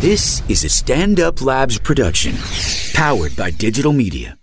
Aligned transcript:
This 0.00 0.40
is 0.48 0.64
a 0.64 0.70
Stand 0.70 1.20
Up 1.20 1.42
Labs 1.42 1.78
production, 1.78 2.34
powered 2.94 3.36
by 3.36 3.50
digital 3.50 3.92
media. 3.92 4.38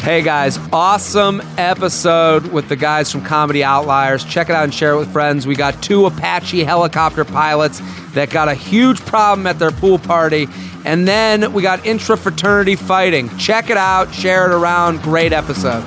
Hey 0.00 0.20
guys, 0.20 0.58
awesome 0.72 1.40
episode 1.56 2.48
with 2.48 2.68
the 2.68 2.74
guys 2.74 3.12
from 3.12 3.22
Comedy 3.22 3.62
Outliers. 3.62 4.24
Check 4.24 4.50
it 4.50 4.56
out 4.56 4.64
and 4.64 4.74
share 4.74 4.94
it 4.94 4.98
with 4.98 5.12
friends. 5.12 5.46
We 5.46 5.54
got 5.54 5.80
two 5.80 6.06
Apache 6.06 6.64
helicopter 6.64 7.24
pilots 7.24 7.80
that 8.14 8.30
got 8.30 8.48
a 8.48 8.54
huge 8.54 8.98
problem 9.06 9.46
at 9.46 9.60
their 9.60 9.70
pool 9.70 10.00
party. 10.00 10.48
And 10.84 11.06
then 11.06 11.52
we 11.52 11.62
got 11.62 11.86
intra 11.86 12.16
fraternity 12.16 12.74
fighting. 12.74 13.28
Check 13.38 13.70
it 13.70 13.76
out, 13.76 14.12
share 14.12 14.50
it 14.50 14.52
around. 14.52 15.02
Great 15.02 15.32
episode. 15.32 15.84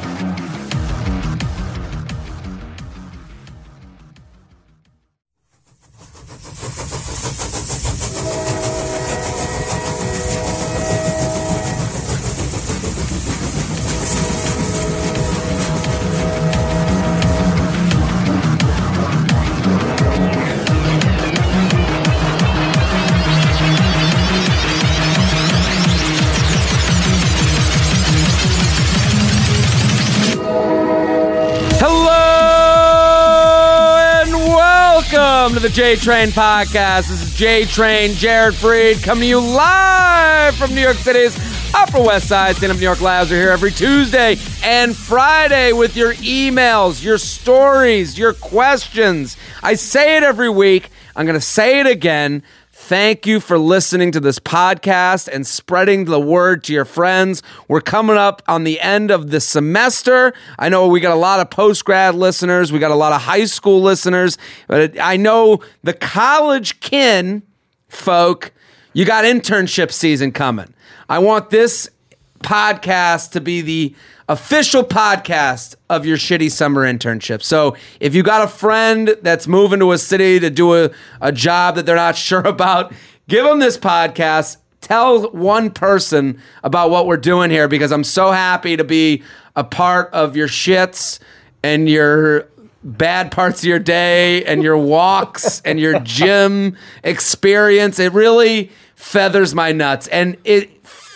The 35.70 35.76
J 35.76 35.96
Train 35.98 36.30
Podcast. 36.30 37.10
This 37.10 37.22
is 37.22 37.36
J 37.36 37.64
Train, 37.64 38.14
Jared 38.14 38.56
Freid, 38.56 39.04
coming 39.04 39.22
to 39.22 39.28
you 39.28 39.40
live 39.40 40.56
from 40.56 40.74
New 40.74 40.82
York 40.82 40.96
City's 40.96 41.38
Upper 41.76 42.02
West 42.02 42.28
Side. 42.28 42.56
Stand 42.56 42.72
Up 42.72 42.80
New 42.80 42.84
York 42.84 43.02
Labs 43.02 43.32
are 43.32 43.36
here 43.36 43.52
every 43.52 43.70
Tuesday 43.70 44.38
and 44.64 44.98
Friday 44.98 45.72
with 45.72 45.96
your 45.96 46.16
emails, 46.16 47.04
your 47.04 47.20
stories, 47.20 48.18
your 48.18 48.34
questions. 48.34 49.38
I 49.62 49.76
say 49.76 50.18
it 50.18 50.24
every 50.24 50.50
week. 50.50 50.90
I'm 51.16 51.28
going 51.28 51.40
to 51.40 51.46
say 51.46 51.80
it 51.80 51.86
again. 51.86 52.42
Thank 52.90 53.28
you 53.28 53.40
for 53.40 53.60
listening 53.60 54.14
to 54.14 54.20
this 54.20 54.40
podcast 54.40 55.28
and 55.32 55.46
spreading 55.46 56.06
the 56.06 56.20
word 56.20 56.64
to 56.64 56.74
your 56.74 56.86
friends. 56.86 57.44
We're 57.68 57.82
coming 57.82 58.18
up 58.18 58.42
on 58.48 58.64
the 58.64 58.80
end 58.80 59.12
of 59.12 59.30
the 59.30 59.40
semester. 59.40 60.34
I 60.58 60.70
know 60.70 60.88
we 60.88 61.00
got 61.00 61.14
a 61.14 61.20
lot 61.20 61.40
of 61.40 61.52
post 61.52 61.86
grad 61.86 62.16
listeners, 62.16 62.72
we 62.72 62.80
got 62.80 62.90
a 62.90 62.96
lot 62.96 63.14
of 63.14 63.22
high 63.22 63.46
school 63.46 63.80
listeners, 63.80 64.40
but 64.68 65.00
I 65.00 65.18
know 65.18 65.60
the 65.84 65.94
college 65.94 66.80
kin 66.80 67.44
folk, 67.90 68.52
you 68.94 69.06
got 69.06 69.24
internship 69.24 69.92
season 69.92 70.32
coming. 70.32 70.74
I 71.08 71.20
want 71.20 71.52
this 71.52 71.92
podcast 72.40 73.34
to 73.34 73.40
be 73.40 73.62
the 73.62 73.96
official 74.30 74.84
podcast 74.84 75.76
of 75.90 76.06
your 76.06 76.16
shitty 76.16 76.52
summer 76.52 76.86
internship. 76.86 77.42
So 77.42 77.76
if 78.00 78.14
you 78.14 78.22
got 78.22 78.44
a 78.44 78.48
friend 78.48 79.18
that's 79.24 79.48
moving 79.48 79.80
to 79.80 79.92
a 79.92 79.98
city 79.98 80.40
to 80.40 80.52
do 80.52 80.76
a, 80.76 80.92
a 81.20 81.32
job 81.32 81.76
that 81.76 81.86
they're 81.86 81.96
not 81.96 82.16
sure 82.30 82.48
about, 82.48 82.94
give 83.28 83.44
them 83.44 83.60
this 83.60 83.78
podcast. 83.78 84.58
Tell 84.82 85.30
one 85.32 85.72
person 85.72 86.40
about 86.64 86.90
what 86.90 87.06
we're 87.06 87.18
doing 87.18 87.52
here 87.52 87.68
because 87.68 87.92
I'm 87.92 88.06
so 88.06 88.32
happy 88.32 88.78
to 88.78 88.84
be 88.86 89.24
a 89.56 89.64
part 89.64 90.10
of 90.14 90.38
your 90.38 90.48
shits 90.48 91.20
and 91.62 91.90
your 91.90 92.48
bad 92.84 93.32
parts 93.32 93.60
of 93.60 93.66
your 93.66 93.80
day 93.80 94.46
and 94.46 94.64
your 94.64 94.78
walks 94.78 95.62
and 95.66 95.80
your 95.80 96.00
gym 96.00 96.78
experience. 97.04 98.00
It 98.00 98.14
really 98.14 98.72
feathers 98.96 99.54
my 99.54 99.74
nuts 99.74 100.08
and 100.08 100.38
it 100.44 100.70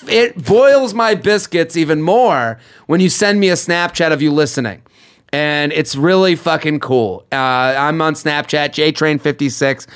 it 0.07 0.45
boils 0.45 0.93
my 0.93 1.15
biscuits 1.15 1.77
even 1.77 2.01
more 2.01 2.59
when 2.87 2.99
you 2.99 3.09
send 3.09 3.39
me 3.39 3.49
a 3.49 3.53
Snapchat 3.53 4.11
of 4.11 4.21
you 4.21 4.31
listening. 4.31 4.81
And 5.31 5.71
it's 5.73 5.95
really 5.95 6.35
fucking 6.35 6.79
cool. 6.79 7.25
Uh, 7.31 7.35
I'm 7.35 8.01
on 8.01 8.13
Snapchat, 8.13 8.69
JTrain56. 8.69 9.87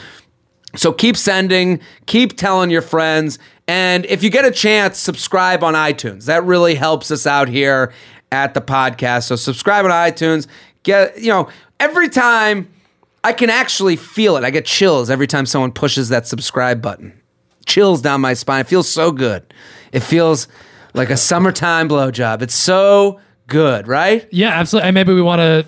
So 0.75 0.91
keep 0.91 1.15
sending, 1.15 1.79
keep 2.07 2.37
telling 2.37 2.69
your 2.69 2.81
friends. 2.81 3.37
And 3.67 4.05
if 4.05 4.23
you 4.23 4.29
get 4.29 4.45
a 4.45 4.51
chance, 4.51 4.97
subscribe 4.97 5.63
on 5.63 5.73
iTunes. 5.73 6.25
That 6.25 6.43
really 6.43 6.75
helps 6.75 7.11
us 7.11 7.27
out 7.27 7.49
here 7.49 7.93
at 8.31 8.53
the 8.53 8.61
podcast. 8.61 9.23
So 9.23 9.35
subscribe 9.35 9.85
on 9.85 9.91
iTunes. 9.91 10.47
Get, 10.83 11.19
you 11.19 11.29
know, 11.29 11.49
every 11.79 12.09
time 12.09 12.67
I 13.27 13.33
can 13.33 13.49
actually 13.49 13.97
feel 13.97 14.37
it. 14.37 14.45
I 14.45 14.51
get 14.51 14.65
chills 14.65 15.09
every 15.09 15.27
time 15.27 15.45
someone 15.45 15.73
pushes 15.73 16.07
that 16.09 16.25
subscribe 16.25 16.81
button. 16.81 17.11
Chills 17.65 18.01
down 18.01 18.21
my 18.21 18.33
spine. 18.33 18.61
It 18.61 18.67
feels 18.67 18.87
so 18.87 19.11
good. 19.11 19.53
It 19.91 20.01
feels 20.01 20.47
like 20.93 21.09
a 21.09 21.17
summertime 21.17 21.87
blowjob. 21.89 22.41
It's 22.41 22.55
so 22.55 23.19
good, 23.47 23.87
right? 23.87 24.27
Yeah, 24.31 24.49
absolutely. 24.49 24.87
And 24.89 24.93
maybe 24.95 25.13
we 25.13 25.21
want 25.21 25.39
to 25.39 25.65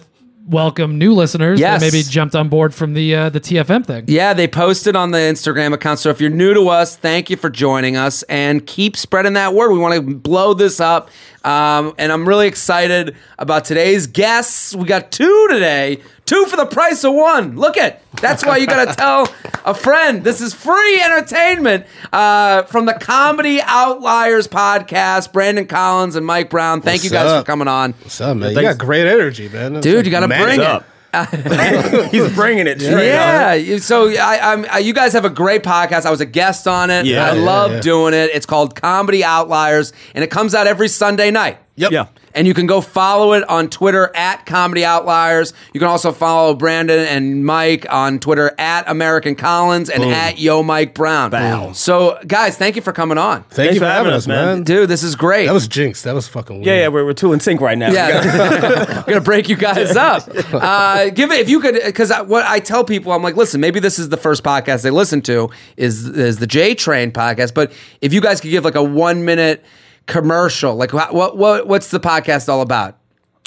welcome 0.48 0.98
new 0.98 1.14
listeners 1.14 1.60
Yes. 1.60 1.80
that 1.82 1.92
maybe 1.94 2.02
jumped 2.04 2.36
on 2.36 2.50
board 2.50 2.74
from 2.74 2.94
the 2.96 3.14
uh, 3.16 3.30
the 3.30 3.40
TFM 3.40 3.86
thing. 3.86 4.06
Yeah, 4.08 4.34
they 4.34 4.48
posted 4.48 4.96
on 4.96 5.12
the 5.12 5.20
Instagram 5.20 5.74
account. 5.74 6.00
So 6.00 6.10
if 6.10 6.20
you're 6.20 6.32
new 6.32 6.54
to 6.56 6.70
us, 6.70 6.96
thank 6.98 7.30
you 7.30 7.38
for 7.38 7.50
joining 7.52 7.96
us 7.98 8.24
and 8.24 8.66
keep 8.66 8.98
spreading 8.98 9.34
that 9.34 9.54
word. 9.54 9.72
We 9.72 9.78
want 9.80 9.96
to 9.96 10.16
blow 10.16 10.54
this 10.56 10.80
up. 10.80 11.10
Um, 11.44 11.94
and 11.98 12.12
I'm 12.12 12.28
really 12.28 12.48
excited 12.48 13.16
about 13.38 13.66
today's 13.66 14.08
guests. 14.08 14.76
We 14.76 14.86
got 14.86 15.12
two 15.12 15.48
today, 15.50 16.02
two 16.26 16.46
for 16.48 16.58
the 16.58 16.66
price 16.66 17.04
of 17.04 17.14
one. 17.14 17.56
Look 17.56 17.78
it. 17.78 18.02
That's 18.22 18.46
why 18.46 18.58
you 18.58 18.68
got 18.68 18.90
to 18.90 18.96
tell 18.98 19.34
a 19.66 19.74
friend. 19.74 20.24
This 20.24 20.42
is 20.42 20.54
free 20.54 21.02
entertainment 21.02 21.86
uh, 22.12 22.64
from 22.64 22.86
the 22.86 22.94
Comedy 22.94 23.62
Outliers 23.62 24.48
podcast. 24.48 25.32
Brandon 25.32 25.66
Collins 25.66 26.16
and 26.16 26.26
Mike 26.26 26.50
Brown. 26.50 26.82
Thank 26.82 27.04
you 27.04 27.10
guys 27.10 27.28
up? 27.28 27.46
for 27.46 27.48
coming 27.48 27.68
on. 27.68 27.94
What's 27.94 28.20
up, 28.20 28.36
man? 28.36 28.52
You 28.54 28.62
got 28.62 28.78
great 28.78 29.08
energy, 29.08 29.48
man. 29.50 29.78
It's 29.78 29.84
Dude, 29.84 29.96
like 29.98 30.06
you 30.06 30.12
got 30.12 30.22
to 30.22 30.28
bring 30.28 30.60
it. 30.60 30.66
up? 30.66 30.86
He's 32.12 32.34
bringing 32.36 32.68
it 32.68 32.80
straight 32.82 33.08
Yeah, 33.08 33.54
up. 33.58 33.66
you- 33.66 33.80
so 33.80 34.10
I, 34.10 34.54
I'm, 34.54 34.66
I, 34.70 34.78
you 34.80 34.94
guys 34.94 35.14
have 35.14 35.26
a 35.26 35.30
great 35.30 35.64
podcast. 35.64 36.06
I 36.06 36.12
was 36.12 36.22
a 36.22 36.26
guest 36.26 36.68
on 36.68 36.90
it. 36.90 37.06
Yeah. 37.06 37.32
I 37.32 37.36
Yeah, 37.36 37.42
love 37.42 37.72
yeah. 37.72 37.80
doing 37.82 38.14
it. 38.14 38.30
It's 38.34 38.46
called 38.46 38.76
Comedy 38.80 39.24
Outliers, 39.24 39.92
and 40.14 40.24
it 40.24 40.30
comes 40.30 40.54
out 40.54 40.68
every 40.68 40.88
Sunday 40.88 41.32
night. 41.32 41.58
Yep. 41.80 41.92
Yeah. 41.92 42.08
And 42.36 42.46
you 42.46 42.54
can 42.54 42.68
go 42.68 42.80
follow 42.80 43.34
it 43.34 43.48
on 43.50 43.70
Twitter 43.70 44.12
at 44.16 44.46
Comedy 44.46 44.86
Outliers. 44.86 45.54
You 45.74 45.80
can 45.80 45.90
also 45.90 46.12
follow 46.12 46.54
Brandon 46.54 47.00
and 47.00 47.44
Mike 47.44 47.88
on 47.90 48.20
Twitter 48.20 48.54
at 48.60 48.88
American 48.88 49.34
Collins 49.36 49.90
and 49.90 50.04
at 50.04 50.38
Yo 50.38 50.62
Mike 50.62 50.94
Brown. 50.94 51.32
Bow. 51.32 51.72
So, 51.72 52.20
guys, 52.28 52.56
thank 52.58 52.76
you 52.76 52.82
for 52.82 52.94
coming 52.94 53.18
on. 53.18 53.44
Thank 53.44 53.74
you 53.74 53.80
for 53.80 53.86
having 53.86 54.12
us, 54.12 54.28
man. 54.28 54.64
Dude, 54.64 54.90
this 54.90 55.02
is 55.04 55.16
great. 55.16 55.48
That 55.48 55.54
was 55.54 55.68
jinx. 55.68 56.04
That 56.04 56.14
was 56.14 56.28
fucking 56.28 56.58
weird. 56.58 56.68
Yeah, 56.68 56.76
yeah, 56.82 56.88
we're, 56.90 57.06
we're 57.06 57.14
two 57.14 57.34
in 57.34 57.40
sync 57.40 57.62
right 57.62 57.78
now. 57.78 57.92
Yeah, 57.92 58.94
I'm 58.98 59.04
gonna 59.06 59.22
break 59.22 59.50
you 59.50 59.56
guys 59.58 59.96
up. 59.96 60.30
Uh, 60.54 61.10
give 61.10 61.32
it 61.32 61.40
if 61.40 61.50
you 61.50 61.60
could, 61.62 61.80
because 61.84 62.12
what 62.28 62.46
I 62.46 62.60
tell 62.60 62.84
people, 62.84 63.12
I'm 63.12 63.24
like, 63.24 63.38
listen, 63.38 63.60
maybe 63.60 63.80
this 63.80 63.98
is 63.98 64.10
the 64.10 64.18
first 64.18 64.44
podcast 64.44 64.84
they 64.84 64.92
listen 64.92 65.22
to 65.24 65.50
is 65.78 66.08
is 66.08 66.38
the 66.38 66.48
J 66.48 66.76
Train 66.76 67.12
podcast, 67.12 67.54
but 67.54 67.72
if 68.02 68.14
you 68.14 68.22
guys 68.22 68.40
could 68.42 68.52
give 68.52 68.66
like 68.66 68.76
a 68.76 68.84
one 68.84 69.26
minute 69.26 69.64
commercial, 70.10 70.76
like 70.76 70.92
what 70.92 71.14
what, 71.14 71.38
what 71.38 71.68
what's 71.68 71.90
the 71.90 72.00
podcast 72.00 72.50
all 72.50 72.62
about? 72.62 72.99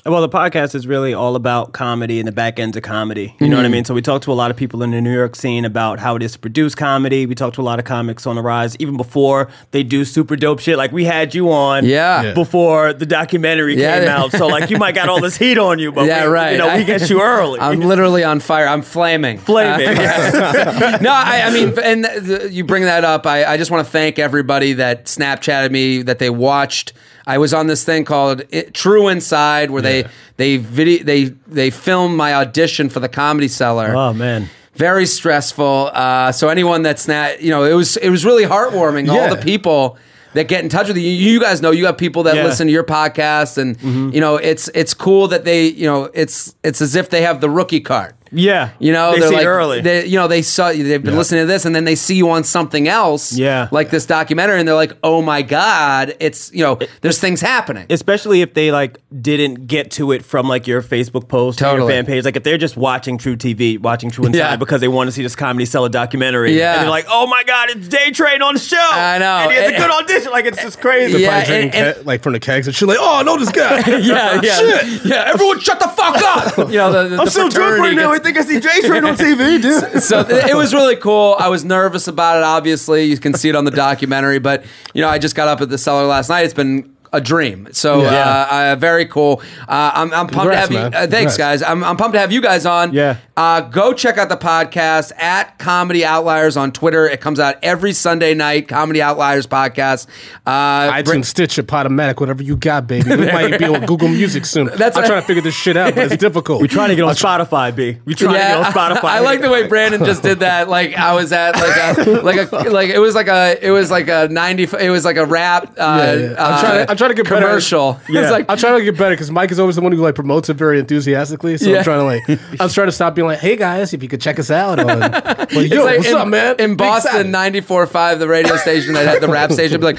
Well, 0.04 0.20
the 0.20 0.28
podcast 0.28 0.74
is 0.74 0.84
really 0.84 1.14
all 1.14 1.36
about 1.36 1.72
comedy 1.74 2.18
and 2.18 2.26
the 2.26 2.32
back 2.32 2.58
ends 2.58 2.76
of 2.76 2.82
comedy. 2.82 3.36
You 3.38 3.46
know 3.48 3.54
what 3.56 3.64
I 3.64 3.68
mean? 3.68 3.84
So 3.84 3.94
we 3.94 4.02
talk 4.02 4.20
to 4.22 4.32
a 4.32 4.34
lot 4.34 4.50
of 4.50 4.56
people 4.56 4.82
in 4.82 4.90
the 4.90 5.00
New 5.00 5.12
York 5.14 5.36
scene 5.36 5.64
about 5.64 6.00
how 6.00 6.16
it 6.16 6.24
is 6.24 6.32
to 6.32 6.40
produce 6.40 6.74
comedy. 6.74 7.24
We 7.24 7.36
talk 7.36 7.54
to 7.54 7.60
a 7.60 7.62
lot 7.62 7.78
of 7.78 7.84
comics 7.84 8.26
on 8.26 8.34
the 8.34 8.42
rise, 8.42 8.74
even 8.80 8.96
before 8.96 9.48
they 9.70 9.84
do 9.84 10.04
super 10.04 10.34
dope 10.34 10.58
shit. 10.58 10.76
Like 10.76 10.90
we 10.90 11.04
had 11.04 11.36
you 11.36 11.52
on, 11.52 11.84
Yeah. 11.84 12.22
Yeah. 12.22 12.34
before 12.34 12.92
the 12.92 13.06
documentary 13.06 13.76
Yeah. 13.80 14.00
came 14.00 14.08
out. 14.08 14.32
So 14.32 14.48
like 14.48 14.70
you 14.70 14.76
might 14.76 14.96
got 14.96 15.08
all 15.08 15.20
this 15.20 15.36
heat 15.36 15.56
on 15.56 15.78
you, 15.78 15.92
but 15.92 16.06
Yeah, 16.06 16.24
we, 16.26 16.32
right. 16.32 16.50
You 16.52 16.58
know, 16.58 16.76
we 16.76 16.82
get 16.82 17.08
you 17.08 17.22
early. 17.22 17.60
I'm 17.60 17.78
literally 17.92 18.24
on 18.24 18.40
fire. 18.40 18.66
I'm 18.66 18.82
flaming. 18.82 19.38
Flaming. 19.38 19.96
Uh, 20.02 20.98
no, 21.00 21.12
I, 21.12 21.42
I 21.44 21.50
mean, 21.52 21.78
and 21.78 22.04
th- 22.26 22.50
you 22.50 22.64
bring 22.64 22.82
that 22.84 23.04
up. 23.04 23.24
I, 23.26 23.44
I 23.44 23.56
just 23.56 23.70
want 23.70 23.86
to 23.86 23.90
thank 23.90 24.18
everybody 24.18 24.72
that 24.74 25.04
Snapchatted 25.04 25.70
me 25.70 26.02
that 26.02 26.18
they 26.18 26.30
watched. 26.30 26.92
I 27.26 27.38
was 27.38 27.54
on 27.54 27.66
this 27.66 27.84
thing 27.84 28.04
called 28.04 28.42
it, 28.50 28.74
True 28.74 29.08
Inside, 29.08 29.70
where 29.70 29.82
they 29.82 30.04
they 30.36 30.56
video 30.56 31.04
they 31.04 31.24
they 31.46 31.70
filmed 31.70 32.16
my 32.16 32.34
audition 32.34 32.88
for 32.88 33.00
the 33.00 33.08
Comedy 33.08 33.48
Cellar. 33.48 33.94
oh 33.94 34.12
man. 34.12 34.48
Very 34.74 35.04
stressful. 35.04 35.90
Uh, 35.92 36.32
so 36.32 36.48
anyone 36.48 36.80
that's 36.82 37.06
not, 37.06 37.42
you 37.42 37.50
know, 37.50 37.64
it 37.64 37.74
was 37.74 37.96
it 37.98 38.08
was 38.08 38.24
really 38.24 38.44
heartwarming. 38.44 39.08
All 39.10 39.28
the 39.28 39.40
people 39.40 39.98
that 40.32 40.48
get 40.48 40.64
in 40.64 40.70
touch 40.70 40.88
with 40.88 40.96
you. 40.96 41.02
You 41.10 41.38
guys 41.38 41.60
know 41.60 41.72
you 41.72 41.84
have 41.84 41.98
people 41.98 42.22
that 42.22 42.36
Yeah. 42.36 42.44
listen 42.44 42.66
to 42.68 42.72
your 42.72 42.84
podcast, 42.84 43.58
and 43.58 43.78
Mm-hmm. 43.78 44.10
you 44.14 44.20
know 44.22 44.36
it's 44.36 44.68
it's 44.74 44.94
cool 44.94 45.28
that 45.28 45.44
they, 45.44 45.66
you 45.66 45.86
know, 45.86 46.04
it's 46.14 46.54
it's 46.64 46.80
as 46.80 46.96
if 46.96 47.10
they 47.10 47.20
have 47.20 47.42
the 47.42 47.50
rookie 47.50 47.80
card. 47.80 48.14
Yeah. 48.32 48.70
You 48.78 48.92
know, 48.92 49.12
They 49.12 49.20
they're 49.20 49.28
see 49.28 49.34
like, 49.36 49.46
early. 49.46 49.80
They, 49.82 50.06
you 50.06 50.16
know, 50.18 50.26
they 50.28 50.42
saw 50.42 50.68
they've 50.72 51.02
been 51.02 51.16
listening 51.16 51.42
to 51.42 51.46
this, 51.46 51.64
and 51.64 51.74
then 51.76 51.84
they 51.84 51.94
see 51.94 52.14
you 52.14 52.30
on 52.30 52.44
something 52.44 52.88
else. 52.88 53.32
Yeah. 53.32 53.68
like 53.70 53.90
this 53.90 54.06
documentary, 54.06 54.58
and 54.58 54.66
they're 54.66 54.74
like, 54.74 54.92
"Oh 55.02 55.22
my 55.22 55.42
god, 55.42 56.16
it's 56.20 56.52
you 56.52 56.62
know, 56.62 56.78
there's 57.02 57.18
things 57.18 57.40
happening." 57.40 57.86
especially 57.90 58.40
if 58.42 58.54
they 58.54 58.72
like 58.72 58.98
didn't 59.20 59.66
get 59.66 59.90
to 59.92 60.12
it 60.12 60.24
from 60.24 60.48
like 60.48 60.66
your 60.66 60.82
Facebook 60.82 61.28
post 61.28 61.60
or 61.60 61.64
Totally. 61.64 61.92
your 61.92 62.02
fan 62.02 62.06
page. 62.06 62.24
Like 62.24 62.36
if 62.36 62.42
they're 62.42 62.58
just 62.58 62.76
watching 62.76 63.18
truTV, 63.18 63.78
watching 63.80 64.10
True 64.10 64.24
Inside 64.26 64.38
Yeah. 64.38 64.56
because 64.56 64.80
they 64.80 64.88
want 64.88 65.08
to 65.08 65.12
see 65.12 65.22
this 65.22 65.36
Comedy 65.36 65.64
Cellar 65.66 65.88
documentary. 65.88 66.56
Yeah. 66.58 66.74
and 66.74 66.82
they're 66.82 66.90
like, 66.90 67.06
oh 67.08 67.26
my 67.26 67.42
god, 67.44 67.70
it's 67.70 67.88
J 67.88 68.10
Train 68.12 68.40
on 68.42 68.54
the 68.54 68.60
show. 68.60 68.76
I 68.78 69.18
know. 69.18 69.26
and 69.42 69.50
he 69.52 69.56
has 69.58 69.70
a 69.70 69.74
And- 69.74 69.82
good 69.84 69.90
audition. 69.90 70.32
Like 70.32 70.44
it's 70.46 70.62
just 70.62 70.80
crazy. 70.80 71.18
Yeah, 71.20 71.28
Probably 71.28 71.46
drinking 71.46 71.80
and- 71.80 71.96
ke- 71.96 72.06
like 72.06 72.22
from 72.22 72.32
the 72.32 72.40
kegs 72.40 72.66
and 72.66 72.74
shit. 72.74 72.88
Like, 72.88 72.98
oh, 73.00 73.18
I 73.18 73.22
know 73.22 73.36
this 73.38 73.52
guy. 73.52 73.78
yeah, 73.86 74.40
yeah, 74.42 74.54
Shit. 74.58 75.04
yeah. 75.04 75.30
Everyone, 75.34 75.60
shut 75.60 75.78
the 75.80 75.88
fuck 75.88 76.16
up. 76.22 76.58
You 76.72 76.78
know, 76.78 76.92
the, 76.92 77.08
the, 77.08 77.18
I'm 77.18 77.24
the 77.26 77.30
so 77.30 77.48
drunk 77.50 77.76
fraternity 77.76 77.96
right 77.96 77.96
now. 77.96 78.10
I 78.22 78.24
think 78.24 78.38
I 78.38 78.42
see 78.42 78.60
J 78.60 78.86
Train 78.86 79.04
on 79.04 79.16
TV, 79.16 79.60
dude. 79.60 80.00
so 80.00 80.20
it 80.20 80.54
was 80.54 80.72
really 80.72 80.94
cool. 80.94 81.34
I 81.40 81.48
was 81.48 81.64
nervous 81.64 82.06
about 82.06 82.36
it. 82.36 82.44
Obviously, 82.44 83.02
you 83.02 83.18
can 83.18 83.34
see 83.34 83.48
it 83.48 83.56
on 83.56 83.64
the 83.64 83.72
documentary. 83.72 84.38
But 84.38 84.64
you 84.94 85.02
know, 85.02 85.08
I 85.08 85.18
just 85.18 85.34
got 85.34 85.48
up 85.48 85.60
at 85.60 85.70
the 85.70 85.76
cellar 85.76 86.06
last 86.06 86.28
night. 86.28 86.44
It's 86.44 86.54
been 86.54 86.88
a 87.12 87.20
dream. 87.20 87.68
So 87.72 88.02
Yeah. 88.02 88.08
uh, 88.10 88.54
uh, 88.72 88.76
very 88.76 89.06
cool. 89.06 89.42
Uh, 89.68 89.90
I'm, 89.94 90.12
I'm 90.14 90.26
pumped 90.28 90.32
Congrats, 90.32 90.68
to 90.68 90.74
have 90.78 90.84
you. 90.84 90.90
man. 90.90 90.94
Uh, 90.94 91.06
thanks, 91.10 91.36
Congrats. 91.36 91.36
guys. 91.36 91.62
I'm, 91.62 91.84
I'm 91.84 91.96
pumped 91.96 92.14
to 92.14 92.20
have 92.20 92.32
you 92.32 92.40
guys 92.40 92.64
on. 92.66 92.92
Yeah. 92.92 93.16
Uh, 93.36 93.60
go 93.62 93.92
check 93.92 94.18
out 94.18 94.28
the 94.28 94.36
podcast 94.36 95.12
at 95.18 95.58
Comedy 95.58 96.04
Outliers 96.04 96.56
on 96.56 96.72
Twitter. 96.72 97.06
It 97.08 97.20
comes 97.20 97.38
out 97.40 97.56
every 97.62 97.92
Sunday 97.92 98.34
night. 98.34 98.68
Comedy 98.68 99.00
Outliers 99.02 99.46
podcast. 99.46 100.06
Uh, 100.46 100.90
iTunes, 100.92 101.04
bring- 101.04 101.22
Stitcher, 101.24 101.62
Podomatic, 101.62 102.20
whatever 102.20 102.42
you 102.42 102.56
got, 102.56 102.86
baby. 102.86 103.08
We 103.10 103.26
might 103.26 103.58
be 103.58 103.64
on 103.64 103.86
Google 103.86 104.08
Music 104.08 104.44
soon. 104.46 104.66
That's 104.76 104.96
I'm 104.96 105.02
what- 105.02 105.08
trying 105.08 105.20
to 105.20 105.26
figure 105.26 105.42
this 105.42 105.54
shit 105.54 105.76
out, 105.76 105.94
but 105.94 106.12
it's 106.12 106.16
difficult. 106.20 106.60
We're 106.60 106.66
trying 106.66 106.90
to 106.90 106.94
get 106.96 107.04
on 107.04 107.14
Spotify, 107.14 107.74
B. 107.74 107.98
We're 108.04 108.14
trying 108.14 108.34
to 108.34 108.38
get 108.38 108.56
on 108.56 108.64
Spotify. 108.72 109.04
I 109.04 109.20
like 109.20 109.40
the 109.40 109.50
way 109.50 109.66
Brandon 109.66 110.04
just 110.04 110.22
did 110.22 110.40
that. 110.40 110.68
Like 110.68 110.94
I 110.96 111.14
was 111.14 111.32
at 111.32 111.52
like 111.56 112.06
a 112.06 112.10
like 112.22 112.52
a 112.52 112.56
like 112.70 112.90
it 112.90 112.98
was 112.98 113.14
like 113.14 113.28
a 113.28 113.58
it 113.66 113.70
was 113.70 113.90
like 113.90 114.08
a 114.08 114.28
ninety. 114.30 114.64
It 114.64 114.90
was 114.90 115.04
like 115.04 115.16
a 115.16 115.26
rap. 115.26 115.70
Uh, 115.70 115.72
Yeah, 115.78 116.12
yeah. 116.14 116.28
I'm 116.30 116.36
uh, 116.54 116.60
trying 116.60 116.72
to- 116.86 116.90
I'm 116.90 116.96
trying 116.96 117.01
to 117.08 117.14
get 117.14 117.24
better. 117.28 117.46
commercial. 117.46 118.00
Yeah. 118.08 118.30
Like 118.30 118.46
I'm 118.48 118.58
trying 118.58 118.78
to 118.78 118.84
get 118.84 118.98
better 118.98 119.14
because 119.14 119.30
Mike 119.30 119.50
is 119.50 119.58
always 119.58 119.76
the 119.76 119.82
one 119.82 119.92
who 119.92 119.98
like 119.98 120.14
promotes 120.14 120.48
it 120.48 120.54
very 120.54 120.78
enthusiastically. 120.78 121.56
So 121.58 121.70
Yeah. 121.70 121.78
I'm 121.78 121.84
trying 121.84 121.98
to 122.00 122.04
like, 122.04 122.40
I'm 122.60 122.68
trying 122.68 122.88
to 122.88 122.92
stop 122.92 123.14
being 123.14 123.26
like, 123.26 123.38
hey 123.38 123.56
guys, 123.56 123.92
if 123.94 124.02
you 124.02 124.08
could 124.08 124.20
check 124.20 124.38
us 124.38 124.50
out 124.50 124.78
on, 124.78 124.86
yo, 125.50 125.84
like 125.84 125.98
what's 125.98 126.08
in, 126.08 126.16
up, 126.16 126.28
man? 126.28 126.56
In 126.58 126.76
Boston, 126.76 127.32
94.5, 127.32 128.18
the 128.18 128.28
radio 128.28 128.56
station 128.56 128.94
that 128.94 129.06
had 129.06 129.22
the 129.22 129.28
rap 129.28 129.50
station, 129.52 129.80
be 129.80 129.86
like, 129.86 129.98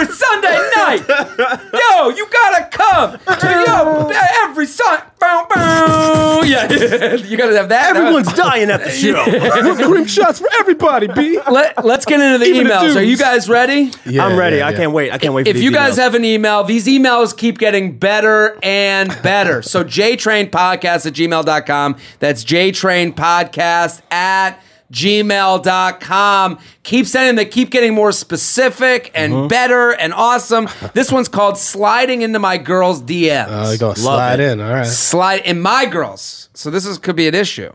every 0.00 0.14
Sunday 0.14 0.70
night, 0.76 1.04
yo, 1.72 2.08
you 2.10 2.26
gotta 2.30 2.68
come. 2.70 3.18
Yo, 3.42 4.10
every 4.44 4.66
Sunday. 4.66 5.04
Yeah, 5.20 7.14
you 7.14 7.36
gotta 7.36 7.56
have 7.56 7.68
that. 7.70 7.96
Everyone's 7.96 8.32
dying 8.32 8.70
at 8.70 8.82
the 8.82 8.90
show. 8.90 9.24
Whipped 9.24 9.82
cream 9.82 10.06
shots 10.06 10.38
for 10.38 10.48
everybody, 10.60 11.08
B. 11.08 11.40
Let, 11.50 11.84
let's 11.84 12.04
get 12.06 12.20
into 12.20 12.38
the 12.38 12.44
Even 12.46 12.68
the 12.68 12.72
emails. 12.72 12.96
Are 12.96 13.02
you 13.02 13.16
guys 13.16 13.48
ready? 13.48 13.90
Yeah, 14.06 14.24
I'm 14.24 14.38
ready. 14.38 14.58
yeah, 14.58 14.66
I 14.66 14.70
yeah. 14.70 14.76
can't 14.76 14.92
wait. 14.92 15.12
I 15.12 15.18
can't 15.18 15.34
wait. 15.34 15.44
For 15.44 15.50
if 15.50 15.54
these 15.56 15.64
you 15.64 15.72
guys 15.72 15.94
emails. 15.94 16.02
have 16.02 16.14
an 16.14 16.24
email, 16.24 16.64
these 16.64 16.86
emails 16.86 17.36
keep 17.36 17.58
getting 17.58 17.98
better 17.98 18.58
and 18.62 19.08
better. 19.22 19.62
so 19.62 19.84
jtrainpodcast 19.84 21.06
at 21.06 21.12
gmail.com. 21.12 21.96
That's 22.20 22.44
jtrainpodcast 22.44 24.02
at 24.12 24.62
gmail.com. 24.92 26.58
Keep 26.82 27.06
sending 27.06 27.28
them. 27.28 27.36
They 27.36 27.44
keep 27.50 27.70
getting 27.70 27.94
more 27.94 28.12
specific 28.12 29.10
and 29.14 29.32
Mm-hmm. 29.32 29.48
better 29.48 29.90
and 29.92 30.12
awesome. 30.14 30.68
This 30.94 31.12
one's 31.12 31.28
called 31.28 31.58
Sliding 31.58 32.22
Into 32.22 32.38
My 32.38 32.56
Girl's 32.58 33.02
DMs. 33.02 33.46
Oh, 33.48 33.68
you're 33.70 33.78
gonna 33.78 33.96
slide 33.96 34.40
it. 34.40 34.52
in. 34.52 34.60
All 34.60 34.72
right. 34.72 34.86
Slide 34.86 35.42
in 35.44 35.60
my 35.60 35.86
girls. 35.86 36.48
So 36.54 36.70
this 36.70 36.86
is 36.86 36.98
could 36.98 37.16
be 37.16 37.28
an 37.28 37.34
issue. 37.34 37.72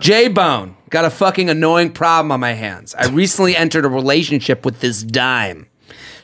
J 0.00 0.28
Bone 0.28 0.76
got 0.90 1.04
a 1.04 1.10
fucking 1.10 1.48
annoying 1.50 1.92
problem 1.92 2.30
on 2.30 2.40
my 2.40 2.52
hands. 2.52 2.94
I 2.94 3.08
recently 3.08 3.56
entered 3.56 3.84
a 3.84 3.88
relationship 3.88 4.64
with 4.64 4.80
this 4.80 5.02
dime. 5.02 5.66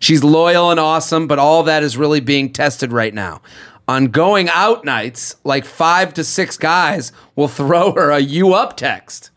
She's 0.01 0.23
loyal 0.23 0.71
and 0.71 0.79
awesome, 0.79 1.27
but 1.27 1.39
all 1.39 1.63
that 1.65 1.83
is 1.83 1.97
really 1.97 2.21
being 2.21 2.53
tested 2.53 2.93
right 2.93 3.13
now. 3.15 3.41
On 3.89 4.07
going 4.09 4.49
out 4.51 4.85
nights, 4.85 5.35
like 5.45 5.65
five 5.65 6.13
to 6.15 6.23
six 6.25 6.57
guys 6.59 7.11
will 7.35 7.49
throw 7.59 7.93
her 7.95 8.11
a 8.11 8.19
you 8.21 8.53
up 8.53 8.77
text. 8.77 9.31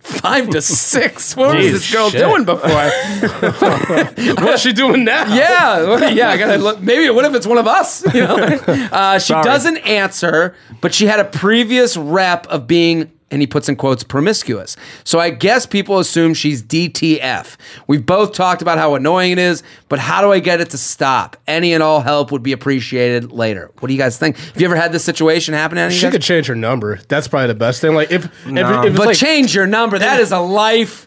Five 0.00 0.50
to 0.50 0.62
six. 0.62 1.36
What 1.36 1.56
was 1.56 1.72
this 1.72 1.92
girl 1.92 2.10
shit. 2.10 2.20
doing 2.20 2.44
before? 2.44 2.70
What's 4.44 4.62
she 4.62 4.72
doing 4.72 5.04
now? 5.04 5.34
Yeah, 5.34 6.08
yeah. 6.08 6.30
I 6.30 6.36
gotta 6.36 6.58
look. 6.58 6.80
Maybe 6.80 7.10
what 7.10 7.24
if 7.24 7.34
it's 7.34 7.46
one 7.46 7.58
of 7.58 7.66
us? 7.66 8.04
You 8.14 8.22
know, 8.22 8.36
uh, 8.92 9.18
she 9.18 9.32
Sorry. 9.32 9.44
doesn't 9.44 9.78
answer, 9.78 10.54
but 10.80 10.94
she 10.94 11.06
had 11.06 11.20
a 11.20 11.24
previous 11.24 11.96
rep 11.96 12.46
of 12.46 12.66
being. 12.66 13.12
And 13.30 13.42
he 13.42 13.46
puts 13.46 13.68
in 13.68 13.76
quotes 13.76 14.02
promiscuous. 14.02 14.74
So 15.04 15.18
I 15.20 15.28
guess 15.28 15.66
people 15.66 15.98
assume 15.98 16.32
she's 16.32 16.62
DTF. 16.62 17.56
We've 17.86 18.04
both 18.06 18.32
talked 18.32 18.62
about 18.62 18.78
how 18.78 18.94
annoying 18.94 19.32
it 19.32 19.38
is, 19.38 19.62
but 19.90 19.98
how 19.98 20.22
do 20.22 20.32
I 20.32 20.38
get 20.38 20.62
it 20.62 20.70
to 20.70 20.78
stop? 20.78 21.36
Any 21.46 21.74
and 21.74 21.82
all 21.82 22.00
help 22.00 22.32
would 22.32 22.42
be 22.42 22.52
appreciated 22.52 23.30
later. 23.30 23.70
What 23.80 23.88
do 23.88 23.92
you 23.92 23.98
guys 23.98 24.16
think? 24.18 24.38
Have 24.38 24.58
you 24.60 24.66
ever 24.66 24.76
had 24.76 24.92
this 24.92 25.04
situation 25.04 25.52
happen? 25.52 25.76
to 25.76 25.82
any 25.82 25.92
you 25.94 25.98
She 26.00 26.06
guys? 26.06 26.12
could 26.12 26.22
change 26.22 26.46
her 26.46 26.54
number. 26.54 27.00
That's 27.08 27.28
probably 27.28 27.48
the 27.48 27.54
best 27.54 27.82
thing. 27.82 27.94
Like 27.94 28.10
if, 28.10 28.24
if, 28.24 28.30
if 28.46 28.56
it's 28.86 28.96
but 28.96 29.06
like, 29.08 29.16
change 29.18 29.54
your 29.54 29.66
number. 29.66 29.98
That 29.98 30.20
is 30.20 30.32
a 30.32 30.40
life 30.40 31.06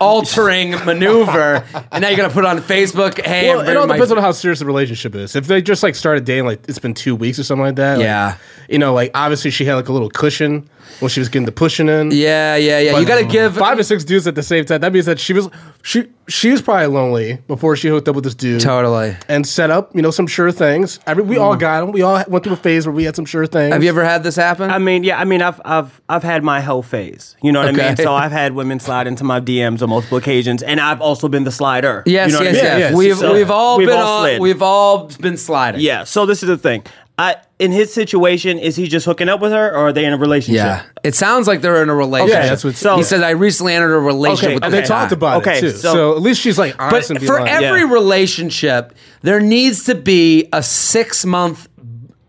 altering 0.00 0.70
maneuver. 0.84 1.64
And 1.90 2.02
now 2.02 2.08
you're 2.08 2.16
gonna 2.16 2.32
put 2.32 2.44
it 2.44 2.48
on 2.48 2.58
Facebook. 2.58 3.24
Hey, 3.24 3.48
Well, 3.48 3.60
it 3.60 3.62
everybody, 3.62 3.76
all 3.78 3.86
my- 3.86 3.94
depends 3.94 4.12
on 4.12 4.18
how 4.18 4.32
serious 4.32 4.58
the 4.58 4.66
relationship 4.66 5.14
is. 5.14 5.36
If 5.36 5.46
they 5.46 5.62
just 5.62 5.82
like 5.82 5.94
started 5.94 6.24
dating, 6.24 6.44
like 6.46 6.60
it's 6.68 6.78
been 6.78 6.94
two 6.94 7.14
weeks 7.16 7.38
or 7.38 7.44
something 7.44 7.64
like 7.64 7.76
that. 7.76 7.98
like, 7.98 8.04
Yeah. 8.04 8.36
you 8.68 8.78
know, 8.78 8.92
like 8.92 9.10
obviously 9.14 9.50
she 9.50 9.64
had 9.64 9.74
like 9.76 9.88
a 9.88 9.92
little 9.92 10.10
cushion 10.10 10.68
when 11.00 11.08
she 11.08 11.20
was 11.20 11.28
getting 11.28 11.46
the 11.46 11.52
pushing 11.52 11.88
in. 11.88 12.10
Yeah, 12.10 12.56
yeah, 12.56 12.78
yeah. 12.78 12.98
you 12.98 13.06
got 13.06 13.18
to 13.18 13.24
give 13.24 13.56
five 13.56 13.78
or 13.78 13.82
six 13.82 14.04
dudes 14.04 14.26
at 14.26 14.34
the 14.34 14.42
same 14.42 14.64
time. 14.64 14.80
That 14.80 14.92
means 14.92 15.06
that 15.06 15.18
she 15.18 15.32
was 15.32 15.48
she 15.82 16.08
she 16.28 16.50
was 16.50 16.62
probably 16.62 16.86
lonely 16.86 17.38
before 17.48 17.76
she 17.76 17.88
hooked 17.88 18.08
up 18.08 18.14
with 18.14 18.24
this 18.24 18.34
dude. 18.34 18.60
totally. 18.60 19.16
And 19.28 19.46
set 19.46 19.70
up, 19.70 19.94
you 19.94 20.02
know, 20.02 20.10
some 20.10 20.26
sure 20.26 20.52
things. 20.52 21.00
I 21.06 21.14
mean, 21.14 21.26
we 21.26 21.36
all 21.36 21.56
mm. 21.56 21.60
got 21.60 21.80
them. 21.80 21.92
We 21.92 22.02
all 22.02 22.22
went 22.28 22.44
through 22.44 22.54
a 22.54 22.56
phase 22.56 22.86
where 22.86 22.94
we 22.94 23.04
had 23.04 23.16
some 23.16 23.24
sure 23.24 23.46
things. 23.46 23.72
Have 23.72 23.82
you 23.82 23.88
ever 23.88 24.04
had 24.04 24.22
this 24.22 24.36
happen? 24.36 24.70
I 24.70 24.78
mean, 24.78 25.04
yeah. 25.04 25.18
I 25.18 25.24
mean, 25.24 25.42
I've 25.42 25.60
I've 25.64 26.00
I've 26.08 26.22
had 26.22 26.44
my 26.44 26.60
whole 26.60 26.82
phase. 26.82 27.36
You 27.42 27.52
know 27.52 27.60
what 27.60 27.68
I 27.68 27.72
mean? 27.72 27.96
So 27.96 28.14
I've 28.14 28.32
had 28.32 28.54
women 28.54 28.80
slide 28.80 29.06
into 29.06 29.24
my 29.24 29.40
DMs 29.40 29.82
on 29.82 29.90
multiple 29.90 30.18
occasions, 30.18 30.62
and 30.62 30.80
I've 30.80 31.00
also 31.00 31.28
been 31.28 31.44
the 31.44 31.52
slider. 31.52 32.02
yes, 32.06 32.28
you 32.28 32.32
know 32.32 32.44
what 32.44 32.54
yes, 32.54 32.54
I 32.54 32.56
mean? 32.56 32.64
yes. 32.64 32.80
Yeah, 32.80 32.88
yeah. 32.90 32.96
We've 32.96 33.16
So 33.16 33.32
we've 33.32 33.50
all 33.50 33.78
we've 33.78 33.88
been 33.88 33.98
all 33.98 34.18
on. 34.18 34.28
slid. 34.28 34.40
We've 34.40 34.62
all 34.62 35.08
been 35.20 35.36
sliding. 35.36 35.80
Yeah. 35.80 36.04
So 36.04 36.26
this 36.26 36.42
is 36.42 36.48
the 36.48 36.58
thing. 36.58 36.84
I 37.18 37.36
in 37.62 37.72
his 37.72 37.92
situation, 37.94 38.58
is 38.58 38.76
he 38.76 38.88
just 38.88 39.06
hooking 39.06 39.28
up 39.28 39.40
with 39.40 39.52
her, 39.52 39.70
or 39.70 39.88
are 39.88 39.92
they 39.92 40.04
in 40.04 40.12
a 40.12 40.16
relationship? 40.16 40.56
Yeah. 40.64 40.82
It 41.04 41.14
sounds 41.14 41.46
like 41.46 41.60
they're 41.62 41.82
in 41.82 41.88
a 41.88 41.94
relationship. 41.94 42.42
Yeah, 42.42 42.48
that's 42.48 42.64
what- 42.64 42.76
So- 42.76 42.96
he 42.96 43.02
says. 43.02 43.22
I 43.22 43.30
recently 43.30 43.74
entered 43.74 43.94
a 43.94 44.00
relationship 44.00 44.46
Okay, 44.46 44.54
with 44.56 44.64
and 44.64 44.72
this 44.74 44.80
they 44.88 44.94
talked 44.94 45.12
about 45.12 45.38
Okay, 45.42 45.58
it 45.58 45.60
too. 45.60 45.70
so- 45.70 45.92
So, 45.94 46.12
at 46.16 46.22
least 46.22 46.40
she's 46.40 46.58
like 46.58 46.76
But 46.76 46.92
honest 46.92 47.10
and 47.10 47.20
be 47.20 47.26
for 47.26 47.40
like, 47.40 47.50
every 47.50 47.80
Yeah. 47.82 47.92
relationship, 47.92 48.92
there 49.22 49.40
needs 49.40 49.84
to 49.84 49.94
be 49.94 50.48
a 50.52 50.62
six 50.62 51.24
month. 51.24 51.68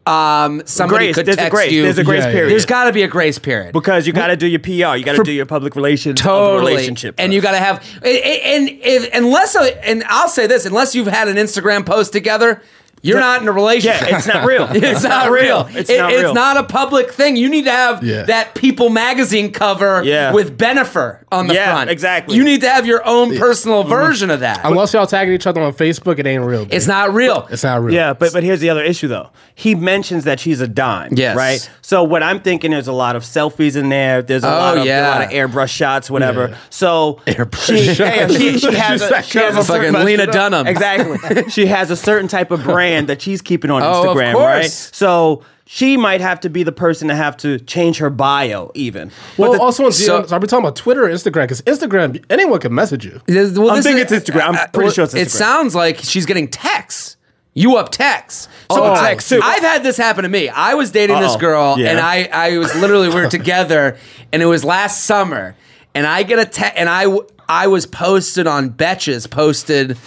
Um, 0.05 0.61
somebody 0.65 1.05
Grace. 1.05 1.15
could 1.15 1.25
There's 1.27 1.37
a 1.37 1.39
text 1.39 1.51
grace. 1.55 1.71
you. 1.71 1.83
There's 1.83 1.97
a 1.97 2.03
grace 2.03 2.23
Yeah, 2.23 2.27
yeah. 2.27 2.33
period. 2.33 2.51
There's 2.51 2.65
got 2.65 2.83
to 2.85 2.91
be 2.91 3.03
a 3.03 3.07
grace 3.07 3.39
period. 3.39 3.71
because 3.71 4.05
you 4.05 4.11
got 4.11 4.27
to 4.27 4.35
do 4.35 4.47
your 4.47 4.59
PR. 4.59 4.97
You 4.97 5.03
got 5.05 5.15
to 5.15 5.23
do 5.23 5.31
your 5.31 5.45
public 5.45 5.77
relations 5.77 6.19
totally 6.19 6.73
relationship. 6.73 7.15
and 7.17 7.33
you 7.33 7.39
got 7.39 7.51
to 7.51 7.57
have 7.57 7.81
and, 8.03 8.17
and 8.17 8.69
if, 8.83 9.09
unless 9.13 9.55
and 9.55 10.03
I'll 10.09 10.27
say 10.27 10.45
this 10.45 10.65
unless 10.65 10.93
you've 10.93 11.07
had 11.07 11.29
an 11.29 11.37
Instagram 11.37 11.85
post 11.85 12.11
together 12.11 12.61
you're 13.03 13.19
not 13.19 13.41
in 13.41 13.47
a 13.47 13.51
relationship 13.51 14.09
yeah, 14.09 14.17
it's 14.17 14.25
not 14.27 14.45
real. 14.45 14.67
it's, 14.71 15.03
not, 15.03 15.29
real. 15.39 15.67
It's 15.71 15.89
It- 15.89 15.97
not 15.97 16.11
it's 16.11 16.33
not 16.33 16.57
a 16.57 16.63
public 16.63 17.11
thing. 17.11 17.35
You 17.35 17.49
need 17.49 17.65
to 17.65 17.71
have 17.71 18.03
Yeah. 18.03 18.23
that 18.23 18.55
People 18.55 18.89
magazine 18.89 19.51
cover 19.51 20.01
Yeah. 20.03 20.31
with 20.33 20.57
Bennifer 20.57 21.19
on 21.31 21.47
the 21.47 21.53
Yeah, 21.53 21.73
front. 21.73 21.89
exactly. 21.89 22.35
You 22.37 22.43
need 22.43 22.61
to 22.61 22.69
have 22.69 22.85
your 22.85 23.05
own 23.05 23.37
personal 23.37 23.81
mm-hmm. 23.83 23.89
version 23.89 24.31
of 24.31 24.39
that. 24.39 24.61
unless 24.63 24.93
y'all 24.93 25.05
tagging 25.05 25.33
each 25.33 25.45
other 25.45 25.61
on 25.61 25.73
Facebook, 25.73 26.17
it 26.17 26.25
ain't 26.25 26.43
real. 26.43 26.65
it's 26.71 26.87
not 26.87 27.13
real. 27.13 27.47
It's 27.51 27.63
not 27.63 27.83
real. 27.83 27.93
Yeah, 27.93 28.13
but 28.13 28.31
but 28.33 28.41
here's 28.43 28.61
the 28.61 28.69
other 28.69 28.83
issue 28.83 29.07
though. 29.09 29.29
He 29.53 29.75
mentions 29.75 30.23
that 30.23 30.39
she's 30.39 30.61
a 30.61 30.67
dime. 30.67 31.09
Yes. 31.13 31.35
Right. 31.35 31.69
So 31.81 32.03
what 32.03 32.23
I'm 32.23 32.39
thinking 32.41 32.71
there's 32.71 32.87
a 32.87 32.93
lot 32.93 33.15
of 33.17 33.23
selfies 33.23 33.75
in 33.75 33.89
there. 33.89 34.21
There's 34.21 34.43
a 34.43 34.47
Oh, 34.47 34.51
lot 34.57 34.77
of 34.77 34.85
yeah. 34.85 35.07
a 35.07 35.11
lot 35.11 35.21
of 35.23 35.29
airbrush 35.31 35.69
shots, 35.75 36.09
whatever. 36.09 36.49
Yeah. 36.49 36.57
So 36.69 37.19
Airbrush 37.27 37.65
she, 37.67 37.93
shots. 37.93 37.99
yeah, 37.99 38.27
she, 38.27 38.57
she 38.59 38.73
has 38.73 39.01
a, 39.01 39.21
she 39.23 39.39
has 39.39 39.57
a 39.57 39.63
Fucking 39.63 39.91
certain- 39.91 40.05
Lena 40.05 40.27
Dunham. 40.27 40.67
Exactly. 40.67 41.49
she 41.49 41.65
has 41.65 41.91
a 41.91 41.95
certain 41.97 42.27
type 42.29 42.49
of 42.51 42.63
brand 42.63 42.92
that 43.07 43.21
she's 43.21 43.41
keeping 43.41 43.71
on 43.71 43.81
Oh, 43.83 44.09
of 44.11 44.17
Instagram, 44.17 44.33
course. 44.33 44.45
right? 44.45 44.69
So 44.71 45.43
she 45.65 45.97
might 45.97 46.21
have 46.21 46.39
to 46.41 46.49
be 46.49 46.63
the 46.63 46.71
person 46.71 47.07
to 47.07 47.15
have 47.15 47.35
to 47.37 47.57
change 47.59 47.97
her 47.97 48.09
bio 48.09 48.71
even. 48.75 49.09
But 49.37 49.39
Well, 49.39 49.51
the- 49.53 49.59
also 49.61 49.85
on 49.85 49.91
so- 49.91 50.21
DMs, 50.23 50.31
are 50.31 50.39
we 50.39 50.47
talking 50.47 50.63
about 50.65 50.75
Twitter 50.75 51.05
or 51.05 51.09
Instagram? 51.09 51.43
Because 51.43 51.61
Instagram, 51.63 52.23
anyone 52.29 52.59
can 52.59 52.73
message 52.75 53.05
you. 53.05 53.21
Well, 53.27 53.69
I'm 53.71 53.75
this 53.77 53.85
thinking 53.85 54.05
is- 54.05 54.11
it's 54.11 54.29
Instagram. 54.29 54.41
I'm 54.49 54.55
uh, 54.55 54.67
pretty 54.67 54.85
well, 54.87 54.91
sure 54.93 55.03
it's 55.05 55.13
It 55.13 55.27
Instagram. 55.27 55.31
sounds 55.31 55.75
like 55.75 55.97
she's 55.99 56.25
getting 56.25 56.47
texts. 56.47 57.17
You 57.55 57.77
up 57.77 57.91
texts. 57.91 58.47
So 58.71 58.83
Oh, 58.83 58.93
I, 58.93 59.09
text, 59.09 59.29
too. 59.29 59.39
I've 59.43 59.61
had 59.61 59.83
this 59.83 59.95
happen 59.95 60.23
to 60.23 60.29
me. 60.29 60.49
I 60.49 60.73
was 60.73 60.89
dating 60.89 61.19
this 61.19 61.33
Uh-oh. 61.33 61.39
girl, 61.39 61.75
Yeah. 61.77 61.91
and 61.91 61.99
I, 61.99 62.27
I 62.33 62.57
was 62.57 62.73
literally 62.75 63.09
we 63.09 63.15
were 63.15 63.29
together, 63.29 63.95
and 64.31 64.41
it 64.41 64.47
was 64.47 64.63
last 64.65 65.05
summer, 65.05 65.55
and 65.93 66.07
I 66.07 66.23
get 66.23 66.39
a 66.39 66.45
text, 66.45 66.73
and 66.77 66.89
I, 66.89 67.03
w- 67.03 67.27
I 67.47 67.67
was 67.67 67.85
posted 67.85 68.47
on 68.47 68.71
Betches, 68.71 69.29
posted, 69.29 69.97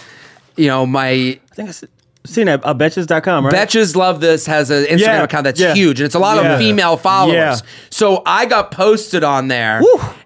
you 0.57 0.67
know, 0.67 0.85
my 0.85 1.07
I 1.07 1.39
think 1.55 1.69
it's 1.69 1.85
Seen 2.27 2.47
it. 2.47 2.61
Uh, 2.63 2.73
Betches.com, 2.73 3.45
right? 3.45 3.53
Betches 3.53 3.95
Love 3.95 4.19
This 4.19 4.45
has 4.45 4.69
an 4.69 4.83
Instagram 4.85 4.99
Yeah, 4.99 5.23
account 5.23 5.43
that's 5.45 5.59
yeah. 5.59 5.73
huge, 5.73 5.99
and 5.99 6.05
it's 6.05 6.15
a 6.15 6.19
lot 6.19 6.37
Yeah. 6.43 6.53
of 6.53 6.59
female 6.59 6.97
followers. 6.97 7.33
Yeah. 7.35 7.55
So 7.89 8.21
I 8.25 8.45
got 8.45 8.71
posted 8.71 9.23
on 9.23 9.47
there. 9.47 9.81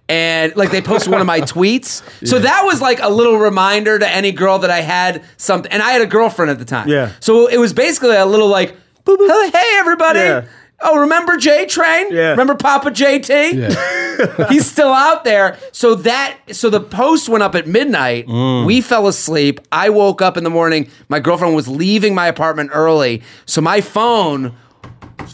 And 0.10 0.54
like 0.58 0.72
they 0.72 0.82
posted 0.82 1.10
one 1.12 1.22
of 1.22 1.28
my 1.28 1.40
tweets, 1.54 2.02
so 2.28 2.38
that 2.40 2.64
was 2.66 2.82
like 2.82 3.00
a 3.02 3.08
little 3.10 3.38
reminder 3.38 3.98
to 3.98 4.08
any 4.10 4.34
girl 4.34 4.60
that 4.60 4.70
I 4.70 4.82
had 4.82 5.24
something. 5.38 5.72
And 5.72 5.82
I 5.82 5.92
had 5.92 6.02
a 6.02 6.06
girlfriend 6.06 6.52
at 6.52 6.60
the 6.60 6.66
time, 6.66 6.90
Yeah. 6.90 7.12
So 7.22 7.48
it 7.48 7.58
was 7.58 7.72
basically 7.72 8.18
a 8.18 8.26
little 8.26 8.50
like, 8.50 8.76
"Hey, 9.06 9.50
hey, 9.54 9.72
everybody! 9.78 10.20
Yeah. 10.20 10.44
Oh, 10.84 10.98
remember 11.00 11.38
J 11.38 11.66
Train? 11.66 12.12
Yeah. 12.12 12.32
Remember 12.32 12.56
Papa 12.56 12.90
JT? 12.92 13.54
Yeah. 13.54 14.48
He's 14.50 14.70
still 14.70 14.92
out 14.94 15.24
there. 15.24 15.58
So 15.72 15.96
that 15.96 16.38
so 16.52 16.70
the 16.70 16.80
post 16.82 17.30
went 17.30 17.44
up 17.44 17.56
at 17.56 17.68
midnight. 17.68 18.28
Mm. 18.28 18.66
We 18.66 18.82
fell 18.82 19.08
asleep. 19.08 19.62
I 19.72 19.90
woke 19.90 20.22
up 20.22 20.38
in 20.38 20.44
the 20.44 20.50
morning. 20.50 20.90
My 21.10 21.20
girlfriend 21.20 21.56
was 21.56 21.68
leaving 21.68 22.16
my 22.16 22.28
apartment 22.28 22.72
early. 22.74 23.22
So 23.46 23.62
my 23.62 23.82
phone 23.82 24.56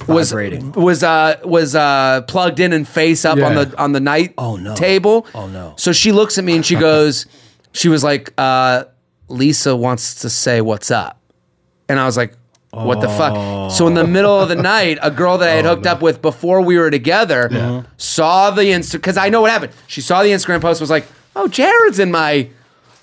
was 0.07 0.31
Vibrating. 0.31 0.71
was 0.73 1.01
uh 1.03 1.37
was 1.43 1.75
uh 1.75 2.21
plugged 2.27 2.59
in 2.59 2.73
and 2.73 2.87
face 2.87 3.23
up 3.25 3.37
on 3.39 3.55
the 3.55 3.73
on 3.77 3.93
the 3.93 3.99
night 4.01 4.33
Oh, 4.37 4.55
no. 4.57 4.75
table. 4.75 5.25
Oh, 5.33 5.47
no. 5.47 5.73
So 5.77 5.91
she 5.93 6.11
looks 6.11 6.37
at 6.37 6.43
me 6.43 6.55
and 6.55 6.65
she 6.65 6.75
goes, 6.89 7.25
she 7.71 7.89
was 7.89 8.03
like, 8.03 8.33
uh, 8.37 8.85
Lisa 9.29 9.75
wants 9.75 10.15
to 10.21 10.29
say 10.29 10.61
what's 10.61 10.91
up. 10.91 11.21
And 11.89 11.99
I 11.99 12.05
was 12.05 12.17
like, 12.17 12.33
what 12.85 13.01
the 13.01 13.09
fuck? 13.09 13.71
So 13.71 13.87
in 13.87 13.93
the 13.93 14.01
oh. 14.01 14.07
middle 14.07 14.39
of 14.39 14.49
the 14.49 14.55
night, 14.55 14.97
a 15.01 15.11
girl 15.11 15.37
that 15.37 15.49
I 15.49 15.53
had 15.53 15.65
Oh, 15.65 15.75
hooked 15.75 15.85
up 15.87 16.01
with 16.01 16.21
before 16.21 16.61
we 16.61 16.77
were 16.77 16.91
together 16.91 17.85
saw 17.97 18.51
the 18.51 18.63
Insta 18.63 18.93
because 18.93 19.17
I 19.17 19.29
know 19.29 19.41
what 19.41 19.51
happened. 19.51 19.73
She 19.87 20.01
saw 20.01 20.23
the 20.23 20.29
Instagram 20.29 20.61
post, 20.61 20.79
was 20.81 20.89
like, 20.89 21.05
"Oh, 21.35 21.47
Jared's 21.47 21.99
in 21.99 22.11
my 22.11 22.49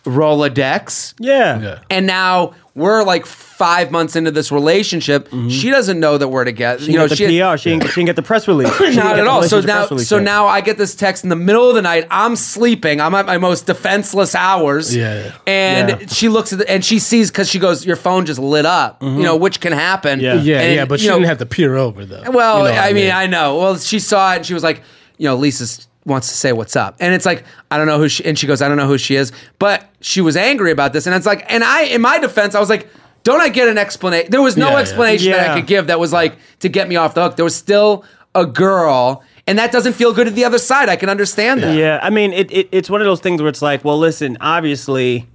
Rolodex," 0.04 1.14
yeah. 1.18 1.60
Yeah. 1.60 1.78
and 1.90 2.06
now 2.06 2.54
we're 2.74 3.04
like 3.04 3.26
five 3.56 3.92
months 3.92 4.16
into 4.16 4.32
this 4.32 4.50
relationship. 4.50 5.28
Mm-hmm. 5.28 5.48
She 5.48 5.70
doesn't 5.70 6.00
know 6.00 6.18
that 6.18 6.26
we're 6.26 6.44
together. 6.44 6.82
She 6.82 6.92
you 6.92 6.98
know, 6.98 7.06
the 7.06 7.14
PR. 7.14 7.56
She 7.56 7.70
didn't, 7.70 7.82
get- 7.82 7.90
she 7.90 8.00
didn't 8.00 8.06
get 8.06 8.16
the 8.16 8.22
press 8.22 8.48
release. 8.48 8.68
She 8.78 9.00
didn't 9.00 9.18
at 9.20 9.26
all. 9.26 9.42
So 9.44 9.60
now, 9.60 9.86
so 9.86 10.16
yet. 10.16 10.24
now 10.24 10.46
I 10.46 10.60
get 10.60 10.76
this 10.76 10.94
text 10.94 11.22
in 11.22 11.30
the 11.30 11.36
middle 11.36 11.68
of 11.68 11.74
the 11.74 11.82
night. 11.82 12.06
I'm 12.10 12.34
sleeping. 12.36 13.00
I'm 13.00 13.14
at 13.14 13.26
my 13.26 13.38
most 13.38 13.66
defenseless 13.66 14.34
hours. 14.34 14.94
Yeah, 14.94 15.24
yeah. 15.24 15.32
And 15.46 15.88
Yeah. 15.88 16.06
she 16.08 16.28
looks 16.28 16.52
at 16.52 16.58
the, 16.60 16.70
and 16.70 16.84
she 16.84 16.98
sees 16.98 17.30
because 17.30 17.48
she 17.48 17.58
goes, 17.58 17.86
"Your 17.86 17.96
phone 17.96 18.26
just 18.26 18.40
lit 18.40 18.66
up." 18.66 19.02
You 19.02 19.08
mm-hmm. 19.08 19.22
know, 19.22 19.36
which 19.36 19.60
can 19.60 19.72
happen. 19.72 20.20
Yeah. 20.20 20.34
Yeah, 20.34 20.60
And, 20.60 20.74
yeah, 20.74 20.84
but 20.84 21.00
she 21.00 21.06
know, 21.06 21.14
didn't 21.14 21.28
have 21.28 21.38
to 21.38 21.46
peer 21.46 21.76
over 21.76 22.04
though. 22.04 22.22
Well, 22.30 22.58
You 22.58 22.64
know 22.64 22.70
what 22.70 22.78
I 22.78 22.92
mean, 22.92 23.10
I 23.12 23.26
know. 23.26 23.58
Well, 23.58 23.78
she 23.78 23.98
saw 24.00 24.32
it 24.32 24.36
and 24.38 24.46
she 24.46 24.54
was 24.54 24.62
like, 24.62 24.82
you 25.16 25.28
know, 25.28 25.36
Lisa 25.36 25.82
wants 26.04 26.28
to 26.28 26.34
say 26.34 26.52
what's 26.52 26.76
up, 26.76 26.96
and 27.00 27.14
it's 27.14 27.24
like 27.24 27.44
I 27.70 27.78
don't 27.78 27.86
know 27.86 27.98
who 27.98 28.08
she. 28.08 28.24
And 28.24 28.38
she 28.38 28.46
goes, 28.46 28.60
I 28.62 28.68
don't 28.68 28.76
know 28.76 28.88
who 28.88 28.98
she 28.98 29.14
is, 29.16 29.32
but 29.58 29.88
she 30.00 30.20
was 30.20 30.36
angry 30.36 30.72
about 30.72 30.92
this, 30.92 31.06
and 31.06 31.14
it's 31.14 31.26
like, 31.26 31.44
and 31.48 31.62
I, 31.64 31.84
in 31.84 32.00
my 32.00 32.18
defense, 32.18 32.54
I 32.54 32.60
was 32.60 32.68
like. 32.68 32.88
Don't 33.24 33.40
I 33.40 33.48
get 33.48 33.68
an 33.68 33.76
explanation? 33.78 34.30
There 34.30 34.40
was 34.42 34.56
no 34.56 34.68
Yeah, 34.68 34.72
yeah. 34.74 34.78
explanation 34.80 35.32
that 35.32 35.50
I 35.50 35.54
could 35.58 35.66
give 35.66 35.88
that 35.88 35.98
was 35.98 36.12
like 36.12 36.36
to 36.60 36.68
get 36.68 36.88
me 36.88 36.96
off 36.96 37.14
the 37.14 37.22
hook. 37.24 37.36
There 37.36 37.44
was 37.44 37.56
still 37.56 38.04
a 38.34 38.46
girl, 38.46 39.22
and 39.46 39.58
that 39.58 39.72
doesn't 39.72 39.94
feel 39.94 40.12
good 40.12 40.26
to 40.26 40.30
the 40.30 40.44
other 40.44 40.58
side. 40.58 40.88
I 40.88 40.96
can 40.96 41.08
understand 41.08 41.62
that. 41.62 41.76
Yeah, 41.76 41.98
I 42.02 42.10
mean, 42.10 42.32
it, 42.32 42.50
it 42.52 42.68
it's 42.70 42.88
one 42.90 43.00
of 43.00 43.06
those 43.06 43.20
things 43.20 43.40
where 43.42 43.48
it's 43.48 43.62
like, 43.62 43.84
well, 43.84 43.98
listen, 43.98 44.36
obviously, 44.40 45.26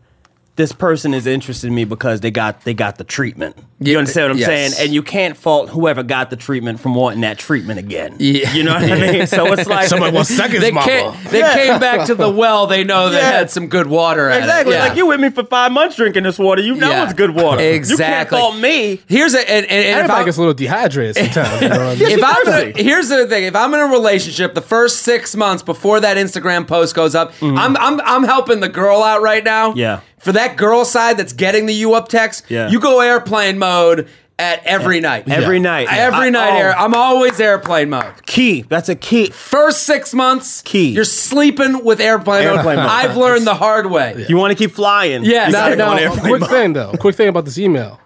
this 0.59 0.73
person 0.73 1.13
is 1.13 1.25
interested 1.25 1.67
in 1.67 1.73
me 1.73 1.85
because 1.85 2.19
they 2.19 2.31
got 2.31 2.65
they 2.65 2.73
got 2.73 2.97
the 2.97 3.05
treatment. 3.05 3.55
You 3.79 3.93
Yeah, 3.93 3.99
understand 3.99 4.25
what 4.25 4.31
I'm 4.33 4.37
yes. 4.39 4.47
saying? 4.75 4.85
And 4.85 4.93
you 4.93 5.01
can't 5.01 5.37
fault 5.37 5.69
whoever 5.69 6.03
got 6.03 6.29
the 6.29 6.35
treatment 6.35 6.81
from 6.81 6.95
wanting 6.95 7.21
that 7.21 7.37
treatment 7.39 7.79
again. 7.79 8.17
Yeah. 8.19 8.51
You 8.51 8.63
know 8.63 8.73
what 8.73 8.83
I 8.83 8.99
mean? 9.11 9.25
So 9.25 9.53
it's 9.53 9.69
like 9.69 9.87
Someone 9.87 10.13
wants 10.13 10.35
seconds, 10.35 10.59
They, 10.59 10.71
mama. 10.71 10.85
came, 10.85 11.13
they 11.31 11.41
came 11.53 11.79
back 11.79 12.07
to 12.07 12.15
the 12.15 12.29
well. 12.29 12.67
They 12.67 12.83
know 12.83 13.07
they 13.09 13.19
Yeah. 13.19 13.31
had 13.31 13.49
some 13.49 13.67
good 13.67 13.87
water. 13.87 14.29
at 14.29 14.35
it. 14.35 14.39
Exactly. 14.41 14.73
Yeah. 14.75 14.83
Like 14.89 14.97
you 14.97 15.05
with 15.05 15.21
me 15.21 15.29
for 15.29 15.45
five 15.45 15.71
months 15.71 15.95
drinking 15.95 16.23
this 16.23 16.37
water. 16.37 16.61
You 16.61 16.75
know 16.75 16.89
Yeah. 16.89 17.05
it's 17.05 17.13
good 17.13 17.31
water. 17.31 17.61
Exactly. 17.63 18.03
You 18.05 18.13
can't 18.13 18.29
fault 18.29 18.57
me. 18.61 19.01
Here's 19.07 19.33
a 19.33 19.39
and, 19.49 19.65
and, 19.65 19.71
and 19.71 19.87
if 19.91 19.95
Everybody 19.95 20.21
I, 20.21 20.25
gets 20.25 20.35
a 20.37 20.41
little 20.41 20.53
dehydrated 20.53 21.15
sometimes. 21.15 21.61
You 21.61 21.69
know 21.69 21.77
what 21.77 21.87
I 21.87 21.95
mean? 21.95 22.01
if 22.19 22.23
I'm 22.23 22.45
thirsty. 22.45 22.69
in 22.71 22.85
a, 22.85 22.89
here's 22.89 23.07
the 23.07 23.27
thing, 23.27 23.45
if 23.45 23.55
I'm 23.55 23.73
in 23.73 23.79
a 23.79 23.85
relationship, 23.85 24.55
the 24.55 24.61
first 24.61 25.03
six 25.03 25.37
months 25.37 25.63
before 25.63 26.01
that 26.01 26.17
Instagram 26.17 26.67
post 26.67 26.95
goes 26.95 27.15
up, 27.15 27.31
I'm 27.41 27.77
I'm 27.77 28.01
I'm 28.01 28.23
helping 28.25 28.59
the 28.59 28.67
girl 28.69 29.03
out 29.03 29.21
right 29.21 29.43
now. 29.45 29.69
Mm-hmm. 29.69 29.79
Yeah. 29.79 30.01
For 30.19 30.31
that 30.33 30.57
girl 30.57 30.85
side 30.85 31.17
that's 31.17 31.33
getting 31.33 31.65
the 31.65 31.73
you 31.73 31.93
up 31.93 32.07
text, 32.09 32.45
Yeah. 32.49 32.69
you 32.69 32.79
go 32.79 32.99
airplane 33.01 33.57
mode 33.57 34.07
at 34.37 34.65
every 34.65 34.99
night. 35.01 35.27
Every 35.29 35.57
Yeah. 35.57 35.63
night. 35.63 35.87
Every 35.91 36.27
I- 36.27 36.29
night, 36.29 36.53
oh, 36.53 36.57
air, 36.57 36.75
I'm 36.77 36.93
always 36.93 37.39
airplane 37.39 37.89
mode. 37.89 38.25
key. 38.25 38.63
That's 38.69 38.87
a 38.89 38.95
key. 38.95 39.31
First 39.31 39.83
six 39.83 40.13
months, 40.13 40.61
Key. 40.63 40.89
You're 40.91 41.03
sleeping 41.03 41.83
with 41.83 41.99
airplane, 41.99 42.43
Airplane 42.43 42.77
mode. 42.77 42.85
mode. 42.85 42.87
I've 42.89 43.17
learned 43.17 43.45
the 43.47 43.55
hard 43.55 43.87
way. 43.91 44.25
You 44.29 44.37
want 44.37 44.51
to 44.51 44.55
keep 44.55 44.71
flying. 44.73 45.23
Yes. 45.25 45.47
You 45.47 45.53
Now, 45.53 45.59
gotta 45.65 45.75
go 45.75 45.85
now, 45.85 45.91
on 45.91 45.97
a 45.97 46.01
airplane 46.03 46.21
quick 46.21 46.41
mode. 46.41 46.49
thing 46.49 46.73
though. 46.73 46.91
Quick 46.99 47.15
thing 47.15 47.27
about 47.27 47.45
this 47.45 47.57
email. 47.57 47.99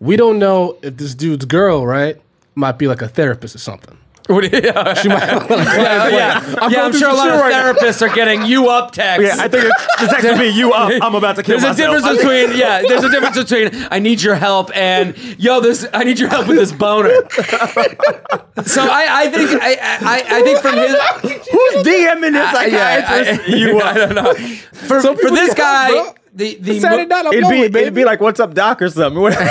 We 0.00 0.16
don't 0.16 0.38
know 0.38 0.76
if 0.82 0.96
this 0.96 1.14
dude's 1.14 1.44
girl, 1.44 1.86
right, 1.86 2.16
might 2.54 2.78
be 2.78 2.88
like 2.88 3.02
a 3.02 3.08
therapist 3.08 3.54
or 3.54 3.58
something. 3.58 3.96
yeah, 4.30 4.94
She 4.94 5.08
might. 5.08 5.20
yeah, 5.28 6.08
yeah. 6.08 6.54
I'm 6.58 6.72
Yeah, 6.72 6.84
I'm 6.84 6.92
sure 6.94 7.10
a 7.10 7.12
lot 7.12 7.28
of 7.30 7.40
right 7.40 7.50
now. 7.50 7.72
therapists 7.74 8.00
are 8.00 8.14
getting 8.14 8.46
you 8.46 8.68
up 8.70 8.92
text. 8.92 9.22
Yeah, 9.22 9.34
I 9.44 9.48
think 9.48 9.64
it's, 9.64 9.86
it's 10.00 10.12
actually 10.14 10.38
me. 10.38 10.48
You 10.58 10.72
up. 10.72 10.90
I'm 11.02 11.14
about 11.14 11.36
to 11.36 11.42
kill 11.42 11.58
There's 11.60 11.78
a 11.78 11.82
difference 11.82 12.08
between 12.16 12.56
yeah. 12.56 12.80
There's 12.80 13.04
a 13.04 13.10
difference 13.10 13.36
between 13.36 13.86
I 13.90 13.98
need 13.98 14.22
your 14.22 14.34
help 14.36 14.74
and 14.74 15.14
yo, 15.38 15.60
this 15.60 15.86
I 15.92 16.04
need 16.04 16.18
your 16.18 16.30
help 16.30 16.46
with 16.48 16.56
this 16.56 16.72
boner. 16.72 17.10
so 18.64 18.82
I, 18.82 19.06
I 19.10 19.28
think 19.30 19.50
I, 19.62 19.76
I 20.00 20.24
I 20.38 20.42
think 20.42 20.60
from 20.60 20.76
his 20.76 20.94
Who's 21.50 21.84
DMing 21.86 22.32
this 22.32 22.54
I- 22.54 22.66
yeah, 22.66 23.06
psychiatrist? 23.06 23.48
I- 23.48 23.52
you 23.56 23.80
I 23.80 23.94
don't 23.94 24.14
know. 24.14 24.32
For, 24.34 25.00
for 25.02 25.30
this 25.30 25.52
help, 25.52 25.56
guy. 25.58 26.14
The 26.34 26.56
the 26.56 26.80
mo- 26.80 26.96
night, 27.04 27.12
I'm 27.26 27.26
It'd 27.32 27.44
lonely, 27.44 27.60
be, 27.62 27.68
baby. 27.68 27.80
it'd 27.82 27.94
be 27.94 28.04
like, 28.04 28.20
what's 28.20 28.40
up, 28.40 28.54
doc, 28.54 28.82
or 28.82 28.88
something. 28.90 29.20
What- 29.22 29.34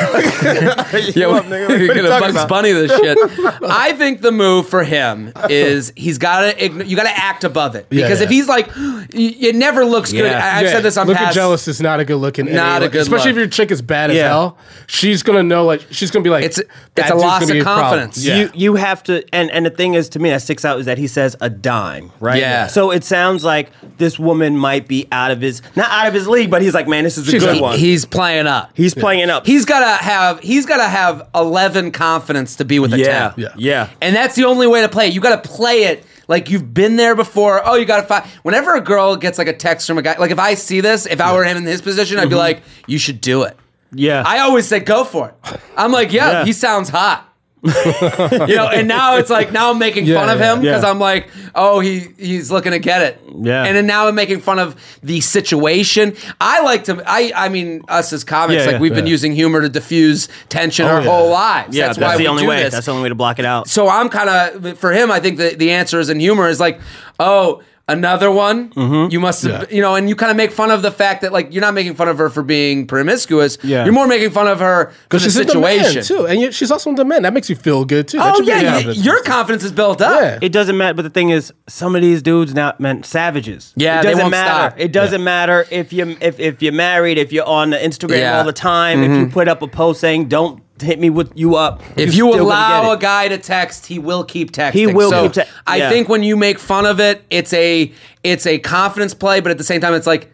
Yeah, 0.94 1.28
You 1.28 1.28
we're 1.30 1.38
up, 1.38 1.46
nigga? 1.46 1.70
What 1.70 1.80
you 1.80 1.88
gonna 1.88 2.02
talking 2.10 2.20
Bugs 2.28 2.36
about? 2.36 2.50
Bunny 2.50 2.72
this 2.72 2.92
shit. 2.92 3.18
I 3.64 3.94
think 3.94 4.22
the 4.22 4.32
move 4.32 4.68
for 4.68 4.84
him 4.84 5.32
is 5.50 5.92
he's 5.96 6.18
got 6.18 6.58
to 6.58 6.86
you 6.86 6.96
got 6.96 7.04
to 7.04 7.18
act 7.18 7.44
above 7.44 7.76
it 7.76 7.88
Yeah, 7.90 8.04
because 8.04 8.22
if 8.22 8.30
he's 8.30 8.48
like, 8.48 8.70
it 8.76 9.56
never 9.56 9.86
looks 9.86 10.12
good. 10.12 10.26
Yeah. 10.26 10.44
I, 10.46 10.58
I've 10.60 10.66
Yeah, 10.66 10.72
said 10.74 10.84
this 10.84 10.98
on 10.98 11.08
looking 11.08 11.24
past. 11.24 11.36
jealous 11.36 11.68
is 11.68 11.82
not 11.82 12.00
a 12.00 12.06
good 12.06 12.18
looking. 12.18 12.46
Not 12.54 12.78
any- 12.78 12.86
a 12.88 12.90
good 12.90 13.02
especially 13.02 13.32
look. 13.32 13.38
if 13.38 13.38
your 13.38 13.48
chick 13.48 13.72
is 13.72 13.82
bad 13.82 14.12
as 14.12 14.18
hell. 14.20 14.58
She's 14.88 15.24
gonna 15.24 15.44
know, 15.44 15.66
like 15.66 15.82
she's 15.92 16.12
gonna 16.12 16.24
be 16.24 16.30
like, 16.30 16.44
It's- 16.46 16.62
"That 16.96 17.04
it's 17.06 17.12
a 17.12 17.16
loss 17.16 17.44
of 17.44 17.50
be 17.50 17.60
a 17.60 17.64
problem." 17.64 17.84
confidence. 17.86 18.24
Yeah. 18.26 18.36
You 18.38 18.50
you 18.54 18.76
have 18.76 19.02
to, 19.04 19.24
and 19.34 19.50
and 19.52 19.66
the 19.66 19.70
thing 19.72 19.94
is, 19.96 20.10
to 20.10 20.20
me, 20.20 20.30
that 20.30 20.42
sticks 20.42 20.66
out 20.66 20.80
is 20.80 20.86
that 20.86 20.98
he 20.98 21.08
says 21.08 21.36
a 21.42 21.50
dime, 21.50 22.12
right? 22.20 22.40
Yeah. 22.40 22.68
So 22.68 22.92
it 22.92 23.04
sounds 23.04 23.44
like 23.44 23.72
this 23.98 24.20
woman 24.20 24.58
might 24.58 24.88
be 24.88 25.08
out 25.12 25.32
of 25.32 25.42
his, 25.42 25.62
not 25.76 25.90
out 25.92 26.08
of 26.08 26.14
his 26.14 26.28
league, 26.28 26.50
but 26.52 26.62
he's 26.62 26.73
like, 26.74 26.88
man, 26.88 27.04
this 27.04 27.18
is 27.18 27.28
a 27.28 27.32
She's 27.32 27.44
good 27.44 27.58
a- 27.58 27.62
one. 27.62 27.78
He's 27.78 28.06
playing 28.06 28.48
up. 28.48 28.72
he's 28.76 28.94
playing 28.94 29.30
up. 29.30 29.46
He's 29.46 29.66
gotta 29.66 30.04
have 30.04 30.40
he's 30.40 30.66
gotta 30.66 30.88
have 30.88 31.30
eleven 31.34 31.92
confidence 31.92 32.56
to 32.58 32.66
be 32.66 32.80
with 32.80 32.94
a 32.94 32.98
yeah, 33.00 33.06
10. 33.06 33.14
yeah, 33.14 33.32
Yeah. 33.38 33.50
yeah. 33.58 33.90
And 34.02 34.16
that's 34.16 34.36
the 34.36 34.46
only 34.46 34.68
way 34.68 34.82
to 34.82 34.90
play 34.90 35.08
it. 35.08 35.14
You 35.14 35.22
gotta 35.22 35.48
play 35.48 35.84
it 35.86 36.06
like 36.28 36.50
you've 36.50 36.74
been 36.74 36.96
there 36.96 37.16
before. 37.16 37.62
Oh, 37.66 37.76
you 37.76 37.86
gotta 37.86 38.08
find 38.08 38.26
whenever 38.44 38.76
a 38.76 38.82
girl 38.82 39.16
gets 39.16 39.38
like 39.38 39.48
a 39.48 39.54
text 39.54 39.88
from 39.88 39.98
a 39.98 40.02
guy, 40.02 40.18
like 40.18 40.32
if 40.32 40.40
I 40.40 40.54
see 40.54 40.82
this, 40.82 41.06
if 41.06 41.20
I 41.22 41.34
were 41.34 41.44
him 41.44 41.58
in 41.58 41.64
his 41.64 41.82
position, 41.82 42.18
I'd 42.18 42.26
be 42.26 42.30
mm-hmm. 42.30 42.38
like, 42.38 42.64
you 42.88 42.98
should 42.98 43.22
do 43.22 43.44
it. 43.44 43.58
Yeah. 43.92 44.24
I 44.26 44.40
always 44.40 44.68
say 44.68 44.80
go 44.80 45.04
for 45.04 45.30
it. 45.30 45.60
I'm 45.78 45.92
like, 45.92 46.12
yeah, 46.12 46.32
Yeah. 46.32 46.46
he 46.46 46.54
sounds 46.54 46.90
hot. 46.90 47.30
you 48.48 48.56
know, 48.56 48.68
and 48.68 48.88
now 48.90 49.16
it's 49.16 49.30
like 49.30 49.54
now 49.54 49.72
I'm 49.72 49.80
making 49.80 50.06
Yeah, 50.06 50.16
fun 50.20 50.30
of 50.30 50.40
him 50.40 50.60
because 50.62 50.84
yeah. 50.84 50.90
I'm 50.90 51.00
like, 51.00 51.30
oh, 51.56 51.80
he 51.80 52.00
he's 52.18 52.52
looking 52.52 52.74
to 52.74 52.80
get 52.80 53.02
it. 53.02 53.22
Yeah. 53.34 53.64
And 53.64 53.76
then 53.78 53.88
now 53.88 54.08
I'm 54.08 54.16
making 54.16 54.42
fun 54.42 54.60
of 54.60 54.76
the 55.02 55.22
situation. 55.22 56.16
I 56.42 56.62
like 56.62 56.84
to 56.86 57.02
I 57.06 57.32
I 57.34 57.48
mean 57.50 57.84
us 57.88 58.12
as 58.12 58.24
comics, 58.26 58.66
like 58.66 58.82
we've 58.82 58.94
been 58.94 59.08
using 59.08 59.32
humor 59.32 59.62
to 59.62 59.70
diffuse 59.70 60.28
tension 60.50 60.86
Oh, 60.86 60.90
our 60.90 61.02
whole 61.02 61.30
lives. 61.30 61.76
yeah, 61.76 61.88
that's, 61.88 61.98
that's, 61.98 62.12
why 62.14 62.18
the 62.18 62.24
we 62.24 62.28
only 62.28 62.44
do 62.44 62.50
way. 62.50 62.64
this. 62.64 62.74
That's 62.74 62.86
the 62.88 62.92
only 62.92 63.04
way 63.04 63.10
to 63.10 63.16
block 63.16 63.40
it 63.40 63.46
out. 63.46 63.70
So 63.70 63.88
I'm 63.88 64.10
kind 64.10 64.30
of 64.30 64.78
for 64.78 64.92
him. 64.92 65.10
I 65.10 65.22
think 65.22 65.38
the 65.38 65.56
the 65.56 65.72
answer 65.72 66.00
is 66.02 66.10
in 66.10 66.20
humor 66.20 66.50
is 66.50 66.60
like, 66.60 66.82
oh, 67.20 67.62
another 67.88 68.32
one. 68.32 68.70
Mm-hmm. 68.72 69.12
You 69.12 69.20
must 69.20 69.44
have, 69.44 69.70
Yeah. 69.70 69.76
you 69.76 69.82
know, 69.82 69.96
and 69.96 70.08
you 70.08 70.16
kind 70.16 70.32
of 70.32 70.38
make 70.38 70.52
fun 70.52 70.72
of 70.72 70.82
the 70.82 70.92
fact 70.92 71.22
that 71.22 71.34
like 71.34 71.54
you're 71.54 71.62
not 71.62 71.74
making 71.74 71.96
fun 71.96 72.08
of 72.08 72.18
her 72.18 72.30
for 72.30 72.42
being 72.44 72.88
promiscuous. 72.88 73.58
Yeah. 73.64 73.84
You're 73.84 73.94
more 73.94 74.08
making 74.08 74.30
fun 74.32 74.48
of 74.48 74.60
her 74.60 74.86
for 74.86 74.92
the 74.92 75.04
Because 75.10 75.24
she's 75.24 75.34
situation. 75.36 75.86
in 75.86 75.92
demand 75.92 76.06
too, 76.06 76.26
and 76.28 76.40
you, 76.42 76.52
she's 76.52 76.72
also 76.72 76.90
in 76.92 76.96
demand. 76.96 77.26
That 77.26 77.34
makes 77.34 77.50
you 77.50 77.56
feel 77.58 77.84
good 77.86 78.08
too. 78.08 78.18
That 78.20 78.34
Oh 78.34 78.38
should 78.38 78.46
be 78.46 78.52
yeah, 78.52 78.62
a 78.62 78.64
y- 78.64 78.72
confidence 78.72 79.06
your 79.06 79.16
booster. 79.18 79.32
confidence 79.32 79.64
is 79.66 79.72
built 79.74 80.02
up. 80.02 80.22
Yeah. 80.22 80.40
It 80.42 80.52
doesn't 80.54 80.78
matter, 80.78 80.94
but 80.94 81.02
the 81.02 81.10
thing 81.10 81.30
is, 81.30 81.52
some 81.68 81.96
of 81.96 82.02
these 82.02 82.22
dudes 82.22 82.54
now 82.54 82.74
meant 82.80 83.06
savages. 83.06 83.74
Yeah, 83.76 84.00
it 84.00 84.04
they 84.04 84.10
doesn't 84.12 84.24
won't 84.24 84.32
matter. 84.32 84.70
stop. 84.70 84.80
It 84.80 84.92
doesn't 84.94 85.24
matter 85.24 85.66
if 85.70 85.92
you 85.92 86.16
if 86.22 86.40
if 86.40 86.62
you're 86.62 86.72
married, 86.74 87.18
if 87.18 87.34
you're 87.34 87.46
on 87.46 87.72
the 87.72 87.78
Instagram 87.78 88.20
Yeah. 88.20 88.38
all 88.38 88.44
the 88.46 88.54
time, 88.54 89.04
if 89.04 89.12
you 89.18 89.28
put 89.28 89.48
up 89.50 89.62
a 89.62 89.68
post 89.68 90.00
saying 90.00 90.30
"Don't 90.30 90.63
hit 90.82 91.00
me 91.00 91.10
with 91.10 91.32
you 91.36 91.56
up," 91.56 91.82
If 91.96 92.14
you're 92.14 92.28
you 92.28 92.34
still 92.34 92.46
gonna 92.50 92.84
allow 92.86 92.92
a 92.92 92.98
guy 92.98 93.28
to 93.28 93.38
text, 93.38 93.86
he 93.86 94.00
will 94.00 94.24
keep 94.24 94.52
texting. 94.52 94.74
He 94.74 94.88
will 94.88 95.10
So 95.12 95.24
keep 95.30 95.34
te- 95.46 95.52
I 95.68 95.78
yeah. 95.78 95.90
think 95.90 96.10
when 96.10 96.24
you 96.24 96.36
make 96.36 96.60
fun 96.60 96.86
of 96.86 97.00
it, 97.00 97.24
it's 97.30 97.54
a 97.54 97.92
it's 98.24 98.46
a 98.46 98.60
confidence 98.60 99.14
play, 99.14 99.40
but 99.40 99.52
at 99.52 99.58
the 99.58 99.64
same 99.64 99.82
time, 99.82 99.94
it's 99.94 100.08
like, 100.08 100.32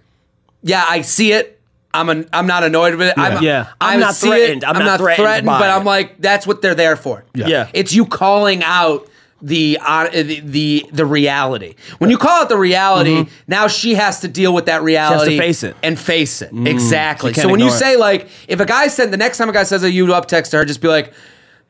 yeah, 0.64 0.86
I 0.88 1.02
see 1.02 1.32
it. 1.34 1.60
I'm 1.92 2.08
an, 2.10 2.30
I'm 2.32 2.46
not 2.46 2.64
annoyed 2.64 2.94
with 2.96 3.08
it. 3.08 3.16
I'm, 3.18 3.42
Yeah. 3.42 3.66
I 3.82 3.96
I'm 3.96 4.00
not 4.00 4.14
see 4.14 4.28
it. 4.30 4.32
threatened. 4.36 4.64
I'm 4.64 4.78
not 4.78 5.00
threatened 5.00 5.48
by 5.48 5.58
but 5.60 5.70
it. 5.70 5.74
I'm 5.74 5.86
like, 5.86 6.22
that's 6.22 6.46
what 6.46 6.62
they're 6.62 6.76
there 6.76 6.96
for. 6.96 7.26
Yeah. 7.34 7.48
Yeah. 7.48 7.70
It's 7.74 7.94
you 7.94 8.06
calling 8.06 8.62
out 8.64 9.08
the, 9.42 9.80
uh, 9.82 10.10
the 10.10 10.40
the 10.42 10.86
the 10.92 11.06
reality. 11.06 11.76
When 12.00 12.10
you 12.10 12.18
call 12.18 12.44
it 12.44 12.50
the 12.50 12.58
reality, 12.58 13.26
now 13.48 13.68
she 13.68 13.96
has 13.96 14.20
to 14.22 14.28
deal 14.28 14.54
with 14.54 14.66
that 14.66 14.82
reality, 14.84 15.38
face 15.38 15.64
it. 15.64 15.76
and 15.84 15.98
face 15.98 16.42
it 16.42 16.52
exactly. 16.68 17.34
So 17.34 17.48
when 17.50 17.60
you 17.60 17.68
it. 17.68 17.72
say 17.72 17.96
like, 17.96 18.28
if 18.48 18.60
a 18.60 18.66
guy 18.66 18.88
said 18.88 19.12
the 19.12 19.18
next 19.18 19.38
time 19.38 19.50
a 19.50 19.54
guy 19.54 19.64
says 19.64 19.84
a 19.84 19.92
you 19.92 20.14
up 20.14 20.26
text 20.28 20.52
to 20.52 20.58
her, 20.58 20.66
just 20.66 20.82
be 20.82 20.88
like. 20.88 21.14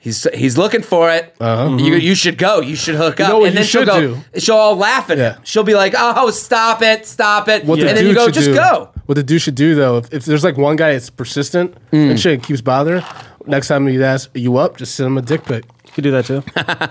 He's, 0.02 0.26
he's 0.34 0.58
looking 0.58 0.82
for 0.82 1.12
it. 1.12 1.36
You, 1.42 1.96
you 1.96 2.16
should 2.16 2.38
go. 2.38 2.62
You 2.62 2.78
should 2.78 2.96
hook 2.96 3.20
up. 3.20 3.28
Uh-huh. 3.28 3.40
know 3.40 3.44
and 3.44 3.54
you 3.54 3.60
then 3.60 3.68
she'll 3.68 3.86
go. 3.86 4.00
do? 4.00 4.40
She'll 4.40 4.56
all 4.56 4.78
laugh 4.78 5.10
at 5.10 5.18
Yeah. 5.18 5.34
him. 5.34 5.42
She'll 5.44 5.66
be 5.66 5.74
like, 5.76 5.94
"Oh, 5.98 6.30
stop 6.30 6.82
it, 6.82 7.06
stop 7.06 7.50
it," 7.50 7.66
What 7.66 7.80
and 7.80 7.90
the 7.90 7.94
then 7.96 8.04
dude 8.06 8.12
you 8.12 8.16
go, 8.16 8.30
"Just 8.30 8.48
do, 8.48 8.54
go." 8.56 8.92
What 9.08 9.16
the 9.16 9.24
dude 9.24 9.42
should 9.42 9.56
do 9.56 9.76
though, 9.76 9.98
if, 9.98 10.14
if 10.14 10.24
there's 10.24 10.46
like 10.46 10.56
one 10.56 10.78
guy 10.78 10.94
that's 10.94 11.10
persistent 11.10 11.76
Mm. 11.92 12.12
and 12.12 12.18
shit 12.18 12.42
keeps 12.44 12.62
bothering, 12.62 13.04
next 13.46 13.68
time 13.68 13.86
he 13.88 14.02
asks, 14.02 14.34
"Are 14.34 14.40
you 14.40 14.56
up?" 14.56 14.78
Just 14.78 14.96
send 14.96 15.08
him 15.08 15.18
a 15.18 15.22
dick 15.22 15.44
pic. 15.44 15.66
You 15.89 15.93
could 15.96 16.03
do 16.03 16.12
that 16.12 16.25
too. 16.25 16.36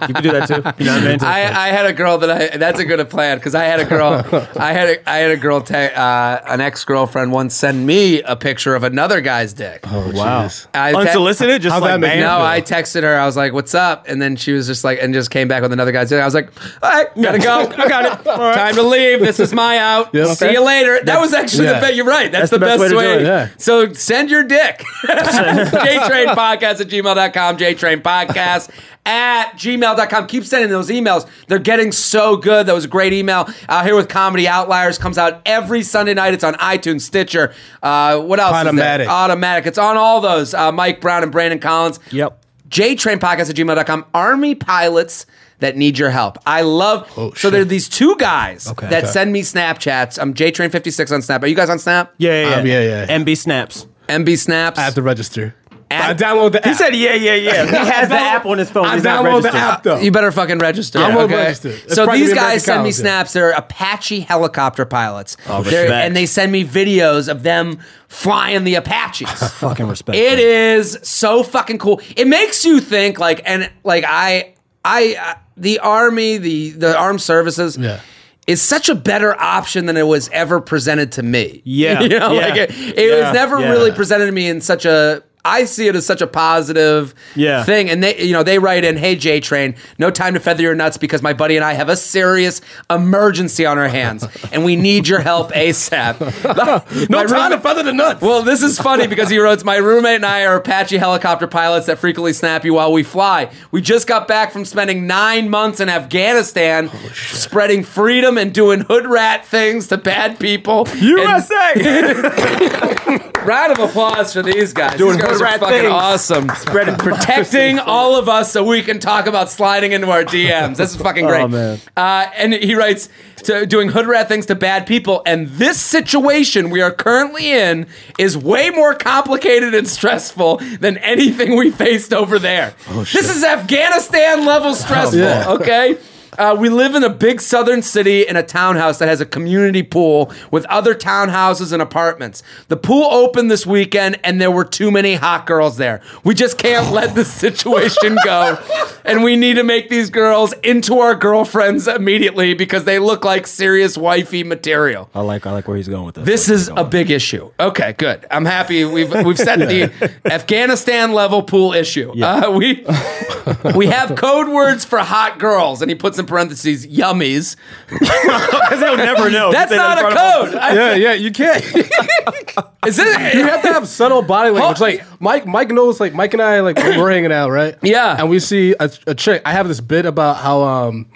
You 0.08 0.14
could 0.14 0.22
do 0.24 0.32
that 0.32 0.48
too. 0.48 0.82
You 0.82 0.90
know 0.90 0.94
what 0.96 1.04
I 1.04 1.08
mean? 1.08 1.18
I, 1.22 1.66
I 1.66 1.68
had 1.68 1.86
a 1.86 1.92
girl 1.92 2.18
that 2.18 2.30
I 2.30 2.56
that's 2.56 2.80
a 2.80 2.84
good 2.84 3.08
plan 3.08 3.38
because 3.38 3.54
I 3.54 3.64
had 3.64 3.78
a 3.78 3.84
girl 3.84 4.24
I 4.56 4.72
had 4.72 4.88
a, 4.88 5.08
I 5.10 5.18
had 5.18 5.30
a 5.30 5.36
girl 5.36 5.60
te- 5.60 5.74
uh, 5.74 6.40
an 6.46 6.60
ex 6.60 6.84
girlfriend 6.84 7.30
once 7.30 7.54
send 7.54 7.86
me 7.86 8.22
a 8.22 8.34
picture 8.34 8.74
of 8.74 8.82
another 8.82 9.20
guy's 9.20 9.52
dick. 9.52 9.84
Oh 9.86 10.10
Wow. 10.12 10.48
I 10.74 10.92
te- 10.92 10.98
Unsolicited, 10.98 11.62
just 11.62 11.72
How'd 11.72 11.82
like 11.82 11.92
that 11.92 12.00
make 12.00 12.16
you 12.16 12.22
No, 12.22 12.38
feel? 12.38 12.46
I 12.46 12.60
texted 12.60 13.02
her. 13.02 13.16
I 13.18 13.24
was 13.24 13.36
like, 13.36 13.52
"What's 13.52 13.74
up?" 13.74 14.06
And 14.08 14.20
then 14.20 14.34
she 14.34 14.52
was 14.52 14.66
just 14.66 14.82
like, 14.82 14.98
and 15.00 15.14
just 15.14 15.30
came 15.30 15.46
back 15.46 15.62
with 15.62 15.72
another 15.72 15.92
guy's 15.92 16.08
dick. 16.08 16.20
I 16.20 16.24
was 16.24 16.34
like, 16.34 16.50
"All 16.82 16.90
right, 16.90 17.06
gotta 17.20 17.38
go. 17.38 17.60
I 17.78 17.88
got 17.88 18.20
it. 18.20 18.24
Time 18.24 18.74
to 18.74 18.82
leave. 18.82 19.20
This 19.20 19.38
is 19.38 19.52
my 19.52 19.78
out. 19.78 20.12
Yep. 20.12 20.36
See 20.36 20.50
you 20.52 20.64
later." 20.64 21.04
That 21.04 21.20
was 21.20 21.32
actually 21.34 21.66
yeah. 21.66 21.74
the 21.74 21.80
bet. 21.80 21.94
You're 21.94 22.04
right. 22.04 22.32
That's, 22.32 22.50
That's 22.50 22.52
the, 22.52 22.58
the 22.58 22.66
best, 22.66 22.80
best 22.80 22.94
way 22.94 23.02
to 23.02 23.08
way. 23.08 23.18
do 23.18 23.24
it, 23.24 23.26
yeah. 23.28 23.48
So 23.58 23.92
send 23.92 24.30
your 24.30 24.42
dick. 24.42 24.82
JTrain 25.04 26.34
Podcast 26.34 26.80
at 26.80 26.88
gmail.com. 26.88 27.56
JTrain 27.56 28.02
Podcast 28.02 28.70
at 29.08 29.52
gmail.com. 29.54 30.26
Keep 30.26 30.44
sending 30.44 30.70
those 30.70 30.90
emails. 30.90 31.26
They're 31.48 31.58
getting 31.58 31.90
so 31.92 32.36
good. 32.36 32.66
That 32.66 32.74
was 32.74 32.84
a 32.84 32.88
great 32.88 33.14
email. 33.14 33.48
Out 33.68 33.84
here 33.86 33.96
with 33.96 34.08
Comedy 34.08 34.46
Outliers 34.46 34.98
comes 34.98 35.16
out 35.16 35.40
every 35.46 35.82
Sunday 35.82 36.12
night. 36.14 36.34
It's 36.34 36.44
on 36.44 36.54
iTunes, 36.54 37.00
Stitcher. 37.00 37.54
Uh, 37.82 38.20
what 38.20 38.38
else? 38.38 38.52
Podomatic. 38.54 38.70
Is 39.00 39.06
there? 39.06 39.06
Podomatic. 39.08 39.66
It's 39.66 39.78
on 39.78 39.96
all 39.96 40.20
those. 40.20 40.52
Uh, 40.52 40.70
Mike 40.70 41.00
Brown 41.00 41.22
and 41.22 41.32
Brandon 41.32 41.58
Collins. 41.58 41.98
Yep. 42.12 42.44
JTrainPodcast 42.68 43.48
at 43.50 43.56
gmail.com. 43.56 44.04
Army 44.12 44.54
pilots 44.54 45.24
that 45.60 45.76
need 45.76 45.98
your 45.98 46.10
help. 46.10 46.36
I 46.46 46.60
love. 46.60 47.10
Oh, 47.16 47.30
so 47.30 47.34
shit. 47.34 47.52
there 47.52 47.62
are 47.62 47.64
these 47.64 47.88
two 47.88 48.14
guys 48.16 48.68
Okay. 48.68 48.88
that 48.90 49.04
Okay. 49.04 49.12
send 49.12 49.32
me 49.32 49.40
Snapchats. 49.40 50.18
I'm 50.20 50.34
JTrain56 50.34 51.10
on 51.12 51.22
Snap. 51.22 51.42
Are 51.42 51.46
you 51.46 51.56
guys 51.56 51.70
on 51.70 51.78
Snap? 51.78 52.12
Yeah, 52.18 52.48
yeah, 52.50 52.56
Um, 52.56 52.66
yeah, 52.66 52.82
yeah. 52.82 53.06
MB 53.18 53.34
snaps. 53.36 53.86
MB 54.08 54.36
Snaps. 54.38 54.78
I 54.78 54.82
have 54.82 54.94
to 54.94 55.02
register. 55.02 55.54
At- 55.90 56.10
I 56.10 56.14
download 56.14 56.52
the 56.52 56.58
app. 56.58 56.66
He 56.66 56.74
said, 56.74 56.94
"Yeah, 56.94 57.14
yeah, 57.14 57.34
yeah." 57.34 57.64
He 57.84 57.90
has 57.90 58.08
the 58.10 58.14
app 58.14 58.44
on 58.44 58.58
his 58.58 58.70
phone. 58.70 58.84
I 58.86 58.94
He's 58.94 59.04
not 59.04 59.24
download 59.24 59.42
the 59.42 59.48
registered. 59.48 59.54
app 59.60 59.82
though. 59.84 59.98
You 59.98 60.10
better 60.12 60.30
fucking 60.32 60.58
register. 60.58 60.98
I'm 60.98 61.16
okay? 61.16 61.34
registered. 61.34 61.72
It's 61.84 61.94
So 61.94 62.04
probably 62.04 62.20
these 62.20 62.30
the 62.30 62.34
guys 62.34 62.42
American 62.44 62.60
send 62.60 62.76
me 62.78 62.80
Collins, 62.82 62.98
yeah. 62.98 63.02
snaps. 63.02 63.32
They're 63.32 63.50
Apache 63.52 64.20
helicopter 64.20 64.84
pilots. 64.84 65.36
Oh, 65.48 65.62
They're- 65.62 65.82
respect. 65.84 66.06
and 66.06 66.14
they 66.16 66.26
send 66.26 66.52
me 66.52 66.64
videos 66.64 67.28
of 67.30 67.42
them 67.42 67.78
flying 68.08 68.64
the 68.64 68.74
Apaches. 68.74 69.30
Fucking 69.54 69.88
respect. 69.88 70.18
It 70.18 70.38
is 70.38 70.98
so 71.02 71.42
fucking 71.42 71.78
cool. 71.78 72.00
It 72.16 72.26
makes 72.28 72.64
you 72.66 72.80
think 72.80 73.18
like 73.18 73.40
and 73.46 73.70
like 73.84 74.04
I 74.06 74.54
I 74.84 75.16
uh, 75.20 75.34
the 75.56 75.78
army, 75.78 76.36
the 76.38 76.70
the 76.72 76.96
armed 76.98 77.20
services 77.22 77.76
Yeah. 77.78 78.00
is 78.46 78.60
such 78.62 78.88
a 78.88 78.94
better 78.94 79.38
option 79.40 79.86
than 79.86 79.96
it 79.96 80.06
was 80.06 80.28
ever 80.32 80.60
presented 80.60 81.12
to 81.12 81.22
me. 81.22 81.62
Yeah, 81.64 82.00
You 82.00 82.08
know, 82.10 82.32
yeah, 82.32 82.40
like 82.46 82.56
it, 82.56 82.70
it 82.70 83.08
yeah, 83.10 83.24
was 83.26 83.34
never 83.34 83.58
yeah. 83.60 83.70
really 83.70 83.90
presented 83.90 84.26
to 84.26 84.32
me 84.32 84.48
in 84.48 84.60
such 84.60 84.84
a 84.84 85.22
I 85.44 85.64
see 85.64 85.86
it 85.88 85.94
as 85.96 86.04
such 86.04 86.20
a 86.20 86.26
positive 86.26 87.14
Yeah. 87.34 87.64
thing. 87.64 87.88
And 87.90 88.02
they, 88.02 88.18
you 88.22 88.32
know, 88.32 88.42
they 88.42 88.58
write 88.58 88.84
in, 88.84 88.96
"Hey 88.96 89.16
J 89.16 89.40
Train, 89.40 89.74
no 89.98 90.10
time 90.10 90.34
to 90.34 90.40
feather 90.40 90.62
your 90.62 90.74
nuts 90.74 90.96
because 90.98 91.22
my 91.22 91.32
buddy 91.32 91.56
and 91.56 91.64
I 91.64 91.72
have 91.74 91.88
a 91.88 91.96
serious 91.96 92.60
emergency 92.90 93.64
on 93.64 93.78
our 93.78 93.88
hands, 93.88 94.26
and 94.52 94.64
we 94.64 94.76
need 94.76 95.08
your 95.08 95.20
help 95.20 95.52
ASAP." 95.52 96.20
no 97.10 97.24
time 97.26 97.50
room- 97.50 97.50
to 97.52 97.60
feather 97.60 97.82
the 97.82 97.92
nuts. 97.92 98.20
well, 98.20 98.42
this 98.42 98.62
is 98.62 98.78
funny 98.78 99.06
because 99.06 99.28
he 99.30 99.38
wrote, 99.38 99.64
My 99.64 99.76
roommate 99.76 100.16
and 100.16 100.26
I 100.26 100.44
are 100.44 100.56
Apache 100.56 100.98
helicopter 100.98 101.46
pilots 101.46 101.86
that 101.86 101.98
frequently 101.98 102.32
snap 102.32 102.64
you 102.64 102.74
while 102.74 102.92
we 102.92 103.02
fly. 103.02 103.50
We 103.70 103.80
just 103.80 104.06
got 104.06 104.28
back 104.28 104.52
from 104.52 104.64
spending 104.64 105.06
nine 105.06 105.48
months 105.48 105.80
in 105.80 105.88
Afghanistan 105.88 106.90
spreading 107.14 107.82
freedom 107.84 108.36
and 108.38 108.52
doing 108.52 108.80
hood 108.82 109.06
rat 109.06 109.46
things 109.46 109.86
to 109.88 109.96
bad 109.96 110.38
people. 110.38 110.86
USA. 111.00 111.72
And 111.76 113.36
round 113.46 113.72
of 113.72 113.78
applause 113.78 114.32
for 114.32 114.42
these 114.42 114.72
guys. 114.72 114.98
Doing 114.98 115.18
these 115.18 115.27
guys 115.30 115.40
are 115.40 115.58
fucking 115.58 115.68
things. 115.68 115.92
awesome. 115.92 116.48
Spreading, 116.56 116.96
protecting 116.96 117.78
all 117.86 118.16
of 118.16 118.28
us 118.28 118.52
so 118.52 118.64
we 118.64 118.82
can 118.82 118.98
talk 118.98 119.26
about 119.26 119.50
sliding 119.50 119.92
into 119.92 120.10
our 120.10 120.24
DMs. 120.24 120.76
This 120.76 120.94
is 120.94 121.00
fucking 121.00 121.26
great. 121.26 121.42
Oh, 121.42 121.48
man. 121.48 121.80
Uh, 121.96 122.26
and 122.36 122.52
he 122.52 122.74
writes, 122.74 123.08
to 123.44 123.66
doing 123.66 123.88
hood 123.88 124.06
rat 124.06 124.28
things 124.28 124.46
to 124.46 124.54
bad 124.54 124.86
people. 124.86 125.22
And 125.26 125.48
this 125.48 125.80
situation 125.80 126.70
we 126.70 126.82
are 126.82 126.90
currently 126.90 127.50
in 127.50 127.86
is 128.18 128.36
way 128.36 128.70
more 128.70 128.94
complicated 128.94 129.74
and 129.74 129.88
stressful 129.88 130.58
than 130.80 130.98
anything 130.98 131.56
we 131.56 131.70
faced 131.70 132.12
over 132.12 132.38
there. 132.38 132.74
this 132.88 133.34
is 133.34 133.44
Afghanistan 133.44 134.44
level 134.44 134.74
stressful, 134.74 135.18
yeah. 135.18 135.50
okay? 135.50 135.98
Uh, 136.38 136.54
we 136.56 136.68
live 136.68 136.94
in 136.94 137.02
a 137.02 137.10
big 137.10 137.40
southern 137.40 137.82
city 137.82 138.24
in 138.24 138.36
a 138.36 138.42
townhouse 138.44 138.98
that 138.98 139.08
has 139.08 139.20
a 139.20 139.26
community 139.26 139.82
pool 139.82 140.32
with 140.52 140.64
other 140.66 140.94
townhouses 140.94 141.72
and 141.72 141.82
apartments. 141.82 142.44
The 142.68 142.76
pool 142.76 143.12
opened 143.12 143.50
this 143.50 143.66
weekend 143.66 144.20
and 144.22 144.40
there 144.40 144.50
were 144.50 144.64
too 144.64 144.92
many 144.92 145.16
hot 145.16 145.46
girls 145.46 145.78
there. 145.78 146.00
We 146.22 146.34
just 146.34 146.56
can't 146.56 146.92
let 146.92 147.16
this 147.16 147.32
situation 147.32 148.16
go. 148.24 148.56
And 149.04 149.24
we 149.24 149.34
need 149.34 149.54
to 149.54 149.64
make 149.64 149.88
these 149.88 150.10
girls 150.10 150.52
into 150.62 151.00
our 151.00 151.16
girlfriends 151.16 151.88
immediately 151.88 152.54
because 152.54 152.84
they 152.84 153.00
look 153.00 153.24
like 153.24 153.48
serious 153.48 153.98
wifey 153.98 154.44
material. 154.44 155.10
I 155.16 155.22
like 155.22 155.44
I 155.44 155.50
like 155.50 155.66
where 155.66 155.76
he's 155.76 155.88
going 155.88 156.04
with 156.04 156.14
this. 156.14 156.24
This 156.24 156.48
is 156.48 156.68
a 156.68 156.84
big 156.84 157.10
issue. 157.10 157.50
Okay, 157.58 157.94
good. 157.94 158.26
I'm 158.30 158.44
happy 158.44 158.84
we've 158.84 159.12
we've 159.24 159.38
set 159.38 159.58
the 159.58 159.90
Afghanistan 160.24 161.12
level 161.12 161.42
pool 161.42 161.72
issue. 161.72 162.12
Uh, 162.22 162.50
we 162.50 162.86
we 163.74 163.86
have 163.86 164.14
code 164.14 164.48
words 164.48 164.84
for 164.84 164.98
hot 164.98 165.38
girls, 165.40 165.82
and 165.82 165.90
he 165.90 165.94
puts 165.96 166.18
in 166.18 166.27
parentheses 166.28 166.86
yummies. 166.86 167.56
because 167.88 168.80
they'll 168.80 168.96
never 168.96 169.30
know. 169.30 169.50
That's 169.50 169.72
not 169.72 169.98
a 169.98 170.02
code. 170.02 170.54
I- 170.54 170.74
yeah, 170.74 170.94
yeah, 170.94 171.12
you 171.14 171.32
can't. 171.32 171.64
Is 172.86 172.98
it? 172.98 173.34
you 173.34 173.42
have 173.44 173.62
to 173.62 173.72
have 173.72 173.88
subtle 173.88 174.22
body 174.22 174.50
language. 174.50 174.80
Like 174.80 175.04
Mike, 175.20 175.46
Mike 175.46 175.70
knows. 175.70 176.00
Like 176.00 176.14
Mike 176.14 176.32
and 176.34 176.42
I, 176.42 176.60
like 176.60 176.76
we're 176.76 177.10
hanging 177.10 177.32
out, 177.32 177.50
right? 177.50 177.76
Yeah. 177.82 178.16
And 178.18 178.30
we 178.30 178.38
see 178.38 178.74
a, 178.78 178.90
a 179.06 179.14
chick. 179.14 179.42
I 179.44 179.52
have 179.52 179.68
this 179.68 179.80
bit 179.80 180.06
about 180.06 180.36
how 180.36 180.62
um 180.62 181.06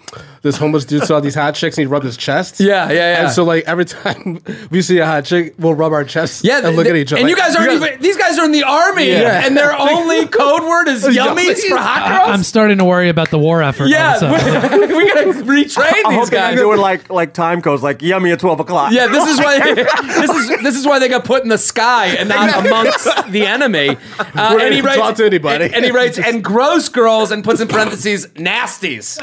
this 0.42 0.56
homeless 0.56 0.84
dude 0.84 1.04
saw 1.04 1.20
these 1.20 1.34
hot 1.34 1.54
chicks 1.54 1.78
and 1.78 1.82
he 1.82 1.86
rubbed 1.86 2.04
his 2.04 2.16
chest. 2.16 2.58
Yeah, 2.60 2.88
yeah, 2.88 2.94
yeah. 2.94 3.22
And 3.24 3.32
so 3.32 3.44
like 3.44 3.64
every 3.64 3.84
time 3.84 4.42
we 4.70 4.82
see 4.82 4.98
a 4.98 5.06
hot 5.06 5.24
chick, 5.24 5.54
we'll 5.58 5.74
rub 5.74 5.92
our 5.92 6.04
chests. 6.04 6.42
Yeah, 6.44 6.58
and 6.66 6.76
look 6.76 6.84
th- 6.84 6.94
at 6.94 6.96
each 6.96 7.12
other. 7.12 7.20
And 7.20 7.30
you 7.30 7.36
guys 7.36 7.54
aren't 7.56 7.72
even. 7.72 8.00
These 8.00 8.16
guys 8.16 8.38
are 8.38 8.44
in 8.44 8.52
the 8.52 8.64
army, 8.64 9.08
Yeah. 9.10 9.42
and 9.46 9.56
their 9.56 9.72
only 9.78 10.26
code 10.28 10.62
word 10.62 10.88
is 10.88 11.04
yummies 11.04 11.14
Yummies. 11.54 11.68
for 11.68 11.76
hot 11.76 12.02
I- 12.02 12.18
girls. 12.18 12.28
I'm 12.38 12.42
starting 12.42 12.78
to 12.78 12.84
worry 12.84 13.08
about 13.08 13.30
the 13.30 13.38
war 13.38 13.62
effort. 13.62 13.86
yeah, 13.88 14.18
all 14.20 14.24
of 14.24 14.32
a 14.32 14.38
sudden. 14.40 14.80
we, 14.80 14.94
we 14.96 15.08
gotta 15.08 15.30
retrain 15.30 15.78
I 15.78 16.10
these 16.10 16.18
hope 16.18 16.28
they're 16.30 16.40
guys. 16.40 16.56
doing 16.58 16.78
like 16.80 17.08
like 17.10 17.34
time 17.34 17.62
codes, 17.62 17.82
like 17.82 18.02
yummy 18.02 18.32
at 18.32 18.40
twelve 18.40 18.58
o'clock. 18.60 18.92
Yeah, 18.92 19.06
this 19.08 19.28
is 19.28 19.38
why 19.38 19.58
this 19.74 20.30
is 20.30 20.62
this 20.62 20.76
is 20.76 20.86
why 20.86 20.98
they 20.98 21.08
got 21.08 21.24
put 21.24 21.42
in 21.44 21.48
the 21.48 21.58
sky 21.58 22.06
and 22.18 22.28
not 22.28 22.66
amongst 22.66 23.04
the 23.30 23.46
enemy. 23.46 23.90
Uh, 24.18 24.58
and 24.60 24.60
he 24.62 24.68
didn't 24.80 24.84
writes 24.86 24.98
talk 24.98 25.14
to 25.16 25.24
anybody. 25.26 25.66
And, 25.66 25.74
and 25.76 25.84
he 25.84 25.90
writes 25.92 26.18
and 26.18 26.42
gross 26.42 26.88
girls 26.88 27.30
and 27.30 27.44
puts 27.44 27.60
in 27.60 27.68
parentheses 27.68 28.26
nasties. 28.28 29.18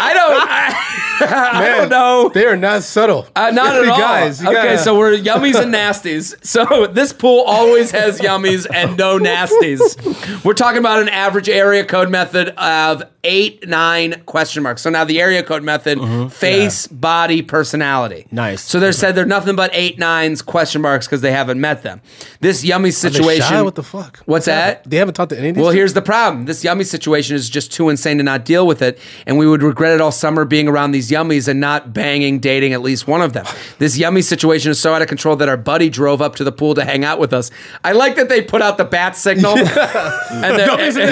I 0.00 0.14
don't. 0.14 0.48
I, 0.48 1.60
I 1.62 1.76
don't 1.76 1.88
know. 1.90 2.30
They 2.32 2.46
are 2.46 2.56
not 2.56 2.82
subtle. 2.82 3.26
Uh, 3.36 3.50
not 3.50 3.76
at 3.76 3.84
You 3.84 3.90
all. 3.92 3.98
guys, 3.98 4.40
okay, 4.42 4.52
gotta- 4.52 4.78
so 4.78 4.98
we're 4.98 5.12
yummies 5.16 5.60
and 5.60 5.72
nasties. 5.74 6.34
So 6.44 6.86
this 6.86 7.12
pool 7.12 7.42
always 7.46 7.90
has 7.90 8.18
yummies 8.20 8.66
and 8.72 8.96
no 8.96 9.18
nasties. 9.18 10.44
We're 10.44 10.54
talking 10.54 10.78
about 10.78 11.00
an 11.02 11.08
average 11.08 11.48
area 11.48 11.84
code 11.84 12.10
method 12.10 12.48
of 12.56 13.02
eight, 13.22 13.68
nine 13.68 14.22
question 14.24 14.62
marks. 14.62 14.80
So 14.80 14.88
now 14.88 15.04
the 15.04 15.20
area 15.20 15.42
code 15.42 15.62
method, 15.62 16.32
face, 16.32 16.86
body, 16.86 17.42
personality. 17.42 18.26
Nice. 18.30 18.62
So 18.62 18.80
they 18.80 18.92
said 18.92 19.14
they're 19.14 19.26
nothing 19.26 19.56
but 19.56 19.70
eight 19.74 19.98
nines 19.98 20.40
question 20.40 20.80
marks 20.80 21.06
because 21.06 21.20
they 21.20 21.32
haven't 21.32 21.60
met 21.60 21.82
them. 21.82 22.00
This 22.40 22.64
yummy 22.64 22.88
They 22.88 22.92
situation. 22.92 23.46
shy? 23.46 23.60
What 23.62 23.74
the 23.74 23.82
fuck? 23.82 24.20
What's 24.24 24.46
that? 24.46 24.88
They 24.88 24.96
haven't 24.96 25.14
talked 25.14 25.30
to 25.30 25.38
any 25.38 25.50
of 25.50 25.54
these. 25.56 25.62
Well, 25.62 25.70
here's 25.72 25.92
the 25.92 26.00
problem. 26.02 26.46
This 26.46 26.64
yummy 26.64 26.84
situation 26.84 27.36
is 27.36 27.50
just 27.50 27.72
too 27.72 27.90
insane 27.90 28.16
to 28.18 28.24
not 28.24 28.46
deal 28.46 28.66
with 28.66 28.80
it, 28.80 28.98
and 29.26 29.36
we 29.36 29.46
would 29.46 29.62
regret 29.62 29.89
it 29.90 30.00
all 30.00 30.12
summer 30.12 30.44
being 30.44 30.68
around 30.68 30.92
these 30.92 31.10
yummies 31.10 31.48
and 31.48 31.60
not 31.60 31.92
banging, 31.92 32.38
dating 32.38 32.72
at 32.72 32.82
least 32.82 33.06
one 33.06 33.20
of 33.22 33.32
them. 33.32 33.44
This 33.78 33.96
yummy 33.98 34.22
situation 34.22 34.70
is 34.70 34.78
so 34.80 34.94
out 34.94 35.02
of 35.02 35.08
control 35.08 35.36
that 35.36 35.48
our 35.48 35.56
buddy 35.56 35.88
drove 35.90 36.20
up 36.22 36.36
to 36.36 36.44
the 36.44 36.52
pool 36.52 36.74
to 36.74 36.84
hang 36.84 37.04
out 37.04 37.18
with 37.18 37.32
us. 37.32 37.50
I 37.84 37.92
like 37.92 38.16
that 38.16 38.28
they 38.28 38.42
put 38.42 38.62
out 38.62 38.78
the 38.78 38.84
bat 38.84 39.16
signal, 39.16 39.56
and, 39.58 39.66
they- 39.66 40.66
Yummies 40.66 40.96
in 41.00 41.06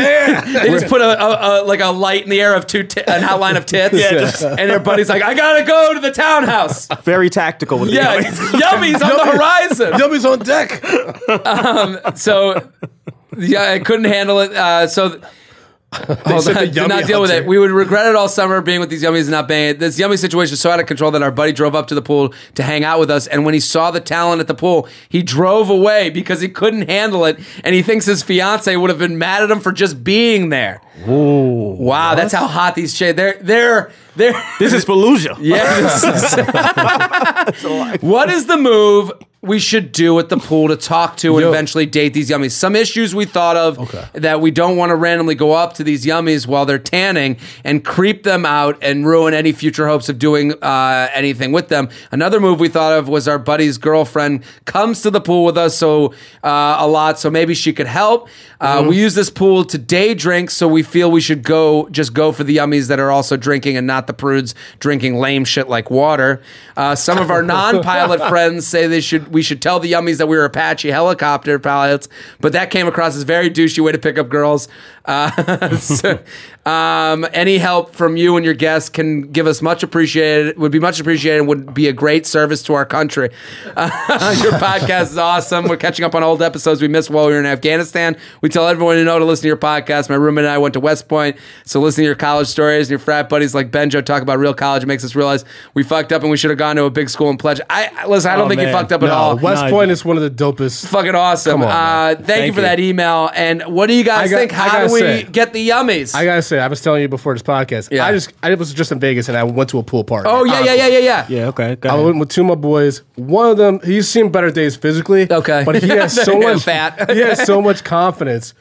the 0.52 0.58
they 0.60 0.68
just 0.70 0.86
put 0.86 1.00
a, 1.00 1.20
a, 1.22 1.62
a 1.62 1.64
like 1.64 1.80
a 1.80 1.86
light 1.90 2.22
in 2.24 2.30
the 2.30 2.40
air 2.40 2.54
of 2.54 2.66
two 2.66 2.82
ti- 2.84 3.02
an 3.06 3.24
outline 3.24 3.56
of 3.56 3.66
tits, 3.66 3.94
Yeah, 3.94 4.10
just- 4.12 4.42
and 4.42 4.70
their 4.70 4.80
buddy's 4.80 5.08
like, 5.08 5.22
"I 5.22 5.34
gotta 5.34 5.64
go 5.64 5.94
to 5.94 6.00
the 6.00 6.10
townhouse." 6.12 6.86
Very 7.02 7.30
tactical 7.30 7.78
with 7.78 7.90
the 7.90 7.96
Yeah, 7.96 8.20
yummies. 8.20 8.60
yummies 8.60 9.02
on 9.02 9.16
the 9.26 9.32
horizon. 9.32 9.92
Yummies 9.94 10.30
on 10.30 10.38
deck. 10.40 12.16
so 12.16 12.70
yeah, 13.38 13.72
I 13.72 13.78
couldn't 13.78 14.06
handle 14.06 14.40
it. 14.40 14.52
Uh, 14.52 14.86
so 14.86 15.08
Hold 15.10 15.24
the 15.90 16.70
did 16.72 16.88
not 16.88 17.06
deal 17.06 17.20
with 17.20 17.30
it. 17.30 17.46
We 17.46 17.58
would 17.58 17.70
regret 17.70 18.06
it 18.06 18.14
all 18.14 18.28
summer 18.28 18.60
being 18.60 18.80
with 18.80 18.90
these 18.90 19.02
yummies 19.02 19.22
and 19.22 19.30
not 19.30 19.48
being. 19.48 19.78
This 19.78 19.98
yummy 19.98 20.16
situation 20.16 20.52
is 20.52 20.60
so 20.60 20.70
out 20.70 20.80
of 20.80 20.86
control 20.86 21.10
that 21.12 21.22
our 21.22 21.30
buddy 21.30 21.52
drove 21.52 21.74
up 21.74 21.86
to 21.88 21.94
the 21.94 22.02
pool 22.02 22.34
to 22.56 22.62
hang 22.62 22.84
out 22.84 23.00
with 23.00 23.10
us. 23.10 23.26
And 23.26 23.44
when 23.44 23.54
he 23.54 23.60
saw 23.60 23.90
the 23.90 24.00
talent 24.00 24.40
at 24.40 24.46
the 24.46 24.54
pool, 24.54 24.88
he 25.08 25.22
drove 25.22 25.70
away 25.70 26.10
because 26.10 26.40
he 26.40 26.48
couldn't 26.48 26.88
handle 26.88 27.24
it. 27.24 27.38
And 27.64 27.74
he 27.74 27.82
thinks 27.82 28.06
his 28.06 28.22
fiance 28.22 28.74
would 28.76 28.90
have 28.90 28.98
been 28.98 29.18
mad 29.18 29.42
at 29.42 29.50
him 29.50 29.60
for 29.60 29.72
just 29.72 30.04
being 30.04 30.50
there. 30.50 30.82
Wow, 31.06 32.14
that's 32.14 32.32
how 32.32 32.46
hot 32.46 32.74
these 32.74 32.94
chicks. 32.96 33.16
They're 33.16 33.38
they're 33.40 33.90
they're. 34.16 34.34
This 34.58 34.72
is 34.72 34.84
Fallujah. 34.84 35.36
Yes. 35.40 36.02
what 38.02 38.28
is 38.30 38.46
the 38.46 38.56
move 38.56 39.12
we 39.40 39.60
should 39.60 39.92
do 39.92 40.18
at 40.18 40.28
the 40.30 40.36
pool 40.36 40.66
to 40.66 40.76
talk 40.76 41.16
to 41.16 41.34
and 41.36 41.42
Yo. 41.42 41.48
eventually 41.48 41.86
date 41.86 42.12
these 42.12 42.28
yummies? 42.28 42.50
Some 42.50 42.74
issues 42.74 43.14
we 43.14 43.24
thought 43.24 43.56
of 43.56 43.78
Okay. 43.78 44.04
that 44.14 44.40
we 44.40 44.50
don't 44.50 44.76
want 44.76 44.90
to 44.90 44.96
randomly 44.96 45.36
go 45.36 45.52
up 45.52 45.74
to 45.74 45.84
these 45.84 46.04
yummies 46.04 46.48
while 46.48 46.66
they're 46.66 46.78
tanning 46.80 47.36
and 47.62 47.84
creep 47.84 48.24
them 48.24 48.44
out 48.44 48.76
and 48.82 49.06
ruin 49.06 49.34
any 49.34 49.52
future 49.52 49.86
hopes 49.86 50.08
of 50.08 50.18
doing 50.18 50.52
uh, 50.60 51.08
anything 51.14 51.52
with 51.52 51.68
them. 51.68 51.88
Another 52.10 52.40
move 52.40 52.58
we 52.58 52.68
thought 52.68 52.92
of 52.98 53.08
was 53.08 53.28
our 53.28 53.38
buddy's 53.38 53.78
girlfriend 53.78 54.42
comes 54.64 55.02
to 55.02 55.10
the 55.10 55.20
pool 55.20 55.44
with 55.44 55.56
us 55.56 55.78
so 55.78 56.12
uh, 56.42 56.76
a 56.80 56.88
lot, 56.88 57.20
so 57.20 57.30
maybe 57.30 57.54
she 57.54 57.72
could 57.72 57.86
help. 57.86 58.28
Uh, 58.60 58.84
We 58.88 58.96
use 58.96 59.14
this 59.14 59.30
pool 59.30 59.64
to 59.66 59.78
day 59.78 60.14
drink, 60.14 60.50
so 60.50 60.66
we 60.66 60.82
feel 60.88 61.10
we 61.10 61.20
should 61.20 61.42
go 61.42 61.88
just 61.90 62.14
go 62.14 62.32
for 62.32 62.44
the 62.44 62.56
yummies 62.56 62.88
that 62.88 62.98
are 62.98 63.10
also 63.10 63.36
drinking 63.36 63.76
and 63.76 63.86
not 63.86 64.06
the 64.06 64.12
prudes 64.12 64.54
drinking 64.80 65.16
lame 65.16 65.44
shit 65.44 65.68
like 65.68 65.90
water. 65.90 66.40
Uh, 66.76 66.94
some 66.94 67.18
of 67.18 67.30
our 67.30 67.42
non-pilot 67.54 68.20
friends 68.28 68.66
say 68.66 68.86
they 68.86 69.00
should 69.00 69.28
we 69.28 69.42
should 69.42 69.62
tell 69.62 69.80
the 69.80 69.92
yummies 69.92 70.18
that 70.18 70.26
we 70.26 70.36
were 70.36 70.44
Apache 70.44 70.90
helicopter 70.90 71.58
pilots, 71.58 72.08
but 72.40 72.52
that 72.52 72.70
came 72.70 72.86
across 72.86 73.16
as 73.16 73.22
very 73.22 73.50
douchey 73.50 73.80
way 73.80 73.92
to 73.92 73.98
pick 73.98 74.18
up 74.18 74.28
girls. 74.28 74.68
Uh, 75.08 75.76
so, 75.78 76.22
um, 76.66 77.26
any 77.32 77.56
help 77.56 77.94
from 77.94 78.18
you 78.18 78.36
and 78.36 78.44
your 78.44 78.54
guests 78.54 78.90
can 78.90 79.22
give 79.32 79.46
us 79.46 79.62
much 79.62 79.82
appreciated. 79.82 80.58
Would 80.58 80.70
be 80.70 80.78
much 80.78 81.00
appreciated. 81.00 81.46
Would 81.46 81.72
be 81.72 81.88
a 81.88 81.94
great 81.94 82.26
service 82.26 82.62
to 82.64 82.74
our 82.74 82.84
country. 82.84 83.30
Uh, 83.74 84.38
your 84.42 84.52
podcast 84.52 85.04
is 85.04 85.18
awesome. 85.18 85.66
We're 85.66 85.78
catching 85.78 86.04
up 86.04 86.14
on 86.14 86.22
old 86.22 86.42
episodes 86.42 86.82
we 86.82 86.88
missed 86.88 87.08
while 87.08 87.26
we 87.26 87.32
were 87.32 87.40
in 87.40 87.46
Afghanistan. 87.46 88.18
We 88.42 88.50
tell 88.50 88.68
everyone 88.68 88.96
to 88.96 89.04
know 89.04 89.18
to 89.18 89.24
listen 89.24 89.42
to 89.42 89.48
your 89.48 89.56
podcast. 89.56 90.10
My 90.10 90.16
roommate 90.16 90.44
and 90.44 90.52
I 90.52 90.58
went 90.58 90.74
to 90.74 90.77
West 90.78 91.08
Point, 91.08 91.36
so 91.64 91.80
listening 91.80 92.04
to 92.04 92.08
your 92.08 92.14
college 92.16 92.48
stories 92.48 92.86
and 92.86 92.90
your 92.90 92.98
frat 92.98 93.28
buddies 93.28 93.54
like 93.54 93.70
Benjo 93.70 94.04
talk 94.04 94.22
about 94.22 94.38
real 94.38 94.54
college 94.54 94.84
makes 94.86 95.04
us 95.04 95.14
realize 95.14 95.44
we 95.74 95.82
fucked 95.82 96.12
up 96.12 96.22
and 96.22 96.30
we 96.30 96.36
should 96.36 96.50
have 96.50 96.58
gone 96.58 96.76
to 96.76 96.84
a 96.84 96.90
big 96.90 97.08
school 97.10 97.30
and 97.30 97.38
pledged. 97.38 97.60
I 97.70 97.90
I- 97.98 98.06
listen. 98.06 98.30
I 98.30 98.36
don't 98.36 98.46
Oh, 98.46 98.48
think 98.48 98.60
you 98.60 98.70
fucked 98.72 98.92
up 98.92 99.02
at 99.02 99.10
all. 99.10 99.36
West 99.36 99.64
No, 99.64 99.70
Point 99.70 99.90
is 99.90 100.04
one 100.04 100.16
of 100.16 100.22
the 100.22 100.30
dopest. 100.30 100.86
Fucking 100.88 101.14
awesome. 101.14 101.62
On, 101.62 101.68
uh, 101.68 101.70
man. 102.18 102.24
thank, 102.24 102.46
you 102.46 102.52
for 102.52 102.60
you. 102.60 102.66
that 102.66 102.80
email. 102.80 103.30
And 103.34 103.62
what 103.62 103.86
do 103.86 103.94
you 103.94 104.04
guys 104.04 104.30
got- 104.30 104.38
think? 104.38 104.52
How 104.52 104.86
do 104.86 104.92
we 104.92 105.00
say- 105.00 105.22
get 105.24 105.52
the 105.52 105.68
yummies? 105.68 106.14
I 106.14 106.24
gotta 106.24 106.42
say, 106.42 106.58
I 106.58 106.68
was 106.68 106.80
telling 106.80 107.02
you 107.02 107.08
before 107.08 107.34
this 107.34 107.42
podcast. 107.42 107.88
Yeah. 107.90 108.06
I 108.06 108.12
just 108.12 108.32
I 108.42 108.54
was 108.54 108.72
just 108.72 108.92
in 108.92 108.98
Vegas 109.00 109.28
and 109.28 109.36
I 109.36 109.44
went 109.44 109.70
to 109.70 109.78
a 109.78 109.82
pool 109.82 110.04
party. 110.04 110.28
oh 110.30 110.44
yeah, 110.44 110.62
yeah, 110.64 110.74
yeah, 110.74 110.86
yeah, 110.88 110.98
yeah. 110.98 111.26
Yeah, 111.28 111.46
okay. 111.48 111.76
Go 111.76 111.88
I 111.88 111.92
ahead. 111.94 112.04
went 112.04 112.18
with 112.18 112.28
two 112.30 112.40
of 112.42 112.46
my 112.48 112.54
boys. 112.54 113.02
One 113.16 113.50
of 113.50 113.56
them, 113.56 113.80
he's 113.84 114.08
seen 114.08 114.30
better 114.30 114.50
days 114.50 114.76
physically. 114.76 115.30
Okay. 115.30 115.62
But 115.64 115.82
he 115.82 115.88
has 115.90 116.12
so 116.24 116.38
much 116.38 116.62
fat. 116.62 117.10
he 117.10 117.20
has 117.20 117.44
so 117.44 117.60
much 117.60 117.84
confidence. 117.84 118.54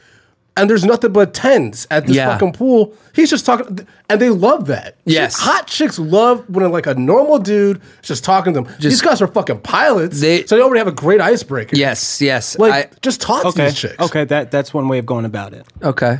And 0.58 0.68
there's 0.68 0.84
nothing 0.84 1.12
but 1.12 1.32
tens 1.34 1.86
at 1.90 2.06
this 2.06 2.16
Yeah. 2.16 2.32
fucking 2.32 2.52
pool. 2.52 2.92
He's 3.14 3.30
just 3.30 3.46
talking, 3.46 3.86
and 4.08 4.20
they 4.20 4.30
love 4.30 4.66
that. 4.66 4.96
Yes. 5.04 5.36
hot 5.38 5.66
chicks 5.66 5.98
love 5.98 6.44
when 6.48 6.70
like 6.70 6.86
a 6.86 6.94
normal 6.94 7.38
dude 7.38 7.78
is 8.02 8.08
just 8.08 8.24
talking 8.24 8.52
to 8.54 8.60
them. 8.62 8.74
These 8.80 9.00
guys 9.02 9.20
are 9.22 9.26
fucking 9.26 9.60
pilots, 9.60 10.20
They- 10.20 10.44
so 10.46 10.56
they 10.56 10.62
already 10.62 10.78
have 10.78 10.86
a 10.88 10.92
great 10.92 11.20
icebreaker. 11.20 11.76
Yes, 11.76 12.20
yes. 12.20 12.58
like 12.58 12.72
I, 12.72 12.88
just 13.02 13.20
talk 13.20 13.42
to 13.42 13.48
okay. 13.48 13.64
these 13.66 13.74
chicks. 13.78 13.98
Okay, 13.98 14.24
that 14.24 14.50
that's 14.50 14.72
one 14.72 14.88
way 14.88 14.98
of 14.98 15.06
going 15.06 15.24
about 15.24 15.52
it. 15.54 15.66
okay. 15.82 16.18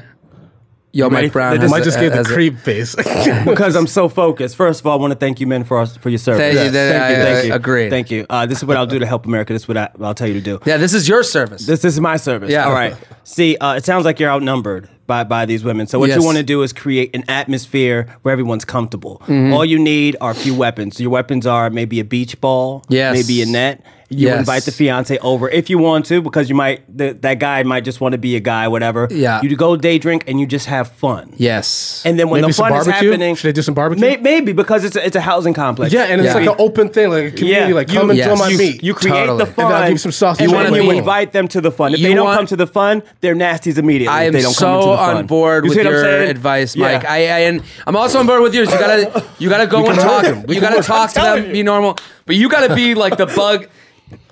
Yo, 0.98 1.08
ready 1.08 1.26
Mike 1.26 1.32
for 1.32 1.38
Brown. 1.38 1.52
this? 1.60 1.62
has 1.62 1.72
I 1.72 1.78
a- 1.78 1.84
just 1.84 2.00
gave 2.00 2.10
the 2.10 2.16
has 2.16 2.28
a- 2.28 2.34
creep 2.34 2.58
face. 2.58 2.94
because 3.46 3.76
I'm 3.76 3.86
so 3.86 4.08
focused. 4.08 4.56
First 4.56 4.80
of 4.80 4.86
all, 4.86 4.98
I 4.98 5.00
want 5.00 5.12
to 5.12 5.18
thank 5.18 5.38
you, 5.38 5.46
men, 5.46 5.62
for 5.62 5.78
us 5.80 5.96
for 5.96 6.08
your 6.08 6.18
service. 6.18 6.40
Thank 6.40 6.66
you. 6.66 6.70
That- 6.72 6.92
thank 6.92 7.16
you. 7.16 7.22
I- 7.22 7.24
Thank 7.24 7.44
I 7.44 7.46
you. 7.48 7.54
agree. 7.54 7.88
Thank 7.90 8.10
you. 8.10 8.26
Uh, 8.28 8.46
this 8.46 8.58
is 8.58 8.64
what 8.64 8.76
I'll 8.76 8.86
do 8.86 8.98
to 8.98 9.06
help 9.06 9.24
America. 9.24 9.52
This 9.52 9.62
is 9.62 9.68
what 9.68 9.76
I, 9.76 9.90
I'll 10.00 10.14
tell 10.14 10.26
you 10.26 10.34
to 10.34 10.40
do. 10.40 10.58
Yeah, 10.66 10.76
this 10.76 10.94
is 10.94 11.08
your 11.08 11.22
service. 11.22 11.66
This, 11.66 11.82
this 11.82 11.94
is 11.94 12.00
my 12.00 12.16
service. 12.16 12.50
Yeah. 12.50 12.66
All 12.66 12.72
right. 12.72 12.96
See, 13.22 13.56
uh, 13.58 13.74
it 13.76 13.84
sounds 13.84 14.04
like 14.04 14.18
you're 14.18 14.30
outnumbered 14.30 14.88
by, 15.06 15.22
by 15.22 15.46
these 15.46 15.62
women. 15.62 15.86
So 15.86 16.00
what 16.00 16.08
Yes. 16.08 16.18
you 16.18 16.24
want 16.24 16.36
to 16.38 16.42
do 16.42 16.62
is 16.62 16.72
create 16.72 17.14
an 17.14 17.22
atmosphere 17.28 18.16
where 18.22 18.32
everyone's 18.32 18.64
comfortable. 18.64 19.18
Mm-hmm. 19.26 19.52
All 19.52 19.64
you 19.64 19.78
need 19.78 20.16
are 20.20 20.32
a 20.32 20.34
few 20.34 20.54
weapons. 20.54 20.98
Your 21.00 21.10
weapons 21.10 21.46
are 21.46 21.70
maybe 21.70 22.00
a 22.00 22.04
beach 22.04 22.40
ball, 22.40 22.84
Yes. 22.88 23.14
maybe 23.14 23.40
a 23.42 23.46
net. 23.46 23.84
You 24.10 24.28
Yes. 24.28 24.38
invite 24.38 24.62
the 24.62 24.72
fiance 24.72 25.18
over 25.18 25.50
if 25.50 25.68
you 25.68 25.76
want 25.76 26.06
to, 26.06 26.22
because 26.22 26.48
you 26.48 26.54
might 26.54 26.80
the, 26.96 27.12
that 27.20 27.38
guy 27.38 27.62
might 27.62 27.84
just 27.84 28.00
want 28.00 28.12
to 28.12 28.18
be 28.18 28.36
a 28.36 28.40
guy, 28.40 28.66
whatever. 28.66 29.06
Yeah. 29.10 29.42
You 29.42 29.54
go 29.54 29.76
day 29.76 29.98
drink 29.98 30.24
and 30.26 30.40
you 30.40 30.46
just 30.46 30.64
have 30.66 30.90
fun. 30.92 31.34
yes. 31.36 32.02
And 32.06 32.18
then 32.18 32.30
when 32.30 32.40
Maybe 32.40 32.50
the 32.50 32.54
some 32.54 32.68
fun 32.70 32.78
is 32.80 32.86
barbecue? 32.86 33.10
happening, 33.10 33.34
Should 33.36 33.48
they 33.48 33.52
do 33.52 33.60
some 33.60 33.74
barbecue? 33.74 34.00
May, 34.00 34.16
maybe 34.16 34.52
because 34.52 34.84
it's 34.84 34.96
a, 34.96 35.04
it's 35.06 35.14
a 35.16 35.20
housing 35.20 35.52
complex. 35.52 35.92
yeah, 35.92 36.04
and 36.04 36.22
it's 36.22 36.28
Yeah. 36.34 36.40
like 36.40 36.48
an 36.48 36.56
open 36.58 36.88
thing, 36.88 37.10
like 37.10 37.24
a 37.24 37.30
community. 37.32 37.74
like 37.74 37.88
come 37.88 38.04
you, 38.04 38.10
and 38.10 38.16
yes. 38.18 38.26
join 38.28 38.38
my 38.38 38.48
you, 38.48 38.56
meat. 38.58 38.82
you 38.82 38.94
create 38.94 39.12
Totally. 39.26 39.38
the 39.40 39.44
And 39.44 39.54
fun. 39.54 39.68
then 39.68 39.74
I'll 39.76 39.82
give 39.88 39.92
you 39.92 39.98
some 39.98 40.12
sausage 40.12 40.40
and 40.42 40.50
You 40.52 40.56
then 40.56 40.70
wanna 40.72 40.82
you 40.84 40.90
be- 40.90 40.98
invite 40.98 41.32
them 41.32 41.46
to 41.48 41.60
the 41.60 41.70
fun. 41.70 41.92
If 41.92 42.00
You 42.00 42.08
they 42.08 42.14
don't 42.14 42.24
want- 42.26 42.38
come 42.38 42.46
to 42.46 42.56
the 42.56 42.66
fun, 42.66 43.02
they're 43.20 43.34
nasties 43.36 43.76
immediately. 43.76 44.08
I 44.16 44.22
if 44.22 44.26
am 44.28 44.32
they 44.32 44.40
don't 44.42 44.52
so 44.54 44.64
come 44.66 44.74
into 44.76 44.90
the 44.90 44.96
fun. 44.96 45.16
on 45.18 45.26
board 45.26 45.64
You 45.64 45.68
with 45.68 45.78
see 45.78 45.84
what 45.84 45.86
I'm 45.88 45.92
your 45.92 46.02
saying? 46.04 46.30
advice, 46.30 46.74
Yeah. 46.76 46.92
Mike. 46.94 47.04
I, 47.04 47.16
I 47.16 47.38
and 47.48 47.62
I'm 47.86 47.94
also 47.96 48.20
on 48.20 48.26
board 48.26 48.40
with 48.42 48.54
yours. 48.54 48.72
You 48.72 48.78
gotta 48.78 49.24
you 49.38 49.48
gotta 49.50 49.66
go 49.66 49.84
and 49.86 49.98
talk. 49.98 50.22
work 50.22 50.32
'em. 50.32 50.42
We 50.46 50.54
You 50.54 50.60
gotta 50.62 50.82
talk 50.82 51.10
to 51.12 51.20
them, 51.20 51.52
be 51.52 51.62
normal. 51.62 51.98
But 52.28 52.36
you 52.36 52.48
gotta 52.48 52.74
be 52.76 52.94
like 52.94 53.16
the 53.16 53.26
bug. 53.26 53.66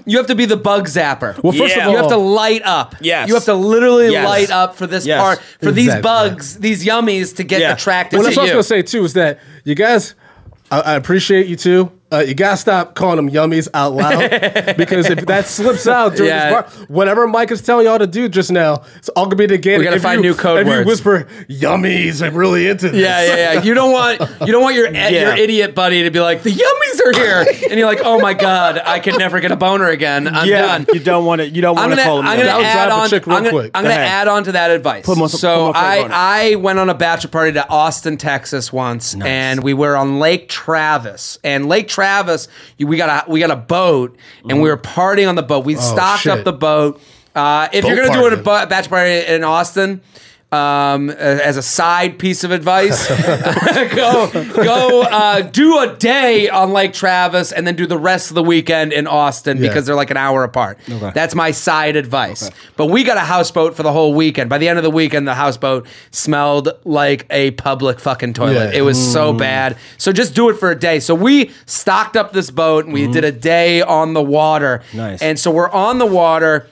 You 0.04 0.18
have 0.18 0.28
to 0.28 0.36
be 0.36 0.44
the 0.44 0.56
bug 0.56 0.86
zapper. 0.86 1.42
Well, 1.42 1.52
first 1.52 1.74
Yeah. 1.74 1.82
of 1.82 1.86
all, 1.88 1.92
you 1.94 1.98
have 1.98 2.08
to 2.10 2.16
light 2.16 2.62
up. 2.64 2.94
Yes. 3.00 3.26
You 3.28 3.34
have 3.34 3.44
to 3.46 3.54
literally 3.54 4.12
Yes. 4.12 4.24
light 4.24 4.50
up 4.52 4.76
for 4.76 4.86
this 4.86 5.04
Yes. 5.04 5.20
part 5.20 5.40
for 5.60 5.72
these 5.72 5.86
Exactly. 5.86 6.02
bugs, 6.02 6.56
these 6.58 6.84
yummies 6.86 7.34
to 7.36 7.42
get 7.42 7.60
Yeah. 7.60 7.72
attracted 7.72 8.18
Well, 8.18 8.24
to 8.24 8.28
that's 8.28 8.36
what 8.36 8.42
I 8.42 8.44
was 8.44 8.50
you. 8.68 8.72
gonna 8.74 8.82
say 8.82 8.82
too. 8.82 9.04
Is 9.04 9.14
that 9.14 9.40
you 9.64 9.74
guys? 9.74 10.14
I, 10.70 10.80
I 10.80 10.94
appreciate 10.94 11.46
you 11.48 11.56
too. 11.56 11.90
Uh, 12.12 12.18
you 12.20 12.34
gotta 12.34 12.56
stop 12.56 12.94
calling 12.94 13.16
them 13.16 13.28
yummies 13.28 13.66
out 13.74 13.92
loud 13.92 14.30
because 14.76 15.10
if 15.10 15.26
that 15.26 15.44
slips 15.46 15.88
out 15.88 16.14
during 16.14 16.28
Yeah. 16.30 16.62
this 16.62 16.76
bar, 16.76 16.86
whatever 16.86 17.26
Mike 17.26 17.50
is 17.50 17.60
telling 17.62 17.86
y'all 17.86 17.98
to 17.98 18.06
do 18.06 18.28
just 18.28 18.52
now, 18.52 18.84
it's 18.96 19.08
all 19.10 19.24
gonna 19.24 19.34
be 19.34 19.48
negated. 19.48 19.80
We 19.80 19.84
gotta 19.84 19.96
if 19.96 20.02
find 20.02 20.22
you, 20.22 20.30
new 20.30 20.36
code 20.36 20.60
if 20.60 20.66
words. 20.68 20.80
you 20.80 20.86
whisper 20.86 21.26
yummies, 21.48 22.24
I'm 22.24 22.36
really 22.36 22.68
into 22.68 22.90
this. 22.90 23.00
Yeah, 23.00 23.24
yeah, 23.26 23.52
yeah. 23.54 23.62
You 23.64 23.74
don't 23.74 23.90
want 23.92 24.20
you 24.40 24.52
don't 24.52 24.62
want 24.62 24.76
your 24.76 24.86
your 24.94 25.34
idiot 25.36 25.74
buddy 25.74 26.04
to 26.04 26.10
be 26.12 26.20
like 26.20 26.44
the 26.44 26.50
yummies 26.50 27.00
are 27.06 27.12
here, 27.12 27.44
and 27.70 27.78
you're 27.78 27.88
like, 27.88 28.00
oh 28.04 28.20
my 28.20 28.34
god, 28.34 28.80
I 28.84 29.00
can 29.00 29.18
never 29.18 29.40
get 29.40 29.50
a 29.50 29.56
boner 29.56 29.88
again. 29.88 30.28
I'm 30.28 30.48
yeah, 30.48 30.62
done. 30.78 30.86
you 30.94 31.00
don't 31.00 31.24
want 31.24 31.40
to. 31.40 31.48
You 31.48 31.60
don't 31.60 31.74
want 31.74 31.90
to 31.90 31.96
gonna, 31.96 32.06
call 32.08 32.16
them. 32.18 32.26
I'm 32.26 32.36
gonna 32.36 32.46
That 32.48 32.56
would 32.58 32.66
add 32.66 32.86
drive 32.86 32.88
a 32.98 33.02
on. 33.02 33.08
chick 33.10 33.26
real 33.26 33.36
I'm 33.36 33.42
gonna, 33.42 33.52
quick. 33.56 33.70
I'm 33.74 33.82
gonna 33.82 33.94
Go 33.96 34.00
add 34.00 34.28
on 34.28 34.44
to 34.44 34.52
that 34.52 34.70
advice. 34.70 35.04
Put 35.06 35.18
more- 35.18 35.28
so 35.28 35.72
put 35.72 35.76
I. 35.76 36.52
I 36.52 36.54
went 36.54 36.78
on 36.78 36.88
a 36.88 36.94
bachelor 36.94 37.30
party 37.30 37.52
to 37.54 37.68
Austin, 37.68 38.16
Texas 38.16 38.72
once, 38.72 39.14
and 39.16 39.64
we 39.64 39.74
were 39.74 39.96
on 39.96 40.20
Lake 40.20 40.48
Travis. 40.48 41.38
And 41.42 41.68
Lake 41.68 41.88
Travis, 41.96 42.48
we 42.78 42.98
got 42.98 43.26
a 43.26 43.30
we 43.30 43.40
got 43.40 43.50
a 43.50 43.56
boat, 43.56 44.18
and 44.46 44.60
we 44.60 44.68
were 44.68 44.76
partying 44.76 45.30
on 45.30 45.34
the 45.34 45.42
boat. 45.42 45.64
We 45.64 45.76
stocked 45.76 46.24
shit. 46.24 46.32
up 46.32 46.44
the 46.44 46.52
boat. 46.52 47.00
Uh, 47.34 47.68
if 47.72 47.86
you're 47.86 47.96
gonna 47.96 48.12
do 48.12 48.26
a 48.26 48.30
partying. 48.30 48.44
ba- 48.44 48.66
bachelor 48.68 48.98
party 48.98 49.34
in 49.34 49.42
Austin. 49.42 50.02
Um, 50.56 51.10
as 51.10 51.56
a 51.56 51.62
side 51.62 52.18
piece 52.18 52.42
of 52.44 52.50
advice, 52.50 53.06
go 53.94 54.30
go 54.54 55.02
uh, 55.02 55.42
do 55.42 55.78
a 55.80 55.94
day 55.96 56.48
on 56.48 56.72
Lake 56.72 56.92
Travis 56.92 57.52
and 57.52 57.66
then 57.66 57.76
do 57.76 57.86
the 57.86 57.98
rest 57.98 58.30
of 58.30 58.34
the 58.34 58.42
weekend 58.42 58.92
in 58.92 59.06
Austin 59.06 59.58
Yeah. 59.58 59.68
because 59.68 59.86
they're 59.86 59.94
like 59.94 60.10
an 60.10 60.16
hour 60.16 60.44
apart. 60.44 60.78
That's 60.86 61.34
my 61.34 61.50
side 61.50 61.96
advice. 61.96 62.50
But 62.76 62.86
we 62.86 63.04
got 63.04 63.16
a 63.16 63.20
houseboat 63.20 63.74
for 63.76 63.82
the 63.82 63.92
whole 63.92 64.14
weekend. 64.14 64.48
By 64.50 64.58
the 64.58 64.68
end 64.68 64.78
of 64.78 64.82
the 64.84 64.90
weekend, 64.90 65.28
the 65.28 65.34
houseboat 65.34 65.86
smelled 66.10 66.68
like 66.84 67.26
a 67.30 67.50
public 67.52 68.00
fucking 68.00 68.32
toilet. 68.34 68.72
Yeah. 68.72 68.78
It 68.78 68.82
was 68.82 68.96
so 69.12 69.32
bad. 69.32 69.76
So 69.98 70.12
just 70.12 70.34
do 70.34 70.48
it 70.48 70.54
for 70.54 70.70
a 70.70 70.78
day. 70.78 71.00
So 71.00 71.14
we 71.14 71.50
stocked 71.66 72.16
up 72.16 72.32
this 72.32 72.50
boat 72.50 72.84
and 72.84 72.94
we 72.94 73.06
did 73.06 73.24
a 73.24 73.32
day 73.32 73.82
on 73.82 74.14
the 74.14 74.22
water. 74.22 74.82
Nice. 74.94 75.20
And 75.22 75.38
so 75.38 75.50
we're 75.50 75.70
on 75.70 75.98
the 75.98 76.06
water. 76.06 76.68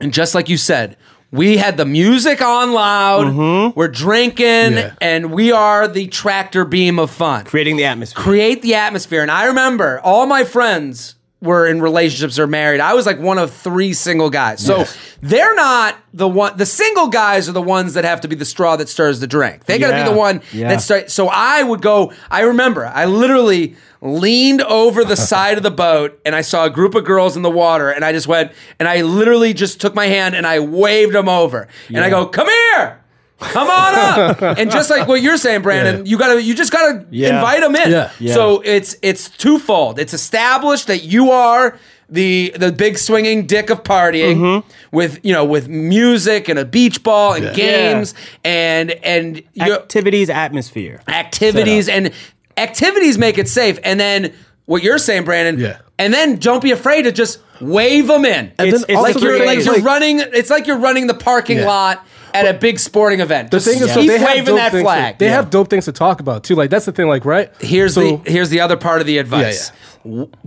And 0.00 0.12
just 0.12 0.34
like 0.34 0.48
you 0.48 0.56
said, 0.56 0.96
we 1.34 1.56
had 1.56 1.76
the 1.76 1.84
music 1.84 2.40
on 2.40 2.72
loud. 2.72 3.26
Mm-hmm. 3.26 3.78
We're 3.78 3.88
drinking, 3.88 4.44
Yeah. 4.78 4.94
and 5.00 5.32
we 5.32 5.50
are 5.52 5.88
the 5.88 6.06
tractor 6.06 6.64
beam 6.64 6.98
of 6.98 7.10
fun. 7.10 7.44
creating 7.44 7.76
the 7.76 7.84
atmosphere. 7.84 8.22
Create 8.22 8.62
the 8.62 8.74
atmosphere. 8.76 9.20
And 9.22 9.30
I 9.30 9.46
remember 9.46 10.00
all 10.04 10.26
my 10.26 10.44
friends 10.44 11.16
were 11.44 11.66
in 11.66 11.80
relationships 11.80 12.38
or 12.38 12.46
married. 12.48 12.80
I 12.80 12.94
was 12.94 13.06
like 13.06 13.20
one 13.20 13.38
of 13.38 13.52
three 13.52 13.92
single 13.92 14.30
guys. 14.30 14.64
So 14.64 14.84
they're 15.20 15.54
not 15.54 15.96
the 16.12 16.26
one. 16.26 16.56
The 16.56 16.66
single 16.66 17.08
guys 17.08 17.48
are 17.48 17.52
the 17.52 17.62
ones 17.62 17.94
that 17.94 18.04
have 18.04 18.22
to 18.22 18.28
be 18.28 18.34
the 18.34 18.44
straw 18.44 18.74
that 18.76 18.88
stirs 18.88 19.20
the 19.20 19.26
drink. 19.26 19.66
They 19.66 19.78
got 19.78 19.90
to 19.92 19.96
Yeah. 19.98 20.04
be 20.04 20.10
the 20.10 20.16
one 20.16 20.42
Yeah. 20.52 20.68
that 20.70 20.80
start. 20.82 21.10
So 21.10 21.28
I 21.28 21.62
would 21.62 21.82
go. 21.82 22.12
I 22.30 22.40
remember. 22.42 22.86
I 22.86 23.04
literally 23.04 23.76
leaned 24.00 24.62
over 24.62 25.04
the 25.04 25.16
side 25.32 25.56
of 25.56 25.62
the 25.62 25.70
boat 25.70 26.18
and 26.24 26.34
I 26.34 26.40
saw 26.40 26.64
a 26.64 26.70
group 26.70 26.94
of 26.94 27.04
girls 27.04 27.36
in 27.36 27.42
the 27.42 27.50
water 27.50 27.90
and 27.90 28.04
I 28.04 28.12
just 28.12 28.26
went 28.26 28.52
and 28.78 28.88
I 28.88 29.02
literally 29.02 29.54
just 29.54 29.80
took 29.80 29.94
my 29.94 30.06
hand 30.06 30.34
and 30.34 30.46
I 30.46 30.58
waved 30.60 31.12
them 31.14 31.28
over 31.28 31.68
and 31.88 31.98
I 31.98 32.10
go, 32.10 32.26
"Come 32.26 32.48
here." 32.48 32.98
Come 33.40 33.68
on 33.68 33.94
up, 33.94 34.42
and 34.58 34.70
just 34.70 34.90
like 34.90 35.06
what 35.08 35.20
you're 35.20 35.36
saying, 35.36 35.62
Brandon, 35.62 36.06
you 36.06 36.16
gotta, 36.18 36.40
you 36.42 36.54
just 36.54 36.72
gotta 36.72 37.04
Yeah. 37.10 37.34
invite 37.36 37.60
them 37.60 37.74
in. 37.76 37.90
Yeah. 37.90 38.10
Yeah. 38.20 38.34
So 38.34 38.60
it's 38.64 38.96
it's 39.02 39.28
twofold. 39.28 39.98
It's 39.98 40.14
established 40.14 40.86
that 40.86 41.02
you 41.04 41.30
are 41.32 41.76
the 42.08 42.54
the 42.56 42.70
big 42.70 42.96
swinging 42.96 43.46
dick 43.46 43.70
of 43.70 43.82
partying 43.82 44.36
Mm-hmm. 44.36 44.68
with 44.96 45.20
you 45.24 45.32
know 45.32 45.44
with 45.44 45.68
music 45.68 46.48
and 46.48 46.58
a 46.58 46.64
beach 46.64 47.02
ball 47.02 47.34
and 47.34 47.54
games 47.56 48.14
and 48.44 48.90
and 49.02 49.42
you 49.54 49.72
Activities, 49.74 50.30
atmosphere. 50.30 51.00
activities 51.08 51.88
and 51.88 52.12
activities 52.56 53.18
make 53.18 53.36
it 53.38 53.48
safe 53.48 53.78
and 53.84 53.98
then 53.98 54.32
what 54.66 54.82
you're 54.82 54.98
saying 54.98 55.24
Brandon 55.24 55.58
Yeah. 55.58 55.78
and 55.98 56.12
then 56.14 56.36
don't 56.36 56.62
be 56.62 56.70
afraid 56.70 57.02
to 57.02 57.12
just 57.12 57.40
wave 57.60 58.06
them 58.06 58.24
in 58.24 58.52
And 58.58 58.68
It's- 58.68 58.84
then 58.86 58.96
it's 58.96 59.02
like 59.02 59.20
you're 59.20 59.44
like 59.44 59.64
you're 59.64 59.80
running 59.80 60.20
it's 60.20 60.50
like 60.50 60.66
you're 60.66 60.78
running 60.78 61.06
the 61.08 61.14
parking 61.14 61.58
Yeah. 61.58 61.66
lot 61.66 62.06
at 62.34 62.46
a 62.46 62.58
big 62.58 62.78
sporting 62.78 63.20
event 63.20 63.50
The 63.50 63.56
Just 63.58 63.66
thing 63.68 63.82
is, 63.82 63.92
so 63.94 64.00
keep 64.00 64.10
they 64.10 64.18
have 64.18 64.28
waving 64.28 64.44
dope 64.46 64.56
that 64.56 64.72
things 64.72 64.82
flag 64.82 65.14
To, 65.14 65.18
they 65.24 65.30
have 65.30 65.50
dope 65.50 65.70
things 65.70 65.84
to 65.86 65.92
talk 65.92 66.20
about 66.20 66.44
too. 66.44 66.54
Like 66.56 66.70
that's 66.70 66.84
the 66.84 66.92
thing. 66.92 67.06
Like 67.08 67.24
right 67.24 67.50
Here's 67.60 67.94
So- 67.94 68.18
the 68.24 68.30
here's 68.30 68.50
the 68.50 68.60
other 68.60 68.76
part 68.76 69.00
of 69.00 69.06
the 69.06 69.18
advice. 69.18 69.68
W- 69.68 69.80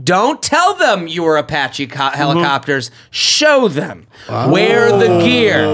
Don't 0.04 0.41
tell 0.43 0.76
them 0.76 1.08
you 1.08 1.24
were 1.24 1.36
Apache 1.38 1.88
co- 1.88 2.10
helicopters. 2.12 2.91
Show 3.10 3.67
them. 3.67 4.06
Wear 4.30 4.91
the 4.91 5.20
gear. 5.24 5.65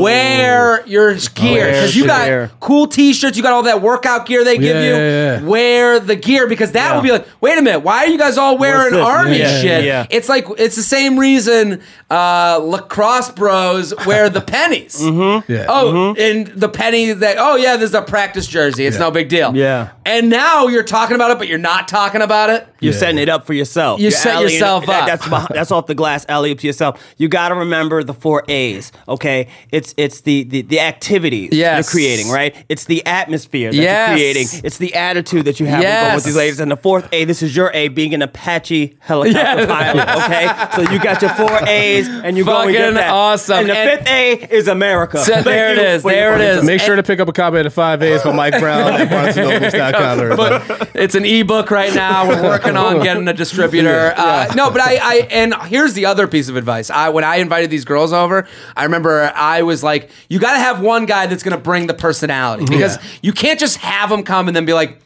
Wear 0.00 0.86
your 0.86 1.14
gear 1.34 1.66
because 1.66 1.94
you 1.96 2.06
got 2.06 2.24
gear. 2.26 2.50
cool 2.60 2.86
T-shirts. 2.86 3.36
You 3.36 3.42
got 3.42 3.52
all 3.52 3.64
that 3.64 3.82
workout 3.82 4.26
gear 4.26 4.44
they 4.44 4.56
give 4.56 4.76
Yeah, 4.76 4.82
you. 4.82 4.90
yeah, 4.94 5.40
yeah. 5.40 5.42
Wear 5.46 6.00
the 6.00 6.16
gear 6.16 6.46
because 6.46 6.72
that 6.72 6.88
Yeah. 6.90 6.94
will 6.96 7.02
be 7.02 7.10
like, 7.12 7.26
wait 7.40 7.58
a 7.58 7.62
minute, 7.62 7.80
why 7.80 7.98
are 7.98 8.06
you 8.06 8.16
guys 8.18 8.38
all 8.38 8.56
wearing 8.56 8.92
this? 8.94 9.04
army 9.06 9.38
Yeah, 9.38 9.60
shit? 9.60 9.84
yeah. 9.84 10.06
It's 10.10 10.28
like 10.28 10.46
it's 10.58 10.76
the 10.76 10.82
same 10.82 11.18
reason 11.18 11.82
uh, 12.10 12.58
lacrosse 12.62 13.30
bros 13.30 13.92
wear 14.06 14.28
the 14.30 14.40
pennies. 14.40 15.00
Yeah. 15.48 15.66
Oh, 15.68 16.14
and 16.18 16.46
the 16.48 16.68
penny 16.68 17.12
that 17.12 17.36
oh 17.38 17.56
yeah, 17.56 17.76
this 17.76 17.90
is 17.90 17.94
a 17.94 18.02
practice 18.02 18.46
jersey. 18.46 18.86
It's 18.86 18.96
Yeah. 18.96 19.00
no 19.00 19.10
big 19.10 19.28
deal. 19.28 19.54
Yeah. 19.54 19.88
And 20.06 20.30
now 20.30 20.68
you're 20.68 20.82
talking 20.82 21.14
about 21.14 21.30
it, 21.30 21.38
but 21.38 21.48
you're 21.48 21.58
not 21.58 21.88
talking 21.88 22.22
about 22.22 22.48
it. 22.50 22.66
You're 22.80 22.92
Yeah. 22.94 22.98
Setting 23.02 23.18
it 23.18 23.28
up 23.28 23.46
for 23.46 23.52
yourself. 23.54 23.98
You 24.00 24.04
You're 24.04 24.10
set 24.12 24.36
alleying- 24.36 24.52
yourself 24.54 24.86
that- 24.86 25.02
up. 25.02 25.06
That's 25.08 25.28
behind, 25.28 25.48
that's 25.54 25.70
off 25.70 25.86
the 25.86 25.94
glass 25.94 26.24
alley 26.28 26.52
up 26.52 26.58
to 26.58 26.66
yourself. 26.66 27.00
You 27.18 27.28
got 27.28 27.48
to 27.50 27.54
remember 27.54 28.02
the 28.04 28.14
four 28.14 28.44
A's. 28.48 28.92
Okay, 29.08 29.48
it's 29.70 29.94
it's 29.96 30.20
the 30.22 30.44
the, 30.44 30.62
the 30.62 30.80
activities 30.80 31.50
Yes. 31.52 31.76
you're 31.86 31.90
creating, 31.90 32.30
right? 32.30 32.54
It's 32.68 32.84
the 32.84 33.04
atmosphere 33.06 33.70
that 33.70 33.76
Yes. 33.76 34.08
you're 34.08 34.16
creating. 34.16 34.48
It's 34.64 34.78
the 34.78 34.94
attitude 34.94 35.44
that 35.46 35.60
you 35.60 35.66
have 35.66 35.80
when 35.82 35.88
you 36.02 36.08
go 36.10 36.14
with 36.14 36.24
these 36.24 36.36
ladies. 36.36 36.60
And 36.60 36.70
the 36.70 36.76
fourth 36.76 37.08
A, 37.12 37.24
this 37.24 37.42
is 37.42 37.54
your 37.56 37.70
A, 37.74 37.88
being 37.88 38.14
an 38.14 38.22
Apache 38.22 38.96
helicopter 39.00 39.38
Yes. 39.62 39.66
pilot. 39.66 40.08
Okay, 40.24 40.84
so 40.84 40.92
you 40.92 40.98
got 41.00 41.20
your 41.22 41.30
four 41.32 41.58
A's, 41.68 42.08
and 42.08 42.36
you 42.36 42.44
go 42.44 42.60
and 42.62 42.72
get 42.72 42.80
Fucking 42.80 42.94
that. 42.94 43.10
awesome. 43.10 43.58
And 43.58 43.68
the 43.70 43.76
And- 43.76 44.00
fifth 44.00 44.08
A 44.10 44.54
is 44.54 44.68
America. 44.68 45.18
So 45.18 45.32
Thank 45.34 45.44
there 45.46 45.72
it 45.72 45.76
you 45.78 45.82
is. 45.84 46.02
for 46.02 46.10
your 46.12 46.38
There 46.38 46.50
it 46.50 46.54
points. 46.54 46.66
Make 46.66 46.80
sure 46.80 46.96
to 46.96 47.02
pick 47.02 47.20
up 47.20 47.28
a 47.28 47.32
copy 47.32 47.58
of 47.58 47.64
the 47.64 47.70
Five 47.70 48.02
A's 48.02 48.22
by 48.22 48.32
Mike 48.32 48.58
Brown 48.58 48.92
at 48.94 49.08
BarnesandNobles.com. 49.10 50.20
everybody. 50.20 50.90
It's 50.94 51.14
an 51.14 51.24
ebook 51.24 51.70
right 51.70 51.94
now. 51.94 52.28
We're 52.28 52.42
working 52.42 52.76
on 52.86 52.91
getting 53.02 53.26
a 53.28 53.32
distributor. 53.32 54.12
Uh, 54.16 54.52
no, 54.56 54.70
but 54.70 54.80
I, 54.80 54.96
I, 54.96 55.14
and 55.30 55.54
here's 55.66 55.94
the 55.94 56.06
other 56.06 56.26
piece 56.26 56.48
of 56.48 56.56
advice. 56.56 56.90
I, 56.90 57.08
when 57.10 57.24
I 57.24 57.36
invited 57.36 57.70
these 57.70 57.84
girls 57.84 58.12
over, 58.12 58.46
I 58.76 58.84
remember 58.84 59.32
I 59.34 59.62
was 59.62 59.82
like, 59.82 60.10
you 60.28 60.38
got 60.38 60.54
to 60.54 60.58
have 60.58 60.80
one 60.80 61.06
guy 61.06 61.26
that's 61.26 61.42
going 61.42 61.56
to 61.56 61.62
bring 61.62 61.86
the 61.86 61.94
personality 61.94 62.64
because 62.66 62.96
Yeah. 62.96 63.10
you 63.22 63.32
can't 63.32 63.58
just 63.60 63.76
have 63.78 64.10
them 64.10 64.22
come 64.22 64.48
and 64.48 64.56
then 64.56 64.64
be 64.64 64.72
like, 64.74 64.98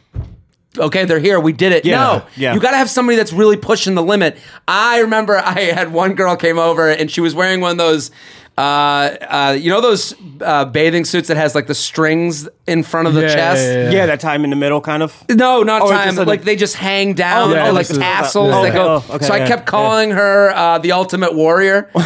okay, 0.79 1.05
they're 1.07 1.18
here. 1.20 1.40
We 1.40 1.53
did 1.53 1.72
it. 1.72 1.85
Yeah, 1.85 1.96
no, 1.96 2.27
yeah. 2.37 2.55
you 2.55 2.61
got 2.61 2.72
to 2.72 2.77
have 2.77 2.90
somebody 2.90 3.16
that's 3.16 3.33
really 3.33 3.57
pushing 3.57 3.94
the 3.94 4.03
limit. 4.03 4.37
I 4.68 5.01
remember 5.01 5.38
I 5.38 5.61
had 5.61 5.92
one 5.92 6.14
girl 6.14 6.37
came 6.37 6.59
over 6.59 6.88
and 6.90 7.11
she 7.11 7.20
was 7.20 7.35
wearing 7.35 7.61
one 7.61 7.72
of 7.72 7.79
those. 7.79 8.11
Uh, 8.59 8.61
uh, 8.61 9.57
you 9.61 9.69
know 9.69 9.83
those 9.83 10.14
uh, 10.40 10.64
bathing 10.64 11.05
suits 11.05 11.29
that 11.29 11.37
has 11.37 11.55
like 11.55 11.66
the 11.66 11.75
strings 11.75 12.49
in 12.66 12.83
front 12.83 13.07
of 13.07 13.12
the 13.12 13.21
Yeah, 13.21 13.35
chest. 13.35 13.62
yeah, 13.62 13.83
yeah. 13.83 13.90
Yeah, 13.90 14.07
that 14.07 14.21
time 14.21 14.45
in 14.45 14.51
the 14.51 14.57
middle, 14.57 14.81
kind 14.81 15.03
of. 15.03 15.12
No, 15.29 15.62
not 15.62 15.83
Oh, 15.83 15.90
time. 15.90 16.07
just 16.09 16.19
a- 16.19 16.25
like 16.25 16.42
they 16.42 16.57
just 16.57 16.75
hang 16.75 17.12
down, 17.12 17.51
Oh, 17.51 17.53
or 17.53 17.57
yeah, 17.57 17.64
like 17.71 17.87
this 17.87 17.90
is- 17.90 17.99
tassels 17.99 18.49
yeah. 18.55 18.62
that 18.62 18.73
go. 18.73 19.03
Oh, 19.11 19.14
okay, 19.16 19.27
so 19.27 19.35
I 19.35 19.38
yeah, 19.38 19.47
kept 19.49 19.61
yeah. 19.62 19.64
calling 19.66 20.11
her 20.12 20.53
uh, 20.57 20.79
the 20.79 20.92
Ultimate 20.92 21.35
Warrior. 21.35 21.90
and 21.95 22.05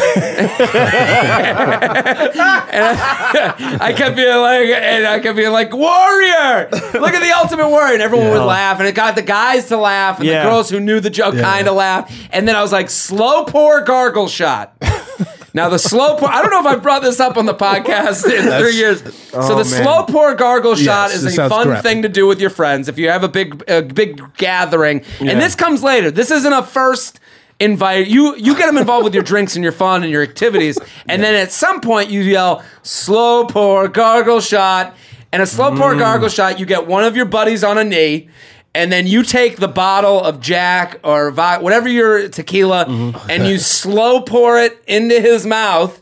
I, 2.41 3.77
I 3.81 3.93
kept 3.93 4.15
being 4.17 4.35
like, 4.37 4.67
and 4.67 5.05
I 5.07 5.19
kept 5.21 5.35
being 5.37 5.51
like, 5.51 5.73
Warrior! 5.73 6.69
Look 6.71 7.13
at 7.13 7.21
the 7.21 7.33
Ultimate 7.37 7.69
Warrior, 7.69 7.93
and 7.93 8.01
everyone 8.01 8.29
would 8.29 8.35
Yeah. 8.39 8.43
laugh, 8.43 8.79
and 8.79 8.87
it 8.87 8.95
got 8.95 9.15
the 9.15 9.21
guys 9.21 9.67
to 9.67 9.77
laugh, 9.77 10.19
and 10.19 10.27
Yeah. 10.27 10.43
the 10.43 10.49
girls 10.49 10.69
who 10.69 10.79
knew 10.79 10.99
the 10.99 11.09
joke 11.09 11.35
Yeah. 11.35 11.41
kind 11.43 11.67
of 11.67 11.75
laughed, 11.75 12.11
and 12.31 12.47
then 12.47 12.55
I 12.55 12.61
was 12.61 12.71
like, 12.73 12.89
slow 12.89 13.45
pour 13.45 13.81
gargle 13.81 14.27
shot. 14.27 14.73
Now 15.53 15.69
the 15.69 15.79
slow 15.79 16.17
pour. 16.17 16.29
I 16.29 16.41
don't 16.41 16.51
know 16.51 16.59
if 16.61 16.65
I've 16.65 16.81
brought 16.83 17.01
this 17.01 17.19
up 17.19 17.37
on 17.37 17.45
the 17.45 17.53
podcast 17.53 18.25
in 18.25 18.61
three 18.61 18.75
years. 18.75 19.01
so 19.31 19.55
the 19.55 19.65
slow 19.65 20.03
pour 20.05 20.33
gargle 20.35 20.75
shot 20.75 21.09
Yes, 21.11 21.23
is 21.23 21.37
a 21.37 21.49
fun 21.49 21.67
graphic. 21.67 21.83
thing 21.83 22.01
to 22.03 22.09
do 22.09 22.25
with 22.27 22.39
your 22.39 22.49
friends 22.49 22.87
if 22.87 22.97
you 22.97 23.09
have 23.09 23.23
a 23.23 23.27
big 23.29 23.63
a 23.69 23.81
big 23.81 24.21
gathering. 24.37 25.03
And 25.19 25.41
this 25.41 25.55
comes 25.55 25.83
later. 25.83 26.09
This 26.11 26.31
isn't 26.31 26.53
a 26.53 26.63
first 26.63 27.19
invite. 27.59 28.07
You 28.07 28.35
you 28.37 28.55
get 28.55 28.67
them 28.67 28.77
involved 28.77 29.03
with 29.03 29.13
your 29.13 29.23
drinks 29.23 29.55
and 29.55 29.63
your 29.63 29.73
fun 29.73 30.03
and 30.03 30.11
your 30.11 30.23
activities, 30.23 30.79
and 31.07 31.21
then 31.21 31.35
at 31.35 31.51
some 31.51 31.81
point 31.81 32.09
you 32.09 32.21
yell 32.21 32.63
slow 32.83 33.45
pour 33.45 33.87
gargle 33.87 34.39
shot. 34.41 34.95
And 35.33 35.41
a 35.41 35.45
slow 35.45 35.75
pour 35.77 35.95
gargle 35.95 36.27
shot, 36.27 36.59
you 36.59 36.65
get 36.65 36.87
one 36.87 37.05
of 37.05 37.15
your 37.15 37.23
buddies 37.25 37.63
on 37.63 37.77
a 37.77 37.85
knee. 37.85 38.29
And 38.73 38.89
then 38.91 39.05
you 39.05 39.23
take 39.23 39.57
the 39.57 39.67
bottle 39.67 40.21
of 40.23 40.39
Jack 40.39 40.99
or 41.03 41.29
vi- 41.31 41.57
whatever 41.57 41.89
your 41.89 42.29
tequila, 42.29 42.85
and 43.29 43.45
you 43.45 43.57
slow 43.59 44.21
pour 44.21 44.57
it 44.59 44.81
into 44.87 45.19
his 45.19 45.45
mouth, 45.45 46.01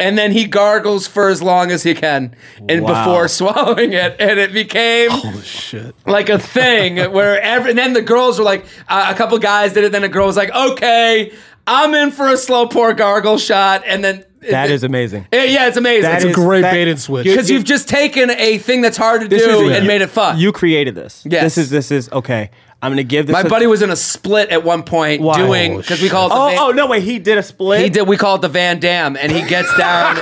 and 0.00 0.18
then 0.18 0.32
he 0.32 0.46
gargles 0.46 1.06
for 1.06 1.28
as 1.28 1.40
long 1.40 1.70
as 1.70 1.84
he 1.84 1.94
can, 1.94 2.34
and 2.68 2.82
Wow. 2.82 3.04
before 3.04 3.28
swallowing 3.40 3.92
it, 3.92 4.16
and 4.18 4.40
it 4.40 4.52
became 4.52 5.10
Shit. 5.42 5.94
like 6.04 6.28
a 6.28 6.38
thing 6.40 6.96
where 7.12 7.40
every 7.40 7.70
and 7.70 7.78
then 7.78 7.92
the 7.92 8.02
girls 8.02 8.38
were 8.40 8.44
like 8.44 8.64
uh, 8.88 9.06
a 9.08 9.14
couple 9.14 9.38
guys 9.38 9.72
did 9.74 9.84
it 9.84 9.92
then 9.92 10.02
a 10.02 10.08
girl 10.08 10.26
was 10.26 10.36
like 10.36 10.50
okay 10.54 11.32
i'm 11.66 11.94
in 11.94 12.10
for 12.10 12.26
a 12.28 12.36
slow 12.36 12.66
pour 12.66 12.92
gargle 12.94 13.36
shot 13.38 13.82
and 13.86 14.02
then 14.02 14.24
That 14.48 14.70
is 14.70 14.84
amazing. 14.84 15.26
yeah, 15.32 15.44
yeah 15.44 15.66
it's 15.68 15.76
amazing 15.76 16.02
That 16.02 16.16
It's 16.22 16.24
a 16.24 16.32
great 16.32 16.62
that- 16.62 16.72
bait 16.72 16.88
and 16.88 16.98
switch. 17.00 17.24
because 17.26 17.50
you've 17.50 17.64
just 17.64 17.88
taken 17.88 18.30
a 18.30 18.58
thing 18.58 18.80
that's 18.80 18.96
hard 18.96 19.20
to 19.20 19.28
do 19.28 19.36
is- 19.36 19.46
and 19.76 19.82
you- 19.84 19.88
made 19.88 20.00
it 20.02 20.10
fun 20.10 20.38
You 20.38 20.52
created 20.52 20.94
this. 20.94 21.22
Yes. 21.28 21.42
This 21.42 21.58
is 21.58 21.70
this 21.70 21.90
is 21.90 22.08
okay. 22.12 22.50
I'm 22.82 22.92
gonna 22.92 23.02
give 23.02 23.26
this. 23.26 23.34
my 23.34 23.42
a- 23.42 23.48
buddy 23.48 23.66
was 23.66 23.82
in 23.82 23.90
a 23.90 23.96
split 23.96 24.48
at 24.48 24.64
one 24.64 24.82
point 24.84 25.20
Why? 25.20 25.36
doing 25.36 25.74
Oh, 25.74 25.76
because 25.78 26.00
we 26.00 26.06
shit. 26.08 26.12
call 26.12 26.26
it 26.26 26.28
the 26.30 26.34
Oh, 26.34 26.48
Van- 26.48 26.58
oh 26.60 26.70
no! 26.70 26.86
Wait, 26.86 27.02
he 27.02 27.18
did 27.18 27.36
a 27.36 27.42
split. 27.42 27.80
He 27.82 27.90
did. 27.90 28.08
We 28.08 28.16
call 28.16 28.36
it 28.36 28.40
the 28.40 28.48
Van 28.48 28.80
Damme, 28.80 29.16
and 29.18 29.30
he 29.30 29.42
gets 29.46 29.76
down 29.76 30.16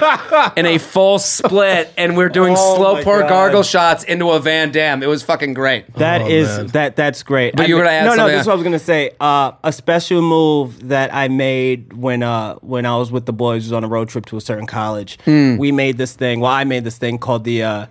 in 0.57 0.67
a 0.67 0.79
full 0.79 1.21
split, 1.21 1.93
and 1.97 2.17
we're 2.17 2.29
doing 2.29 2.55
Oh 2.59 2.77
slow 2.77 2.95
my 2.95 3.03
pour 3.05 3.21
God. 3.21 3.29
gargle 3.29 3.63
shots 3.63 4.03
into 4.03 4.31
a 4.31 4.41
Van 4.41 4.73
Damme. 4.73 5.05
It 5.05 5.07
was 5.09 5.23
fucking 5.23 5.55
great. 5.55 5.95
That 5.95 6.23
Oh, 6.23 6.27
is 6.29 6.49
man. 6.49 6.67
that 6.69 6.97
that's 6.97 7.23
great. 7.23 7.55
But 7.55 7.69
you 7.69 7.77
were 7.77 7.83
gonna 7.83 7.95
add 7.95 8.05
no, 8.07 8.15
no. 8.17 8.27
This 8.29 8.41
is 8.41 8.47
what 8.49 8.55
I 8.55 8.57
was 8.57 8.65
gonna 8.65 8.79
say. 8.81 9.13
Uh, 9.21 9.53
a 9.63 9.73
special 9.73 10.21
move 10.21 10.89
that 10.89 11.15
I 11.15 11.29
made 11.29 11.93
when 11.93 12.25
uh 12.25 12.55
when 12.57 12.87
I 12.87 12.97
was 12.97 13.13
with 13.13 13.27
the 13.27 13.33
boys 13.33 13.65
was 13.67 13.73
on 13.73 13.85
a 13.85 13.89
road 13.89 14.09
trip 14.09 14.27
to 14.27 14.37
a 14.37 14.41
certain 14.41 14.67
college. 14.67 15.17
Hmm. 15.25 15.59
We 15.59 15.71
made 15.71 15.97
this 15.97 16.15
thing. 16.15 16.41
Well, 16.41 16.51
I 16.51 16.65
made 16.65 16.83
this 16.83 16.99
thing 16.99 17.19
called 17.19 17.45
the. 17.45 17.63
Uh, 17.63 17.87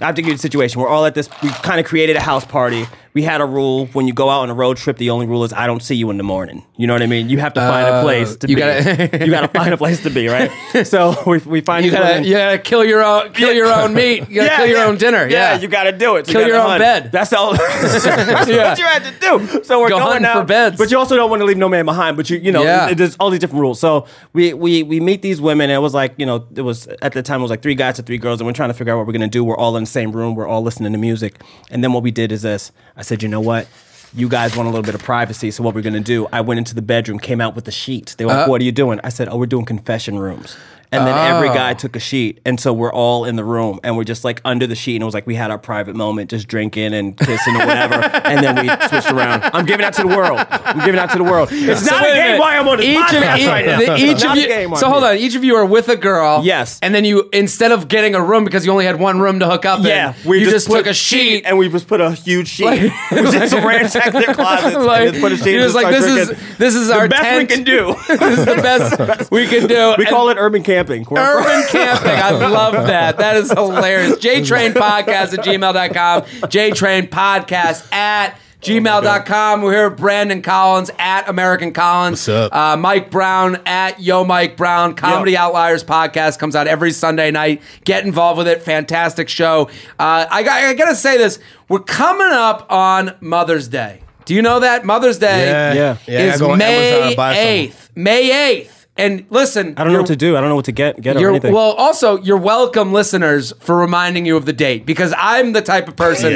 I 0.00 0.06
have 0.06 0.14
to 0.14 0.22
give 0.22 0.28
you 0.28 0.34
the 0.36 0.40
situation. 0.40 0.80
We're 0.80 0.88
all 0.88 1.04
at 1.06 1.14
this. 1.16 1.28
We 1.42 1.48
kind 1.50 1.80
of 1.80 1.84
created 1.86 2.14
a 2.14 2.20
house 2.20 2.44
party. 2.44 2.86
We 3.14 3.22
had 3.22 3.40
a 3.40 3.44
rule 3.46 3.86
when 3.94 4.06
you 4.06 4.12
go 4.12 4.28
out 4.30 4.42
on 4.42 4.50
a 4.50 4.54
road 4.54 4.76
trip. 4.76 4.96
The 4.98 5.10
only 5.10 5.26
rule 5.26 5.42
is 5.44 5.52
I 5.52 5.66
don't 5.66 5.82
see 5.82 5.94
you 5.96 6.10
in 6.10 6.18
the 6.18 6.22
morning. 6.22 6.64
You 6.76 6.86
know 6.86 6.92
what 6.92 7.02
I 7.02 7.06
mean? 7.06 7.28
You 7.28 7.38
have 7.38 7.52
to 7.54 7.60
find 7.60 7.86
a 7.88 7.92
Uh, 7.94 8.02
place 8.02 8.36
to 8.36 8.48
you 8.48 8.54
be. 8.56 8.60
gotta- 8.60 9.18
you 9.24 9.30
gotta 9.30 9.48
find 9.48 9.72
a 9.74 9.76
place 9.76 10.02
to 10.02 10.10
be, 10.10 10.28
right? 10.28 10.50
So 10.86 11.20
we, 11.26 11.38
we 11.38 11.60
find 11.60 11.84
You 11.84 11.90
gotta, 11.90 12.22
you 12.22 12.34
gotta 12.34 12.58
kill 12.58 12.84
your 12.84 13.02
own, 13.02 13.32
kill 13.32 13.52
your 13.52 13.72
own 13.72 13.94
meat. 13.94 14.28
You 14.28 14.42
gotta 14.42 14.56
kill 14.56 14.66
your 14.66 14.84
own 14.84 14.96
dinner. 14.98 15.26
Yeah, 15.28 15.58
you 15.58 15.68
got 15.68 15.84
to 15.84 15.92
do 15.92 16.16
it. 16.16 16.26
So 16.26 16.32
Kill 16.32 16.42
you 16.42 16.48
your 16.48 16.56
own 16.60 16.68
hunt. 16.68 16.80
bed. 16.80 17.12
That's 17.12 17.32
all. 17.32 17.54
That's 17.54 18.04
Yeah. 18.48 18.68
what 18.70 18.78
you 18.78 18.84
had 18.84 19.04
to 19.04 19.12
do. 19.20 19.64
So 19.64 19.80
we're 19.80 19.88
Go 19.88 19.98
going 19.98 20.24
out, 20.24 20.40
for 20.40 20.44
beds. 20.44 20.76
but 20.78 20.90
you 20.90 20.98
also 20.98 21.16
don't 21.16 21.30
want 21.30 21.40
to 21.40 21.46
leave 21.46 21.56
no 21.56 21.68
man 21.68 21.84
behind. 21.84 22.16
But 22.16 22.30
you, 22.30 22.38
you 22.38 22.52
know, 22.52 22.62
Yeah. 22.62 22.92
there's 22.94 23.16
all 23.16 23.30
these 23.30 23.40
different 23.40 23.60
rules. 23.62 23.80
So 23.80 24.06
we 24.32 24.52
we 24.54 24.82
we 24.82 25.00
meet 25.00 25.22
these 25.22 25.40
women. 25.40 25.70
And 25.70 25.76
it 25.76 25.80
was 25.80 25.94
like 25.94 26.14
you 26.18 26.26
know, 26.26 26.46
it 26.54 26.62
was 26.62 26.86
at 27.02 27.12
the 27.12 27.22
time 27.22 27.40
it 27.40 27.42
was 27.42 27.50
like 27.50 27.62
three 27.62 27.74
guys 27.74 27.98
and 27.98 28.06
three 28.06 28.18
girls, 28.18 28.40
and 28.40 28.46
we're 28.46 28.52
trying 28.52 28.70
to 28.70 28.74
figure 28.74 28.92
out 28.92 28.98
what 28.98 29.06
we're 29.06 29.12
gonna 29.12 29.26
do. 29.28 29.42
We're 29.44 29.56
all 29.56 29.76
in 29.76 29.82
the 29.84 29.90
same 29.90 30.12
room. 30.12 30.34
We're 30.34 30.46
all 30.46 30.62
listening 30.62 30.92
to 30.92 30.98
music. 30.98 31.40
And 31.70 31.82
then 31.82 31.92
what 31.92 32.02
we 32.02 32.10
did 32.10 32.30
is 32.32 32.42
this. 32.42 32.70
I 32.98 33.02
said, 33.02 33.22
you 33.22 33.28
know 33.28 33.40
what? 33.40 33.66
You 34.14 34.28
guys 34.28 34.56
want 34.56 34.66
a 34.66 34.70
little 34.70 34.82
bit 34.84 34.94
of 34.94 35.02
privacy, 35.02 35.50
so 35.50 35.62
what 35.62 35.74
we're 35.74 35.82
gonna 35.82 36.00
do? 36.00 36.26
I 36.32 36.40
went 36.40 36.58
into 36.58 36.74
the 36.74 36.82
bedroom, 36.82 37.18
came 37.18 37.40
out 37.42 37.54
with 37.54 37.64
the 37.66 37.70
sheet. 37.70 38.14
They 38.18 38.24
were 38.24 38.32
like, 38.32 38.46
Uh. 38.46 38.50
"What 38.50 38.60
are 38.62 38.64
you 38.64 38.72
doing?" 38.72 38.98
I 39.04 39.10
said, 39.10 39.28
"Oh, 39.30 39.36
we're 39.36 39.46
doing 39.46 39.66
confession 39.66 40.18
rooms." 40.18 40.56
And 40.90 41.06
then 41.06 41.16
every 41.34 41.50
Oh. 41.50 41.54
guy 41.54 41.74
took 41.74 41.96
a 41.96 42.00
sheet, 42.00 42.40
and 42.46 42.58
so 42.58 42.72
we're 42.72 42.92
all 42.92 43.24
in 43.26 43.36
the 43.36 43.44
room, 43.44 43.78
and 43.84 43.96
we're 43.96 44.04
just 44.04 44.24
like 44.24 44.40
under 44.44 44.66
the 44.66 44.74
sheet, 44.74 44.96
and 44.96 45.02
it 45.02 45.04
was 45.04 45.12
like 45.14 45.26
we 45.26 45.34
had 45.34 45.50
our 45.50 45.58
private 45.58 45.94
moment, 45.94 46.30
just 46.30 46.48
drinking 46.48 46.94
and 46.94 47.16
kissing 47.16 47.54
or 47.56 47.66
whatever, 47.66 47.94
and 48.24 48.42
then 48.42 48.56
we 48.56 48.86
switched 48.88 49.10
around. 49.12 49.42
I'm 49.52 49.66
giving 49.66 49.84
out 49.84 49.92
to 49.94 50.02
the 50.02 50.08
world. 50.08 50.38
I'm 50.50 50.78
giving 50.84 50.98
out 50.98 51.10
to 51.10 51.18
the 51.18 51.24
world. 51.24 51.50
It's 51.52 51.84
So 51.86 51.94
not 51.94 52.08
a 52.08 52.12
game 52.14 52.38
why 52.38 52.56
I'm 52.56 52.66
on 52.68 52.78
this 52.78 52.86
each 52.86 52.96
podcast 52.98 53.40
of, 53.42 53.46
right 53.48 53.66
now. 53.66 53.78
the- 53.78 53.96
each 53.98 54.24
of 54.24 54.36
you. 54.36 54.46
game 54.48 54.74
So 54.76 54.88
hold 54.88 55.04
on. 55.04 55.16
Each 55.18 55.34
of 55.36 55.44
you 55.44 55.56
are 55.56 55.66
with 55.66 55.88
a 55.90 55.96
girl. 55.96 56.40
Yes. 56.44 56.78
And 56.82 56.94
then 56.94 57.04
you, 57.04 57.28
instead 57.32 57.70
of 57.72 57.88
getting 57.88 58.14
a 58.14 58.22
room 58.22 58.44
because 58.44 58.64
you 58.64 58.72
only 58.72 58.86
had 58.86 58.98
one 58.98 59.20
room 59.20 59.40
to 59.40 59.46
hook 59.46 59.66
up 59.66 59.80
Yeah, 59.84 60.14
in, 60.22 60.28
we 60.30 60.38
you 60.38 60.44
just, 60.46 60.66
just, 60.66 60.76
took 60.76 60.86
a 60.86 60.94
sheet. 60.94 61.44
and 61.44 61.58
we 61.58 61.68
just 61.68 61.86
put 61.86 62.00
a 62.00 62.12
huge 62.12 62.48
sheet. 62.48 62.64
Like- 62.64 62.80
we 63.10 63.22
just 63.30 63.52
ransacked 63.62 64.12
their 64.12 64.34
closets 64.34 64.76
like, 64.76 65.02
and 65.02 65.10
just 65.12 65.20
put 65.22 65.32
a 65.32 65.36
sheet. 65.36 65.50
you're 65.52 65.62
just 65.64 65.74
like 65.74 65.88
this 65.90 66.04
start 66.04 66.18
is 66.40 66.56
this 66.58 66.74
is 66.74 66.88
the 66.88 66.94
our 66.94 67.08
best 67.08 67.22
tent. 67.22 67.50
we 67.50 67.56
can 67.56 67.64
do. 67.64 67.94
this 68.08 68.38
is 68.38 68.44
the 68.46 68.54
best 68.56 69.30
we 69.30 69.46
can 69.46 69.66
do. 69.66 69.94
we 69.98 70.04
And- 70.04 70.08
call 70.08 70.30
it 70.30 70.38
urban 70.38 70.62
camping. 70.62 70.77
We're 71.16 71.38
Urban 71.40 71.66
camping. 71.68 72.10
I 72.10 72.30
love 72.30 72.72
that. 72.86 73.18
That 73.18 73.36
is 73.36 73.50
hilarious. 73.50 74.16
JTrain 74.18 74.72
Podcast 74.74 75.36
at 75.36 75.44
gmail.com. 75.44 76.22
JTrain 76.48 77.08
Podcast 77.08 77.92
at 77.92 78.38
gmail.com. 78.62 79.62
We're 79.62 79.72
here 79.72 79.88
with 79.90 79.98
Brandon 79.98 80.42
Collins 80.42 80.90
at 80.98 81.28
American 81.28 81.72
Collins. 81.72 82.26
What's 82.26 82.28
up? 82.28 82.54
Uh, 82.54 82.76
Mike 82.76 83.10
Brown 83.10 83.60
at 83.66 84.00
Yo 84.00 84.24
Mike 84.24 84.56
Brown. 84.56 84.94
Comedy 84.94 85.36
Outliers 85.36 85.84
podcast 85.84 86.38
comes 86.38 86.56
out 86.56 86.66
every 86.66 86.90
Sunday 86.90 87.30
night. 87.30 87.62
Get 87.84 88.04
involved 88.04 88.38
with 88.38 88.48
it. 88.48 88.62
Fantastic 88.62 89.28
show. 89.28 89.68
Uh, 89.98 90.26
I, 90.30 90.42
got, 90.42 90.62
I 90.62 90.74
gotta 90.74 90.96
say 90.96 91.16
this. 91.18 91.38
We're 91.68 91.78
coming 91.80 92.28
up 92.32 92.66
on 92.70 93.14
Mother's 93.20 93.68
Day. 93.68 94.00
Do 94.24 94.34
you 94.34 94.42
know 94.42 94.60
that? 94.60 94.84
Mother's 94.84 95.18
Day 95.18 95.46
Yeah. 95.46 95.72
Yeah. 95.72 95.96
Yeah, 96.06 96.18
I 96.18 96.22
is 96.22 96.40
gotta 96.40 96.52
go 96.52 96.56
May 96.56 96.88
Amazon 96.90 97.06
and 97.08 97.16
buy 97.16 97.34
some. 97.34 97.44
8th. 97.44 97.88
May 97.96 98.64
8th. 98.64 98.77
And 98.98 99.26
listen, 99.30 99.74
I 99.76 99.84
don't 99.84 99.92
know 99.92 100.00
what 100.00 100.08
to 100.08 100.16
do. 100.16 100.36
I 100.36 100.40
don't 100.40 100.48
know 100.48 100.56
what 100.56 100.64
to 100.64 100.72
get 100.72 101.00
get 101.00 101.16
or 101.16 101.20
you're, 101.20 101.30
anything. 101.30 101.54
well, 101.54 101.70
also, 101.72 102.18
you're 102.18 102.36
welcome, 102.36 102.92
listeners, 102.92 103.52
for 103.60 103.76
reminding 103.76 104.26
you 104.26 104.36
of 104.36 104.44
the 104.44 104.52
date 104.52 104.84
because 104.84 105.14
I'm 105.16 105.52
the 105.52 105.62
type 105.62 105.86
of 105.86 105.94
person, 105.94 106.32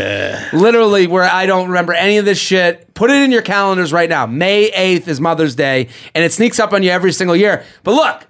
literally, 0.53 1.09
where 1.09 1.25
I 1.25 1.46
don't 1.46 1.66
remember 1.68 1.92
any 1.92 2.18
of 2.18 2.25
this 2.25 2.38
shit. 2.38 2.94
Put 2.94 3.11
it 3.11 3.20
in 3.20 3.33
your 3.33 3.42
calendars 3.42 3.92
right 3.92 4.09
now. 4.09 4.27
May 4.27 4.70
8th 4.70 5.09
is 5.09 5.20
Mother's 5.20 5.57
Day, 5.57 5.88
and 6.14 6.25
it 6.25 6.33
sneaks 6.33 6.61
up 6.61 6.72
on 6.72 6.85
you 6.85 6.90
every 6.90 7.12
single 7.12 7.35
year. 7.35 7.64
But 7.83 7.94
look, 7.94 8.29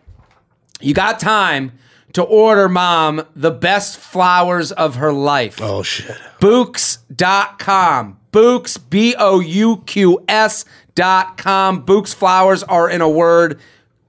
you 0.80 0.94
got 0.94 1.20
time 1.20 1.72
to 2.14 2.22
order 2.22 2.70
mom 2.70 3.22
the 3.36 3.50
best 3.50 3.98
flowers 3.98 4.72
of 4.72 4.96
her 4.96 5.12
life. 5.12 5.60
Oh 5.60 5.82
shit. 5.82 6.16
Bouqs.com. 6.40 8.18
Bouqs, 8.32 8.78
B 8.88 9.14
O 9.18 9.40
U 9.40 9.82
Q 9.84 10.24
S 10.26 10.64
dot 10.94 11.36
com. 11.36 11.84
Bouqs 11.84 12.14
flowers 12.14 12.62
are, 12.62 12.88
in 12.88 13.02
a 13.02 13.08
word, 13.08 13.60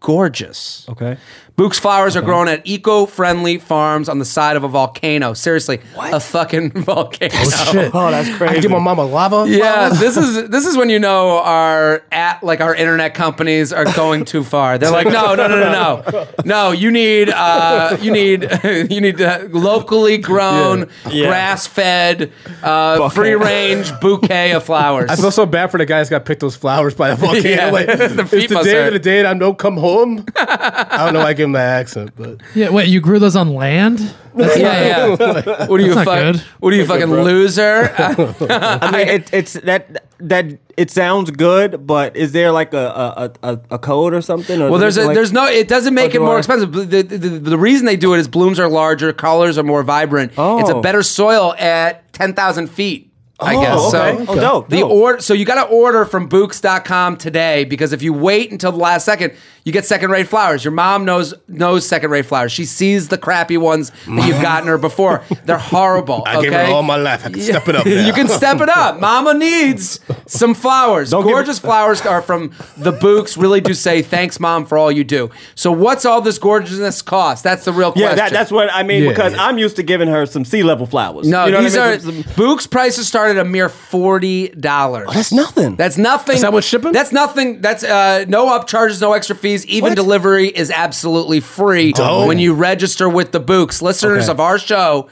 gorgeous. 0.04 0.86
okay. 0.90 1.18
Bouqs 1.56 1.80
flowers 1.80 2.16
are 2.16 2.22
grown 2.24 2.48
at 2.48 2.66
eco-friendly 2.66 3.60
farms 3.60 4.10
on 4.10 4.18
the 4.18 4.26
side 4.26 4.56
of 4.56 4.64
a 4.64 4.68
volcano. 4.68 5.34
Seriously, 5.36 5.82
a 5.96 6.20
fucking 6.20 6.72
volcano. 6.84 7.32
Oh 7.36 7.70
Shit. 7.72 7.92
Oh, 7.94 8.10
that's 8.10 8.28
crazy. 8.38 8.54
can 8.56 8.62
give 8.64 8.72
my 8.72 8.80
mama 8.80 9.04
lava. 9.06 9.46
Yeah, 9.48 9.90
flowers? 9.90 10.00
this 10.00 10.18
is 10.18 10.50
this 10.50 10.66
is 10.66 10.76
when 10.76 10.90
you 10.90 10.98
know 10.98 11.38
our 11.44 12.04
at 12.12 12.42
like 12.44 12.60
our 12.60 12.74
internet 12.74 13.14
companies 13.14 13.72
are 13.72 13.86
going 13.94 14.26
too 14.26 14.44
far. 14.44 14.80
They're 14.80 14.90
like, 14.90 15.06
no, 15.06 15.36
no, 15.36 15.48
no, 15.48 15.60
no, 15.60 16.04
no, 16.12 16.28
no. 16.44 16.72
You 16.72 16.90
need 16.90 17.30
uh, 17.30 17.98
you 18.02 18.12
need 18.12 18.50
you 18.64 19.00
need 19.02 19.22
uh, 19.22 19.46
locally 19.52 20.18
grown, 20.18 20.90
Yeah. 21.12 21.28
grass 21.28 21.68
fed, 21.68 22.32
uh, 22.64 23.10
free 23.10 23.36
range 23.36 23.92
bouquet 24.02 24.54
of 24.54 24.64
flowers. 24.64 25.12
I 25.12 25.16
feel 25.18 25.30
so 25.30 25.46
bad 25.46 25.70
for 25.70 25.78
the 25.78 25.86
guys 25.86 26.10
that 26.10 26.20
got 26.20 26.26
picked 26.26 26.42
those 26.42 26.56
flowers 26.56 26.96
by 26.96 27.12
the 27.12 27.16
volcano. 27.16 27.44
Yeah, 27.44 27.70
like, 27.70 27.86
the 27.88 28.26
feet 28.26 28.46
it's 28.46 28.48
the 28.50 28.54
must 28.56 28.66
day 28.66 28.74
hurt. 28.74 28.88
of 28.88 28.94
the 28.94 29.00
day 29.00 29.22
that 29.22 29.36
I 29.36 29.38
don't 29.38 29.58
come 29.60 29.78
home. 29.78 30.26
I 30.36 30.96
don't 31.06 31.14
know. 31.14 31.20
why 31.20 31.30
I 31.30 31.34
give 31.44 31.50
him 31.50 31.52
that 31.54 31.80
accent, 31.80 32.12
but 32.16 32.42
Yeah, 32.56 32.70
wait, 32.70 32.88
you 32.88 33.00
grew 33.02 33.20
those 33.20 33.36
on 33.36 33.54
land? 33.54 34.00
That's 34.36 34.58
yeah, 34.58 35.16
yeah. 35.16 35.68
What 35.68 35.80
are 35.80 35.84
you, 35.84 35.94
That's 35.94 35.96
not 35.96 36.06
fuck, 36.06 36.34
good. 36.34 36.38
what 36.60 36.74
are 36.74 36.76
you, 36.76 36.86
fucking 36.86 37.12
loser? 37.12 37.94
I 37.98 38.92
mean, 38.92 39.08
it, 39.08 39.34
it's 39.34 39.54
that 39.54 40.06
that 40.20 40.46
it 40.78 40.90
sounds 40.90 41.30
good, 41.32 41.86
but 41.86 42.16
is 42.16 42.32
there 42.32 42.52
like 42.52 42.74
a 42.74 43.32
a, 43.44 43.48
a, 43.52 43.60
a 43.72 43.78
code 43.80 44.14
or 44.14 44.22
something? 44.22 44.60
Or 44.62 44.72
Well, 44.72 44.80
there's 44.80 44.98
a, 44.98 45.06
like- 45.06 45.16
there's 45.16 45.32
no. 45.34 45.46
It 45.46 45.68
doesn't 45.68 45.94
make 45.94 46.14
Oh, 46.14 46.18
it 46.18 46.22
more 46.22 46.36
I? 46.36 46.40
expensive. 46.40 46.72
The, 46.72 46.86
the, 47.04 47.18
the, 47.18 47.30
the 47.52 47.58
reason 47.58 47.86
they 47.86 47.96
do 47.98 48.14
it 48.16 48.20
is 48.20 48.28
blooms 48.28 48.60
are 48.60 48.68
larger, 48.70 49.14
colors 49.14 49.58
are 49.60 49.64
more 49.64 49.84
vibrant. 49.84 50.32
Oh. 50.38 50.60
It's 50.60 50.70
a 50.70 50.76
Oh. 50.76 50.82
better 50.82 51.04
soil 51.04 51.54
at 51.60 52.12
ten 52.14 52.34
thousand 52.34 52.68
feet. 52.72 53.12
I 53.40 53.56
Oh, 53.56 53.62
guess 53.62 53.94
okay. 53.94 54.26
so. 54.26 54.32
Oh, 54.32 54.36
dope, 54.36 54.70
The 54.70 54.78
dope. 54.80 54.92
order, 54.92 55.22
so 55.22 55.34
you 55.34 55.44
got 55.44 55.56
to 55.64 55.70
order 55.70 56.06
from 56.06 56.30
Bouqs.com 56.30 57.18
today 57.18 57.66
because 57.66 57.92
if 57.92 58.02
you 58.02 58.14
wait 58.14 58.52
until 58.52 58.72
the 58.72 58.78
last 58.78 59.06
second, 59.06 59.34
you 59.66 59.72
get 59.72 59.86
second-rate 59.86 60.28
flowers. 60.28 60.64
Your 60.64 60.72
mom 60.74 61.06
knows 61.06 61.34
knows 61.48 61.88
second-rate 61.88 62.26
flowers. 62.26 62.52
She 62.52 62.66
sees 62.66 63.08
the 63.08 63.18
crappy 63.18 63.58
ones 63.58 63.92
that 64.08 64.28
you've 64.28 64.42
gotten 64.42 64.68
her 64.68 64.78
before. 64.78 65.24
They're 65.46 65.58
horrible. 65.58 66.24
I 66.28 66.38
okay? 66.38 66.50
gave 66.50 66.68
her 66.68 66.74
all 66.74 66.84
my 66.84 66.96
life. 66.98 67.26
I 67.26 67.30
can 67.30 67.42
step 67.42 67.68
it 67.68 67.76
up. 67.76 67.86
Now. 67.94 68.06
you 68.08 68.14
can 68.14 68.28
step 68.28 68.60
it 68.62 68.70
up. 68.70 69.00
Mama 69.00 69.34
needs 69.34 70.00
some 70.28 70.54
flowers. 70.54 71.12
Don't 71.12 71.24
give- 71.24 71.32
Gorgeous 71.34 71.60
flowers 71.60 72.02
are 72.02 72.22
from 72.22 72.52
the 72.78 72.92
Bouqs. 72.92 73.38
Really 73.42 73.62
do 73.62 73.74
say 73.74 74.02
thanks, 74.02 74.40
mom, 74.40 74.66
for 74.66 74.78
all 74.78 74.92
you 74.92 75.04
do. 75.04 75.30
So, 75.56 75.72
what's 75.72 76.06
all 76.06 76.22
this 76.22 76.38
gorgeousness 76.40 77.02
cost? 77.02 77.44
That's 77.44 77.66
the 77.66 77.72
real 77.74 77.92
question. 77.92 78.10
yeah, 78.10 78.16
that, 78.16 78.32
that's 78.32 78.52
what 78.52 78.70
I 78.74 78.84
mean 78.84 79.04
Yeah, 79.04 79.10
because 79.10 79.34
yeah. 79.34 79.46
I'm 79.46 79.58
used 79.58 79.76
to 79.78 79.84
giving 79.84 80.08
her 80.08 80.26
some 80.26 80.44
sea 80.46 80.64
level 80.64 80.86
flowers. 80.86 81.28
No, 81.28 81.46
You 81.46 81.52
know 81.52 81.58
what 81.60 81.64
these 81.64 81.78
I 81.78 81.88
are 81.88 81.92
mean? 81.92 82.00
Some- 82.00 82.24
some- 82.24 82.34
Bouqs 82.34 82.70
prices 82.70 83.08
start 83.08 83.32
at 83.32 83.38
a 83.38 83.46
mere 83.48 83.70
forty 83.70 84.48
dollars. 84.50 85.08
that's 85.14 85.32
nothing. 85.32 85.76
That's 85.76 85.98
nothing. 85.98 86.36
Is 86.36 86.42
that 86.42 86.52
what's 86.54 86.68
shipping? 86.68 86.92
That's 86.94 87.12
nothing. 87.12 87.62
That's 87.62 87.84
uh, 87.84 88.26
no 88.28 88.48
upcharges, 88.48 89.00
no 89.02 89.14
extra 89.14 89.36
fees. 89.36 89.53
Even 89.68 89.92
What? 89.92 89.96
delivery 89.96 90.48
is 90.48 90.72
absolutely 90.72 91.40
free 91.40 91.94
Dope. 91.94 92.28
when 92.28 92.40
you 92.40 92.54
register 92.54 93.08
with 93.08 93.32
the 93.32 93.40
Bouqs. 93.42 93.82
Listeners 93.82 94.24
Okay. 94.26 94.32
of 94.32 94.40
our 94.40 94.58
show, 94.60 95.08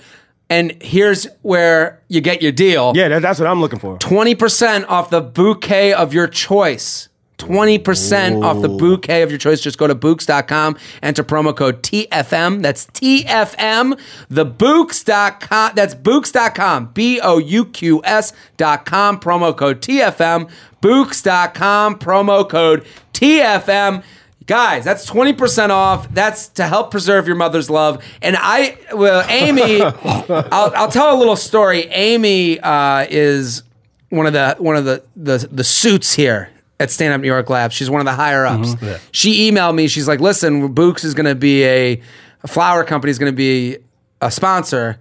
and 0.50 0.74
here's 0.82 1.28
where 1.44 2.00
you 2.10 2.20
get 2.22 2.42
your 2.42 2.52
deal. 2.52 2.92
yeah, 2.96 3.08
that, 3.08 3.22
that's 3.22 3.40
what 3.40 3.48
I'm 3.48 3.62
looking 3.62 3.80
for. 3.80 3.98
20% 4.00 4.86
off 4.90 5.10
the 5.10 5.22
bouquet 5.22 5.94
of 5.94 6.14
your 6.14 6.28
choice. 6.28 7.08
20% 7.38 8.44
off 8.44 8.62
the 8.62 8.70
bouquet 8.70 9.24
of 9.24 9.32
your 9.32 9.40
choice. 9.40 9.62
Just 9.62 9.80
go 9.80 9.88
to 9.88 9.96
Bouqs.com, 9.96 10.78
enter 11.02 11.24
promo 11.24 11.56
code 11.56 11.82
TFM. 11.82 12.62
That's 12.62 12.86
TFM. 12.94 13.98
The 14.30 14.46
Bouqs.com. 14.46 15.72
That's 15.74 15.96
Bouqs.com. 15.96 16.92
B 16.94 17.20
O 17.20 17.40
U 17.40 17.66
Q 17.66 18.02
S.com. 18.06 19.20
Promo 19.20 19.58
code 19.58 19.82
TFM. 19.82 20.50
Bouqs.com. 20.84 21.96
Promo 21.98 22.48
code 22.48 22.86
TFM. 23.14 24.04
Guys, 24.52 24.84
that's 24.84 25.10
20% 25.10 25.70
off. 25.70 26.14
That's 26.14 26.50
to 26.50 26.68
help 26.68 26.92
preserve 26.92 27.26
your 27.26 27.38
mother's 27.38 27.70
love. 27.70 28.04
And 28.22 28.36
I, 28.38 28.78
well, 28.94 29.26
Amy, 29.30 29.82
I'll, 29.82 30.74
I'll 30.76 30.92
tell 30.92 31.16
a 31.16 31.18
little 31.18 31.38
story. 31.38 31.86
Amy 31.86 32.60
uh, 32.60 33.08
is 33.10 33.64
one 34.10 34.26
of 34.26 34.34
the 34.34 34.58
one 34.60 34.76
of 34.76 34.84
the 34.84 35.06
the, 35.16 35.48
the 35.50 35.64
suits 35.64 36.12
here 36.14 36.50
at 36.82 36.92
Stand 36.92 37.14
Up 37.14 37.22
New 37.22 37.28
York 37.28 37.50
Labs. 37.50 37.74
She's 37.74 37.90
one 37.90 38.02
of 38.02 38.06
the 38.06 38.12
higher 38.12 38.46
ups. 38.46 38.76
She 39.12 39.50
emailed 39.50 39.74
me. 39.74 39.88
She's 39.88 40.10
like, 40.10 40.20
"Listen, 40.20 40.76
Bouqs 40.76 41.06
is 41.06 41.14
going 41.14 41.28
to 41.28 41.36
be 41.36 41.64
a, 41.64 42.02
a 42.44 42.48
flower 42.50 42.84
company 42.84 43.12
is 43.12 43.20
going 43.20 43.32
to 43.32 43.38
be 43.38 43.78
a 44.20 44.30
sponsor." 44.30 45.00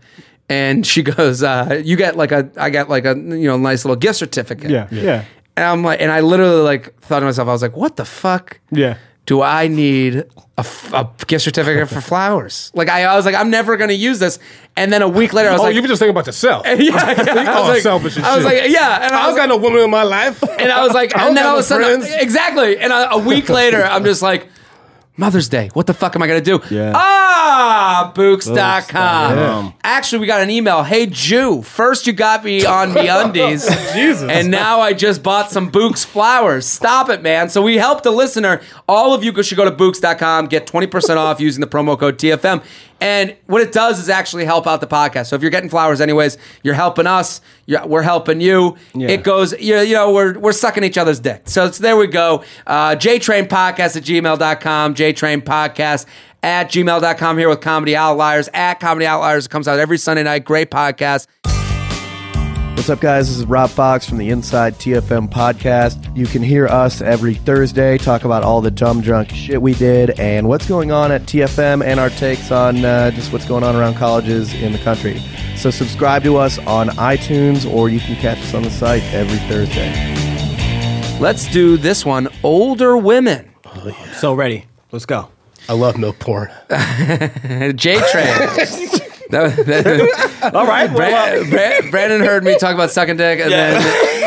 And 0.49 0.87
she 0.87 1.03
goes, 1.17 1.43
uh, 1.43 1.83
"You 1.85 1.97
get 1.97 2.17
like 2.17 2.31
a, 2.31 2.49
I 2.57 2.71
got 2.71 2.89
like 2.89 3.05
a, 3.05 3.17
you 3.17 3.49
know, 3.49 3.57
nice 3.57 3.85
little 3.85 3.97
gift 3.97 4.21
certificate." 4.21 4.71
Yeah, 4.71 4.87
yeah, 4.93 5.25
And 5.57 5.67
I'm 5.67 5.83
like, 5.83 6.01
and 6.01 6.13
I 6.13 6.21
literally 6.21 6.63
like 6.63 6.95
thought 7.01 7.19
to 7.19 7.27
myself, 7.27 7.49
I 7.49 7.53
was 7.53 7.63
like, 7.63 7.77
"What 7.77 7.97
the 7.97 8.05
fuck?" 8.05 8.61
yeah. 8.71 8.97
Do 9.27 9.43
I 9.43 9.69
need 9.69 10.25
a 10.59 11.07
gift 11.27 11.45
certificate 11.45 11.89
for 11.89 12.01
flowers? 12.01 12.71
Like 12.75 12.89
I, 12.89 13.05
I 13.05 13.17
was 13.17 13.25
like, 13.25 13.35
I'm 13.35 13.51
never 13.51 13.77
gonna 13.77 13.93
use 13.93 14.19
this. 14.19 14.39
And 14.77 14.93
then 14.93 15.03
a 15.03 15.09
week 15.09 15.33
later, 15.33 15.49
I 15.49 15.53
was 15.53 15.61
Oh, 15.61 15.65
like, 15.65 15.75
you 15.75 15.83
were 15.83 15.89
just 15.89 15.99
thinking 15.99 16.11
about 16.15 16.27
yourself. 16.27 16.65
yeah, 16.67 16.75
yeah. 16.79 16.95
I 16.97 17.59
Oh, 17.59 17.61
was 17.63 17.69
like, 17.69 17.83
selfish 17.83 18.17
I 18.19 18.37
was 18.37 18.45
shit. 18.45 18.63
like, 18.63 18.71
yeah, 18.71 19.05
and 19.05 19.15
I 19.15 19.25
I 19.25 19.27
was 19.29 19.37
got 19.37 19.43
like, 19.43 19.49
no 19.51 19.57
woman 19.59 19.81
in 19.83 19.91
my 19.91 20.03
life. 20.05 20.43
and 20.43 20.71
I 20.73 20.85
was 20.85 20.93
like, 20.95 21.17
I 21.17 21.29
and 21.29 21.37
then 21.37 21.47
all 21.47 21.55
of 21.55 21.61
a 21.61 21.63
sudden, 21.63 22.01
friends. 22.03 22.15
exactly. 22.23 22.79
And 22.79 22.93
a, 22.93 23.13
a 23.13 23.19
week 23.19 23.49
later, 23.49 23.83
I'm 23.83 24.05
just 24.05 24.23
like, 24.23 24.49
Mother's 25.16 25.49
Day. 25.49 25.68
What 25.75 25.87
the 25.87 25.92
fuck 25.94 26.16
am 26.16 26.23
I 26.23 26.27
gonna 26.27 26.40
do? 26.40 26.61
Yeah. 26.70 26.92
Ah, 26.94 28.12
Bouqs.com. 28.14 28.55
Bouqs.com. 28.57 29.75
Actually, 29.85 30.20
we 30.20 30.27
got 30.27 30.40
an 30.40 30.51
email. 30.51 30.83
Hey, 30.83 31.07
Jew. 31.07 31.61
First, 31.62 32.07
you 32.07 32.12
got 32.14 32.42
me 32.44 32.64
on 32.64 32.90
MeUndies. 32.94 33.92
Jesus. 33.94 34.31
And 34.31 34.51
now 34.51 34.81
I 34.81 34.94
just 34.94 35.23
bought 35.23 35.51
some 35.51 35.70
Bouqs 35.70 36.05
flowers. 36.07 36.64
Stop 36.66 37.11
it, 37.11 37.23
man. 37.23 37.51
So 37.51 37.61
we 37.61 37.77
helped 37.77 38.05
the 38.05 38.11
listener. 38.12 38.62
All 38.88 39.12
of 39.12 39.23
you 39.23 39.42
should 39.42 39.57
go 39.59 39.64
to 39.64 39.70
Bouqs.com, 39.73 40.46
get 40.46 40.66
20% 40.66 41.16
off 41.16 41.38
using 41.40 41.61
the 41.61 41.66
promo 41.66 41.99
code 41.99 42.16
TFM. 42.18 42.62
And 43.01 43.35
what 43.47 43.63
it 43.63 43.73
does 43.73 43.99
is 43.99 44.09
actually 44.09 44.45
help 44.45 44.67
out 44.67 44.81
the 44.81 44.87
podcast. 44.87 45.27
So 45.27 45.37
if 45.37 45.43
you're 45.43 45.51
getting 45.51 45.71
flowers 45.71 46.01
anyways, 46.01 46.37
you're 46.63 46.75
helping 46.75 47.07
us. 47.07 47.41
You're, 47.67 47.87
we're 47.87 48.03
helping 48.03 48.41
you. 48.41 48.77
Yeah. 48.95 49.09
It 49.09 49.23
goes, 49.23 49.59
you 49.59 49.75
know, 49.75 49.83
you 49.83 49.95
know, 49.95 50.13
we're, 50.13 50.39
we're 50.39 50.53
sucking 50.53 50.85
each 50.85 50.99
other's 50.99 51.21
dick. 51.21 51.43
So 51.47 51.65
it's, 51.67 51.79
there 51.79 51.97
we 51.97 52.07
go. 52.09 52.45
Uh, 52.67 52.91
JTrain 52.97 53.49
Podcast 53.49 53.97
at 53.97 54.03
gmail.com. 54.03 54.95
JTrain 54.95 55.43
Podcast 55.43 56.07
at 56.43 56.71
gmail.com 56.71 57.39
here 57.39 57.49
with 57.49 57.61
Comedy 57.61 57.97
Outliers. 57.97 58.49
At 58.53 58.81
Comedy 58.81 59.07
Outliers. 59.07 59.47
It 59.47 59.51
comes 59.51 59.69
out 59.69 59.79
every 59.79 59.99
Sunday 59.99 60.23
night. 60.23 60.45
Great 60.45 60.71
podcast. 60.71 61.27
What's 62.77 62.89
up, 62.89 63.01
guys? 63.01 63.29
This 63.29 63.37
is 63.39 63.45
Rob 63.45 63.69
Fox 63.69 64.09
from 64.09 64.17
the 64.17 64.31
Inside 64.31 64.75
TFM 64.77 65.29
podcast. 65.31 66.17
You 66.17 66.27
can 66.27 66.43
hear 66.43 66.67
us 66.67 67.03
every 67.03 67.35
Thursday 67.35 67.99
talk 67.99 68.25
about 68.25 68.43
all 68.43 68.63
the 68.63 68.71
dumb 68.71 69.03
drunk 69.03 69.29
shit 69.31 69.61
we 69.61 69.75
did 69.75 70.19
and 70.19 70.49
what's 70.49 70.67
going 70.67 70.91
on 70.91 71.13
at 71.13 71.23
TFM 71.23 71.85
and 71.85 72.01
our 72.01 72.09
takes 72.09 72.51
on 72.51 72.83
uh, 72.83 73.11
just 73.11 73.33
what's 73.35 73.47
going 73.47 73.65
on 73.65 73.77
around 73.77 73.97
colleges 73.97 74.55
in 74.55 74.73
the 74.73 74.79
country. 74.79 75.21
So, 75.57 75.71
subscribe 75.71 76.23
to 76.25 76.37
us 76.39 76.59
on 76.61 76.89
iTunes 76.91 77.71
or 77.71 77.91
you 77.91 78.01
can 78.01 78.17
catch 78.17 78.39
us 78.39 78.55
on 78.55 78.63
the 78.63 78.71
site 78.71 79.03
every 79.13 79.39
Thursday. 79.47 79.91
Let's 81.21 81.51
do 81.53 81.77
this 81.77 82.07
one. 82.07 82.29
Older 82.43 82.97
women. 82.97 83.51
So 84.15 84.33
ready. 84.33 84.65
Let's 84.91 85.05
go. 85.07 85.29
I 85.69 85.75
love 85.75 85.99
milk 85.99 86.19
porn. 86.19 86.51
J 87.77 88.01
Train. 88.11 88.89
That- 89.31 89.57
that- 89.66 90.53
All 90.55 90.66
right. 90.66 90.90
Well, 90.93 91.43
uh, 91.43 91.45
Bra- 91.51 91.81
Bra- 91.81 91.90
Brandon 91.90 92.21
heard 92.21 92.45
me 92.45 92.57
talk 92.59 92.75
about 92.75 92.90
sucking 92.90 93.16
dick, 93.19 93.40
and 93.40 93.51
then 93.53 93.81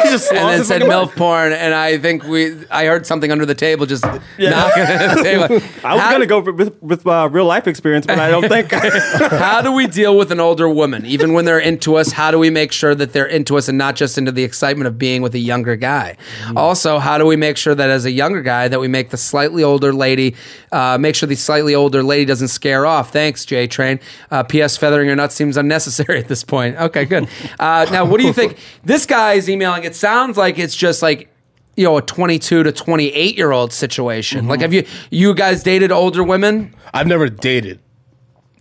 just 0.12 0.32
and 0.32 0.48
then 0.48 0.64
said 0.64 0.82
MILF 0.84 1.06
mind. 1.08 1.12
porn, 1.18 1.54
and 1.54 1.74
I 1.74 1.98
think 1.98 2.24
we 2.24 2.54
I 2.70 2.86
heard 2.86 3.06
something 3.08 3.32
under 3.32 3.46
the 3.46 3.56
table 3.56 3.86
just 3.86 4.04
knocking 4.04 4.84
at 4.84 5.16
the 5.16 5.24
table. 5.24 5.44
I 5.84 5.94
was 5.94 6.02
How- 6.02 6.12
gonna 6.12 6.26
go 6.28 6.40
with 6.40 6.82
with 6.82 7.08
uh, 7.08 7.28
real 7.32 7.46
life 7.46 7.68
experience, 7.68 8.06
but 8.06 8.20
I 8.20 8.30
don't 8.30 8.48
think. 8.48 8.72
How 8.72 9.62
do 9.62 9.72
we 9.72 9.88
deal 9.88 10.16
with 10.18 10.32
an 10.32 10.40
older 10.40 10.70
woman, 10.70 11.06
even 11.06 11.34
when 11.34 11.46
they're 11.46 11.60
into 11.60 11.96
us? 11.96 12.12
How 12.12 12.30
do 12.32 12.38
we 12.40 12.50
make 12.50 12.72
sure 12.72 12.94
that 12.96 13.14
they're 13.14 13.26
into 13.26 13.58
us 13.58 13.68
and 13.68 13.78
not 13.78 13.96
just 13.96 14.18
into 14.18 14.32
the 14.32 14.44
excitement 14.44 14.88
of 14.88 14.98
being 15.00 15.22
with 15.22 15.34
a 15.36 15.40
younger 15.40 15.76
guy? 15.76 16.18
Also, 16.56 17.00
how 17.00 17.18
do 17.18 17.26
we 17.26 17.36
make 17.36 17.58
sure 17.58 17.74
that 17.76 17.90
as 17.90 18.06
a 18.06 18.12
younger 18.12 18.42
guy 18.42 18.68
that 18.68 18.80
we 18.80 18.88
make 18.88 19.10
the 19.10 19.18
slightly 19.18 19.64
older 19.64 19.92
lady, 19.94 20.36
uh, 20.72 20.98
make 21.00 21.16
sure 21.16 21.28
the 21.28 21.36
slightly 21.36 21.74
older 21.76 22.04
lady 22.04 22.26
doesn't 22.26 22.50
scare 22.50 22.86
off? 22.86 23.12
Thanks, 23.12 23.46
J 23.46 23.66
Train. 23.68 24.00
Uh, 24.30 24.44
P.S. 24.44 24.78
Feathering 24.94 25.08
your 25.08 25.16
nuts 25.16 25.34
seems 25.36 25.58
unnecessary 25.58 26.20
at 26.24 26.28
this 26.28 26.44
point. 26.44 26.78
Okay, 26.78 27.06
good. 27.06 27.28
Uh, 27.60 27.86
now, 27.92 28.06
what 28.06 28.20
do 28.20 28.28
you 28.28 28.34
think? 28.34 28.58
This 28.84 29.06
guy 29.06 29.34
is 29.34 29.50
emailing. 29.50 29.84
It 29.86 29.96
sounds 29.96 30.38
like 30.38 30.60
it's 30.60 30.76
just 30.76 31.02
like 31.02 31.30
you 31.76 31.84
know 31.86 31.98
a 31.98 32.02
22 32.02 32.64
to 32.64 32.72
28 32.72 33.36
year 33.38 33.52
old 33.52 33.74
situation. 33.74 34.48
Like, 34.48 34.62
have 34.62 34.74
you 34.74 34.86
you 35.10 35.34
guys 35.34 35.64
dated 35.64 35.92
older 35.92 36.24
women? 36.24 36.76
I've 36.94 37.08
never 37.08 37.28
dated. 37.30 37.80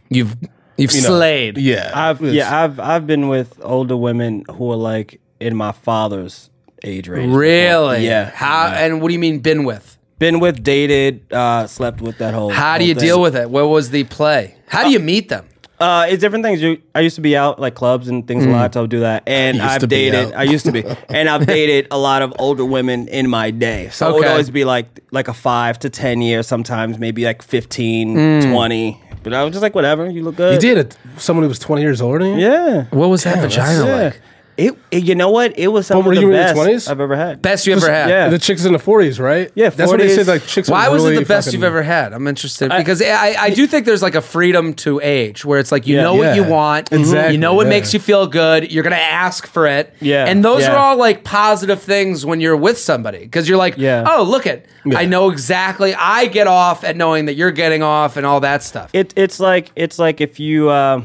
You've 0.08 0.36
you've 0.78 0.92
you 0.92 1.02
know. 1.02 1.08
slayed. 1.08 1.58
Yeah, 1.58 1.90
I've 1.94 2.20
It's- 2.22 2.34
yeah, 2.34 2.62
I've 2.64 2.80
I've 2.80 3.06
been 3.06 3.28
with 3.28 3.58
older 3.62 3.96
women 3.96 4.44
who 4.50 4.70
are 4.72 4.76
like 4.76 5.20
in 5.40 5.56
my 5.56 5.72
father's 5.72 6.50
age 6.84 7.08
range. 7.08 7.26
before. 7.26 7.40
Really? 7.40 8.06
Yeah. 8.06 8.30
How 8.30 8.68
and 8.68 9.00
what 9.02 9.08
do 9.08 9.14
you 9.14 9.20
mean 9.20 9.40
been 9.40 9.64
with? 9.64 9.98
Been 10.18 10.38
with, 10.38 10.62
dated, 10.62 11.32
uh, 11.32 11.66
slept 11.66 12.00
with 12.00 12.18
that 12.18 12.32
whole. 12.32 12.50
How 12.50 12.78
do 12.78 12.82
whole 12.84 12.88
you 12.88 12.94
thing. 12.94 13.02
deal 13.04 13.20
with 13.20 13.34
it? 13.34 13.50
What 13.50 13.68
was 13.68 13.90
the 13.90 14.04
play? 14.04 14.54
How 14.68 14.84
do 14.84 14.90
you 14.90 15.00
meet 15.00 15.28
them? 15.28 15.46
Uh, 15.82 16.06
it's 16.08 16.20
different 16.20 16.44
things. 16.44 16.62
You, 16.62 16.80
I 16.94 17.00
used 17.00 17.16
to 17.16 17.20
be 17.22 17.36
out 17.36 17.58
like 17.58 17.74
clubs 17.74 18.08
and 18.08 18.26
things 18.26 18.44
a 18.44 18.48
lot, 18.48 18.72
so 18.74 18.80
I'll 18.80 18.86
do 18.86 19.00
that. 19.00 19.24
And 19.26 19.56
Used 19.58 19.66
to 19.68 19.72
I've 19.74 19.80
be 19.82 19.86
dated. 19.88 20.26
out. 20.32 20.34
I 20.34 20.42
used 20.44 20.64
to 20.66 20.72
be, 20.72 20.84
and 21.08 21.28
I've 21.28 21.46
dated 21.46 21.88
a 21.90 21.98
lot 21.98 22.22
of 22.22 22.32
older 22.38 22.64
women 22.64 23.08
in 23.08 23.28
my 23.28 23.50
day. 23.50 23.88
So 23.90 24.08
it 24.08 24.12
would 24.14 24.20
Okay. 24.22 24.30
always 24.30 24.50
be 24.50 24.64
like 24.64 24.86
like 25.10 25.28
a 25.28 25.34
five 25.34 25.78
to 25.80 25.90
ten 25.90 26.22
years. 26.22 26.46
Sometimes 26.46 26.98
maybe 26.98 27.24
like 27.24 27.42
15, 27.42 28.42
Hmm. 28.42 28.52
20. 28.52 29.00
But 29.24 29.34
I 29.34 29.44
was 29.44 29.52
just 29.52 29.62
like, 29.62 29.74
whatever. 29.74 30.08
You 30.10 30.22
look 30.24 30.36
good. 30.36 30.54
You 30.54 30.60
did 30.60 30.78
it. 30.78 30.96
someone 31.16 31.42
who 31.44 31.48
was 31.48 31.58
20 31.60 31.82
years 31.82 32.00
older 32.00 32.20
than 32.24 32.38
you? 32.38 32.46
Yeah. 32.46 32.84
What 32.90 33.08
was 33.08 33.24
that 33.24 33.40
vagina 33.40 33.86
Yeah. 33.86 34.02
like? 34.04 34.20
It, 34.62 34.78
it- 34.90 35.02
You 35.04 35.14
know 35.14 35.30
what? 35.30 35.58
It 35.58 35.68
was 35.68 35.86
some 35.88 35.98
But 35.98 36.06
were 36.06 36.12
of 36.12 36.16
the 36.16 36.20
you 36.22 36.26
in 36.28 36.34
your 36.34 36.42
best 36.44 36.56
20s? 36.58 36.90
I've 36.90 37.00
ever 37.00 37.16
had. 37.16 37.42
Best 37.42 37.66
you 37.66 37.74
ever 37.74 37.90
had? 37.90 38.08
Yeah. 38.08 38.28
The 38.28 38.38
chicks 38.38 38.64
in 38.64 38.72
the 38.72 38.78
40s, 38.78 39.18
right? 39.18 39.50
Yeah, 39.54 39.70
That's 39.70 39.90
what 39.90 39.98
they 40.00 40.06
40s. 40.08 40.14
said. 40.14 40.26
Like 40.28 40.46
chicks. 40.46 40.68
Why 40.70 40.88
were 40.88 40.94
was 40.94 41.04
it 41.06 41.14
the 41.16 41.24
best 41.24 41.46
fucking- 41.48 41.58
you've 41.60 41.64
ever 41.64 41.82
had? 41.82 42.12
I'm 42.12 42.26
interested 42.28 42.70
because 42.76 43.02
I, 43.02 43.34
I 43.38 43.50
do 43.50 43.66
think 43.66 43.86
there's 43.86 44.02
like 44.02 44.14
a 44.14 44.20
freedom 44.22 44.74
to 44.74 45.00
age 45.02 45.44
where 45.44 45.58
it's 45.58 45.72
like 45.72 45.86
you 45.86 45.96
Yeah. 45.96 46.02
know 46.02 46.14
what 46.14 46.36
you 46.36 46.44
want, 46.44 46.92
Exactly, 46.92 47.32
you 47.34 47.38
know 47.38 47.54
what 47.54 47.64
yeah. 47.66 47.70
makes 47.70 47.92
you 47.92 48.00
feel 48.00 48.26
good, 48.26 48.70
you're 48.72 48.84
gonna 48.84 48.96
ask 48.96 49.46
for 49.46 49.66
it, 49.66 49.92
Yeah, 50.00 50.26
and 50.26 50.44
those 50.44 50.62
yeah. 50.62 50.72
are 50.72 50.76
all 50.78 50.96
like 50.96 51.24
positive 51.24 51.80
things 51.82 52.24
when 52.24 52.40
you're 52.40 52.56
with 52.56 52.78
somebody 52.78 53.18
because 53.20 53.48
you're 53.48 53.58
like, 53.58 53.74
Yeah. 53.76 54.04
oh 54.08 54.22
look 54.22 54.46
it, 54.46 54.66
I 54.94 55.06
know 55.06 55.30
exactly, 55.30 55.94
I 55.94 56.26
get 56.26 56.46
off 56.46 56.84
at 56.84 56.96
knowing 56.96 57.26
that 57.26 57.34
you're 57.34 57.50
getting 57.50 57.82
off 57.82 58.16
and 58.16 58.24
all 58.26 58.40
that 58.40 58.62
stuff. 58.62 58.90
it, 58.92 59.12
it's 59.16 59.40
like 59.40 59.70
it's 59.76 59.98
like 59.98 60.20
if 60.20 60.38
you 60.40 60.68
uh, 60.68 61.02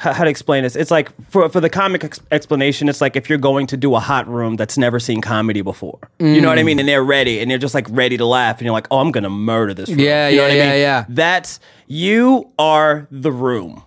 how, 0.00 0.24
to 0.24 0.30
explain 0.30 0.62
this 0.62 0.74
it's 0.76 0.90
like 0.90 1.10
for, 1.30 1.48
for 1.50 1.60
the 1.60 1.68
comic 1.68 2.02
ex- 2.04 2.20
explanation 2.32 2.88
it's 2.88 3.00
like 3.02 3.16
if 3.16 3.28
you're 3.28 3.38
going 3.38 3.66
to 3.66 3.76
do 3.76 3.94
a 3.94 4.00
hot 4.00 4.26
room 4.26 4.56
that's 4.56 4.78
never 4.78 4.98
seen 4.98 5.20
comedy 5.20 5.60
before 5.60 5.98
you 6.18 6.40
know 6.40 6.48
what 6.48 6.58
i 6.58 6.62
mean 6.62 6.78
and 6.78 6.88
they're 6.88 7.04
ready 7.04 7.38
and 7.40 7.50
they're 7.50 7.58
just 7.58 7.74
like 7.74 7.86
ready 7.90 8.16
to 8.16 8.24
laugh 8.24 8.56
and 8.58 8.64
you're 8.64 8.72
like 8.72 8.86
oh 8.90 8.98
i'm 8.98 9.12
gonna 9.12 9.28
murder 9.30 9.74
this 9.74 9.90
room. 9.90 9.98
Yeah, 9.98 10.28
you 10.28 10.38
know 10.38 10.42
yeah, 10.46 10.48
what 10.48 10.52
I 10.52 10.56
yeah, 10.56 10.70
mean? 10.72 10.80
yeah. 10.80 11.04
that's 11.10 11.60
you 11.86 12.50
are 12.58 13.06
the 13.10 13.30
room 13.30 13.82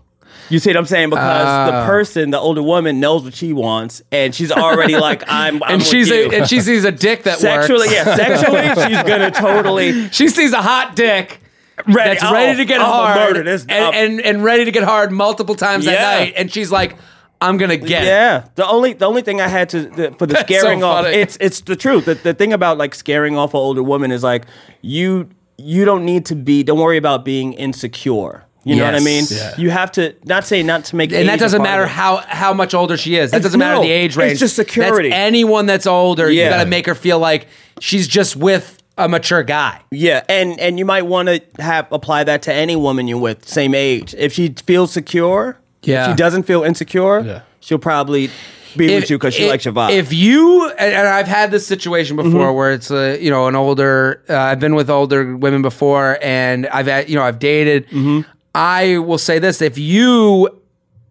you 0.50 0.60
see 0.60 0.70
what 0.72 0.78
I'm 0.78 0.86
saying? 0.86 1.10
Because 1.10 1.48
Ah. 1.48 1.66
the 1.82 1.86
person, 1.88 2.30
the 2.32 2.38
older 2.40 2.62
woman, 2.62 3.00
knows 3.00 3.24
what 3.24 3.34
she 3.34 3.54
wants, 3.54 4.02
and 4.12 4.36
she's 4.36 4.52
already 4.52 4.98
like, 4.98 5.24
"I'm." 5.28 5.64
I'm 5.64 5.76
and 5.76 5.84
she's 5.84 6.12
a, 6.12 6.30
and 6.36 6.50
she 6.50 6.60
sees 6.60 6.84
a 6.84 6.92
dick 6.92 7.24
that 7.24 7.40
sexually, 7.40 7.88
works. 7.88 7.94
yeah, 7.94 8.16
sexually, 8.16 8.68
she's 8.68 9.04
gonna 9.04 9.32
totally 9.48 10.10
She 10.10 10.28
sees 10.28 10.52
a 10.52 10.62
hot 10.62 10.96
dick 10.98 11.40
ready, 11.88 12.10
that's 12.12 12.24
oh, 12.24 12.34
ready 12.34 12.58
to 12.58 12.66
get 12.66 12.82
oh, 12.82 12.84
I'm 12.84 13.18
hard 13.18 13.38
and, 13.38 13.48
and 13.70 14.22
and 14.22 14.44
ready 14.44 14.66
to 14.66 14.72
get 14.72 14.84
hard 14.84 15.12
multiple 15.12 15.56
times 15.56 15.88
at 15.88 15.94
Yeah. 15.94 16.20
night, 16.20 16.34
and 16.38 16.52
she's 16.52 16.72
like, 16.72 16.96
"I'm 17.42 17.58
gonna 17.58 17.78
get 17.78 18.04
it." 18.04 18.08
Yeah, 18.08 18.46
the 18.56 18.68
only 18.68 18.94
the 18.94 19.06
only 19.06 19.22
thing 19.22 19.42
I 19.42 19.48
had 19.48 19.70
to 19.70 19.82
the, 19.82 20.12
for 20.12 20.26
the 20.26 20.34
That's 20.34 20.46
scaring 20.46 20.82
so 20.82 20.88
off 20.88 21.06
it's 21.06 21.38
it's 21.40 21.62
the 21.62 21.76
truth. 21.76 22.06
The, 22.06 22.16
the 22.16 22.34
thing 22.34 22.54
about 22.54 22.78
like 22.78 22.96
scaring 22.96 23.38
off 23.38 23.54
an 23.54 23.60
older 23.60 23.84
woman 23.84 24.12
is 24.12 24.24
like 24.24 24.46
you 24.82 25.30
you 25.58 25.86
don't 25.86 26.06
need 26.06 26.26
to 26.28 26.36
be. 26.36 26.64
Don't 26.64 26.80
worry 26.80 26.98
about 26.98 27.24
being 27.26 27.54
insecure. 27.54 28.46
You 28.66 28.78
know 28.78 28.86
what 28.86 28.96
I 28.96 29.00
mean? 29.00 29.26
Yeah. 29.30 29.56
You 29.58 29.72
have 29.72 29.92
to 29.94 30.16
not 30.24 30.46
say 30.46 30.64
not 30.64 30.86
to 30.86 30.96
make 30.96 31.12
And 31.12 31.28
that 31.28 31.38
doesn't 31.40 31.62
matter 31.62 31.86
how 31.86 32.18
how 32.18 32.54
much 32.54 32.74
older 32.74 32.96
she 32.96 33.16
is. 33.18 33.32
That 33.32 33.38
It's- 33.38 33.44
doesn't 33.50 33.60
matter 33.60 33.76
no, 33.76 33.82
the 33.84 33.92
age 33.92 34.16
range. 34.16 34.34
it's 34.34 34.40
just 34.40 34.56
security. 34.56 35.10
That's 35.10 35.20
anyone 35.20 35.66
that's 35.66 35.86
older. 35.86 36.30
You 36.32 36.48
got 36.48 36.64
to 36.64 36.70
make 36.70 36.86
her 36.86 36.96
feel 36.96 37.20
like 37.20 37.48
she's 37.82 38.08
just 38.08 38.38
with 38.38 38.82
a 38.98 39.10
mature 39.10 39.44
guy. 39.44 39.82
Yeah, 39.92 40.24
and 40.30 40.60
and 40.60 40.78
you 40.78 40.86
might 40.86 41.04
want 41.04 41.28
to 41.30 41.42
have 41.60 41.92
apply 41.92 42.24
that 42.26 42.44
to 42.44 42.54
any 42.54 42.76
woman 42.76 43.08
you're 43.08 43.18
with, 43.20 43.48
same 43.48 43.74
age. 43.74 44.14
If 44.18 44.34
she 44.34 44.50
feels 44.66 44.92
secure, 44.92 45.58
Yeah. 45.82 46.06
if 46.06 46.12
she 46.12 46.16
doesn't 46.16 46.44
feel 46.44 46.64
insecure, 46.64 47.22
Yeah. 47.22 47.42
she'll 47.60 47.80
probably 47.80 48.30
be 48.78 48.94
with 48.94 49.10
you 49.10 49.18
because 49.18 49.34
she 49.34 49.44
if- 49.44 49.50
likes 49.50 49.66
your 49.66 49.74
vibe. 49.74 49.92
If 49.92 50.14
you 50.14 50.70
and 50.70 50.94
and 50.94 51.08
I've 51.08 51.28
had 51.28 51.52
this 51.52 51.66
situation 51.66 52.16
before 52.16 52.32
mm-hmm. 52.48 52.56
where 52.56 52.72
it's 52.72 52.92
a 52.92 53.22
you 53.22 53.30
know 53.30 53.48
an 53.48 53.56
older 53.56 54.24
uh, 54.30 54.38
I've 54.38 54.60
been 54.60 54.76
with 54.76 54.90
older 54.90 55.36
women 55.36 55.62
before 55.62 56.18
and 56.22 56.68
I've 56.68 56.88
had 56.88 57.10
you 57.10 57.16
know 57.16 57.24
I've 57.24 57.40
dated. 57.40 57.88
Mm-hmm. 57.88 58.22
I 58.56 59.00
will 59.00 59.18
say 59.18 59.40
this: 59.40 59.62
if 59.62 59.78
you 59.78 60.50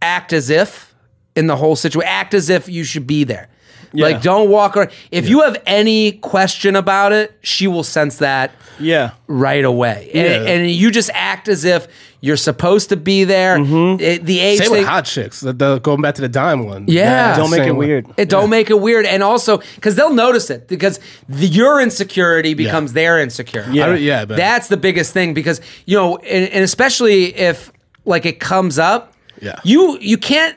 act 0.00 0.32
as 0.32 0.50
if 0.50 0.94
in 1.34 1.46
the 1.46 1.56
whole 1.56 1.76
situation, 1.76 2.08
act 2.08 2.34
as 2.34 2.48
if 2.50 2.68
you 2.68 2.84
should 2.84 3.06
be 3.06 3.24
there. 3.24 3.48
Like 3.92 4.22
don't 4.22 4.48
walk 4.50 4.76
around. 4.76 4.90
If 5.10 5.28
you 5.28 5.42
have 5.42 5.56
any 5.66 6.12
question 6.12 6.76
about 6.76 7.12
it, 7.12 7.36
she 7.42 7.66
will 7.66 7.84
sense 7.84 8.18
that 8.18 8.52
yeah, 8.78 9.12
right 9.26 9.64
away, 9.64 10.10
and, 10.14 10.46
Yeah. 10.46 10.50
and 10.52 10.70
you 10.70 10.90
just 10.90 11.10
act 11.14 11.48
as 11.48 11.64
if 11.64 11.86
you're 12.20 12.36
supposed 12.36 12.88
to 12.88 12.96
be 12.96 13.24
there. 13.24 13.58
Mm-hmm. 13.58 14.00
It- 14.00 14.24
the 14.24 14.38
age 14.38 14.58
Same 14.58 14.68
thing, 14.68 14.78
with 14.78 14.86
hot 14.86 15.04
chicks. 15.04 15.40
The, 15.40 15.52
the, 15.52 15.78
going 15.80 16.00
back 16.00 16.14
to 16.14 16.20
the 16.22 16.28
dime 16.28 16.64
one. 16.66 16.84
Yeah. 16.88 17.36
don't 17.36 17.50
make 17.50 17.60
it 17.60 17.64
same 17.64 17.76
way. 17.76 17.86
weird. 17.88 18.06
It 18.16 18.28
don't 18.28 18.48
make 18.48 18.70
it 18.70 18.80
weird, 18.80 19.04
and 19.06 19.22
also 19.22 19.58
because 19.74 19.94
they'll 19.96 20.14
notice 20.14 20.48
it 20.48 20.68
because 20.68 20.98
the, 21.28 21.46
your 21.46 21.80
insecurity 21.80 22.54
becomes 22.54 22.92
their 22.94 23.20
insecurity. 23.20 23.82
I 23.82 23.94
yeah, 23.96 24.24
that's 24.24 24.68
the 24.68 24.76
biggest 24.76 25.12
thing 25.12 25.34
because 25.34 25.60
you 25.84 25.96
know, 25.96 26.16
and, 26.18 26.48
and 26.50 26.64
especially 26.64 27.34
if 27.36 27.72
like 28.04 28.24
it 28.24 28.40
comes 28.40 28.78
up, 28.78 29.12
Yeah. 29.40 29.60
you 29.64 29.98
you 30.00 30.16
can't. 30.16 30.56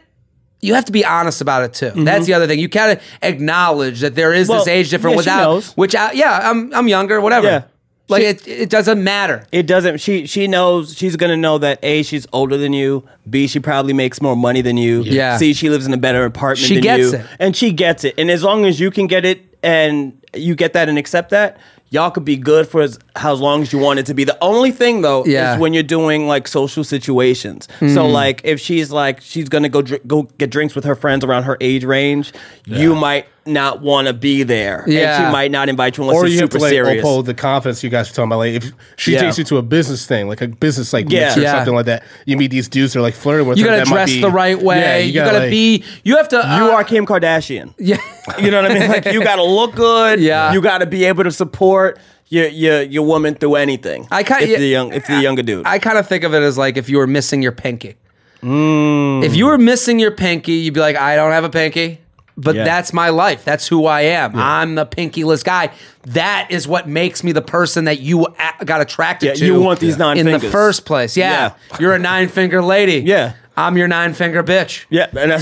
You 0.66 0.74
have 0.74 0.86
to 0.86 0.92
be 0.92 1.06
honest 1.06 1.42
about 1.42 1.64
it 1.64 1.74
too. 1.74 1.92
That's 2.04 2.26
the 2.26 2.34
other 2.34 2.48
thing. 2.48 2.60
You 2.60 2.68
gotta 2.68 3.00
acknowledge 3.22 4.00
that 4.02 4.16
there 4.16 4.34
is 4.34 4.48
this 4.48 4.62
Mm-hmm. 4.62 4.70
Age 4.70 4.90
difference 4.90 5.26
yeah, 5.26 5.48
without 5.48 5.64
which 5.78 5.96
I, 5.96 6.12
yeah, 6.14 6.40
I'm 6.50 6.74
I'm 6.74 6.88
younger, 6.88 7.22
whatever. 7.22 7.48
Yeah. 7.48 7.64
Like 8.08 8.22
She- 8.22 8.28
it 8.28 8.48
it 8.48 8.70
doesn't 8.70 9.04
matter. 9.04 9.46
It 9.52 9.66
doesn't. 9.68 9.98
She 10.00 10.26
she 10.28 10.48
knows 10.48 10.96
she's 10.96 11.16
gonna 11.16 11.38
know 11.38 11.58
that 11.60 11.80
a 11.84 12.04
she's 12.04 12.26
older 12.34 12.58
than 12.58 12.74
you. 12.74 13.04
B 13.30 13.48
she 13.48 13.60
probably 13.60 13.94
makes 13.94 14.22
more 14.22 14.36
money 14.36 14.62
than 14.62 14.78
you. 14.78 15.02
Yeah. 15.04 15.38
C 15.38 15.54
she 15.54 15.70
lives 15.70 15.86
in 15.88 15.94
a 15.94 15.98
better 15.98 16.24
apartment 16.26 16.60
She 16.68 16.76
than 16.76 16.84
gets 16.84 17.12
you. 17.14 17.20
it. 17.20 17.26
and 17.40 17.56
she 17.56 17.72
gets 17.72 18.04
it. 18.04 18.16
And 18.18 18.30
as 18.32 18.44
long 18.44 18.66
as 18.66 18.80
you 18.80 18.92
can 18.92 19.08
get 19.08 19.26
it 19.26 19.40
and 19.64 20.14
you 20.36 20.54
get 20.56 20.74
that 20.74 20.88
and 20.90 20.98
accept 20.98 21.30
that, 21.32 21.58
y'all 21.96 22.12
could 22.12 22.26
be 22.26 22.36
good 22.38 22.68
for 22.68 22.82
as 22.82 23.00
how 23.16 23.34
long 23.34 23.62
as 23.62 23.72
you 23.74 23.80
want 23.80 23.98
it 23.98 24.06
to 24.06 24.14
be. 24.14 24.26
The 24.26 24.38
only 24.44 24.72
thing 24.72 25.02
though 25.02 25.26
Yeah. 25.26 25.54
is 25.54 25.60
when 25.60 25.74
you're 25.74 25.82
doing 25.82 26.28
like 26.28 26.48
social 26.48 26.84
situations. 26.84 27.68
So 27.80 27.86
mm-hmm. 27.86 28.14
like 28.14 28.42
if 28.44 28.60
she's 28.60 28.92
like 28.92 29.22
she's 29.22 29.50
gonna 29.50 29.70
go 29.70 29.82
dr- 29.82 30.06
go 30.06 30.24
get 30.38 30.50
drinks 30.52 30.76
with 30.76 30.84
her 30.84 30.96
friends 30.96 31.24
around 31.24 31.44
her 31.44 31.58
age 31.62 31.86
range, 31.86 32.34
you 32.66 32.96
might 32.96 33.26
not 33.48 33.82
want 33.82 34.08
to 34.08 34.14
be 34.14 34.42
there. 34.44 34.84
Yeah. 34.88 35.18
and 35.18 35.26
she 35.28 35.32
might 35.32 35.52
not 35.52 35.70
invite 35.70 35.98
you 35.98 36.04
unless 36.04 36.18
Or 36.18 36.26
it's 36.26 36.34
you 36.34 36.40
have 36.42 36.48
super 36.52 36.58
to 36.58 36.64
like 36.64 36.70
serious. 36.72 37.00
uphold 37.00 37.28
the 37.28 37.34
confidence 37.36 37.84
you 37.84 37.90
guys 37.92 38.10
were 38.10 38.16
talking 38.16 38.30
about. 38.30 38.38
Like 38.40 38.54
if 38.56 38.72
she 38.98 39.14
Yeah. 39.14 39.22
takes 39.22 39.38
you 39.38 39.44
to 39.46 39.58
a 39.58 39.62
business 39.62 40.06
thing, 40.08 40.28
like 40.28 40.42
a 40.42 40.48
business 40.48 40.94
like 40.94 41.12
Yeah. 41.12 41.36
or 41.38 41.42
Yeah. 41.42 41.52
something 41.54 41.76
like 41.76 41.86
that, 41.86 42.04
you 42.26 42.38
meet 42.38 42.50
these 42.52 42.68
dudes 42.68 42.94
that 42.94 43.00
are 43.00 43.04
like 43.04 43.14
flirting 43.14 43.48
with 43.48 43.58
You 43.60 43.66
her. 43.66 43.70
gotta 43.72 43.82
that 43.84 43.90
might 43.90 43.96
dress 43.98 44.10
be- 44.14 44.22
the 44.22 44.32
right 44.32 44.60
way. 44.62 44.80
Yeah, 44.80 44.98
you, 44.98 45.14
gotta, 45.14 45.40
like- 45.40 45.50
be. 45.52 45.84
You 46.04 46.18
have 46.18 46.28
to. 46.30 46.38
you 46.38 46.42
uh, 46.42 46.72
are 46.72 46.84
Kim 46.84 47.06
Kardashian. 47.06 47.74
Yeah. 47.80 47.98
You 48.40 48.50
know 48.50 48.64
what 48.64 48.72
I 48.72 48.80
mean? 48.80 48.90
Like 48.90 49.06
you 49.06 49.24
got 49.24 49.36
to 49.36 49.44
look 49.44 49.76
good. 49.76 50.20
Yeah. 50.20 50.52
You 50.52 50.60
got 50.62 50.80
to 50.80 50.88
be 50.88 51.06
able 51.06 51.24
to 51.26 51.32
support 51.32 52.00
your 52.30 52.48
your 52.48 52.82
your 52.82 53.06
woman 53.06 53.36
through 53.36 53.56
anything. 53.56 54.08
I 54.10 54.24
kinda- 54.24 54.52
if 54.52 54.58
the 54.58 54.66
young 54.68 54.92
if 54.92 55.06
the 55.06 55.22
younger 55.22 55.44
dude. 55.44 55.68
I 55.68 55.78
kind 55.78 56.00
of 56.00 56.08
think 56.08 56.24
of 56.24 56.34
it 56.34 56.42
as 56.42 56.58
like 56.58 56.78
if 56.78 56.90
you 56.90 56.98
were 56.98 57.06
missing 57.06 57.44
your 57.44 57.52
pinky. 57.52 57.96
Mm. 58.42 59.24
If 59.24 59.36
you 59.36 59.46
were 59.46 59.58
missing 59.58 60.00
your 60.00 60.12
pinky, 60.12 60.54
you'd 60.54 60.74
be 60.74 60.80
like, 60.80 60.96
I 60.96 61.16
don't 61.16 61.32
have 61.32 61.44
a 61.44 61.50
pinky. 61.50 62.00
But 62.38 62.56
Yeah. 62.56 62.66
that's 62.66 62.92
my 62.92 63.10
life. 63.10 63.46
That's 63.46 63.66
who 63.68 63.86
I 63.86 64.02
am. 64.02 64.36
I'm 64.36 64.76
the 64.76 64.86
pinkyless 64.86 65.42
guy. 65.44 65.70
That 66.08 66.48
is 66.50 66.68
what 66.68 66.86
makes 66.88 67.24
me 67.24 67.32
the 67.32 67.42
person 67.42 67.86
that 67.86 68.02
you 68.02 68.28
a- 68.60 68.66
got 68.66 68.82
attracted 68.82 69.28
Yeah, 69.28 69.34
to. 69.36 69.46
you 69.46 69.62
want 69.62 69.80
these 69.80 69.98
nine 69.98 70.18
in 70.18 70.26
the 70.30 70.40
first 70.42 70.86
place. 70.86 71.16
Yeah, 71.16 71.52
Yeah. 71.72 71.78
you're 71.80 71.94
a 71.94 72.00
nine 72.00 72.28
finger 72.28 72.62
lady. 72.62 73.00
Yeah. 73.06 73.34
I'm 73.58 73.78
your 73.78 73.88
nine 73.88 74.14
finger 74.14 74.44
bitch. 74.44 74.84
yeah, 74.90 75.08
JTrain 75.14 75.40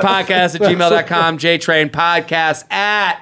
Podcast 0.00 0.54
at 0.54 0.60
gmail.com. 0.60 1.38
JTrain 1.38 1.90
Podcast 1.90 2.70
at 2.72 3.18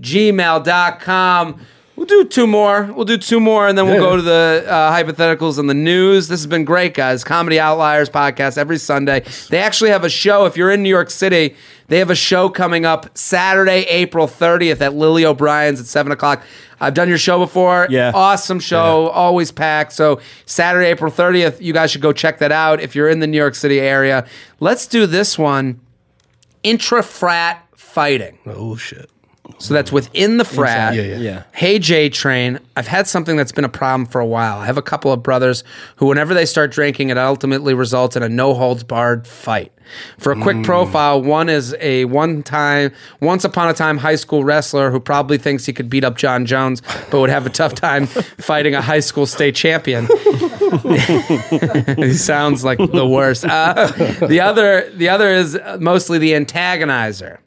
gmail.com. 0.00 1.60
We'll 1.98 2.06
do 2.06 2.24
two 2.24 2.46
more. 2.46 2.84
We'll 2.94 3.04
do 3.06 3.18
two 3.18 3.40
more, 3.40 3.66
and 3.66 3.76
then 3.76 3.86
we'll 3.86 3.94
Yeah. 3.96 4.00
go 4.00 4.14
to 4.16 4.22
the 4.22 4.64
uh, 4.68 4.92
hypotheticals 4.96 5.58
and 5.58 5.68
the 5.68 5.74
news. 5.74 6.28
This 6.28 6.38
has 6.38 6.46
been 6.46 6.64
great, 6.64 6.94
guys. 6.94 7.24
Comedy 7.24 7.58
Outliers 7.58 8.08
podcast 8.08 8.56
every 8.56 8.78
Sunday. 8.78 9.24
They 9.50 9.58
actually 9.58 9.90
have 9.90 10.04
a 10.04 10.08
show. 10.08 10.44
If 10.46 10.56
you're 10.56 10.70
in 10.70 10.84
New 10.84 10.88
York 10.88 11.10
City, 11.10 11.56
they 11.88 11.98
have 11.98 12.08
a 12.10 12.14
show 12.14 12.50
coming 12.50 12.86
up 12.86 13.18
Saturday, 13.18 13.80
April 13.88 14.28
30th 14.28 14.80
at 14.80 14.94
Lily 14.94 15.24
O'Brien's 15.24 15.80
at 15.80 15.86
7 15.86 16.12
o'clock. 16.12 16.44
I've 16.80 16.94
done 16.94 17.08
your 17.08 17.18
show 17.18 17.40
before. 17.40 17.88
Yeah. 17.90 18.12
Awesome 18.14 18.60
show, 18.60 19.08
always 19.08 19.50
packed. 19.50 19.92
So, 19.92 20.20
Saturday, 20.46 20.86
April 20.86 21.10
30th, 21.10 21.60
you 21.60 21.72
guys 21.72 21.90
should 21.90 22.00
go 22.00 22.12
check 22.12 22.38
that 22.38 22.52
out 22.52 22.80
if 22.80 22.94
you're 22.94 23.08
in 23.08 23.18
the 23.18 23.26
New 23.26 23.38
York 23.38 23.56
City 23.56 23.80
area. 23.80 24.24
Let's 24.60 24.86
do 24.86 25.04
this 25.06 25.36
one 25.36 25.80
intra 26.62 27.02
frat 27.02 27.64
fighting. 27.74 28.38
Oh 28.46 28.76
shit. 28.76 29.10
So 29.58 29.74
that's 29.74 29.90
within 29.90 30.36
the 30.36 30.44
frat. 30.44 30.94
Yeah, 30.94 31.02
yeah. 31.02 31.16
Yeah. 31.16 31.42
Hey 31.52 31.78
J 31.78 32.08
Train, 32.08 32.60
I've 32.76 32.86
had 32.86 33.06
something 33.06 33.36
that's 33.36 33.52
been 33.52 33.64
a 33.64 33.68
problem 33.68 34.06
for 34.06 34.20
a 34.20 34.26
while. 34.26 34.58
I 34.58 34.66
have 34.66 34.76
a 34.78 34.82
couple 34.82 35.12
of 35.12 35.22
brothers 35.22 35.64
who, 35.96 36.06
whenever 36.06 36.34
they 36.34 36.46
start 36.46 36.70
drinking, 36.70 37.10
it 37.10 37.18
ultimately 37.18 37.74
results 37.74 38.16
in 38.16 38.22
a 38.22 38.28
no 38.28 38.54
holds 38.54 38.84
barred 38.84 39.26
fight. 39.26 39.72
For 40.18 40.32
a 40.32 40.40
quick 40.40 40.62
profile, 40.64 41.22
one 41.22 41.48
is 41.48 41.74
a 41.80 42.04
one 42.04 42.42
time, 42.42 42.92
once 43.20 43.44
upon 43.44 43.70
a 43.70 43.74
time 43.74 43.96
high 43.96 44.16
school 44.16 44.44
wrestler 44.44 44.90
who 44.90 45.00
probably 45.00 45.38
thinks 45.38 45.64
he 45.64 45.72
could 45.72 45.88
beat 45.88 46.04
up 46.04 46.18
Jon 46.18 46.44
Jones, 46.44 46.82
but 47.10 47.20
would 47.20 47.30
have 47.30 47.46
a 47.46 47.50
tough 47.50 47.74
time 47.74 48.06
fighting 48.38 48.74
a 48.74 48.82
high 48.82 49.00
school 49.00 49.24
state 49.26 49.54
champion. 49.54 50.06
he 51.96 52.12
sounds 52.12 52.64
like 52.64 52.78
the 52.78 53.08
worst. 53.10 53.46
Uh, 53.46 53.86
the 54.26 54.40
other, 54.40 54.90
the 54.94 55.08
other 55.08 55.30
is 55.30 55.58
mostly 55.78 56.18
the 56.18 56.32
antagonizer 56.32 57.38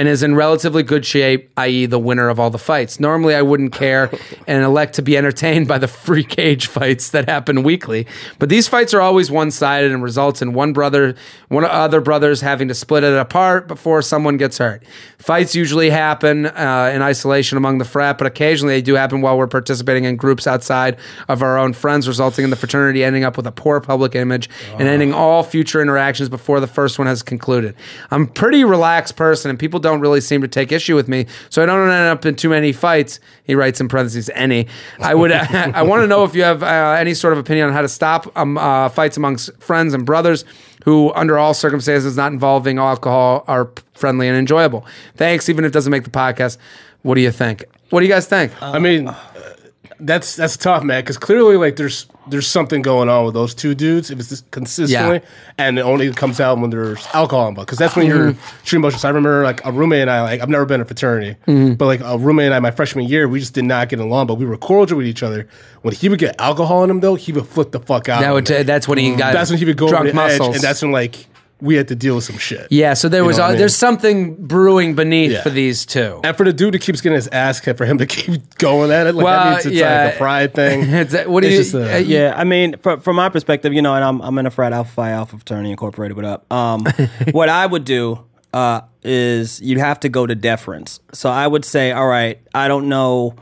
and 0.00 0.08
is 0.08 0.22
in 0.22 0.34
relatively 0.34 0.82
good 0.82 1.04
shape, 1.04 1.52
i.e., 1.58 1.84
the 1.84 1.98
winner 1.98 2.30
of 2.30 2.40
all 2.40 2.48
the 2.48 2.56
fights. 2.56 2.98
Normally, 2.98 3.34
I 3.34 3.42
wouldn't 3.42 3.74
care 3.74 4.10
and 4.46 4.64
elect 4.64 4.94
to 4.94 5.02
be 5.02 5.14
entertained 5.14 5.68
by 5.68 5.76
the 5.76 5.88
free 5.88 6.24
cage 6.24 6.68
fights 6.68 7.10
that 7.10 7.28
happen 7.28 7.62
weekly. 7.62 8.06
But 8.38 8.48
these 8.48 8.66
fights 8.66 8.94
are 8.94 9.02
always 9.02 9.30
one 9.30 9.50
sided 9.50 9.92
and 9.92 10.02
results 10.02 10.40
in 10.40 10.54
one 10.54 10.72
brother, 10.72 11.14
one 11.48 11.66
other 11.66 12.00
brothers 12.00 12.40
having 12.40 12.68
to 12.68 12.74
split 12.74 13.04
it 13.04 13.12
apart 13.12 13.68
before 13.68 14.00
someone 14.00 14.38
gets 14.38 14.56
hurt. 14.56 14.82
Fights 15.18 15.54
usually 15.54 15.90
happen 15.90 16.46
uh, 16.46 16.90
in 16.94 17.02
isolation 17.02 17.58
among 17.58 17.76
the 17.76 17.84
frat, 17.84 18.16
but 18.16 18.26
occasionally 18.26 18.76
they 18.76 18.80
do 18.82 18.94
happen 18.94 19.20
while 19.20 19.36
we're 19.36 19.46
participating 19.46 20.04
in 20.04 20.16
groups 20.16 20.46
outside 20.46 20.96
of 21.28 21.42
our 21.42 21.58
own 21.58 21.74
friends, 21.74 22.08
resulting 22.08 22.44
in 22.44 22.48
the 22.48 22.56
fraternity 22.56 23.04
ending 23.04 23.22
up 23.22 23.36
with 23.36 23.46
a 23.46 23.52
poor 23.52 23.82
public 23.82 24.14
image 24.14 24.48
and 24.78 24.88
ending 24.88 25.12
all 25.12 25.42
future 25.42 25.82
interactions 25.82 26.30
before 26.30 26.58
the 26.58 26.66
first 26.66 26.98
one 26.98 27.06
has 27.06 27.22
concluded. 27.22 27.74
I'm 28.10 28.22
a 28.22 28.26
pretty 28.26 28.64
relaxed 28.64 29.16
person, 29.16 29.50
and 29.50 29.58
people 29.58 29.78
don't 29.78 29.89
really 29.98 30.20
seem 30.20 30.40
to 30.42 30.48
take 30.48 30.70
issue 30.70 30.94
with 30.94 31.08
me, 31.08 31.26
so 31.48 31.62
I 31.62 31.66
don't 31.66 31.90
end 31.90 32.08
up 32.08 32.24
in 32.24 32.36
too 32.36 32.50
many 32.50 32.70
fights. 32.72 33.18
He 33.42 33.56
writes 33.56 33.80
in 33.80 33.88
parentheses, 33.88 34.30
any. 34.34 34.68
I 35.00 35.16
would, 35.16 35.32
I 35.32 35.82
want 35.82 36.02
to 36.02 36.06
know 36.06 36.22
if 36.22 36.36
you 36.36 36.44
have 36.44 36.62
uh, 36.62 36.96
any 36.96 37.14
sort 37.14 37.32
of 37.32 37.40
opinion 37.40 37.66
on 37.66 37.72
how 37.72 37.82
to 37.82 37.88
stop 37.88 38.30
um, 38.36 38.56
uh, 38.56 38.88
fights 38.90 39.16
amongst 39.16 39.50
friends 39.60 39.94
and 39.94 40.06
brothers 40.06 40.44
who, 40.84 41.12
under 41.14 41.38
all 41.38 41.54
circumstances 41.54 42.16
not 42.16 42.32
involving 42.32 42.78
alcohol, 42.78 43.44
are 43.48 43.70
friendly 43.94 44.28
and 44.28 44.36
enjoyable. 44.36 44.86
Thanks, 45.16 45.48
even 45.48 45.64
if 45.64 45.70
it 45.70 45.74
doesn't 45.74 45.90
make 45.90 46.04
the 46.04 46.10
podcast. 46.10 46.58
What 47.02 47.14
do 47.14 47.22
you 47.22 47.30
think? 47.30 47.64
What 47.90 48.00
do 48.00 48.06
you 48.06 48.12
guys 48.12 48.26
think? 48.26 48.52
I 48.62 48.78
mean, 48.78 49.10
that's 50.00 50.36
that's 50.36 50.56
tough, 50.56 50.82
man. 50.82 51.02
Because 51.02 51.18
clearly, 51.18 51.56
like, 51.56 51.76
there's 51.76 52.06
there's 52.28 52.46
something 52.46 52.82
going 52.82 53.08
on 53.08 53.24
with 53.24 53.34
those 53.34 53.54
two 53.54 53.74
dudes. 53.74 54.10
If 54.10 54.18
it's 54.20 54.42
consistently, 54.50 55.16
Yeah. 55.18 55.24
and 55.58 55.78
it 55.78 55.82
only 55.82 56.12
comes 56.12 56.40
out 56.40 56.58
when 56.58 56.70
there's 56.70 57.04
alcohol 57.14 57.48
involved. 57.48 57.66
Because 57.66 57.78
that's 57.78 57.96
when 57.96 58.06
you're 58.06 58.32
Mm-hmm. 58.32 58.64
true 58.64 58.78
emotions. 58.78 59.04
I 59.04 59.08
remember 59.08 59.42
like 59.44 59.64
a 59.64 59.72
roommate 59.72 60.02
and 60.02 60.10
I. 60.10 60.22
Like, 60.22 60.40
I've 60.40 60.48
never 60.48 60.64
been 60.64 60.76
in 60.76 60.80
a 60.82 60.84
fraternity, 60.84 61.36
Mm-hmm. 61.46 61.74
but 61.74 61.86
like 61.86 62.00
a 62.00 62.18
roommate 62.18 62.46
and 62.46 62.54
I, 62.54 62.60
my 62.60 62.70
freshman 62.70 63.06
year, 63.06 63.28
we 63.28 63.40
just 63.40 63.54
did 63.54 63.64
not 63.64 63.88
get 63.88 63.98
along. 64.00 64.26
But 64.26 64.34
we 64.34 64.46
were 64.46 64.56
cordial 64.56 64.98
with 64.98 65.06
each 65.06 65.22
other. 65.22 65.48
When 65.82 65.94
he 65.94 66.08
would 66.08 66.18
get 66.18 66.40
alcohol 66.40 66.84
in 66.84 66.90
him, 66.90 67.00
though, 67.00 67.14
he 67.14 67.32
would 67.32 67.46
flip 67.46 67.70
the 67.72 67.80
fuck 67.80 68.08
out. 68.08 68.20
that 68.20 68.32
would 68.32 68.46
that's 68.46 68.86
when 68.88 68.98
he 68.98 69.14
got 69.16 69.32
that's 69.32 69.50
when 69.50 69.58
he 69.58 69.64
would 69.64 69.76
go 69.76 69.88
drunk 69.88 70.02
over 70.02 70.08
the 70.10 70.14
muscles. 70.14 70.48
edge, 70.50 70.54
and 70.56 70.62
that's 70.64 70.82
when 70.82 70.92
like 70.92 71.26
we 71.60 71.74
had 71.76 71.88
to 71.88 71.94
deal 71.94 72.14
with 72.16 72.24
some 72.24 72.38
shit. 72.38 72.66
yeah, 72.70 72.94
so 72.94 73.08
there 73.08 73.24
was 73.24 73.36
know 73.36 73.42
what 73.44 73.48
uh, 73.48 73.50
mean? 73.52 73.58
there's 73.58 73.76
something 73.76 74.34
brewing 74.46 74.94
beneath 74.94 75.32
Yeah. 75.32 75.42
for 75.42 75.50
these 75.50 75.84
two. 75.86 76.20
And 76.24 76.36
for 76.36 76.44
the 76.44 76.52
dude 76.52 76.74
who 76.74 76.80
keeps 76.80 77.00
getting 77.00 77.16
his 77.16 77.28
ass 77.28 77.60
kicked, 77.60 77.78
for 77.78 77.84
him 77.86 77.98
to 77.98 78.06
keep 78.06 78.56
going 78.58 78.90
at 78.90 79.06
it, 79.06 79.14
like 79.14 79.24
Well, 79.24 79.44
that 79.44 79.52
means 79.54 79.66
it's 79.66 79.76
yeah. 79.76 80.04
like 80.06 80.14
a 80.14 80.18
pride 80.18 80.54
thing. 80.54 80.80
It's- 80.94 81.26
what 81.26 81.42
do 81.42 81.48
It's 81.48 81.56
you? 81.56 81.62
just, 81.62 81.74
uh, 81.74 81.94
uh, 81.94 81.98
Yeah, 81.98 82.34
I 82.36 82.44
mean, 82.44 82.76
from, 82.78 83.00
from 83.00 83.16
my 83.16 83.28
perspective, 83.28 83.72
you 83.72 83.82
know, 83.82 83.94
and 83.94 84.04
I'm 84.04 84.20
I'm 84.22 84.36
in 84.38 84.46
a 84.46 84.50
frat 84.50 84.72
Alpha 84.72 84.90
Phi 84.92 85.10
Alpha 85.10 85.36
fraternity 85.36 85.70
incorporated. 85.70 86.16
What 86.16 86.24
up? 86.26 86.52
Um, 86.52 86.84
what 87.32 87.48
I 87.48 87.66
would 87.66 87.84
do 87.84 88.24
uh, 88.52 88.80
is 89.02 89.60
you'd 89.60 89.78
have 89.78 90.00
to 90.00 90.08
go 90.08 90.26
to 90.26 90.34
deference. 90.34 91.00
So 91.12 91.30
I 91.30 91.46
would 91.46 91.64
say, 91.64 91.92
all 91.92 92.06
right, 92.08 92.40
I 92.54 92.68
don't 92.68 92.88
know 92.88 93.34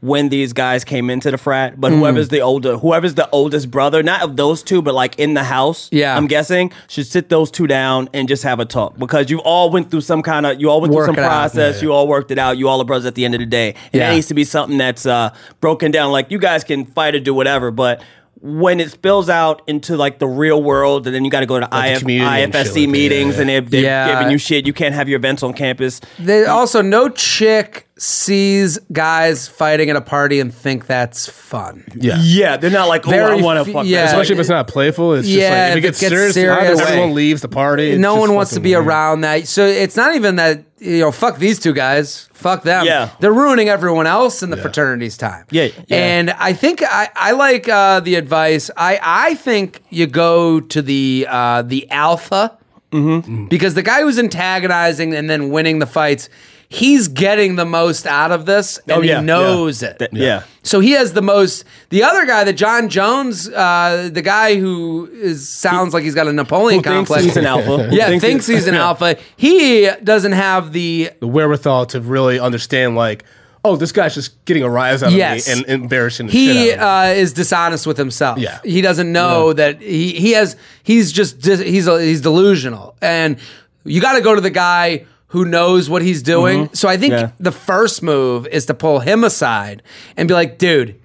when 0.00 0.28
these 0.28 0.52
guys 0.52 0.84
came 0.84 1.10
into 1.10 1.30
the 1.30 1.38
frat, 1.38 1.74
Hmm. 1.74 1.80
but 1.80 1.92
whoever's 1.92 2.28
the 2.28 2.40
older, 2.40 2.76
whoever's 2.78 3.14
the 3.14 3.28
oldest 3.30 3.70
brother, 3.70 4.02
not 4.02 4.22
of 4.22 4.36
those 4.36 4.62
two, 4.62 4.80
but 4.80 4.94
like 4.94 5.18
in 5.18 5.34
the 5.34 5.42
house, 5.42 5.88
Yeah. 5.90 6.16
I'm 6.16 6.26
guessing 6.28 6.72
should 6.86 7.06
sit 7.06 7.28
those 7.30 7.50
two 7.50 7.66
down 7.66 8.08
and 8.14 8.28
just 8.28 8.42
have 8.44 8.60
a 8.60 8.64
talk 8.64 8.96
because 8.98 9.28
you 9.30 9.38
all 9.40 9.70
went 9.70 9.90
through 9.90 10.02
some 10.02 10.22
kind 10.22 10.46
of, 10.46 10.60
you 10.60 10.70
all 10.70 10.80
went 10.80 10.92
Work 10.94 11.06
through 11.06 11.14
some 11.16 11.24
it 11.24 11.26
out. 11.26 11.30
process, 11.30 11.82
you 11.82 11.92
all 11.92 12.06
worked 12.06 12.30
it 12.30 12.38
out, 12.38 12.58
you 12.58 12.68
all 12.68 12.80
are 12.80 12.84
brothers 12.84 13.06
at 13.06 13.16
the 13.16 13.24
end 13.24 13.34
of 13.34 13.40
the 13.40 13.46
day, 13.46 13.74
and 13.92 14.00
Yeah. 14.00 14.08
that 14.08 14.14
needs 14.14 14.28
to 14.28 14.34
be 14.34 14.44
something 14.44 14.78
that's 14.78 15.04
uh, 15.04 15.30
broken 15.60 15.90
down. 15.90 16.12
Like 16.12 16.30
you 16.30 16.38
guys 16.38 16.62
can 16.62 16.84
fight 16.86 17.14
or 17.16 17.20
do 17.20 17.34
whatever, 17.34 17.70
but 17.72 18.00
when 18.40 18.78
it 18.78 18.88
spills 18.92 19.28
out 19.28 19.62
into 19.66 19.96
like 19.96 20.20
the 20.20 20.26
real 20.28 20.62
world, 20.62 21.06
and 21.08 21.14
then 21.16 21.24
you 21.24 21.30
got 21.30 21.40
to 21.40 21.46
go 21.46 21.58
to 21.58 21.66
IF, 21.72 21.98
community 21.98 22.42
and 22.42 22.54
shit 22.54 22.66
IFSC 22.66 22.66
like 22.66 22.86
that, 22.86 22.88
meetings, 22.92 23.34
yeah. 23.34 23.40
and 23.40 23.48
they're, 23.50 23.60
they're 23.62 23.82
Yeah. 23.82 24.12
giving 24.14 24.30
you 24.30 24.38
shit. 24.38 24.64
You 24.64 24.72
can't 24.72 24.94
have 24.94 25.08
your 25.08 25.16
events 25.18 25.42
on 25.42 25.54
campus. 25.54 26.00
They, 26.20 26.44
also, 26.44 26.80
no 26.80 27.08
chick 27.08 27.87
sees 28.00 28.78
guys 28.92 29.48
fighting 29.48 29.90
at 29.90 29.96
a 29.96 30.00
party 30.00 30.40
and 30.40 30.54
think 30.54 30.86
that's 30.86 31.28
fun. 31.28 31.84
yeah. 31.94 32.16
Yeah, 32.20 32.56
they're 32.56 32.70
not 32.70 32.88
like, 32.88 33.06
oh, 33.06 33.10
Very 33.10 33.38
I 33.38 33.42
want 33.42 33.64
to 33.66 33.72
fuck. 33.72 33.86
yeah. 33.86 34.02
this. 34.02 34.12
Especially 34.12 34.34
if 34.34 34.40
it's 34.40 34.48
not 34.48 34.68
playful, 34.68 35.14
it's 35.14 35.26
just 35.28 35.38
like 35.40 35.52
if 35.52 35.70
if 35.70 35.74
it 35.74 35.78
it 35.78 35.80
gets 35.82 36.00
gets 36.00 36.10
serious, 36.12 36.34
serious- 36.34 36.80
everyone 36.80 37.14
leaves 37.14 37.42
the 37.42 37.48
party. 37.48 37.90
It's 37.90 38.00
no 38.00 38.16
one 38.16 38.34
wants 38.34 38.54
to 38.54 38.60
be 38.60 38.70
weird. 38.74 38.86
around 38.86 39.20
that. 39.22 39.48
So 39.48 39.66
it's 39.66 39.96
not 39.96 40.14
even 40.14 40.36
that 40.36 40.64
you 40.80 41.00
know, 41.00 41.10
fuck 41.10 41.38
these 41.38 41.58
two 41.58 41.72
guys, 41.72 42.28
fuck 42.32 42.62
them. 42.62 42.86
Yeah. 42.86 43.10
they're 43.18 43.32
ruining 43.32 43.68
everyone 43.68 44.06
else 44.06 44.44
in 44.44 44.50
the 44.50 44.56
fraternity's 44.56 45.16
time. 45.16 45.44
Yeah, 45.50 45.64
yeah. 45.88 45.96
and 45.96 46.30
I 46.30 46.52
think 46.52 46.84
I, 46.84 47.08
I 47.16 47.32
like 47.32 47.68
uh, 47.68 47.98
the 47.98 48.14
advice. 48.14 48.70
I 48.76 49.00
I 49.02 49.34
think 49.34 49.82
you 49.90 50.06
go 50.06 50.60
to 50.60 50.80
the 50.82 51.26
uh, 51.28 51.62
the 51.62 51.90
alpha 51.90 52.56
because 52.90 53.74
the 53.74 53.82
guy 53.82 54.02
who's 54.02 54.18
antagonizing 54.18 55.14
and 55.14 55.28
then 55.28 55.50
winning 55.50 55.78
the 55.80 55.86
fights. 55.86 56.28
He's 56.70 57.08
getting 57.08 57.56
the 57.56 57.64
most 57.64 58.06
out 58.06 58.30
of 58.30 58.44
this, 58.44 58.76
and 58.86 58.98
Oh, 58.98 59.00
yeah, 59.00 59.20
he 59.20 59.24
knows 59.24 59.82
it. 59.82 59.98
Th- 60.00 60.10
yeah. 60.12 60.42
So 60.62 60.80
he 60.80 60.90
has 60.90 61.14
the 61.14 61.22
most. 61.22 61.64
The 61.88 62.02
other 62.02 62.26
guy, 62.26 62.44
the 62.44 62.52
Jon 62.52 62.90
Jones, 62.90 63.48
uh, 63.48 64.10
the 64.12 64.20
guy 64.20 64.56
who 64.56 65.08
is 65.10 65.48
sounds 65.48 65.94
like 65.94 66.04
he's 66.04 66.14
got 66.14 66.26
a 66.26 66.32
Napoleon 66.32 66.80
Who 66.80 66.90
thinks 66.90 67.08
complex. 67.08 67.24
he's 67.24 67.36
an 67.38 67.46
alpha? 67.46 67.88
Yeah, 67.92 68.18
thinks, 68.18 68.46
he's 68.46 68.66
an 68.66 68.74
alpha. 68.74 69.16
He 69.36 69.88
doesn't 70.04 70.32
have 70.32 70.72
the. 70.74 71.10
the 71.20 71.26
wherewithal 71.26 71.86
to 71.86 72.02
really 72.02 72.38
understand, 72.38 72.96
like, 72.96 73.24
oh, 73.64 73.76
this 73.76 73.90
guy's 73.90 74.14
just 74.14 74.44
getting 74.44 74.62
a 74.62 74.68
rise 74.68 75.02
out 75.02 75.12
Yes. 75.12 75.48
of 75.48 75.54
me 75.66 75.72
and 75.72 75.82
embarrassing 75.84 76.26
the 76.26 76.32
He 76.32 76.46
shit 76.52 76.78
out 76.78 77.06
of 77.06 77.14
me. 77.16 77.18
uh, 77.18 77.22
is 77.22 77.32
dishonest 77.32 77.86
with 77.86 77.96
himself. 77.96 78.38
Yeah. 78.38 78.58
he 78.62 78.82
doesn't 78.82 79.10
know 79.10 79.54
that 79.54 79.80
he 79.80 80.12
he 80.12 80.32
has. 80.32 80.54
He's 80.82 81.12
just 81.12 81.40
dis- 81.40 81.60
he's 81.60 81.86
he's 81.86 82.20
delusional, 82.20 82.94
and 83.00 83.38
you 83.84 84.02
got 84.02 84.12
to 84.16 84.20
go 84.20 84.34
to 84.34 84.42
the 84.42 84.50
guy 84.50 85.06
who 85.28 85.44
knows 85.44 85.88
what 85.90 86.02
he's 86.02 86.22
doing. 86.22 86.70
So 86.72 86.88
I 86.88 86.96
think 86.96 87.12
Yeah. 87.12 87.30
the 87.38 87.52
first 87.52 88.02
move 88.02 88.46
is 88.48 88.66
to 88.66 88.74
pull 88.74 89.00
him 89.00 89.24
aside 89.24 89.82
and 90.16 90.26
be 90.28 90.34
like, 90.34 90.58
dude, 90.58 90.96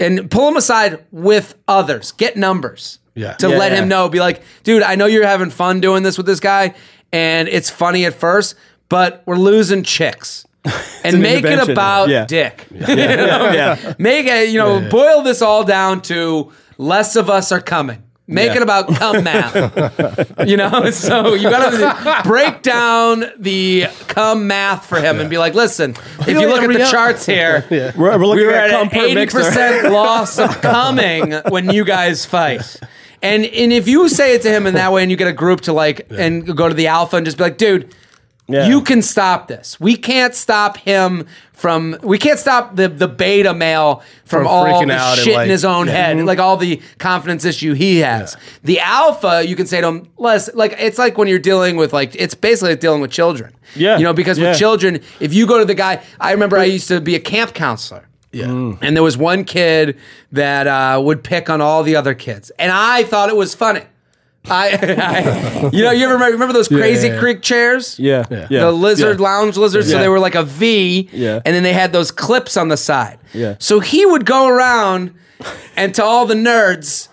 and 0.00 0.30
pull 0.30 0.48
him 0.48 0.56
aside 0.56 1.04
with 1.10 1.54
others. 1.68 2.12
Get 2.12 2.36
numbers. 2.36 2.98
Yeah. 3.14 3.34
To 3.34 3.48
Yeah, 3.50 3.58
let 3.58 3.72
yeah. 3.72 3.78
him 3.82 3.88
know, 3.88 4.08
be 4.08 4.20
like, 4.20 4.42
dude, 4.64 4.82
I 4.82 4.94
know 4.94 5.06
you're 5.06 5.26
having 5.26 5.50
fun 5.50 5.80
doing 5.80 6.02
this 6.02 6.16
with 6.16 6.26
this 6.26 6.40
guy, 6.40 6.74
and 7.12 7.48
it's 7.48 7.68
funny 7.70 8.06
at 8.06 8.14
first, 8.14 8.54
but 8.88 9.22
we're 9.26 9.36
losing 9.36 9.82
chicks. 9.82 10.44
And 11.04 11.16
an 11.16 11.22
make 11.22 11.44
it 11.44 11.68
about 11.68 12.08
Yeah. 12.10 12.24
dick. 12.26 12.66
You 12.70 12.86
know? 12.94 13.50
yeah. 13.52 13.94
Make 13.98 14.26
it, 14.28 14.50
you 14.50 14.58
know, 14.58 14.88
boil 14.88 15.22
this 15.22 15.42
all 15.42 15.64
down 15.64 16.00
to 16.02 16.52
less 16.78 17.16
of 17.16 17.28
us 17.28 17.50
are 17.50 17.60
coming. 17.60 18.04
Make 18.28 18.50
Yeah. 18.50 18.56
it 18.58 18.62
about 18.62 18.88
cum 18.94 19.24
math. 19.24 20.46
you 20.46 20.56
know, 20.56 20.90
so 20.92 21.34
you 21.34 21.50
gotta 21.50 22.22
break 22.26 22.62
down 22.62 23.24
the 23.38 23.86
cum 24.08 24.46
math 24.46 24.86
for 24.86 25.00
him 25.00 25.18
and 25.20 25.28
be 25.28 25.38
like, 25.38 25.54
listen, 25.54 25.96
if 26.20 26.28
you 26.28 26.48
look 26.48 26.62
at 26.62 26.72
the 26.72 26.86
charts 26.90 27.26
here, 27.26 27.66
We're, 27.70 27.92
we're 27.96 28.18
we 28.18 28.26
looking 28.26 28.46
were 28.46 28.52
at, 28.52 28.70
at 28.70 28.70
cum 28.70 28.82
an 28.82 28.90
per 28.90 29.04
eighty 29.04 29.14
mixer. 29.16 29.38
percent 29.38 29.92
loss 29.92 30.38
of 30.38 30.60
coming 30.60 31.32
when 31.48 31.70
you 31.70 31.84
guys 31.84 32.24
fight. 32.24 32.76
And 33.22 33.44
and 33.44 33.72
if 33.72 33.86
you 33.88 34.08
say 34.08 34.34
it 34.34 34.42
to 34.42 34.50
him 34.50 34.66
in 34.66 34.74
that 34.74 34.92
way, 34.92 35.02
and 35.02 35.10
you 35.10 35.16
get 35.16 35.28
a 35.28 35.32
group 35.32 35.62
to 35.62 35.72
like 35.72 36.06
and 36.10 36.56
go 36.56 36.68
to 36.68 36.74
the 36.74 36.86
alpha 36.86 37.16
and 37.16 37.26
just 37.26 37.38
be 37.38 37.44
like, 37.44 37.56
dude, 37.58 37.92
Yeah. 38.48 38.66
you 38.68 38.82
can 38.82 39.02
stop 39.02 39.48
this. 39.48 39.78
We 39.80 39.96
can't 39.96 40.34
stop 40.34 40.76
him 40.76 41.26
from. 41.62 41.96
We 42.02 42.18
can't 42.18 42.38
stop 42.38 42.74
the 42.76 42.88
the 42.88 43.06
beta 43.08 43.54
male 43.54 44.02
from, 44.24 44.40
From 44.40 44.46
all 44.48 44.64
freaking 44.66 44.88
the 44.88 44.94
out 44.94 45.16
and, 45.16 45.24
shit 45.24 45.40
in 45.40 45.48
his 45.48 45.64
own 45.64 45.86
yeah. 45.86 45.92
head, 45.92 46.24
like 46.26 46.40
all 46.40 46.56
the 46.56 46.82
confidence 46.98 47.44
issue 47.44 47.72
he 47.72 47.98
has. 47.98 48.36
The 48.64 48.80
alpha, 48.80 49.46
you 49.46 49.54
can 49.56 49.66
say 49.66 49.80
to 49.80 49.86
him, 49.86 50.08
less 50.18 50.52
like 50.54 50.74
it's 50.78 50.98
like 50.98 51.16
when 51.16 51.28
you're 51.28 51.38
dealing 51.38 51.76
with 51.76 51.92
like 51.92 52.16
it's 52.16 52.34
basically 52.34 52.70
like 52.72 52.80
dealing 52.80 53.00
with 53.00 53.12
children. 53.12 53.54
Yeah. 53.76 53.96
you 53.96 54.04
know 54.04 54.12
because 54.12 54.38
Yeah. 54.38 54.50
with 54.50 54.58
children, 54.58 55.00
if 55.20 55.32
you 55.32 55.46
go 55.46 55.58
to 55.58 55.64
the 55.64 55.74
guy, 55.74 56.02
I 56.20 56.32
remember 56.32 56.58
I 56.58 56.64
used 56.64 56.88
to 56.88 57.00
be 57.00 57.14
a 57.14 57.20
camp 57.20 57.54
counselor. 57.54 58.06
Yeah. 58.32 58.46
And 58.80 58.96
there 58.96 59.02
was 59.04 59.16
one 59.16 59.44
kid 59.44 59.96
that 60.32 60.66
uh, 60.66 61.00
would 61.00 61.22
pick 61.22 61.48
on 61.48 61.60
all 61.60 61.82
the 61.84 61.94
other 61.96 62.14
kids, 62.14 62.50
and 62.58 62.72
I 62.72 63.04
thought 63.04 63.28
it 63.28 63.36
was 63.36 63.54
funny. 63.54 63.82
I, 64.50 64.70
I 64.76 65.70
you 65.72 65.84
know, 65.84 65.90
you 65.92 66.04
ever 66.04 66.14
remember, 66.14 66.32
remember 66.32 66.52
those 66.52 66.68
crazy 66.68 67.08
yeah, 67.08 67.14
yeah. 67.14 67.20
creek 67.20 67.42
chairs? 67.42 67.98
Yeah, 67.98 68.24
Yeah. 68.30 68.46
yeah. 68.50 68.60
the 68.60 68.72
lizard 68.72 69.20
lounge 69.20 69.56
lizards. 69.56 69.90
So 69.90 69.98
they 69.98 70.08
were 70.08 70.18
like 70.20 70.34
a 70.34 70.42
V, 70.42 71.08
Yeah. 71.12 71.40
and 71.44 71.54
then 71.54 71.62
they 71.62 71.72
had 71.72 71.92
those 71.92 72.10
clips 72.10 72.56
on 72.56 72.68
the 72.68 72.76
side. 72.76 73.18
Yeah. 73.32 73.54
So 73.60 73.80
he 73.80 74.04
would 74.04 74.26
go 74.26 74.48
around 74.48 75.14
and 75.76 75.94
to 75.94 76.04
all 76.04 76.26
the 76.26 76.34
nerds 76.34 77.08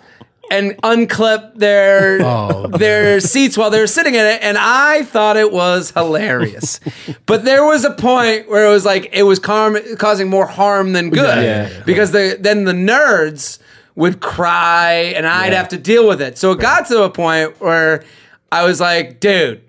and 0.51 0.71
unclip 0.82 1.53
their 1.55 2.19
Oh, 2.23 2.65
their 2.67 3.19
seats 3.19 3.55
while 3.55 3.69
they 3.69 3.80
were 3.80 3.86
sitting 3.86 4.15
in 4.15 4.25
it, 4.25 4.39
and 4.41 4.57
I 4.59 5.03
thought 5.03 5.38
it 5.38 5.51
was 5.51 5.91
hilarious. 5.91 6.80
but 7.27 7.45
there 7.45 7.63
was 7.63 7.86
a 7.86 7.91
point 7.91 8.49
where 8.49 8.65
it 8.65 8.69
was 8.69 8.84
like 8.86 9.09
it 9.13 9.23
was 9.23 9.39
harm, 9.45 9.77
causing 9.99 10.27
more 10.27 10.47
harm 10.47 10.93
than 10.93 11.11
good 11.11 11.23
Yeah, 11.38 11.41
yeah, 11.43 11.69
yeah. 11.69 11.84
because 11.86 12.11
the 12.11 12.36
then 12.39 12.63
the 12.63 12.73
nerds 12.73 13.59
would 14.00 14.20
cry 14.22 15.14
and 15.16 15.28
I'd 15.28 15.54
have 15.54 15.68
to 15.70 15.78
deal 15.78 16.08
with 16.08 16.22
it. 16.22 16.38
So 16.38 16.52
it 16.54 16.60
got 16.60 16.88
to 16.88 17.04
a 17.04 17.10
point 17.10 17.60
where 17.62 18.04
I 18.52 18.64
was 18.64 18.80
like, 18.80 19.20
dude. 19.20 19.62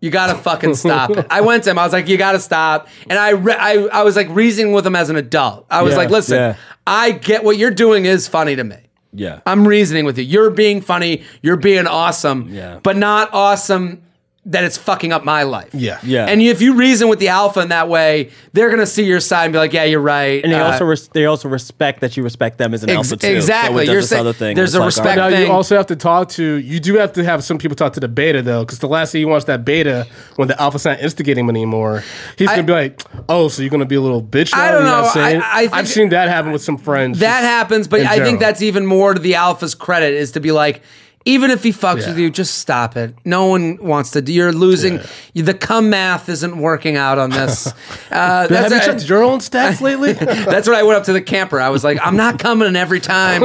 You 0.00 0.10
gotta 0.12 0.36
fucking 0.38 0.76
stop 0.76 1.10
it. 1.10 1.26
I 1.28 1.40
went 1.40 1.64
to 1.64 1.70
him. 1.70 1.78
I 1.80 1.82
was 1.82 1.92
like, 1.92 2.06
"You 2.06 2.16
gotta 2.16 2.38
stop." 2.38 2.86
And 3.10 3.18
I, 3.18 3.30
re- 3.30 3.56
I, 3.58 3.72
I 3.92 4.02
was 4.04 4.14
like 4.14 4.28
reasoning 4.30 4.72
with 4.72 4.86
him 4.86 4.94
as 4.94 5.10
an 5.10 5.16
adult. 5.16 5.66
I 5.72 5.82
was 5.82 5.94
Yeah, 5.94 5.98
like, 5.98 6.10
"Listen, 6.10 6.36
yeah. 6.36 6.56
I 6.86 7.10
get 7.10 7.42
what 7.42 7.58
you're 7.58 7.72
doing 7.72 8.04
is 8.04 8.28
funny 8.28 8.54
to 8.54 8.62
me. 8.62 8.76
yeah. 9.12 9.40
I'm 9.44 9.66
reasoning 9.66 10.04
with 10.04 10.16
you. 10.16 10.22
You're 10.22 10.50
being 10.50 10.80
funny. 10.82 11.24
You're 11.42 11.56
being 11.56 11.88
awesome. 11.88 12.46
Yeah. 12.48 12.78
But 12.80 12.96
not 12.96 13.30
awesome 13.34 14.04
that 14.48 14.64
it's 14.64 14.76
fucking 14.78 15.12
up 15.12 15.24
my 15.24 15.42
life. 15.42 15.68
Yeah. 15.74 15.98
Yeah. 16.02 16.24
And 16.26 16.40
if 16.40 16.62
you 16.62 16.74
reason 16.74 17.08
with 17.08 17.18
the 17.18 17.28
alpha 17.28 17.60
in 17.60 17.68
that 17.68 17.88
way, 17.88 18.30
they're 18.54 18.70
gonna 18.70 18.86
see 18.86 19.04
your 19.04 19.20
side 19.20 19.44
and 19.44 19.52
be 19.52 19.58
like, 19.58 19.72
"Yeah, 19.74 19.84
you're 19.84 20.00
right." 20.00 20.42
And 20.42 20.52
they 20.52 20.58
Uh, 20.58 20.72
also 20.72 20.84
res- 20.86 21.08
they 21.08 21.26
also 21.26 21.48
respect 21.48 22.00
that 22.00 22.16
you 22.16 22.22
respect 22.22 22.56
them 22.58 22.72
as 22.72 22.82
an 22.82 22.88
Ex- 22.90 22.96
alpha 22.96 23.16
too. 23.18 23.26
Exactly. 23.28 23.84
So 23.86 23.92
you're 23.92 24.00
this 24.00 24.10
saying- 24.10 24.20
other 24.20 24.32
thing. 24.32 24.56
there's 24.56 24.70
It's 24.70 24.76
a 24.76 24.80
like, 24.80 24.86
respect- 24.86 25.18
all 25.18 25.30
right, 25.30 25.38
Now 25.40 25.46
you 25.46 25.52
also 25.52 25.76
have 25.76 25.86
to 25.88 25.96
talk 25.96 26.30
to. 26.30 26.42
You 26.42 26.80
do 26.80 26.94
have 26.96 27.12
to 27.12 27.24
have 27.24 27.44
some 27.44 27.58
people 27.58 27.76
talk 27.76 27.92
to 27.92 28.00
the 28.00 28.08
beta 28.08 28.40
though, 28.42 28.64
because 28.64 28.78
the 28.78 28.88
last 28.88 29.12
thing 29.12 29.20
he 29.20 29.24
wants 29.26 29.44
that 29.46 29.64
beta 29.64 30.06
when 30.36 30.48
the 30.48 30.60
alpha's 30.60 30.84
not 30.84 31.00
instigating 31.00 31.44
him 31.44 31.50
anymore. 31.50 32.02
He's 32.36 32.48
gonna 32.48 32.62
be 32.62 32.72
like, 32.72 33.02
"Oh, 33.28 33.48
so 33.48 33.62
you're 33.62 33.70
gonna 33.70 33.84
be 33.84 33.96
a 33.96 34.00
little 34.00 34.22
bitch?" 34.22 34.52
Now? 34.54 34.62
I 34.64 34.70
don't 34.72 34.80
You 34.84 34.88
know. 34.90 34.96
what 35.02 35.06
I'm 35.08 35.12
saying? 35.12 35.42
I- 35.42 35.56
I 35.56 35.60
think- 35.60 35.74
I've 35.74 35.88
seen 35.88 36.08
that 36.08 36.28
happen 36.28 36.52
with 36.52 36.62
some 36.62 36.78
friends. 36.78 37.18
that 37.18 37.42
happens, 37.44 37.86
but 37.86 38.00
in 38.00 38.06
I 38.06 38.18
think 38.20 38.40
that's 38.40 38.62
even 38.62 38.86
more 38.86 39.12
to 39.12 39.20
the 39.20 39.34
alpha's 39.34 39.74
credit 39.74 40.14
is 40.14 40.30
to 40.32 40.40
be 40.40 40.52
like, 40.52 40.80
even 41.28 41.50
if 41.50 41.62
he 41.62 41.72
fucks 41.72 42.00
Yeah. 42.00 42.08
with 42.08 42.18
you, 42.18 42.30
just 42.30 42.56
stop 42.58 42.96
it. 42.96 43.14
No 43.24 43.46
one 43.46 43.76
wants 43.82 44.12
to. 44.12 44.22
You're 44.22 44.50
losing. 44.52 44.98
The 45.34 45.52
cum 45.52 45.90
math 45.90 46.28
isn't 46.30 46.56
working 46.58 46.96
out 46.96 47.18
on 47.18 47.30
this. 47.30 47.72
Uh, 48.10 48.48
have 48.48 48.72
you 48.72 48.80
checked 48.80 49.06
your 49.06 49.22
own 49.22 49.38
stats 49.38 49.82
lately? 49.82 50.12
That's 50.14 50.66
what 50.66 50.76
I 50.76 50.82
went 50.82 50.96
up 50.98 51.04
to 51.04 51.12
the 51.12 51.20
camper. 51.20 51.60
I 51.60 51.68
was 51.68 51.84
like, 51.84 51.98
I'm 52.02 52.16
not 52.16 52.38
coming 52.38 52.74
every 52.74 53.00
time 53.00 53.42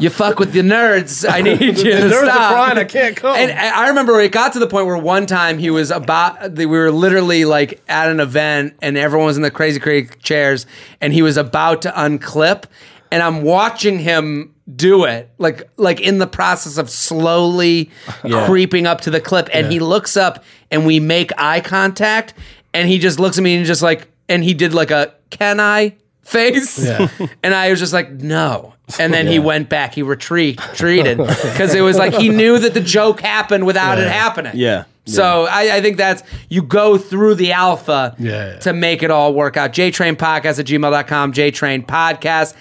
you 0.00 0.10
fuck 0.10 0.40
with 0.40 0.52
the 0.52 0.60
nerds. 0.62 1.24
I 1.30 1.42
need 1.42 1.60
you 1.60 1.72
to 1.72 1.84
nerds 1.84 2.12
are 2.12 2.24
stop. 2.24 2.52
crying, 2.52 2.78
I 2.78 2.84
can't 2.84 3.16
come. 3.16 3.36
And 3.36 3.52
I 3.52 3.84
I 3.84 3.88
remember 3.88 4.20
it 4.20 4.32
got 4.32 4.52
to 4.54 4.58
the 4.58 4.66
point 4.66 4.86
where 4.86 4.98
one 4.98 5.26
time 5.26 5.58
he 5.58 5.70
was 5.70 5.92
about, 5.92 6.52
we 6.54 6.66
were 6.66 6.90
literally 6.90 7.44
like 7.44 7.80
at 7.88 8.08
an 8.10 8.18
event 8.18 8.74
and 8.82 8.98
everyone 8.98 9.26
was 9.26 9.36
in 9.36 9.42
the 9.44 9.50
crazy, 9.52 9.78
crazy 9.78 10.10
chairs 10.20 10.66
and 11.00 11.12
he 11.12 11.22
was 11.22 11.36
about 11.36 11.82
to 11.82 11.90
unclip. 11.92 12.64
And 13.12 13.22
I'm 13.22 13.42
watching 13.42 13.98
him 13.98 14.54
do 14.74 15.04
it, 15.04 15.30
like 15.38 15.68
like 15.76 16.00
in 16.00 16.18
the 16.18 16.26
process 16.26 16.78
of 16.78 16.88
slowly 16.90 17.90
creeping 18.46 18.86
up 18.86 19.02
to 19.02 19.10
the 19.10 19.20
clip. 19.20 19.48
And 19.52 19.70
he 19.70 19.78
looks 19.80 20.16
up 20.16 20.42
and 20.70 20.86
we 20.86 20.98
make 20.98 21.30
eye 21.38 21.60
contact. 21.60 22.34
And 22.74 22.88
he 22.88 22.98
just 22.98 23.20
looks 23.20 23.36
at 23.38 23.44
me 23.44 23.54
and 23.54 23.66
just 23.66 23.82
like, 23.82 24.08
and 24.28 24.42
he 24.42 24.54
did 24.54 24.72
like 24.72 24.90
a 24.90 25.14
can 25.30 25.60
I 25.60 25.94
face. 26.22 26.84
Yeah. 26.84 27.08
And 27.42 27.54
I 27.54 27.70
was 27.70 27.80
just 27.80 27.92
like, 27.92 28.10
no. 28.10 28.74
And 28.98 29.12
then 29.12 29.26
he 29.26 29.38
went 29.38 29.68
back. 29.68 29.94
He 29.94 30.02
retreat, 30.02 30.64
retreated 30.70 31.18
because 31.18 31.74
it 31.74 31.80
was 31.80 31.96
like 31.98 32.14
he 32.14 32.28
knew 32.28 32.58
that 32.58 32.74
the 32.74 32.80
joke 32.80 33.20
happened 33.20 33.66
without 33.66 33.98
it 33.98 34.08
happening. 34.08 34.52
Yeah. 34.54 34.84
So 35.04 35.46
I, 35.50 35.76
I 35.76 35.80
think 35.80 35.96
that's 35.96 36.22
you 36.48 36.62
go 36.62 36.96
through 36.96 37.34
the 37.34 37.52
alpha 37.52 38.14
Yeah, 38.18 38.52
yeah. 38.52 38.58
to 38.60 38.72
make 38.72 39.02
it 39.02 39.10
all 39.10 39.34
work 39.34 39.56
out. 39.56 39.72
JTrain 39.72 40.14
Podcast 40.14 40.60
at 40.60 40.66
gmail.com, 40.66 41.32
JTrain 41.32 41.84
Podcast 41.86 42.54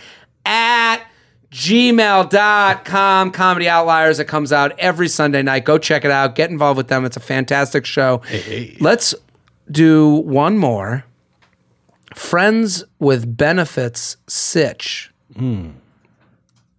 at 0.46 1.04
gmail.com. 1.52 3.32
Comedy 3.32 3.68
Outliers. 3.70 4.20
It 4.20 4.26
comes 4.26 4.52
out 4.54 4.78
every 4.80 5.08
Sunday 5.08 5.42
night. 5.42 5.66
Go 5.66 5.78
check 5.78 6.06
it 6.06 6.12
out. 6.12 6.36
Get 6.36 6.50
involved 6.50 6.78
with 6.78 6.88
them. 6.88 7.06
It's 7.06 7.18
a 7.18 7.22
fantastic 7.22 7.86
show. 7.86 8.22
Let's 8.80 9.14
do 9.70 10.10
one 10.16 10.58
more. 10.58 11.06
Friends 12.16 12.84
with 13.00 13.38
Benefits 13.38 14.18
Sitch. 14.28 15.12
Hmm. 15.38 15.72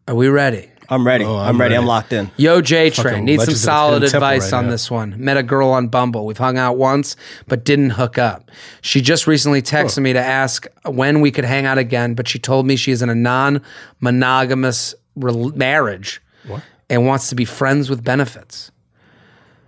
Are 0.08 0.14
we 0.14 0.28
ready? 0.28 0.71
I'm 0.92 1.06
ready. 1.06 1.24
I'm, 1.24 1.30
I'm 1.30 1.60
ready. 1.60 1.74
I'm 1.74 1.86
locked 1.86 2.12
in. 2.12 2.30
Yo, 2.36 2.60
J 2.60 2.90
Train, 2.90 3.24
need 3.24 3.40
some 3.40 3.54
solid 3.54 4.02
advice 4.02 4.52
right 4.52 4.58
on 4.58 4.66
now. 4.66 4.72
this 4.72 4.90
one. 4.90 5.14
Met 5.16 5.38
a 5.38 5.42
girl 5.42 5.70
on 5.70 5.88
Bumble. 5.88 6.26
We've 6.26 6.36
hung 6.36 6.58
out 6.58 6.76
once, 6.76 7.16
but 7.48 7.64
didn't 7.64 7.90
hook 7.90 8.18
up. 8.18 8.50
She 8.82 9.00
just 9.00 9.26
recently 9.26 9.62
texted 9.62 10.02
me 10.02 10.12
to 10.12 10.20
ask 10.20 10.66
when 10.84 11.22
we 11.22 11.30
could 11.30 11.46
hang 11.46 11.64
out 11.64 11.78
again, 11.78 12.12
but 12.12 12.28
she 12.28 12.38
told 12.38 12.66
me 12.66 12.76
she 12.76 12.92
is 12.92 13.00
in 13.00 13.08
a 13.08 13.14
non 13.14 13.62
monogamous 14.00 14.94
marriage 15.16 16.20
and 16.90 17.06
wants 17.06 17.30
to 17.30 17.34
be 17.34 17.46
friends 17.46 17.88
with 17.88 18.04
benefits. 18.04 18.70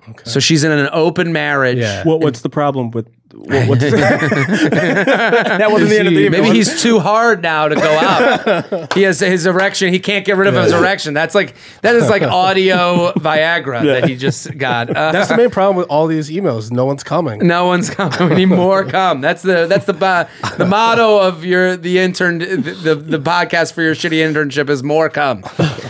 Okay. 0.06 0.28
So 0.30 0.40
she's 0.40 0.62
in 0.62 0.72
an 0.72 0.90
open 0.92 1.32
marriage. 1.32 1.78
Yeah. 1.78 2.04
What, 2.04 2.20
what's 2.20 2.42
the 2.42 2.50
problem 2.50 2.90
with? 2.90 3.08
What, 3.36 3.68
what's 3.68 3.82
that 3.90 5.68
wasn't 5.70 5.90
the 5.90 5.98
end 5.98 6.08
of 6.08 6.14
the 6.14 6.26
email. 6.26 6.42
Maybe 6.42 6.56
he's 6.56 6.80
too 6.80 7.00
hard 7.00 7.42
now 7.42 7.68
to 7.68 7.74
go 7.74 7.82
out. 7.82 8.92
he 8.94 9.02
has 9.02 9.20
his 9.20 9.46
erection. 9.46 9.92
He 9.92 9.98
can't 9.98 10.24
get 10.24 10.36
rid 10.36 10.48
of 10.48 10.54
his 10.54 10.72
erection. 10.72 11.14
That's 11.14 11.34
like 11.34 11.54
that 11.82 11.94
is 11.94 12.08
like 12.08 12.22
audio 12.22 13.12
Viagra 13.16 13.82
that 13.84 14.08
he 14.08 14.16
just 14.16 14.56
got. 14.56 14.90
Uh, 14.90 15.12
That's 15.12 15.28
the 15.28 15.36
main 15.36 15.50
problem 15.50 15.76
with 15.76 15.88
all 15.88 16.06
these 16.06 16.30
emails. 16.30 16.70
No 16.70 16.84
one's 16.84 17.02
coming. 17.02 17.46
No 17.46 17.66
one's 17.66 17.90
coming. 17.90 18.28
We 18.28 18.34
need 18.36 18.46
more 18.46 18.84
come. 18.84 19.20
That's 19.20 19.42
the 19.42 19.66
that's 19.66 19.86
the 19.86 19.94
uh, 20.04 20.28
the 20.56 20.66
motto 20.66 21.18
of 21.18 21.44
your 21.44 21.76
the 21.76 21.98
intern 21.98 22.38
the, 22.38 22.46
the 22.56 22.94
the 22.94 23.18
podcast 23.18 23.72
for 23.72 23.82
your 23.82 23.94
shitty 23.94 24.18
internship 24.18 24.68
is 24.68 24.82
more 24.82 25.08
come. 25.08 25.44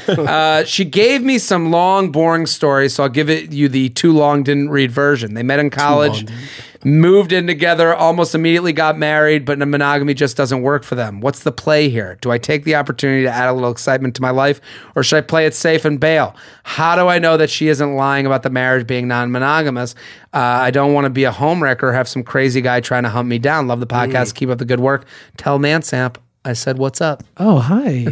Uh, 0.09 0.65
she 0.65 0.85
gave 0.85 1.23
me 1.23 1.39
some 1.39 1.71
long 1.71 2.11
boring 2.13 2.47
stories, 2.47 2.95
so 2.95 3.03
I'll 3.03 3.09
give 3.09 3.31
it 3.31 3.53
you 3.53 3.69
the 3.69 3.89
too 3.91 4.13
long 4.13 4.43
didn't 4.43 4.71
read 4.71 4.91
version. 4.91 5.35
They 5.35 5.43
met 5.43 5.59
in 5.59 5.71
college. 5.71 6.27
Moved 6.85 7.33
in 7.33 7.47
together, 7.47 7.95
almost 7.95 8.35
immediately 8.35 8.75
got 8.75 8.99
married, 8.99 9.45
but 9.47 9.59
monogamy 9.59 10.13
just 10.13 10.37
doesn't 10.37 10.61
work 10.61 10.85
for 10.85 10.95
them. 10.95 11.21
What's 11.21 11.41
the 11.41 11.51
play 11.51 11.89
here? 11.89 12.19
Do 12.21 12.31
I 12.31 12.37
take 12.37 12.65
the 12.65 12.75
opportunity 12.75 13.23
to 13.23 13.31
add 13.31 13.49
a 13.49 13.55
little 13.55 13.71
excitement 13.71 14.15
to 14.17 14.23
my 14.23 14.31
life, 14.31 14.61
or 14.95 15.03
should 15.03 15.17
I 15.17 15.21
play 15.23 15.47
it 15.47 15.55
safe 15.55 15.85
and 15.85 15.99
bail? 15.99 16.37
How 16.63 16.95
do 16.95 17.09
I 17.09 17.19
know 17.19 17.37
that 17.39 17.49
she 17.49 17.69
isn't 17.69 17.97
lying 17.97 18.27
about 18.27 18.43
the 18.43 18.51
marriage 18.51 18.87
being 18.87 19.09
non 19.09 19.33
monogamous? 19.33 19.95
Uh, 20.35 20.39
I 20.39 20.71
don't 20.71 20.93
want 20.93 21.07
to 21.07 21.11
be 21.11 21.25
a 21.25 21.33
homewrecker 21.33 21.95
have 21.95 22.09
some 22.09 22.23
crazy 22.23 22.61
guy 22.61 22.81
trying 22.81 23.05
to 23.05 23.09
hunt 23.09 23.29
me 23.29 23.39
down. 23.39 23.67
Love 23.67 23.81
the 23.81 23.87
podcast. 23.87 24.35
Keep 24.35 24.51
up 24.51 24.59
the 24.59 24.65
good 24.65 24.81
work. 24.81 25.07
Tell 25.37 25.59
ManSamp 25.59 26.17
I 26.47 26.53
said, 26.53 26.77
What's 26.79 27.01
up? 27.01 27.25
Oh, 27.39 27.59
hi. 27.59 28.05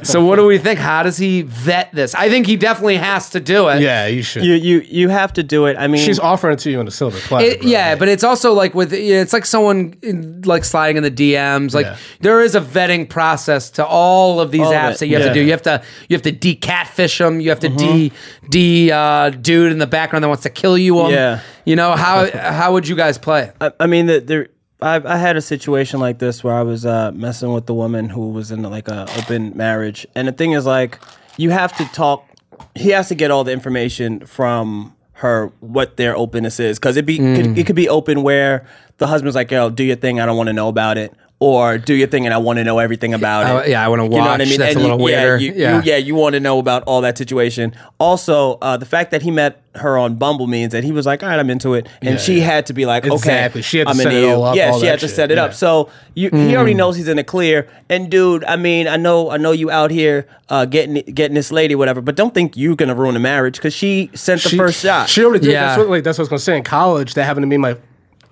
So, 0.02 0.24
what 0.24 0.36
do 0.36 0.46
we 0.46 0.58
think? 0.58 0.78
How 0.78 1.02
does 1.02 1.16
he 1.16 1.42
vet 1.42 1.92
this? 1.92 2.14
I 2.14 2.28
think 2.28 2.46
he 2.46 2.56
definitely 2.56 2.96
has 2.96 3.30
to 3.30 3.40
do 3.40 3.68
it. 3.68 3.80
Yeah, 3.82 4.06
you 4.06 4.22
should. 4.22 4.44
you 4.44 4.54
you 4.54 4.78
you 4.80 5.08
have 5.08 5.32
to 5.34 5.42
do 5.42 5.66
it. 5.66 5.76
I 5.78 5.86
mean, 5.88 6.04
She's 6.04 6.18
offering 6.18 6.54
it 6.54 6.60
to 6.60 6.70
you 6.70 6.80
in 6.80 6.88
a 6.88 6.90
silver 6.90 7.18
platter. 7.20 7.46
It, 7.46 7.60
bro. 7.60 7.70
yeah, 7.70 7.94
but 7.96 8.08
it's 8.08 8.24
also 8.24 8.52
like 8.52 8.74
with 8.74 8.92
it's 8.92 9.32
like 9.32 9.44
someone 9.46 9.94
in- 10.02 10.42
like 10.42 10.64
sliding 10.64 10.96
in 10.96 11.02
the 11.02 11.10
DMs. 11.10 11.74
Like 11.74 11.86
Yeah. 11.86 11.96
there 12.20 12.40
is 12.40 12.54
a 12.54 12.60
vetting 12.60 13.08
process 13.08 13.70
to 13.72 13.86
all 13.86 14.40
of 14.40 14.50
these 14.50 14.62
All 14.66 14.72
apps 14.72 14.94
it, 14.94 14.98
that 15.00 15.06
you 15.08 15.16
have 15.18 15.26
to 15.28 15.34
do. 15.34 15.40
You 15.40 15.50
have 15.52 15.62
to 15.62 15.82
you 16.08 16.14
have 16.14 16.22
to 16.22 16.32
de 16.32 16.54
catfish 16.54 17.18
them. 17.18 17.40
You 17.40 17.50
have 17.50 17.60
to 17.60 17.68
de 17.68 18.10
de 18.48 18.90
uh, 18.90 19.30
dude 19.30 19.72
in 19.72 19.78
the 19.78 19.86
background 19.86 20.22
that 20.24 20.28
wants 20.28 20.42
to 20.44 20.50
kill 20.50 20.78
you. 20.78 20.84
you. 20.84 21.00
'em. 21.06 21.10
Yeah. 21.12 21.40
you 21.64 21.76
know 21.76 21.92
how 21.92 22.30
how 22.30 22.72
would 22.72 22.86
you 22.88 22.96
guys 22.96 23.16
play? 23.18 23.50
I, 23.60 23.70
I 23.80 23.86
mean, 23.86 24.06
the, 24.06 24.20
there. 24.20 24.48
I've, 24.84 25.06
I 25.06 25.16
had 25.16 25.36
a 25.36 25.40
situation 25.40 25.98
like 25.98 26.18
this 26.18 26.44
where 26.44 26.54
I 26.54 26.62
was 26.62 26.84
uh, 26.84 27.10
messing 27.12 27.52
with 27.54 27.64
the 27.64 27.72
woman 27.74 28.10
who 28.10 28.30
was 28.30 28.50
in 28.50 28.62
like 28.62 28.86
a 28.88 29.06
open 29.18 29.56
marriage, 29.56 30.06
and 30.14 30.28
the 30.28 30.32
thing 30.32 30.52
is, 30.52 30.66
like, 30.66 31.00
you 31.38 31.50
have 31.50 31.74
to 31.78 31.84
talk. 31.86 32.28
He 32.74 32.90
has 32.90 33.08
to 33.08 33.14
get 33.14 33.30
all 33.30 33.44
the 33.44 33.52
information 33.52 34.26
from 34.26 34.94
her 35.14 35.52
what 35.60 35.96
their 35.96 36.14
openness 36.16 36.60
is, 36.60 36.78
because 36.78 36.96
it 36.96 37.06
be 37.06 37.16
could, 37.16 37.58
it 37.58 37.66
could 37.66 37.76
be 37.76 37.88
open 37.88 38.22
where 38.22 38.66
the 38.98 39.06
husband's 39.06 39.34
like, 39.34 39.50
"Yo, 39.50 39.70
do 39.70 39.84
your 39.84 39.96
thing. 39.96 40.20
I 40.20 40.26
don't 40.26 40.36
want 40.36 40.48
to 40.48 40.52
know 40.52 40.68
about 40.68 40.98
it." 40.98 41.14
Or 41.44 41.76
do 41.76 41.92
your 41.92 42.06
thing 42.08 42.24
and 42.24 42.32
I 42.32 42.38
want 42.38 42.56
to 42.58 42.64
know 42.64 42.78
everything 42.78 43.12
about 43.12 43.44
Uh, 43.44 43.58
it. 43.58 43.68
yeah, 43.70 43.84
I 43.84 43.88
wanna 43.88 44.04
You 44.04 44.08
know 44.10 44.16
what 44.18 44.26
I 44.28 44.38
watch. 44.38 44.48
mean? 44.48 44.58
That's 44.60 44.76
And 44.76 44.78
a 44.78 44.82
little 44.82 44.98
you- 44.98 45.04
weirder. 45.04 45.36
Yeah, 45.36 45.46
you, 45.52 45.54
Yeah. 45.60 45.76
you, 45.76 45.82
yeah, 45.84 45.96
you 45.98 46.14
want 46.14 46.32
to 46.34 46.40
know 46.40 46.58
about 46.58 46.84
all 46.86 47.02
that 47.02 47.18
situation. 47.18 47.74
Also, 47.98 48.56
uh, 48.62 48.76
the 48.78 48.86
fact 48.86 49.10
that 49.10 49.20
he 49.22 49.30
met 49.30 49.60
her 49.76 49.98
on 49.98 50.14
Bumble 50.14 50.46
means 50.46 50.72
that 50.72 50.84
he 50.84 50.92
was 50.92 51.04
like, 51.04 51.22
"All 51.22 51.28
right, 51.28 51.38
I'm 51.38 51.50
into 51.50 51.74
it," 51.74 51.86
and 52.00 52.12
Yeah, 52.12 52.16
she 52.16 52.38
yeah. 52.38 52.44
had 52.44 52.66
to 52.66 52.72
be 52.72 52.86
like, 52.86 53.04
"Okay, 53.04 53.14
Exactly. 53.14 53.60
She 53.62 53.78
had 53.78 53.88
to 53.88 53.90
I'm 53.90 53.96
set 53.96 54.06
into 54.06 54.18
it 54.18 54.20
you." 54.22 54.34
all 54.34 54.44
up, 54.44 54.56
Yeah, 54.56 54.70
all 54.70 54.80
she 54.80 54.86
had 54.86 55.00
to 55.00 55.06
shit. 55.08 55.16
set 55.16 55.30
it 55.32 55.36
up. 55.38 55.52
So 55.52 55.88
you, 56.14 56.30
he 56.32 56.54
already 56.56 56.74
knows 56.74 56.96
he's 56.96 57.08
in 57.08 57.16
the 57.16 57.24
clear. 57.24 57.66
And 57.90 58.08
dude, 58.08 58.44
I 58.44 58.56
mean, 58.56 58.86
I 58.88 58.96
know, 58.96 59.30
I 59.30 59.36
know 59.36 59.50
you 59.52 59.70
out 59.70 59.90
here 59.90 60.26
uh, 60.48 60.64
getting 60.64 61.02
getting 61.12 61.34
this 61.34 61.50
lady, 61.52 61.74
whatever. 61.74 62.00
But 62.00 62.14
don't 62.14 62.32
think 62.32 62.56
you're 62.56 62.76
gonna 62.76 62.94
ruin 62.94 63.14
the 63.14 63.20
marriage 63.20 63.56
because 63.56 63.74
she 63.74 64.10
sent 64.14 64.42
the 64.42 64.48
She- 64.50 64.56
first 64.56 64.80
shot. 64.82 65.08
She 65.08 65.24
already 65.24 65.44
did. 65.44 65.52
Yeah. 65.52 65.66
That's 65.66 65.78
what, 65.78 65.88
like, 65.90 66.04
that's 66.04 66.16
what 66.18 66.22
I 66.22 66.24
was 66.24 66.28
going 66.30 66.38
to 66.38 66.44
say. 66.44 66.56
In 66.56 66.62
college, 66.62 67.14
that 67.14 67.24
happened 67.24 67.42
to 67.42 67.48
me 67.48 67.56
my 67.56 67.76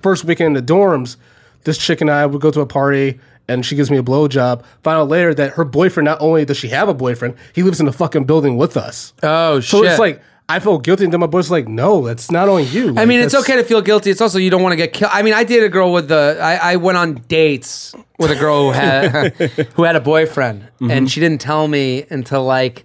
first 0.01 0.25
weekend 0.25 0.57
in 0.57 0.65
the 0.65 0.73
dorms. 0.73 1.17
This 1.65 1.79
chick 1.79 2.01
and 2.01 2.11
I 2.11 2.27
would 2.27 2.41
go 2.41 2.51
to 2.51 2.61
a 2.61 2.67
party, 2.67 3.21
and 3.49 3.65
she 3.65 3.77
gives 3.77 3.91
me 3.91 3.97
a 3.97 4.03
blowjob. 4.03 4.65
Find 4.83 4.99
out 4.99 5.09
later 5.09 5.35
that 5.35 5.53
her 5.53 5.65
boyfriend 5.65 6.05
not 6.07 6.21
only 6.21 6.45
does 6.45 6.57
she 6.57 6.69
have 6.69 6.89
a 6.89 6.95
boyfriend, 6.95 7.35
he 7.55 7.63
lives 7.63 7.81
in 7.81 7.87
the 7.87 7.93
fucking 7.93 8.25
building 8.25 8.57
with 8.57 8.77
us. 8.77 9.13
Oh 9.23 9.61
shit. 9.61 9.71
So 9.71 9.85
it's 9.85 9.99
like 9.99 10.23
I 10.49 10.59
feel 10.59 10.79
guilty, 10.79 11.05
and 11.05 11.13
then 11.13 11.21
my 11.21 11.27
boy's 11.27 11.51
like, 11.51 11.67
"No, 11.69 12.05
that's 12.05 12.31
not 12.31 12.49
on 12.49 12.67
you." 12.67 12.95
I 12.99 13.07
mean, 13.07 13.21
it's 13.21 13.35
okay 13.35 13.57
to 13.57 13.65
feel 13.65 13.81
guilty. 13.81 14.11
It's 14.11 14.21
also 14.21 14.39
you 14.39 14.51
don't 14.51 14.63
want 14.63 14.73
to 14.73 14.77
get 14.77 14.93
killed. 14.93 15.11
I 15.15 15.23
mean, 15.23 15.35
I 15.35 15.45
dated 15.45 15.65
a 15.65 15.69
girl 15.69 15.93
with 15.93 16.09
the. 16.09 16.39
I, 16.43 16.73
I 16.73 16.77
went 16.77 16.99
on 16.99 17.15
dates 17.29 17.95
with 18.19 18.31
a 18.31 18.35
girl 18.35 18.67
who 18.67 18.73
had 18.73 19.33
who 19.75 19.85
had 19.85 19.97
a 19.97 20.01
boyfriend, 20.01 20.63
mm-hmm. 20.63 20.91
and 20.91 21.11
she 21.11 21.21
didn't 21.21 21.41
tell 21.41 21.69
me 21.69 22.05
until 22.11 22.45
like. 22.45 22.85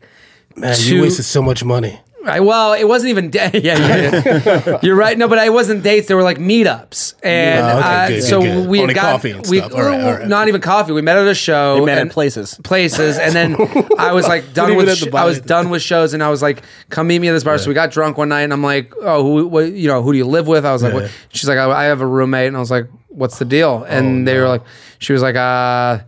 Man, 0.55 0.75
two- 0.75 0.95
you 0.95 1.01
wasted 1.01 1.25
so 1.25 1.41
much 1.41 1.63
money. 1.63 1.99
I, 2.27 2.39
well, 2.41 2.73
it 2.73 2.83
wasn't 2.83 3.09
even. 3.11 3.29
Da- 3.31 3.49
yeah, 3.53 3.77
yeah. 3.77 4.79
you're 4.83 4.95
right. 4.95 5.17
No, 5.17 5.27
but 5.27 5.39
I 5.39 5.49
wasn't 5.49 5.81
dates. 5.83 6.07
They 6.07 6.13
were 6.13 6.23
like 6.23 6.37
meetups, 6.37 7.13
and 7.23 7.65
Oh, 7.65 7.79
okay, 7.79 7.87
uh, 7.87 8.07
good, 8.09 8.23
so 8.23 8.41
good, 8.41 8.53
good. 8.63 8.69
we 8.69 8.77
had 8.79 8.83
Only 8.83 8.93
got 8.93 9.11
coffee 9.13 9.31
and 9.31 9.47
we, 9.47 9.57
stuff. 9.59 9.73
All 9.73 9.81
right, 9.81 10.01
all 10.01 10.13
right. 10.19 10.27
not 10.27 10.47
even 10.47 10.61
coffee. 10.61 10.91
We 10.91 11.01
met 11.01 11.17
at 11.17 11.27
a 11.27 11.33
show. 11.33 11.79
They 11.79 11.85
met 11.85 11.97
and- 11.99 12.11
places. 12.11 12.59
places, 12.63 13.17
and 13.17 13.33
then 13.33 13.55
I 13.97 14.11
was 14.13 14.27
like 14.27 14.53
done 14.53 14.67
even 14.71 14.77
with. 14.77 14.89
at 14.89 14.99
the 14.99 15.09
sh- 15.11 15.13
I 15.13 15.25
was 15.25 15.39
done 15.39 15.69
with 15.69 15.81
shows, 15.81 16.13
and 16.13 16.21
I 16.21 16.29
was 16.29 16.41
like, 16.41 16.63
"Come 16.89 17.07
meet 17.07 17.19
me 17.19 17.29
at 17.29 17.33
this 17.33 17.43
bar." 17.43 17.57
So 17.57 17.69
we 17.69 17.73
got 17.73 17.91
drunk 17.91 18.17
one 18.17 18.29
night, 18.29 18.41
and 18.41 18.51
I'm 18.53 18.63
like, 18.63 18.93
"Oh, 19.01 19.23
who? 19.23 19.47
What, 19.47 19.71
you 19.71 19.87
know, 19.87 20.01
who 20.03 20.11
do 20.11 20.17
you 20.17 20.25
live 20.25 20.47
with?" 20.47 20.65
I 20.65 20.73
was 20.73 20.83
like, 20.83 20.93
Yeah. 20.93 21.01
what? 21.01 21.11
"She's 21.33 21.47
like, 21.47 21.57
I, 21.57 21.69
I 21.71 21.83
have 21.85 22.01
a 22.01 22.07
roommate," 22.07 22.47
and 22.47 22.57
I 22.57 22.59
was 22.59 22.71
like, 22.71 22.87
"What's 23.07 23.39
the 23.39 23.45
deal?" 23.45 23.83
And 23.87 24.27
they 24.27 24.37
were 24.39 24.47
like, 24.47 24.63
"She 24.99 25.13
was 25.13 25.21
like, 25.21 25.35
uh, 25.35 25.99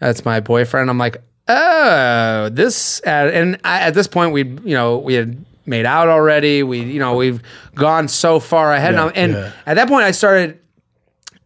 that's 0.00 0.24
my 0.24 0.40
boyfriend." 0.40 0.90
I'm 0.90 0.98
like, 0.98 1.22
"Oh, 1.48 2.48
this," 2.52 3.00
uh, 3.06 3.30
and 3.32 3.58
I, 3.64 3.80
at 3.80 3.94
this 3.94 4.06
point, 4.06 4.32
we, 4.32 4.42
you 4.44 4.74
know, 4.74 4.98
we 4.98 5.14
had 5.14 5.44
made 5.70 5.86
out 5.86 6.08
already. 6.08 6.62
We, 6.62 6.82
you 6.82 6.98
know, 6.98 7.16
we've 7.16 7.40
gone 7.74 8.08
so 8.08 8.38
far 8.40 8.74
ahead, 8.74 8.94
and, 8.94 9.16
and 9.16 9.32
yeah. 9.32 9.52
at 9.64 9.74
that 9.74 9.88
point, 9.88 10.04
I 10.04 10.10
started 10.10 10.60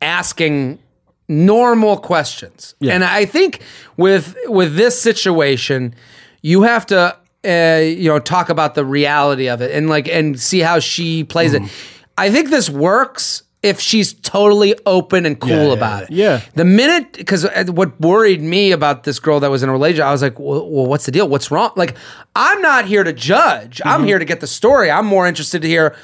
asking 0.03 0.81
normal 1.29 1.97
questions. 1.97 2.75
And 2.95 3.05
I 3.05 3.25
think 3.25 3.63
with 3.97 4.37
with 4.47 4.75
this 4.75 5.01
situation, 5.01 5.95
you 6.43 6.63
have 6.63 6.87
to 6.87 7.17
uh, 7.45 7.81
you 7.85 8.09
know 8.09 8.19
talk 8.19 8.49
about 8.49 8.75
the 8.75 8.85
reality 8.85 9.49
of 9.49 9.63
it 9.63 9.71
and 9.71 9.89
like 9.89 10.09
and 10.09 10.41
see 10.41 10.61
how 10.61 10.81
she 10.81 11.23
plays 11.23 11.55
it. 11.55 11.63
I 12.19 12.31
think 12.31 12.51
this 12.51 12.69
works 12.69 13.44
if 13.65 13.81
she's 13.81 14.13
totally 14.13 14.75
open 14.85 15.25
and 15.25 15.41
cool 15.41 15.51
Yeah, 15.51 15.65
yeah, 15.65 15.73
about 15.73 16.03
it. 16.03 16.11
yeah. 16.11 16.41
The 16.55 16.67
minute 16.67 17.15
because 17.15 17.47
uh, 17.47 17.65
what 17.69 17.99
worried 17.99 18.43
me 18.43 18.73
about 18.73 19.05
this 19.05 19.19
girl 19.19 19.41
that 19.41 19.51
was 19.51 19.63
in 19.63 19.71
a 19.71 19.73
relationship, 19.73 20.05
I 20.05 20.13
was 20.13 20.21
like, 20.21 20.39
well, 20.39 20.69
well 20.71 20.87
what's 20.87 21.07
the 21.07 21.13
deal? 21.13 21.29
What's 21.29 21.51
wrong? 21.51 21.73
Like, 21.75 21.97
I'm 22.37 22.61
not 22.61 22.85
here 22.85 23.03
to 23.03 23.13
judge. 23.13 23.81
I'm 23.85 24.01
mm-hmm. 24.01 24.07
here 24.07 24.19
to 24.19 24.25
get 24.27 24.41
the 24.41 24.47
story. 24.47 24.91
I'm 24.91 25.07
more 25.07 25.27
interested 25.27 25.63
to 25.63 25.69
hear 25.69 25.97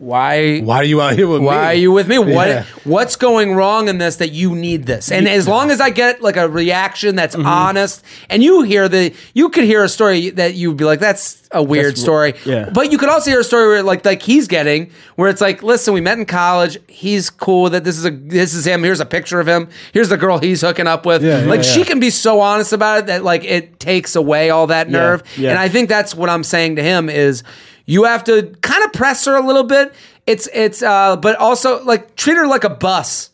why 0.00 0.60
Why 0.60 0.76
are 0.76 0.84
you 0.84 1.02
out 1.02 1.14
here 1.14 1.28
with 1.28 1.40
me? 1.42 1.46
why 1.46 1.66
are 1.66 1.74
you 1.74 1.92
with 1.92 2.08
me? 2.08 2.18
What 2.36 2.48
Yeah. 2.48 2.64
what's 2.84 3.16
going 3.16 3.54
wrong 3.54 3.88
in 3.88 3.98
this 3.98 4.16
that 4.16 4.32
you 4.32 4.54
need 4.56 4.86
this? 4.86 5.12
And 5.12 5.28
as 5.28 5.46
long 5.46 5.70
as 5.70 5.78
I 5.78 5.90
get 5.90 6.22
like 6.22 6.36
a 6.38 6.48
reaction 6.48 7.16
that's 7.16 7.36
Mm-hmm. 7.36 7.46
honest, 7.46 8.02
and 8.30 8.42
you 8.42 8.62
hear 8.62 8.88
the 8.88 9.12
you 9.34 9.50
could 9.50 9.64
hear 9.64 9.84
a 9.84 9.88
story 9.90 10.30
that 10.30 10.54
you'd 10.54 10.78
be 10.78 10.84
like, 10.84 11.00
that's 11.00 11.46
a 11.52 11.62
weird 11.62 11.98
story. 11.98 12.32
yeah. 12.46 12.70
But 12.72 12.90
you 12.92 12.96
could 12.98 13.08
also 13.10 13.28
hear 13.30 13.40
a 13.40 13.44
story 13.44 13.66
where 13.68 13.82
like 13.82 14.04
like 14.06 14.22
he's 14.22 14.48
getting 14.48 14.90
where 15.16 15.28
it's 15.28 15.40
like, 15.42 15.62
listen, 15.62 15.92
we 15.92 16.00
met 16.00 16.16
in 16.18 16.24
college. 16.24 16.78
He's 16.88 17.28
cool 17.28 17.68
that. 17.70 17.84
This 17.84 17.98
is 17.98 18.06
a 18.06 18.10
this 18.10 18.54
is 18.54 18.66
him. 18.66 18.82
Here's 18.82 19.00
a 19.00 19.06
picture 19.06 19.38
of 19.38 19.46
him. 19.46 19.68
Here's 19.92 20.08
the 20.08 20.16
girl 20.16 20.38
he's 20.38 20.62
hooking 20.62 20.86
up 20.86 21.04
with. 21.04 21.22
Yeah, 21.22 21.40
like 21.40 21.62
she 21.62 21.84
can 21.84 22.00
be 22.00 22.08
so 22.10 22.40
honest 22.40 22.72
about 22.72 23.00
it 23.00 23.06
that 23.08 23.22
like 23.22 23.44
it 23.44 23.78
takes 23.78 24.16
away 24.16 24.48
all 24.48 24.66
that 24.68 24.88
nerve. 24.88 25.22
yeah. 25.36 25.50
And 25.50 25.58
I 25.58 25.68
think 25.68 25.88
that's 25.90 26.14
what 26.14 26.30
I'm 26.30 26.42
saying 26.44 26.76
to 26.76 26.82
him 26.82 27.10
is 27.10 27.42
you 27.90 28.04
have 28.04 28.22
to 28.24 28.54
kind 28.62 28.84
of 28.84 28.92
press 28.92 29.24
her 29.26 29.36
a 29.36 29.44
little 29.46 29.64
bit. 29.64 29.92
It's 30.26 30.48
it's 30.54 30.82
uh 30.82 31.16
but 31.16 31.36
also 31.36 31.82
like 31.84 32.14
treat 32.16 32.36
her 32.36 32.46
like 32.46 32.64
a 32.64 32.70
bus. 32.70 33.30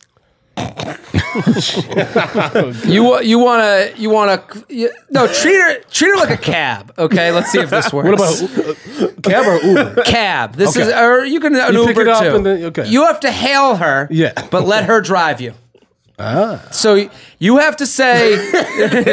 you 2.85 3.19
you 3.21 3.37
want 3.39 3.61
to 3.61 3.93
you 3.97 4.09
want 4.09 4.51
to 4.51 4.91
no 5.09 5.27
treat 5.27 5.59
her 5.61 5.79
treat 5.91 6.09
her 6.09 6.15
like 6.17 6.29
a 6.31 6.37
cab. 6.37 6.93
Okay, 6.97 7.31
let's 7.31 7.51
see 7.51 7.59
if 7.59 7.69
this 7.69 7.91
works. 7.93 8.07
What 8.09 8.15
about 8.15 8.41
uh, 8.41 9.21
cab 9.21 9.45
or 9.45 9.57
Uber? 9.65 10.03
cab? 10.03 10.55
This 10.55 10.75
Okay. 10.75 10.87
is 10.87 10.93
or 10.93 11.23
you 11.25 11.39
can 11.39 11.55
an 11.55 11.73
You 11.73 11.85
pick 11.85 11.97
Uber 11.97 12.01
it 12.01 12.07
up 12.07 12.23
too. 12.23 12.35
and 12.35 12.45
then- 12.45 12.63
okay. 12.65 12.87
You 12.87 13.05
have 13.05 13.19
to 13.21 13.31
hail 13.31 13.75
her. 13.75 14.07
Yeah. 14.09 14.33
but 14.49 14.63
let 14.65 14.85
her 14.85 15.01
drive 15.01 15.41
you. 15.41 15.53
Ah. 16.19 16.67
So 16.71 17.09
you 17.37 17.57
have 17.57 17.77
to 17.77 17.85
say, 17.85 18.35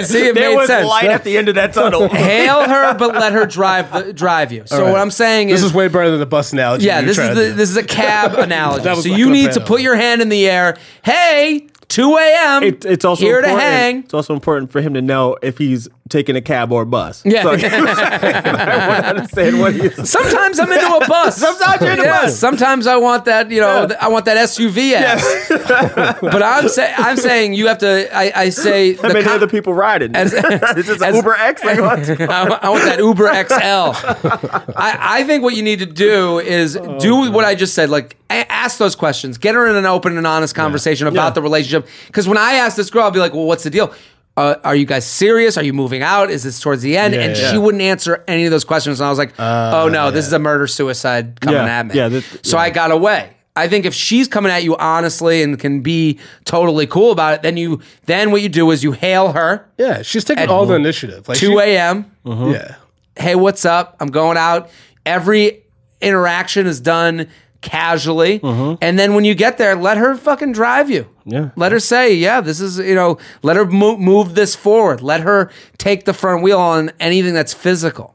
see 0.05 0.29
it 0.29 0.35
There 0.35 0.51
made 0.51 0.57
was 0.57 0.69
sense. 0.69 0.89
light 0.89 1.11
at 1.11 1.23
the 1.23 1.37
end 1.37 1.51
of 1.51 1.57
that 1.57 1.75
tunnel. 1.75 2.09
Hail 2.13 2.67
her, 2.67 2.95
but 2.97 3.15
let 3.15 3.33
her 3.35 3.45
drive 3.45 3.93
the, 3.93 4.13
drive 4.13 4.53
you. 4.53 4.63
So 4.67 4.77
All 4.79 4.83
right. 4.85 4.93
what 4.93 5.01
I'm 5.01 5.11
saying 5.11 5.51
is, 5.51 5.57
This 5.57 5.65
is, 5.65 5.71
is 5.71 5.77
way 5.77 5.89
better 5.89 6.11
than 6.11 6.21
the 6.21 6.27
bus 6.27 6.53
analogy. 6.55 6.87
yeah, 6.87 7.03
this 7.03 7.19
is 7.19 7.29
the 7.29 7.53
this 7.55 7.69
is 7.69 7.77
a 7.77 7.85
cab 7.85 8.35
analogy. 8.39 8.85
So 8.85 9.09
like 9.11 9.19
you 9.19 9.29
need 9.31 9.53
to 9.53 9.61
put 9.61 9.83
your 9.83 9.97
hand 9.97 10.23
in 10.23 10.31
the 10.31 10.49
air. 10.49 10.79
Hey, 11.03 11.67
2 11.89 12.17
a.m. 12.17 12.63
It, 12.63 12.85
it's 12.87 13.05
also 13.05 13.23
here 13.23 13.37
important, 13.37 13.61
to 13.61 13.65
hang. 13.67 13.99
It's 13.99 14.15
also 14.15 14.33
important 14.33 14.73
for 14.73 14.81
him 14.81 14.95
to 14.95 15.03
know 15.03 15.37
if 15.43 15.59
he's 15.59 15.89
taking 16.11 16.37
a 16.37 16.43
cab 16.43 16.71
or 16.71 16.83
a 16.83 16.87
bus. 16.87 17.23
Yeah. 17.25 17.43
So, 17.43 17.49
I 17.53 18.89
want 18.89 19.03
to 19.03 19.09
understand 19.09 19.59
what 19.59 19.75
he's. 19.75 20.09
Sometimes 20.11 20.59
I'm 20.61 20.71
into 20.71 20.87
a 20.97 21.09
bus. 21.09 21.37
Sometimes 21.39 21.81
you're 21.81 21.91
into 21.93 22.03
a 22.03 22.07
Yeah, 22.07 22.23
bus. 22.23 22.39
Sometimes 22.39 22.87
I 22.87 22.97
want 22.97 23.25
that, 23.25 23.51
you 23.51 23.61
know, 23.61 23.87
th- 23.89 23.99
I 24.01 24.09
want 24.09 24.27
that 24.27 24.37
SUV 24.37 24.93
ass. 24.93 26.19
but 26.21 26.43
I'm 26.43 26.69
saying, 26.69 26.95
I'm 26.99 27.17
saying 27.17 27.55
you 27.55 27.69
have 27.69 27.79
to. 27.79 28.15
I, 28.15 28.33
I 28.35 28.49
say 28.51 28.95
How 29.03 29.09
many 29.09 29.23
com- 29.23 29.33
other 29.37 29.47
people 29.49 29.73
riding? 29.75 30.15
as- 30.15 30.33
this 30.33 30.89
is 30.89 31.01
as- 31.01 31.17
Uber 31.17 31.35
X. 31.35 31.65
Like? 31.65 31.79
I, 31.81 32.59
I 32.63 32.69
want 32.69 32.85
that 32.85 32.99
Uber 32.99 33.29
XL. 33.49 34.75
I, 34.77 34.97
I 35.21 35.25
think 35.25 35.43
what 35.43 35.57
you 35.57 35.63
need 35.63 35.79
to 35.79 35.87
do 35.87 36.39
is 36.39 36.77
Oh, 36.77 36.99
do 36.99 37.31
what 37.31 37.45
I 37.45 37.55
just 37.55 37.73
said. 37.75 37.89
Like, 37.89 38.17
a- 38.31 38.51
ask 38.53 38.79
those 38.79 38.95
questions. 38.95 39.39
Get 39.39 39.55
her 39.55 39.67
in 39.67 39.77
an 39.77 39.87
open 39.87 40.19
and 40.19 40.27
honest 40.27 40.55
conversation 40.55 41.07
about 41.07 41.29
Yeah. 41.29 41.31
the 41.31 41.43
relationship. 41.43 41.89
Because 42.09 42.29
when 42.29 42.37
I 42.39 42.55
ask 42.55 42.77
this 42.77 42.91
girl, 42.91 43.05
I'll 43.05 43.11
be 43.11 43.21
like, 43.21 43.33
well, 43.33 43.45
what's 43.47 43.65
the 43.65 43.71
deal? 43.71 43.95
Uh, 44.37 44.57
are 44.65 44.75
you 44.75 44.85
guys 44.85 45.07
serious? 45.07 45.57
Are 45.57 45.63
you 45.63 45.73
moving 45.73 46.03
out? 46.03 46.29
Is 46.31 46.43
this 46.43 46.59
towards 46.61 46.83
the 46.83 46.97
end? 46.97 47.15
Yeah, 47.15 47.21
and 47.21 47.37
yeah. 47.39 47.53
she 47.53 47.59
wouldn't 47.59 47.83
answer 47.83 48.25
any 48.27 48.45
of 48.47 48.51
those 48.51 48.65
questions. 48.65 48.99
And 49.01 49.07
I 49.07 49.11
was 49.11 49.19
like, 49.19 49.33
oh 49.39 49.89
no, 49.93 50.11
this 50.11 50.27
is 50.27 50.33
a 50.33 50.39
murder 50.41 50.67
suicide 50.67 51.41
coming 51.41 51.61
Yeah, 51.61 51.79
at 51.79 51.87
me. 51.87 51.95
yeah, 51.95 52.09
that- 52.09 52.41
so 52.45 52.57
yeah. 52.57 52.63
I 52.65 52.71
got 52.71 52.91
away. 52.91 53.31
I 53.57 53.69
think 53.69 53.85
if 53.87 53.95
she's 53.95 54.27
coming 54.27 54.51
at 54.51 54.65
you 54.65 54.77
honestly 54.77 55.41
and 55.45 55.57
can 55.61 55.81
be 55.81 56.19
totally 56.45 56.89
cool 56.89 57.13
about 57.13 57.35
it, 57.35 57.43
then 57.43 57.57
you 57.57 57.81
then 58.07 58.33
what 58.33 58.43
you 58.43 58.49
do 58.49 58.73
is 58.73 58.83
you 58.83 58.91
hail 58.91 59.31
her 59.33 59.65
yeah, 59.79 60.03
she's 60.03 60.25
taking 60.25 60.49
all 60.49 60.67
the 60.67 60.75
initiative. 60.75 61.29
Like 61.29 61.39
2 61.39 61.47
she- 61.47 61.59
a.m. 61.59 62.11
Yeah. 62.25 62.75
hey, 63.17 63.37
what's 63.37 63.65
up? 63.65 63.97
I'm 64.01 64.09
going 64.09 64.37
out. 64.37 64.71
Every 65.07 65.63
interaction 66.01 66.67
is 66.67 66.81
done 66.81 67.29
casually. 67.65 68.41
And 68.43 68.99
then 68.99 69.15
when 69.15 69.25
you 69.25 69.35
get 69.35 69.59
there, 69.59 69.75
let 69.75 69.97
her 69.97 70.15
fucking 70.15 70.53
drive 70.53 70.91
you. 70.91 71.09
Yeah. 71.25 71.51
Let 71.57 71.73
her 71.73 71.81
say, 71.81 72.15
yeah, 72.15 72.41
this 72.43 72.61
is, 72.61 72.79
you 72.79 72.95
know, 72.95 73.19
let 73.43 73.57
her 73.57 73.65
mo- 73.65 73.97
move 73.97 74.35
this 74.35 74.55
forward. 74.55 75.01
Let 75.01 75.23
her 75.23 75.51
take 75.79 76.05
the 76.05 76.13
front 76.13 76.43
wheel 76.43 76.61
on 76.61 76.93
anything 77.01 77.33
that's 77.35 77.55
physical. 77.55 78.15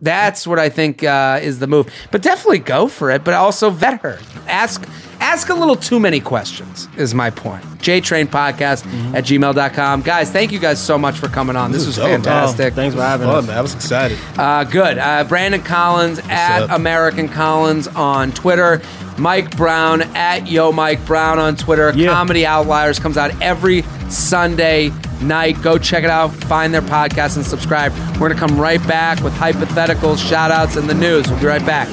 That's 0.00 0.46
what 0.46 0.58
I 0.58 0.68
think 0.68 1.02
uh, 1.02 1.40
is 1.42 1.58
the 1.58 1.66
move. 1.66 1.88
But 2.10 2.22
definitely 2.22 2.58
go 2.60 2.88
for 2.88 3.10
it, 3.10 3.24
but 3.24 3.34
also 3.34 3.70
vet 3.70 4.00
her. 4.02 4.18
Ask 4.46 4.86
ask 5.20 5.48
a 5.48 5.54
little 5.54 5.74
too 5.76 5.98
many 5.98 6.20
questions, 6.20 6.88
is 6.96 7.14
my 7.14 7.30
point. 7.30 7.64
JTrain 7.88 8.26
Podcast 8.26 8.84
at 9.14 9.24
gmail.com. 9.24 10.02
Guys, 10.02 10.30
thank 10.30 10.52
you 10.52 10.58
guys 10.58 10.78
so 10.80 10.98
much 10.98 11.18
for 11.18 11.28
coming 11.28 11.56
on. 11.56 11.72
This, 11.72 11.86
was 11.86 11.96
dope. 11.96 12.06
fantastic. 12.08 12.74
Thanks 12.74 12.94
for 12.94 13.00
having 13.00 13.26
Fun, 13.26 13.36
us. 13.38 13.46
man. 13.46 13.56
I 13.56 13.62
was 13.62 13.74
excited. 13.74 14.18
Uh, 14.36 14.64
good. 14.64 14.98
Uh, 14.98 15.24
Brandon 15.24 15.62
Collins 15.62 16.18
at 16.28 16.64
up? 16.64 16.70
American 16.70 17.28
Collins 17.28 17.88
on 17.88 18.32
Twitter. 18.32 18.82
Mike 19.16 19.56
Brown 19.56 20.02
at 20.14 20.46
Yo 20.46 20.70
Mike 20.70 21.04
Brown 21.06 21.38
on 21.38 21.56
Twitter. 21.56 21.92
Yeah. 21.96 22.12
Comedy 22.12 22.44
Outliers 22.46 22.98
comes 22.98 23.16
out 23.16 23.30
every 23.40 23.82
Sunday 24.10 24.90
night. 25.22 25.60
Go 25.62 25.78
check 25.78 26.04
it 26.04 26.10
out. 26.10 26.28
Find 26.28 26.72
their 26.74 26.82
podcast 26.82 27.36
and 27.36 27.44
subscribe. 27.44 27.92
We're 28.20 28.28
going 28.28 28.34
to 28.34 28.38
come 28.38 28.60
right 28.60 28.86
back 28.86 29.22
with 29.22 29.32
hypotheticals, 29.32 30.18
shout 30.28 30.50
outs, 30.50 30.76
and 30.76 30.88
the 30.88 30.94
news. 30.94 31.28
We'll 31.28 31.40
be 31.40 31.46
right 31.46 31.64
back. 31.64 31.88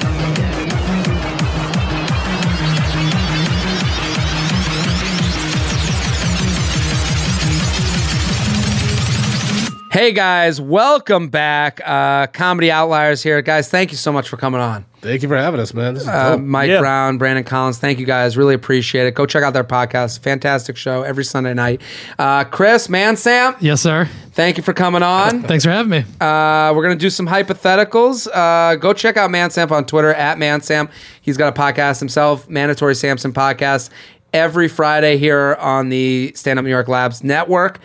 Hey 9.96 10.12
guys, 10.12 10.60
welcome 10.60 11.30
back. 11.30 11.80
Uh, 11.82 12.26
Comedy 12.26 12.70
Outliers 12.70 13.22
here. 13.22 13.40
Guys, 13.40 13.70
thank 13.70 13.90
you 13.92 13.96
so 13.96 14.12
much 14.12 14.28
for 14.28 14.36
coming 14.36 14.60
on. 14.60 14.84
Thank 15.00 15.22
you 15.22 15.28
for 15.28 15.38
having 15.38 15.58
us, 15.58 15.72
man. 15.72 15.94
This 15.94 16.02
is 16.02 16.08
Uh. 16.10 16.36
Mike 16.36 16.68
Yeah. 16.68 16.80
Brown, 16.80 17.16
Brandon 17.16 17.44
Collins, 17.44 17.78
thank 17.78 17.98
you 17.98 18.04
guys. 18.04 18.36
Really 18.36 18.52
appreciate 18.54 19.06
it. 19.06 19.14
Go 19.14 19.24
check 19.24 19.42
out 19.42 19.54
their 19.54 19.64
podcast. 19.64 20.18
Fantastic 20.20 20.76
show 20.76 21.02
every 21.02 21.24
Sunday 21.24 21.54
night. 21.54 21.80
Uh, 22.18 22.44
Chris, 22.44 22.90
man, 22.90 23.16
Sam, 23.16 23.56
Yes, 23.58 23.80
sir. 23.80 24.06
thank 24.32 24.58
you 24.58 24.62
for 24.62 24.74
coming 24.74 25.02
on. 25.02 25.42
Thanks 25.44 25.64
for 25.64 25.70
having 25.70 25.88
me. 25.88 26.04
Uh, 26.20 26.74
we're 26.76 26.82
going 26.82 26.98
to 26.98 27.02
do 27.02 27.08
some 27.08 27.26
hypotheticals. 27.26 28.28
Uh, 28.34 28.74
go 28.74 28.92
check 28.92 29.16
out 29.16 29.30
ManSamp 29.30 29.70
on 29.70 29.86
Twitter 29.86 30.12
at 30.12 30.36
ManSamp. 30.36 30.90
He's 31.22 31.38
got 31.38 31.56
a 31.56 31.58
podcast 31.58 32.00
himself, 32.00 32.50
Mandatory 32.50 32.94
Samson 32.94 33.32
Podcast, 33.32 33.88
every 34.34 34.68
Friday 34.68 35.16
here 35.16 35.56
on 35.58 35.88
the 35.88 36.32
Stand 36.34 36.58
Up 36.58 36.66
New 36.66 36.70
York 36.70 36.86
Labs 36.88 37.24
network. 37.24 37.80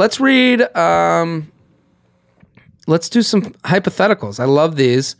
Let's 0.00 0.18
read. 0.18 0.62
Um, 0.74 1.52
let's 2.86 3.10
do 3.10 3.20
some 3.20 3.42
hypotheticals. 3.42 4.40
I 4.40 4.46
love 4.46 4.76
these. 4.76 5.14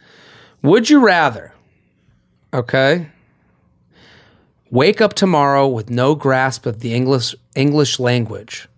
Would 0.63 0.89
you 0.89 1.01
rather? 1.05 1.53
Okay. 2.55 3.11
Wake 4.71 5.03
up 5.03 5.13
tomorrow 5.13 5.69
with 5.69 5.91
no 5.91 6.15
grasp 6.15 6.65
of 6.65 6.81
the 6.81 6.95
English 6.95 7.35
English 7.55 8.01
language, 8.01 8.69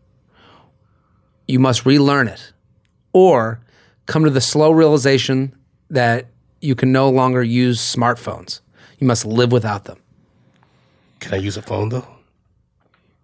you 1.46 1.60
must 1.60 1.86
relearn 1.86 2.26
it, 2.26 2.52
or 3.12 3.60
come 4.06 4.24
to 4.24 4.30
the 4.30 4.40
slow 4.40 4.72
realization 4.72 5.54
that 5.88 6.26
you 6.60 6.74
can 6.74 6.90
no 6.90 7.10
longer 7.10 7.44
use 7.44 7.78
smartphones. 7.78 8.58
You 8.98 9.06
must 9.06 9.24
live 9.24 9.52
without 9.52 9.84
them. 9.84 10.00
Can 11.20 11.34
I 11.34 11.36
use 11.36 11.56
a 11.56 11.62
phone 11.62 11.90
though? 11.90 12.08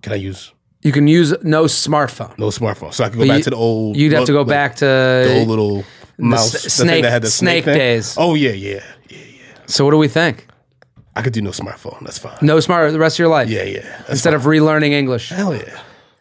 Can 0.00 0.12
I 0.12 0.16
use 0.30 0.52
You 0.82 0.92
can 0.92 1.08
use 1.08 1.34
no 1.42 1.64
smartphone. 1.64 2.38
no 2.38 2.48
smartphone? 2.48 2.92
So 2.94 3.04
I 3.04 3.08
can 3.08 3.18
go 3.18 3.24
But 3.24 3.28
back 3.32 3.38
you- 3.38 3.44
to 3.44 3.50
the 3.50 3.56
old. 3.56 3.96
You'd 3.96 4.12
have 4.12 4.26
to 4.26 4.32
go 4.32 4.38
like, 4.42 4.48
back 4.48 4.76
to 4.76 4.84
the 4.84 5.36
old 5.40 5.48
little 5.48 5.84
mouse 6.18 6.54
s- 6.54 6.62
the 6.64 6.70
thing 6.70 6.86
snake- 6.86 7.02
that 7.02 7.10
had 7.10 7.22
the 7.22 7.30
snake 7.30 7.64
thing. 7.64 7.76
days. 7.76 8.14
Oh 8.16 8.34
yeah, 8.34 8.50
yeah, 8.50 8.80
yeah. 9.08 9.16
Yeah. 9.18 9.18
So 9.66 9.84
what 9.84 9.90
do 9.90 9.98
we 9.98 10.08
think? 10.08 10.46
I 11.16 11.22
could 11.22 11.32
do 11.32 11.42
no 11.42 11.50
smartphone. 11.50 11.98
That's 12.02 12.18
fine. 12.18 12.38
No 12.42 12.60
smart 12.60 12.92
the 12.92 12.98
rest 12.98 13.16
of 13.16 13.18
your 13.18 13.28
life. 13.28 13.48
Yeah, 13.50 13.64
yeah. 13.64 13.80
That's 13.98 14.10
Instead 14.10 14.34
of 14.34 14.42
relearning 14.42 14.92
English. 14.92 15.30
Hell 15.30 15.52
yeah. 15.54 15.80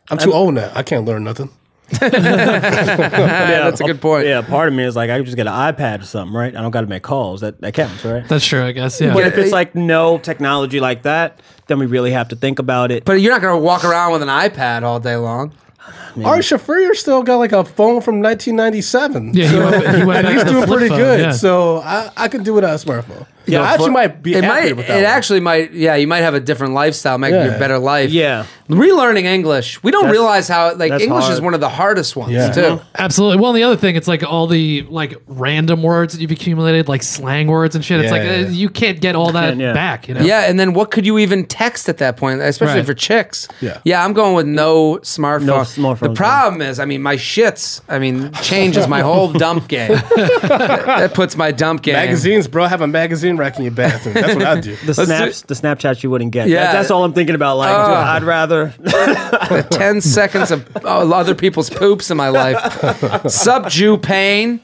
I'm 0.10 0.18
too 0.18 0.34
old 0.34 0.56
now. 0.56 0.72
I 0.74 0.82
can't 0.84 1.06
learn 1.06 1.24
nothing. 1.24 1.50
Yeah, 2.02 3.62
that's 3.70 3.80
a 3.82 3.84
good 3.86 4.02
point. 4.02 4.26
Yeah, 4.28 4.42
part 4.42 4.68
of 4.68 4.74
me 4.74 4.84
is 4.84 4.96
like, 4.96 5.10
I 5.10 5.22
just 5.22 5.38
get 5.38 5.48
an 5.48 5.54
iPad 5.54 6.02
or 6.02 6.06
something, 6.06 6.36
right? 6.36 6.56
I 6.56 6.62
don't 6.62 6.72
got 6.72 6.82
to 6.82 6.88
make 6.88 7.04
calls. 7.04 7.42
That 7.42 7.60
that 7.62 7.74
counts, 7.74 8.04
right? 8.04 8.28
That's 8.28 8.46
true, 8.46 8.64
I 8.64 8.72
guess. 8.72 9.00
Yeah. 9.00 9.14
But 9.14 9.26
if 9.28 9.38
it's 9.38 9.52
like 9.52 9.76
no 9.76 10.18
technology 10.18 10.80
like 10.80 11.04
that, 11.04 11.40
then 11.68 11.80
we 11.80 11.86
really 11.86 12.12
have 12.12 12.28
to 12.30 12.36
think 12.36 12.60
about 12.60 12.92
it. 12.92 13.06
But 13.06 13.22
you're 13.22 13.32
not 13.32 13.42
going 13.42 13.54
to 13.58 13.64
walk 13.64 13.84
around 13.86 14.12
with 14.14 14.22
an 14.22 14.28
iPad 14.30 14.84
all 14.84 15.00
day 15.00 15.16
long. 15.16 15.54
Ari 16.24 16.40
Shaffir 16.42 16.94
still 16.96 17.24
got 17.24 17.38
like 17.38 17.52
a 17.54 17.64
phone 17.64 18.02
from 18.02 18.22
1997. 18.22 19.34
Yeah, 19.34 19.48
he 19.48 19.58
went- 19.60 19.96
he 19.98 20.04
went 20.06 20.28
and 20.28 20.36
he's 20.40 20.44
doing 20.44 20.66
pretty 20.68 20.90
phone, 20.90 20.98
good. 20.98 21.20
yeah. 21.22 21.32
So 21.32 21.78
I, 21.78 22.10
I 22.18 22.28
could 22.28 22.44
do 22.44 22.54
without 22.56 22.74
a 22.82 22.86
smartphone. 22.86 23.26
Yeah, 23.48 23.62
I 23.62 23.68
actually 23.74 23.86
Flip- 23.86 23.94
might 23.94 24.24
be 24.24 24.34
It 24.36 24.44
happier 24.44 24.64
might. 24.76 24.78
with 24.78 24.90
It 24.90 24.94
one. 24.96 25.04
actually 25.06 25.40
might. 25.40 25.72
Yeah, 25.74 25.96
you 25.96 26.08
might 26.08 26.22
have 26.22 26.34
a 26.34 26.40
different 26.40 26.74
lifestyle. 26.74 27.18
Might 27.18 27.32
be 27.32 27.36
Yeah. 27.38 27.56
a 27.56 27.60
better 27.60 27.80
life. 27.80 28.10
Yeah. 28.12 28.46
Relearning 28.70 29.24
English. 29.24 29.82
We 29.82 29.92
don't 29.92 30.04
That's- 30.04 30.12
realize 30.20 30.48
how 30.50 30.76
like 30.76 30.92
that's 30.92 31.04
English 31.04 31.24
is 31.26 31.30
hard. 31.32 31.44
one 31.44 31.54
of 31.54 31.62
the 31.62 31.70
hardest 31.70 32.16
ones 32.18 32.34
Yeah. 32.34 32.52
too. 32.52 32.82
Absolutely. 32.98 33.38
Well, 33.40 33.52
and 33.52 33.58
the 33.58 33.64
other 33.64 33.78
thing, 33.78 33.96
it's 33.96 34.10
like 34.10 34.24
all 34.30 34.46
the 34.48 34.86
like 34.90 35.16
random 35.28 35.84
words 35.84 36.14
that 36.14 36.22
you've 36.22 36.32
accumulated, 36.32 36.90
like 36.90 37.02
slang 37.04 37.48
words 37.48 37.76
and 37.76 37.86
shit. 37.86 38.02
It's 38.02 38.12
like 38.12 38.24
Yeah. 38.24 38.46
uh, 38.48 38.50
you 38.50 38.68
can't 38.70 39.00
get 39.00 39.16
all 39.16 39.32
that 39.32 39.56
yeah. 39.58 39.72
back. 39.74 40.10
You 40.10 40.16
know. 40.16 40.22
Yeah, 40.22 40.42
and 40.50 40.60
then 40.60 40.74
what 40.74 40.92
could 40.92 41.06
you 41.06 41.18
even 41.18 41.46
text 41.46 41.88
at 41.88 42.00
that 42.00 42.18
point, 42.18 42.42
especially 42.42 42.80
Right. 42.80 42.86
for 42.86 42.94
chicks? 42.94 43.48
Yeah. 43.62 43.78
yeah, 43.86 44.04
I'm 44.04 44.12
going 44.12 44.36
with 44.36 44.48
no 44.48 44.98
smartphone. 45.02 45.44
No 45.46 45.56
smartphones, 45.60 46.00
the 46.00 46.10
problem 46.10 46.62
is, 46.62 46.80
I 46.82 46.86
mean, 46.86 47.02
my 47.02 47.16
shits. 47.16 47.80
I 47.88 48.00
mean, 48.00 48.32
changes 48.42 48.86
my 48.88 49.00
whole 49.00 49.32
dump 49.32 49.70
game. 49.70 49.92
that, 50.18 50.84
that 50.86 51.14
puts 51.14 51.38
my 51.38 51.52
dump 51.52 51.84
game. 51.84 51.94
Magazines, 51.94 52.48
bro. 52.50 52.66
Have 52.66 52.82
a 52.82 52.88
magazine 52.88 53.37
rack 53.38 53.58
in 53.58 53.64
your 53.64 53.74
bathroom. 53.74 54.16
That's 54.16 54.36
what 54.36 54.46
I 54.46 54.60
do. 54.60 54.76
The 54.86 54.94
snaps, 54.94 55.42
the 55.44 55.54
Snapchats 55.54 56.04
you 56.04 56.10
wouldn't 56.10 56.32
get. 56.32 56.48
Yeah. 56.50 56.64
That- 56.66 56.74
that's 56.74 56.92
all 56.92 57.04
I'm 57.04 57.14
thinking 57.14 57.36
about. 57.36 57.58
Like, 57.58 57.70
dude, 57.70 57.96
I'd 57.96 58.24
rather. 58.24 58.74
the 58.78 59.68
10 59.70 60.02
seconds 60.02 60.52
of 60.52 60.68
oh, 60.84 61.12
other 61.14 61.36
people's 61.36 61.70
poops 61.70 62.12
in 62.12 62.18
my 62.18 62.30
life. 62.30 63.30
Sup, 63.30 63.68
Jew 63.70 63.98
Pain? 63.98 64.62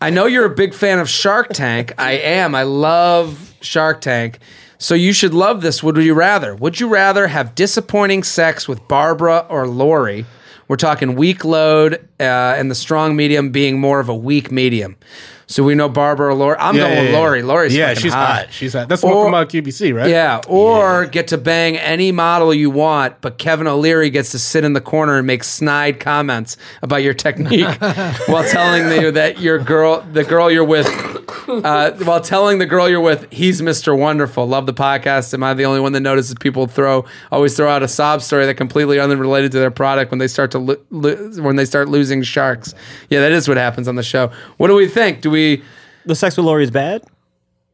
I 0.00 0.10
know 0.10 0.26
you're 0.26 0.44
a 0.44 0.54
big 0.54 0.74
fan 0.74 0.98
of 0.98 1.08
Shark 1.08 1.52
Tank. 1.52 1.92
I 1.98 2.12
am. 2.12 2.54
I 2.54 2.64
love 2.64 3.54
Shark 3.60 4.00
Tank. 4.00 4.38
So 4.78 4.94
you 4.94 5.12
should 5.12 5.32
love 5.32 5.62
this. 5.62 5.82
Would 5.82 5.96
you 5.96 6.14
rather? 6.14 6.54
Would 6.56 6.78
you 6.80 6.88
rather 6.88 7.26
have 7.26 7.54
disappointing 7.54 8.22
sex 8.22 8.68
with 8.68 8.86
Barbara 8.86 9.46
or 9.48 9.66
Lori? 9.66 10.26
We're 10.68 10.76
talking 10.76 11.14
weak 11.14 11.44
load 11.44 11.94
uh, 12.20 12.22
and 12.22 12.70
the 12.70 12.74
strong 12.74 13.16
medium 13.16 13.50
being 13.50 13.78
more 13.78 14.00
of 14.00 14.08
a 14.08 14.14
weak 14.14 14.50
medium. 14.50 14.96
So 15.46 15.62
we 15.62 15.74
know 15.74 15.88
Barbara 15.88 16.28
or 16.28 16.34
Lori. 16.34 16.56
I'm 16.58 16.74
Yeah, 16.74 16.82
going 16.82 16.94
yeah, 16.94 17.10
yeah. 17.10 17.18
Lori. 17.18 17.42
Lori's 17.42 17.76
yeah, 17.76 17.94
she's 17.94 18.12
hot. 18.12 18.26
hot. 18.46 18.52
She's 18.52 18.72
hot. 18.72 18.88
That's 18.88 19.02
the 19.02 19.08
one 19.08 19.16
Or- 19.16 19.24
from 19.26 19.34
uh, 19.34 19.44
QVC, 19.44 19.94
right? 19.94 20.08
Yeah, 20.08 20.40
or 20.48 21.06
get 21.06 21.28
to 21.28 21.38
bang 21.38 21.76
any 21.76 22.12
model 22.12 22.54
you 22.54 22.70
want, 22.70 23.20
but 23.20 23.36
Kevin 23.38 23.66
O'Leary 23.66 24.10
gets 24.10 24.30
to 24.32 24.38
sit 24.38 24.64
in 24.64 24.72
the 24.72 24.80
corner 24.80 25.18
and 25.18 25.26
make 25.26 25.44
snide 25.44 26.00
comments 26.00 26.56
about 26.82 27.02
your 27.02 27.14
technique 27.14 27.68
while 28.26 28.44
telling 28.48 29.00
you 29.02 29.10
that 29.12 29.40
your 29.40 29.58
girl, 29.58 30.00
the 30.12 30.24
girl 30.24 30.50
you're 30.50 30.64
with, 30.64 30.86
uh, 31.48 31.92
while 32.04 32.20
telling 32.20 32.58
the 32.58 32.66
girl 32.66 32.88
you're 32.88 33.00
with, 33.00 33.30
he's 33.32 33.60
Mr. 33.60 33.96
Wonderful. 33.96 34.46
Love 34.46 34.66
the 34.66 34.74
podcast. 34.74 35.32
Am 35.34 35.42
I 35.42 35.54
the 35.54 35.64
only 35.64 35.80
one 35.80 35.92
that 35.92 36.00
notices 36.00 36.34
people 36.34 36.66
throw 36.66 37.04
always 37.30 37.56
throw 37.56 37.68
out 37.68 37.82
a 37.82 37.88
sob 37.88 38.22
story 38.22 38.46
that 38.46 38.54
completely 38.54 38.98
unrelated 39.00 39.52
to 39.52 39.58
their 39.58 39.70
product 39.70 40.10
when 40.10 40.18
they 40.18 40.28
start 40.28 40.50
to 40.52 40.58
lo- 40.58 40.76
lo- 40.90 41.30
when 41.42 41.56
they 41.56 41.64
start 41.64 41.88
losing 41.88 42.22
sharks? 42.22 42.74
Yeah, 43.10 43.20
that 43.20 43.32
is 43.32 43.48
what 43.48 43.56
happens 43.56 43.88
on 43.88 43.96
the 43.96 44.02
show. 44.02 44.30
What 44.56 44.68
do 44.68 44.74
we 44.74 44.88
think? 44.88 45.20
Do 45.20 45.30
we? 45.30 45.62
the 46.06 46.14
sex 46.14 46.36
with 46.36 46.46
Lori 46.46 46.64
is 46.64 46.70
bad. 46.70 47.02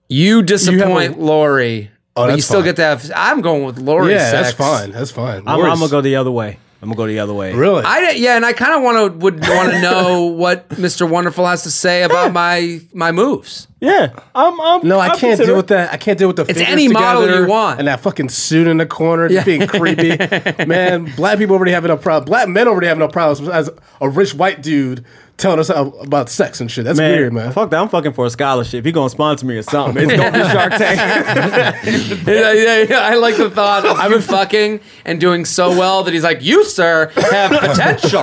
You 0.08 0.42
disappoint 0.42 1.16
a- 1.16 1.20
Lori. 1.20 1.90
but 2.14 2.34
you 2.34 2.42
still 2.42 2.58
fine. 2.60 2.64
get 2.64 2.76
to 2.76 2.82
have. 2.82 3.10
I'm 3.14 3.40
going 3.40 3.64
with 3.64 3.78
Lori. 3.78 4.12
Yeah, 4.12 4.30
sex. 4.30 4.48
that's 4.48 4.56
fine. 4.56 4.90
That's 4.92 5.10
fine. 5.10 5.42
I'm, 5.46 5.60
I'm 5.60 5.78
gonna 5.78 5.88
go 5.88 6.00
the 6.00 6.16
other 6.16 6.30
way. 6.30 6.58
I'm 6.82 6.88
gonna 6.88 6.96
go 6.96 7.06
the 7.06 7.18
other 7.18 7.34
way. 7.34 7.52
Really? 7.52 7.84
I 7.84 8.10
yeah, 8.12 8.36
and 8.36 8.46
I 8.46 8.52
kind 8.52 8.74
of 8.74 8.82
want 8.82 9.12
to 9.12 9.18
would 9.18 9.40
want 9.40 9.72
to 9.72 9.82
know 9.82 10.24
what 10.42 10.68
Mr. 10.70 11.08
Wonderful 11.08 11.46
has 11.46 11.62
to 11.64 11.70
say 11.70 12.02
about 12.02 12.32
my 12.32 12.80
my 12.94 13.12
moves. 13.12 13.66
Yeah, 13.80 14.12
I'm. 14.34 14.60
I'm 14.60 14.86
no, 14.86 14.98
I 14.98 15.08
I'm 15.08 15.18
can't 15.18 15.40
deal 15.40 15.56
with 15.56 15.68
that. 15.68 15.92
I 15.92 15.96
can't 15.96 16.18
deal 16.18 16.28
with 16.28 16.36
the. 16.36 16.42
It's 16.42 16.52
fingers 16.52 16.68
any 16.68 16.88
model 16.88 17.26
you 17.26 17.46
want. 17.46 17.78
and 17.78 17.88
that 17.88 18.00
fucking 18.00 18.28
suit 18.28 18.66
in 18.66 18.76
the 18.76 18.86
corner, 18.86 19.28
just 19.28 19.46
being 19.46 19.66
creepy. 19.66 20.16
Man, 20.66 21.10
black 21.16 21.38
people 21.38 21.56
already 21.56 21.72
have 21.72 21.84
no 21.84 21.96
problem. 21.96 22.26
Black 22.26 22.48
men 22.48 22.68
already 22.68 22.88
have 22.88 22.98
no 22.98 23.08
problems 23.08 23.48
as 23.48 23.70
a 24.00 24.08
rich 24.08 24.34
white 24.34 24.62
dude 24.62 25.04
telling 25.40 25.58
us 25.58 25.70
about 25.70 26.28
sex 26.28 26.60
and 26.60 26.70
shit. 26.70 26.84
That's 26.84 26.98
Man, 26.98 27.12
weird, 27.12 27.32
man. 27.32 27.52
Fuck 27.52 27.70
that. 27.70 27.80
I'm 27.80 27.88
fucking 27.88 28.12
for 28.12 28.26
a 28.26 28.30
scholarship. 28.30 28.84
He 28.84 28.92
gonna 28.92 29.10
sponsor 29.10 29.46
me 29.46 29.56
or 29.56 29.62
something. 29.62 30.08
It's 30.08 30.16
gonna 30.16 30.32
be 30.32 30.50
Shark 30.50 30.72
Tank. 30.72 30.98
yeah, 32.26 32.52
yeah, 32.52 32.82
yeah, 32.88 32.98
I 33.00 33.14
like 33.14 33.36
the 33.36 33.50
thought 33.50 33.84
of 33.86 33.98
you 34.10 34.20
fucking 34.20 34.80
and 35.04 35.20
doing 35.20 35.44
so 35.44 35.70
well 35.70 36.04
that 36.04 36.12
he's 36.12 36.22
like, 36.22 36.42
"You, 36.42 36.64
sir, 36.64 37.10
have 37.30 37.50
potential. 37.58 38.22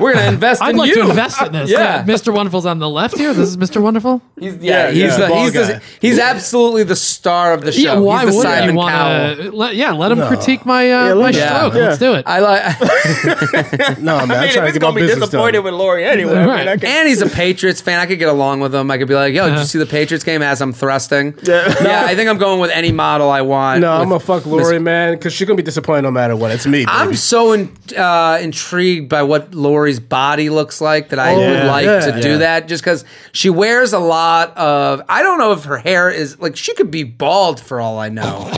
We're 0.00 0.14
gonna 0.14 0.28
invest 0.30 0.62
in 0.62 0.66
this. 0.66 0.68
I'd 0.68 0.70
in 0.70 0.76
like 0.76 0.88
you." 0.90 1.02
to 1.02 1.10
invest 1.10 1.42
in 1.42 1.52
this. 1.52 1.70
Yeah. 1.70 1.78
Yeah. 1.78 2.04
Mr. 2.04 2.32
Wonderful's 2.32 2.66
on 2.66 2.78
the 2.78 2.88
left 2.88 3.18
here. 3.18 3.34
This 3.34 3.48
is 3.48 3.56
Mr. 3.56 3.82
Wonderful. 3.82 4.22
He's, 4.38 4.56
yeah, 4.58 4.83
he's 4.90 4.98
yeah, 5.02 5.16
the, 5.16 5.34
he's 5.36 5.52
the, 5.52 5.82
he's 6.00 6.18
absolutely 6.18 6.82
the 6.84 6.96
star 6.96 7.52
of 7.52 7.62
the 7.62 7.72
show. 7.72 7.80
Yeah, 7.80 7.98
why 7.98 8.24
he's 8.24 8.30
the 8.30 8.36
would 8.38 8.42
Simon 8.42 8.68
you 8.70 8.76
want 8.76 8.90
Cowell. 8.90 9.36
to? 9.36 9.52
Let, 9.52 9.74
yeah, 9.76 9.92
let 9.92 10.12
him 10.12 10.26
critique 10.26 10.64
my 10.66 10.90
uh, 10.92 11.14
let 11.14 11.32
my 11.32 11.38
Yeah. 11.38 11.56
stroke. 11.58 11.74
Yeah. 11.74 11.80
Let's 11.80 11.98
do 11.98 12.14
it. 12.14 12.24
I 12.26 12.38
like. 12.40 13.98
no, 14.00 14.26
man. 14.26 14.30
I'm 14.44 14.48
trying 14.50 14.72
to 14.72 14.92
be 14.92 15.00
disappointed 15.06 15.52
done. 15.58 15.64
with 15.64 15.74
Lori 15.74 16.04
anyway. 16.04 16.44
Right. 16.44 16.68
I 16.68 16.76
can- 16.76 16.88
And 16.88 17.08
he's 17.08 17.22
a 17.22 17.28
Patriots 17.28 17.80
fan. 17.80 18.00
I 18.00 18.06
could 18.06 18.18
get 18.18 18.28
along 18.28 18.60
with 18.60 18.74
him. 18.74 18.90
I 18.90 18.98
could 18.98 19.08
be 19.08 19.14
like, 19.14 19.34
"Yo, 19.34 19.48
did 19.48 19.58
you 19.58 19.64
see 19.64 19.78
the 19.78 19.86
Patriots 19.86 20.24
game?" 20.24 20.42
As 20.42 20.60
I'm 20.60 20.72
thrusting. 20.72 21.34
Yeah, 21.42 21.74
yeah. 21.82 22.04
I 22.08 22.14
think 22.14 22.28
I'm 22.28 22.38
going 22.38 22.60
with 22.60 22.70
any 22.70 22.92
model 22.92 23.30
I 23.30 23.42
want. 23.42 23.80
No, 23.80 23.92
I'm 23.92 24.00
with 24.00 24.08
gonna 24.26 24.40
fuck 24.40 24.46
Lori, 24.46 24.78
man, 24.78 25.14
because 25.14 25.32
she's 25.32 25.46
gonna 25.46 25.56
be 25.56 25.62
disappointed 25.62 26.02
no 26.02 26.10
matter 26.10 26.36
what. 26.36 26.50
It's 26.50 26.66
me. 26.66 26.84
I'm 26.86 27.14
so 27.14 27.52
in, 27.52 27.74
uh, 27.96 28.38
intrigued 28.40 29.08
by 29.08 29.22
what 29.22 29.54
Lori's 29.54 30.00
body 30.00 30.50
looks 30.50 30.80
like 30.80 31.08
that 31.10 31.18
I 31.18 31.34
would 31.36 31.64
like 31.66 31.84
to 32.04 32.20
do 32.20 32.38
that 32.38 32.68
just 32.68 32.82
because 32.82 33.04
she 33.32 33.50
wears 33.50 33.92
a 33.92 33.98
lot 33.98 34.56
of. 34.56 34.73
I 35.08 35.22
don't 35.22 35.38
know 35.38 35.52
if 35.52 35.64
her 35.64 35.78
hair 35.78 36.10
is 36.10 36.38
like 36.40 36.56
she 36.56 36.74
could 36.74 36.90
be 36.90 37.02
bald 37.04 37.60
for 37.60 37.80
all 37.80 37.98
I 37.98 38.08
know. 38.08 38.50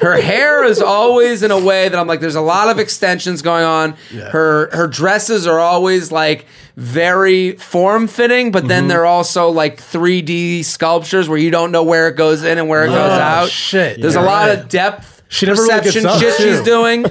Her 0.00 0.20
hair 0.20 0.62
is 0.62 0.82
always 0.82 1.42
in 1.42 1.50
a 1.50 1.58
way 1.58 1.88
that 1.88 1.98
I'm 1.98 2.06
like, 2.06 2.20
there's 2.20 2.34
a 2.34 2.40
lot 2.42 2.68
of 2.68 2.78
extensions 2.78 3.40
going 3.42 3.64
on. 3.64 3.96
Her 4.14 4.68
her 4.76 4.86
dresses 4.86 5.46
are 5.46 5.58
always 5.58 6.12
like 6.12 6.44
very 6.76 7.52
form 7.52 8.06
fitting, 8.06 8.52
but 8.52 8.60
Mm-hmm. 8.60 8.68
then 8.68 8.88
they're 8.88 9.06
also 9.06 9.48
like 9.48 9.78
3D 9.80 10.64
sculptures 10.64 11.28
where 11.28 11.38
you 11.38 11.50
don't 11.50 11.72
know 11.72 11.82
where 11.82 12.08
it 12.08 12.16
goes 12.16 12.42
in 12.44 12.58
and 12.58 12.68
where 12.68 12.84
it 12.84 12.88
goes 12.88 13.18
out. 13.18 13.48
shit. 13.48 14.00
There's 14.00 14.16
a 14.16 14.20
Yeah. 14.20 14.24
lot 14.26 14.50
of 14.50 14.68
depth 14.68 15.15
She 15.28 15.46
never 15.46 15.60
really 15.62 15.74
perception 15.80 16.02
gets 16.04 16.14
up, 16.14 16.20
shit 16.20 16.34
she's 16.36 16.60
doing. 16.62 17.04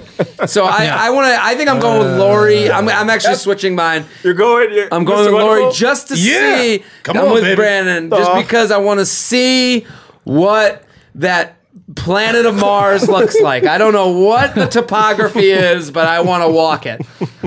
So 0.47 0.63
I, 0.65 0.85
I 0.85 1.09
want 1.09 1.27
to. 1.27 1.37
I 1.43 1.55
think 1.55 1.69
I'm 1.69 1.79
going 1.81 1.99
with 1.99 2.17
Lori. 2.17 2.69
Uh, 2.69 2.77
I'm, 2.77 2.87
I'm 2.87 3.09
actually 3.09 3.35
switching 3.35 3.75
mine. 3.75 4.05
You're 4.23 4.33
going. 4.33 4.71
You're, 4.73 4.87
I'm 4.91 5.03
going 5.03 5.19
Mr. 5.27 5.33
with 5.33 5.41
Lori 5.41 5.61
Wonderful? 5.63 5.71
just 5.73 6.07
to 6.09 6.17
Yeah. 6.17 6.57
see. 6.61 6.83
Come 7.03 7.17
I'm 7.17 7.25
on, 7.25 7.33
with 7.33 7.43
baby. 7.43 7.55
Brandon 7.57 8.09
just 8.09 8.31
Aw. 8.31 8.41
because 8.41 8.71
I 8.71 8.77
want 8.77 8.99
to 9.01 9.05
see 9.05 9.85
what 10.23 10.83
that 11.15 11.57
planet 11.95 12.45
of 12.45 12.55
Mars 12.55 13.07
looks 13.07 13.39
like. 13.39 13.65
I 13.65 13.77
don't 13.77 13.93
know 13.93 14.09
what 14.17 14.55
the 14.55 14.65
topography 14.65 15.51
is, 15.51 15.91
but 15.91 16.07
I 16.07 16.21
want 16.21 16.43
to 16.43 16.49
walk 16.49 16.85
it. 16.85 17.01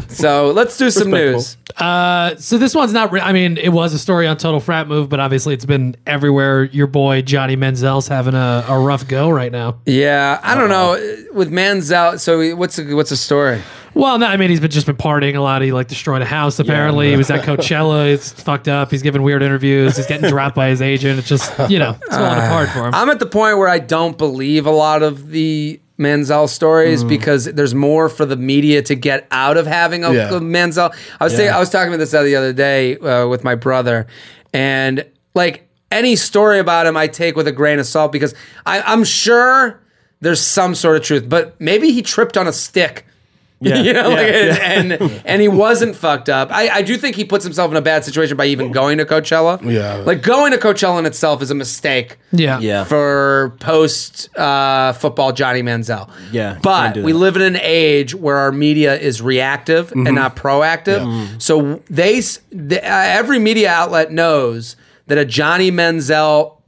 So 0.08 0.50
let's 0.52 0.76
do 0.78 0.90
some 0.90 1.10
news. 1.10 1.56
Uh, 1.76 2.34
so 2.36 2.58
this 2.58 2.74
one's 2.74 2.92
not. 2.92 3.12
Re- 3.12 3.20
I 3.20 3.32
mean, 3.32 3.56
it 3.56 3.70
was 3.70 3.94
a 3.94 3.98
story 3.98 4.26
on 4.26 4.36
Total 4.36 4.60
Frat 4.60 4.88
Move, 4.88 5.08
but 5.08 5.20
obviously 5.20 5.54
it's 5.54 5.66
been 5.66 5.96
everywhere. 6.06 6.64
Your 6.64 6.86
boy 6.86 7.22
Johnny 7.22 7.56
Manziel's 7.56 8.08
having 8.08 8.34
a, 8.34 8.64
a 8.68 8.78
rough 8.78 9.06
go 9.06 9.30
right 9.30 9.52
now. 9.52 9.78
Yeah, 9.86 10.40
I 10.42 10.54
don't 10.54 10.68
know 10.68 10.92
with 11.32 11.50
Manziel. 11.52 12.18
So 12.18 12.56
what's 12.56 12.76
the, 12.76 12.94
what's 12.94 13.10
the 13.10 13.16
story? 13.16 13.62
Well, 13.94 14.18
no, 14.18 14.26
I 14.26 14.36
mean 14.36 14.50
he's 14.50 14.60
been 14.60 14.70
just 14.70 14.86
been 14.86 14.96
partying 14.96 15.34
a 15.36 15.40
lot. 15.40 15.62
He 15.62 15.72
like 15.72 15.88
destroyed 15.88 16.22
a 16.22 16.26
house. 16.26 16.58
Apparently, 16.58 17.10
he 17.10 17.16
was 17.16 17.30
at 17.30 17.44
Coachella. 17.44 18.12
It's 18.12 18.30
fucked 18.32 18.68
up. 18.68 18.90
He's 18.90 19.02
giving 19.02 19.22
weird 19.22 19.42
interviews. 19.42 19.96
He's 19.96 20.06
getting 20.06 20.28
dropped 20.28 20.54
by 20.54 20.68
his 20.68 20.80
agent. 20.82 21.18
It's 21.18 21.28
just 21.28 21.52
you 21.70 21.78
know 21.78 21.96
it's 22.02 22.16
falling 22.16 22.38
apart 22.38 22.68
for 22.70 22.86
him. 22.86 22.94
I'm 22.94 23.10
at 23.10 23.18
the 23.18 23.26
point 23.26 23.58
where 23.58 23.68
I 23.68 23.78
don't 23.78 24.16
believe 24.18 24.66
a 24.66 24.70
lot 24.70 25.02
of 25.02 25.30
the 25.30 25.80
Manziel 25.98 26.48
stories 26.48 27.02
Mm. 27.02 27.08
because 27.08 27.46
there's 27.46 27.74
more 27.74 28.08
for 28.08 28.24
the 28.24 28.36
media 28.36 28.82
to 28.82 28.94
get 28.94 29.26
out 29.32 29.56
of 29.56 29.66
having 29.66 30.04
a, 30.04 30.12
Yeah. 30.12 30.28
a 30.28 30.40
Manziel. 30.40 30.94
I 31.20 31.24
was 31.24 31.34
saying, 31.34 31.50
I 31.50 31.58
was 31.58 31.70
talking 31.70 31.88
about 31.88 31.98
this 31.98 32.12
the 32.12 32.36
other 32.36 32.52
day 32.52 32.96
uh, 32.98 33.26
with 33.26 33.42
my 33.42 33.56
brother, 33.56 34.06
and 34.52 35.04
like 35.34 35.68
any 35.90 36.14
story 36.16 36.58
about 36.60 36.86
him, 36.86 36.96
I 36.96 37.06
take 37.08 37.34
with 37.34 37.48
a 37.48 37.52
grain 37.52 37.78
of 37.80 37.86
salt 37.86 38.12
because 38.12 38.32
I, 38.66 38.80
I'm 38.82 39.02
sure 39.02 39.80
there's 40.20 40.40
some 40.40 40.74
sort 40.74 40.96
of 40.96 41.02
truth, 41.02 41.28
but 41.28 41.60
maybe 41.60 41.90
he 41.90 42.02
tripped 42.02 42.36
on 42.36 42.46
a 42.46 42.52
stick 42.52 43.04
Yeah. 43.60 43.78
you 43.82 43.92
know, 43.92 44.08
like, 44.10 44.26
Yeah. 44.28 44.56
and 44.62 44.92
and 45.24 45.42
he 45.42 45.48
wasn't 45.48 45.96
fucked 45.96 46.28
up. 46.28 46.50
I, 46.52 46.68
I 46.68 46.82
do 46.82 46.96
think 46.96 47.16
he 47.16 47.24
puts 47.24 47.44
himself 47.44 47.70
in 47.72 47.76
a 47.76 47.80
bad 47.82 48.04
situation 48.04 48.36
by 48.36 48.46
even 48.46 48.70
going 48.70 48.98
to 48.98 49.04
Coachella. 49.04 49.60
Yeah. 49.68 49.96
like 49.96 50.22
going 50.22 50.52
to 50.52 50.58
Coachella 50.58 50.98
in 51.00 51.06
itself 51.06 51.42
is 51.42 51.50
a 51.50 51.54
mistake. 51.56 52.18
Yeah. 52.30 52.60
Yeah. 52.60 52.84
For 52.84 53.56
post 53.58 54.28
uh, 54.38 54.92
football 54.92 55.32
Johnny 55.32 55.62
Manziel. 55.62 56.08
Yeah, 56.30 56.58
But 56.62 56.98
we 56.98 57.12
live 57.12 57.34
in 57.36 57.42
an 57.42 57.58
age 57.60 58.14
where 58.14 58.36
our 58.36 58.52
media 58.52 58.96
is 58.96 59.20
reactive 59.20 59.90
and 59.92 60.14
not 60.14 60.36
proactive. 60.36 61.42
So 61.42 61.82
they, 61.90 62.18
s- 62.18 62.38
the, 62.52 62.78
uh, 62.80 62.86
every 62.88 63.38
media 63.38 63.70
outlet 63.70 64.12
knows 64.12 64.76
that 65.08 65.18
a 65.18 65.24
Johnny 65.24 65.72
Manziel 65.72 66.58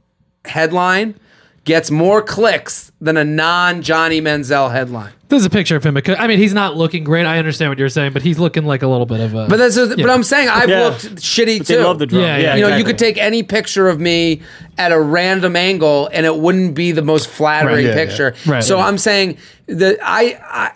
headline 0.45 1.15
gets 1.63 1.91
more 1.91 2.21
clicks 2.21 2.91
than 2.99 3.17
a 3.17 3.23
non 3.23 3.81
Johnny 3.81 4.19
Manziel 4.21 4.71
headline. 4.71 5.13
There's 5.31 5.45
a 5.45 5.49
picture 5.49 5.75
of 5.75 5.83
him. 5.83 5.95
because- 5.95 6.17
I 6.19 6.27
mean, 6.27 6.37
he's 6.37 6.53
not 6.53 6.77
looking 6.77 7.03
great. 7.03 7.25
I 7.25 7.39
understand 7.39 7.71
what 7.71 7.79
you're 7.79 7.89
saying, 7.89 8.13
but 8.13 8.21
he's 8.21 8.37
looking 8.37 8.65
like 8.65 8.83
a 8.83 8.87
little 8.87 9.05
bit 9.07 9.19
of 9.21 9.33
a. 9.33 9.47
But 9.47 9.57
that's 9.57 9.75
but 9.77 10.09
I'm 10.09 10.21
saying 10.23 10.49
I've 10.49 10.69
Yeah. 10.69 10.83
looked 10.83 11.15
shitty 11.15 11.57
But 11.59 11.67
too. 11.67 11.77
they 11.77 11.83
love 11.83 11.97
the 11.99 12.05
drone. 12.05 12.21
Yeah, 12.21 12.37
Yeah, 12.37 12.43
yeah. 12.43 12.55
you 12.55 12.61
know, 12.61 12.67
you 12.67 12.73
exactly. 12.75 12.93
could 12.93 12.99
take 12.99 13.17
any 13.17 13.41
picture 13.41 13.87
of 13.89 13.99
me 13.99 14.41
at 14.77 14.91
a 14.91 14.99
random 14.99 15.55
angle, 15.55 16.09
and 16.13 16.25
it 16.25 16.35
wouldn't 16.35 16.75
be 16.75 16.91
the 16.91 17.01
most 17.01 17.27
flattering 17.27 17.75
Right. 17.75 17.83
Yeah, 17.85 17.89
yeah. 17.95 18.05
picture. 18.05 18.33
Right. 18.45 18.63
So 18.63 18.77
Yeah. 18.77 18.85
I'm 18.85 18.97
saying 18.97 19.37
that 19.67 19.97
I, 20.03 20.37
I 20.51 20.71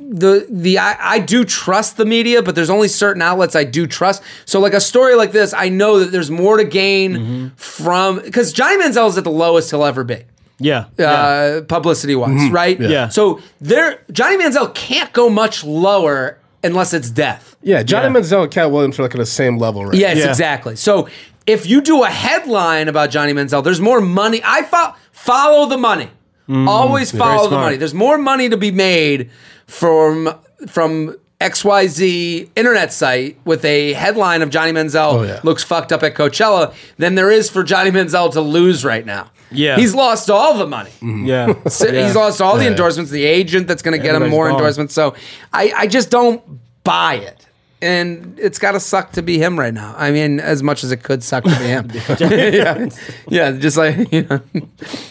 the 0.00 0.46
the 0.48 0.78
I, 0.78 0.96
I 0.98 1.18
do 1.18 1.44
trust 1.44 1.96
the 1.98 2.06
media, 2.06 2.42
but 2.42 2.54
there's 2.54 2.70
only 2.70 2.88
certain 2.88 3.20
outlets 3.22 3.54
I 3.54 3.64
do 3.64 3.86
trust. 3.86 4.22
So 4.46 4.60
like 4.60 4.72
a 4.72 4.80
story 4.80 5.14
like 5.14 5.32
this, 5.32 5.52
I 5.52 5.68
know 5.68 5.98
that 5.98 6.10
there's 6.10 6.30
more 6.30 6.56
to 6.56 6.64
gain 6.64 7.16
Mm-hmm. 7.16 7.46
from 7.56 8.20
because 8.20 8.52
Johnny 8.52 8.82
Manziel 8.82 9.08
is 9.08 9.18
at 9.18 9.24
the 9.24 9.30
lowest 9.30 9.70
he'll 9.70 9.84
ever 9.84 10.04
be 10.04 10.18
Yeah. 10.60 10.84
uh, 10.98 11.62
publicity 11.62 12.14
wise, 12.14 12.50
right? 12.50 12.78
Yeah. 12.80 13.08
So 13.08 13.40
there, 13.60 14.02
Johnny 14.12 14.36
Manziel 14.36 14.72
can't 14.74 15.12
go 15.12 15.28
much 15.30 15.64
lower 15.64 16.38
unless 16.62 16.92
it's 16.94 17.10
death. 17.10 17.56
Yeah, 17.62 17.82
Johnny 17.82 18.12
Yeah. 18.14 18.20
Manziel 18.20 18.42
and 18.42 18.52
Katt 18.52 18.70
Williams 18.70 18.98
are 18.98 19.02
like 19.02 19.14
on 19.14 19.18
the 19.20 19.26
same 19.26 19.58
level, 19.58 19.84
right? 19.86 19.94
Yes, 19.94 20.18
Yeah. 20.18 20.28
exactly. 20.28 20.76
So 20.76 21.08
if 21.46 21.66
you 21.66 21.80
do 21.80 22.04
a 22.04 22.08
headline 22.10 22.88
about 22.88 23.10
Johnny 23.10 23.32
Manziel, 23.32 23.64
there's 23.64 23.80
more 23.80 24.00
money. 24.00 24.40
I 24.44 24.62
fo- 24.62 24.94
follow 25.12 25.66
the 25.66 25.78
money. 25.78 26.10
Always 26.48 27.12
follow 27.12 27.48
the 27.48 27.56
money. 27.56 27.76
There's 27.76 27.94
more 27.94 28.18
money 28.18 28.48
to 28.48 28.56
be 28.56 28.70
made 28.72 29.30
from 29.66 30.34
from 30.68 31.16
XYZ 31.40 32.50
internet 32.56 32.92
site 32.92 33.38
with 33.44 33.64
a 33.64 33.92
headline 33.94 34.42
of 34.42 34.50
Johnny 34.50 34.72
Manziel 34.72 35.12
Oh, 35.14 35.22
yeah. 35.22 35.40
looks 35.42 35.62
fucked 35.62 35.92
up 35.92 36.02
at 36.02 36.14
Coachella 36.14 36.74
than 36.98 37.14
there 37.14 37.30
is 37.30 37.48
for 37.48 37.62
Johnny 37.62 37.90
Manziel 37.90 38.32
to 38.32 38.40
lose 38.40 38.84
right 38.84 39.06
now. 39.06 39.30
Yeah. 39.50 39.76
He's 39.76 39.94
lost 39.94 40.30
all 40.30 40.56
the 40.58 40.66
money. 40.66 40.90
Mm-hmm. 41.00 41.26
Yeah. 41.26 41.54
So 41.68 41.86
Yeah. 41.88 42.06
He's 42.06 42.14
lost 42.16 42.40
all 42.40 42.56
the 42.56 42.66
endorsements, 42.66 43.10
the 43.10 43.24
agent 43.24 43.66
that's 43.66 43.82
going 43.82 43.92
to 43.98 44.02
get 44.02 44.10
him 44.14 44.22
Everybody's 44.22 44.30
more 44.36 44.48
gone. 44.48 44.56
endorsements. 44.58 44.94
So 44.94 45.14
I, 45.52 45.72
I 45.76 45.86
just 45.86 46.10
don't 46.10 46.42
buy 46.84 47.14
it. 47.16 47.46
And 47.82 48.38
it's 48.38 48.58
got 48.58 48.72
to 48.72 48.80
suck 48.80 49.12
to 49.12 49.22
be 49.22 49.38
him 49.38 49.58
right 49.58 49.72
now. 49.72 49.94
I 49.96 50.10
mean, 50.10 50.38
as 50.38 50.62
much 50.62 50.84
as 50.84 50.92
it 50.92 51.02
could 51.02 51.22
suck 51.22 51.44
to 51.44 51.50
be 51.50 51.64
him. 51.64 51.90
yeah. 52.20 52.88
yeah, 53.28 53.52
just 53.52 53.76
like, 53.78 54.12
you 54.12 54.22
know, 54.24 54.40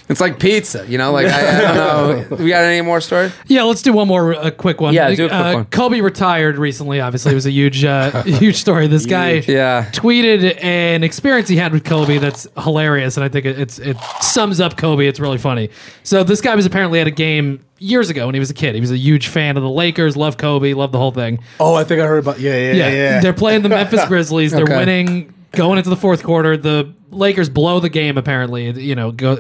it's 0.08 0.22
like 0.22 0.40
pizza, 0.40 0.86
you 0.88 0.98
know? 0.98 1.12
Like, 1.12 1.28
I, 1.28 1.40
I 1.48 1.62
don't 1.62 2.30
know. 2.30 2.36
We 2.38 2.50
got 2.50 2.64
any 2.64 2.82
more 2.82 3.02
stories? 3.02 3.32
Yeah, 3.48 3.64
let's 3.64 3.82
do 3.82 3.92
one 3.92 4.08
more 4.08 4.34
a 4.34 4.52
quick 4.52 4.82
one. 4.82 4.94
Yeah, 4.94 5.10
do 5.16 5.26
a 5.26 5.30
quick 5.30 5.40
uh, 5.40 5.54
one. 5.54 5.66
Kobe 5.66 6.02
retired 6.02 6.58
recently. 6.58 7.02
Obviously, 7.02 7.32
it 7.32 7.36
was 7.36 7.48
a 7.48 7.52
huge, 7.52 7.84
uh, 7.84 8.22
huge 8.24 8.58
story. 8.58 8.88
This 8.88 9.06
guy, 9.08 9.44
Yeah. 9.48 9.90
tweeted 9.92 10.64
an 10.64 11.04
experience 11.04 11.50
he 11.50 11.58
had 11.58 11.74
with 11.74 11.84
Kobe 11.84 12.20
that's 12.20 12.48
hilarious, 12.58 13.18
and 13.18 13.24
I 13.24 13.30
think 13.30 13.46
it, 13.46 13.60
it's 13.60 13.80
it 13.80 13.98
sums 14.22 14.60
up 14.60 14.78
Kobe. 14.78 15.08
It's 15.08 15.20
really 15.20 15.38
funny. 15.40 15.70
So 16.04 16.24
this 16.24 16.42
guy 16.42 16.56
was 16.56 16.66
apparently 16.66 17.00
at 17.00 17.08
a 17.08 17.12
game 17.12 17.66
years 17.80 18.10
ago 18.10 18.26
when 18.26 18.36
he 18.36 18.40
was 18.40 18.50
a 18.50 18.54
kid. 18.54 18.76
He 18.76 18.82
was 18.82 18.92
a 18.92 18.98
huge 18.98 19.28
fan 19.28 19.58
of 19.58 19.64
the 19.64 19.70
Lakers, 19.70 20.16
loved 20.18 20.38
Kobe, 20.38 20.74
loved 20.74 20.94
the 20.94 20.98
whole 21.00 21.12
thing. 21.12 21.40
Oh, 21.60 21.76
I 21.76 21.84
think 21.84 22.02
I 22.02 22.06
heard 22.06 22.20
about. 22.20 22.40
Yeah, 22.40 22.54
yeah, 22.56 22.72
yeah. 22.74 22.90
yeah. 22.92 23.20
They're 23.22 23.34
playing 23.34 23.62
the 23.64 23.70
Memphis 23.70 24.06
Grizzlies. 24.08 24.52
They're 24.52 24.64
Okay. 24.64 24.78
winning, 24.78 25.34
going 25.54 25.78
into 25.78 25.90
the 25.90 25.96
fourth 25.98 26.24
quarter. 26.24 26.56
The 26.58 26.94
Lakers 27.12 27.50
blow 27.50 27.80
the 27.80 27.90
game. 27.90 28.18
Apparently, 28.18 28.70
you 28.80 28.94
know, 28.96 29.12
go 29.12 29.36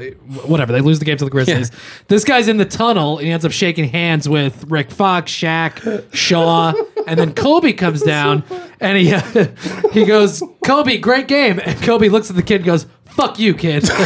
whatever. 0.46 0.72
They 0.72 0.82
lose 0.82 1.00
the 1.00 1.06
game 1.06 1.18
to 1.18 1.26
the 1.26 1.32
Grizzlies. 1.32 1.72
This 2.08 2.24
guy's 2.24 2.48
in 2.48 2.58
the 2.58 2.66
tunnel. 2.66 3.18
And 3.18 3.28
he 3.28 3.32
ends 3.34 3.46
up 3.46 3.52
shaking 3.52 3.90
hands 3.90 4.28
with 4.28 4.66
Rick 4.70 4.90
Fox, 4.92 5.32
Shaq, 5.32 6.04
Shaw, 6.14 6.74
and 7.06 7.20
then 7.20 7.34
Kobe 7.34 7.74
comes 7.74 8.02
down 8.02 8.44
and 8.80 8.98
he 8.98 9.14
he 9.92 10.06
goes, 10.06 10.42
"Kobe, 10.66 10.98
great 10.98 11.28
game." 11.28 11.60
And 11.64 11.80
Kobe 11.84 12.10
looks 12.10 12.30
at 12.30 12.36
the 12.36 12.44
kid, 12.44 12.56
and 12.58 12.66
goes. 12.66 12.86
Fuck 13.20 13.38
you, 13.38 13.54
kid. 13.54 13.84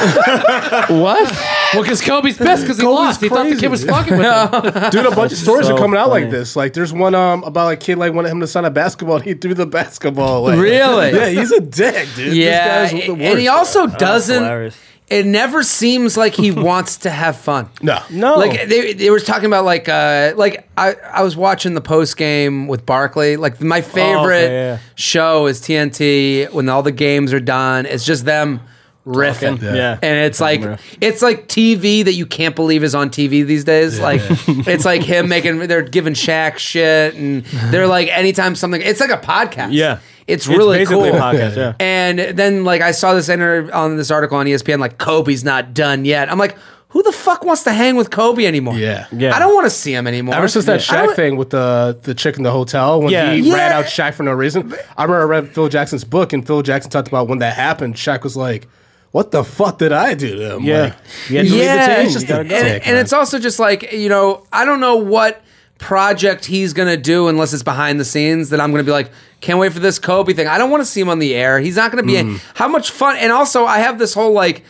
What? 0.89 1.31
well, 1.73 1.83
because 1.83 2.01
Kobe's 2.01 2.37
pissed 2.37 2.63
because 2.63 2.77
he 2.77 2.83
Kobe's 2.83 2.95
lost. 2.95 3.21
He 3.21 3.29
thought 3.29 3.43
the 3.43 3.49
crazy, 3.51 3.61
kid 3.61 3.67
was 3.69 3.81
dude. 3.81 3.89
fucking 3.91 4.17
with 4.17 4.25
him. 4.25 4.89
Dude, 4.91 5.05
a 5.05 5.15
bunch 5.15 5.31
of 5.31 5.37
stories 5.37 5.67
so 5.67 5.75
are 5.75 5.77
coming 5.77 5.99
out 5.99 6.09
funny. 6.09 6.23
like 6.23 6.31
this. 6.31 6.55
Like, 6.55 6.73
there's 6.73 6.91
one 6.91 7.13
um 7.15 7.43
about 7.43 7.71
a 7.73 7.77
kid 7.77 7.97
like 7.97 8.13
wanted 8.13 8.29
him 8.29 8.39
to 8.39 8.47
sign 8.47 8.65
a 8.65 8.71
basketball. 8.71 9.17
And 9.17 9.25
he 9.25 9.33
threw 9.35 9.53
the 9.53 9.65
basketball 9.65 10.45
away. 10.45 10.57
Really? 10.57 11.11
Yeah, 11.13 11.29
he's 11.29 11.51
a 11.51 11.61
dick, 11.61 12.07
dude. 12.15 12.33
Yeah. 12.33 12.83
this 12.83 12.91
guy's 12.91 13.05
the 13.05 13.13
worst. 13.13 13.23
and 13.23 13.39
he 13.39 13.47
also 13.47 13.87
doesn't, 13.87 14.43
hilarious. 14.43 14.77
it 15.09 15.25
never 15.25 15.63
seems 15.63 16.17
like 16.17 16.33
he 16.33 16.51
wants 16.51 16.97
to 16.97 17.09
have 17.09 17.37
fun. 17.37 17.69
no, 17.81 18.01
No. 18.09 18.37
Like 18.37 18.67
they, 18.67 18.93
they 18.93 19.09
were 19.09 19.19
talking 19.19 19.45
about 19.45 19.63
like 19.63 19.87
uh 19.87 20.33
like 20.35 20.67
I, 20.75 20.95
I 20.95 21.23
was 21.23 21.37
watching 21.37 21.75
the 21.75 21.81
post 21.81 22.17
game 22.17 22.67
with 22.67 22.85
Barkley. 22.85 23.37
Like 23.37 23.61
my 23.61 23.81
favorite 23.81 24.51
yeah. 24.51 24.77
show 24.95 25.45
is 25.45 25.61
TNT 25.61 26.51
when 26.51 26.67
all 26.67 26.83
the 26.83 26.91
games 26.91 27.31
are 27.31 27.39
done. 27.39 27.85
It's 27.85 28.05
just 28.05 28.25
them 28.25 28.61
riffing. 29.05 29.61
Yeah. 29.61 29.73
Yeah. 29.73 29.99
And 30.01 30.25
it's 30.25 30.39
like 30.39 30.61
it's 31.01 31.21
like 31.21 31.47
TV 31.47 32.05
that 32.05 32.13
you 32.13 32.25
can't 32.25 32.55
believe 32.55 32.83
is 32.83 32.95
on 32.95 33.09
TV 33.09 33.45
these 33.45 33.63
days. 33.63 33.99
Like 33.99 34.21
it's 34.47 34.85
like 34.85 35.03
him 35.03 35.27
making 35.29 35.59
they're 35.59 35.81
giving 35.81 36.13
Shaq 36.13 36.57
shit 36.57 37.15
and 37.15 37.43
they're 37.71 37.87
like 37.87 38.07
anytime 38.09 38.55
something 38.55 38.81
it's 38.81 38.99
like 38.99 39.11
a 39.11 39.17
podcast. 39.17 39.69
Yeah. 39.73 39.99
It's 40.25 40.47
It's 40.47 40.57
really 40.57 40.77
basically 40.77 41.09
cool. 41.11 41.19
a 41.19 41.21
podcast, 41.21 41.57
yeah. 41.57 41.73
And 41.81 42.17
then 42.19 42.63
like 42.63 42.81
I 42.81 42.91
saw 42.91 43.13
this 43.13 43.27
inter- 43.27 43.69
on 43.73 43.97
this 43.97 44.09
article 44.09 44.37
on 44.37 44.45
ESPN 44.45 44.79
like 44.79 44.97
Kobe's 44.97 45.43
not 45.43 45.73
done 45.73 46.05
yet. 46.05 46.31
I'm 46.31 46.37
like 46.39 46.57
who 46.89 47.01
the 47.01 47.11
fuck 47.11 47.43
wants 47.43 47.63
to 47.63 47.73
hang 47.73 47.95
with 47.95 48.11
Kobe 48.11 48.45
anymore? 48.45 48.75
Yeah. 48.75 49.07
Yeah. 49.11 49.35
I 49.35 49.39
don't 49.39 49.53
want 49.55 49.65
to 49.65 49.71
see 49.71 49.93
him 49.95 50.05
anymore. 50.05 50.35
Ever 50.35 50.47
since 50.47 50.65
that 50.65 50.75
I 50.75 50.77
Shaq 50.77 51.05
don't- 51.07 51.15
thing 51.15 51.35
with 51.35 51.49
the 51.49 51.97
the 52.03 52.13
chick 52.15 52.37
in 52.37 52.43
the 52.43 52.51
hotel 52.51 53.01
when 53.01 53.11
Yeah. 53.11 53.33
he 53.33 53.41
Yeah. 53.49 53.55
ran 53.55 53.71
out 53.73 53.85
Shaq 53.85 54.13
for 54.13 54.23
no 54.23 54.31
reason, 54.31 54.73
I 54.95 55.03
remember 55.03 55.21
I 55.23 55.39
read 55.39 55.49
Phil 55.49 55.67
Jackson's 55.67 56.05
book 56.05 56.31
and 56.31 56.47
Phil 56.47 56.61
Jackson 56.61 56.89
talked 56.89 57.09
about 57.09 57.27
when 57.27 57.39
that 57.39 57.55
happened. 57.55 57.95
Shaq 57.95 58.23
was 58.23 58.37
like, 58.37 58.67
"What 59.13 59.31
the 59.31 59.43
fuck 59.45 59.77
did 59.77 59.93
I 59.93 60.13
do 60.13 60.35
to 60.35 60.55
him?" 60.55 60.63
Yeah. 60.63 60.81
Like, 60.81 60.93
You 61.29 61.37
had 61.37 61.45
the 61.47 61.55
Yeah, 61.55 61.95
team. 61.95 62.05
it's 62.05 62.13
just 62.13 62.27
gotta 62.27 62.41
and, 62.41 62.83
and 62.83 62.97
it's 62.97 63.13
also 63.13 63.39
just 63.39 63.57
like 63.59 63.93
you 63.93 64.09
know 64.09 64.43
I 64.51 64.65
don't 64.65 64.81
know 64.81 64.97
what 64.97 65.41
project 65.79 66.45
he's 66.45 66.73
gonna 66.73 66.97
do 66.97 67.27
unless 67.27 67.53
it's 67.53 67.63
behind 67.63 67.99
the 67.99 68.05
scenes 68.05 68.49
that 68.49 68.59
I'm 68.61 68.71
gonna 68.71 68.83
be 68.83 68.91
like 68.91 69.11
can't 69.41 69.59
wait 69.59 69.73
for 69.73 69.79
this 69.79 69.99
Kobe 69.99 70.33
thing. 70.33 70.47
I 70.47 70.57
don't 70.57 70.69
want 70.69 70.81
to 70.81 70.85
see 70.85 71.01
him 71.01 71.09
on 71.09 71.19
the 71.19 71.33
air. 71.35 71.59
He's 71.59 71.75
not 71.75 71.91
gonna 71.91 72.03
be 72.03 72.13
Mm. 72.13 72.39
how 72.53 72.67
much 72.67 72.91
fun. 72.91 73.17
And 73.17 73.31
also 73.31 73.65
I 73.65 73.79
have 73.79 73.99
this 73.99 74.13
whole 74.13 74.31
like 74.33 74.63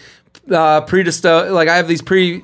uh 0.51 0.81
predispo 0.81 1.51
like 1.51 1.67
I 1.69 1.77
have 1.77 1.87
these 1.87 2.01
pre. 2.01 2.43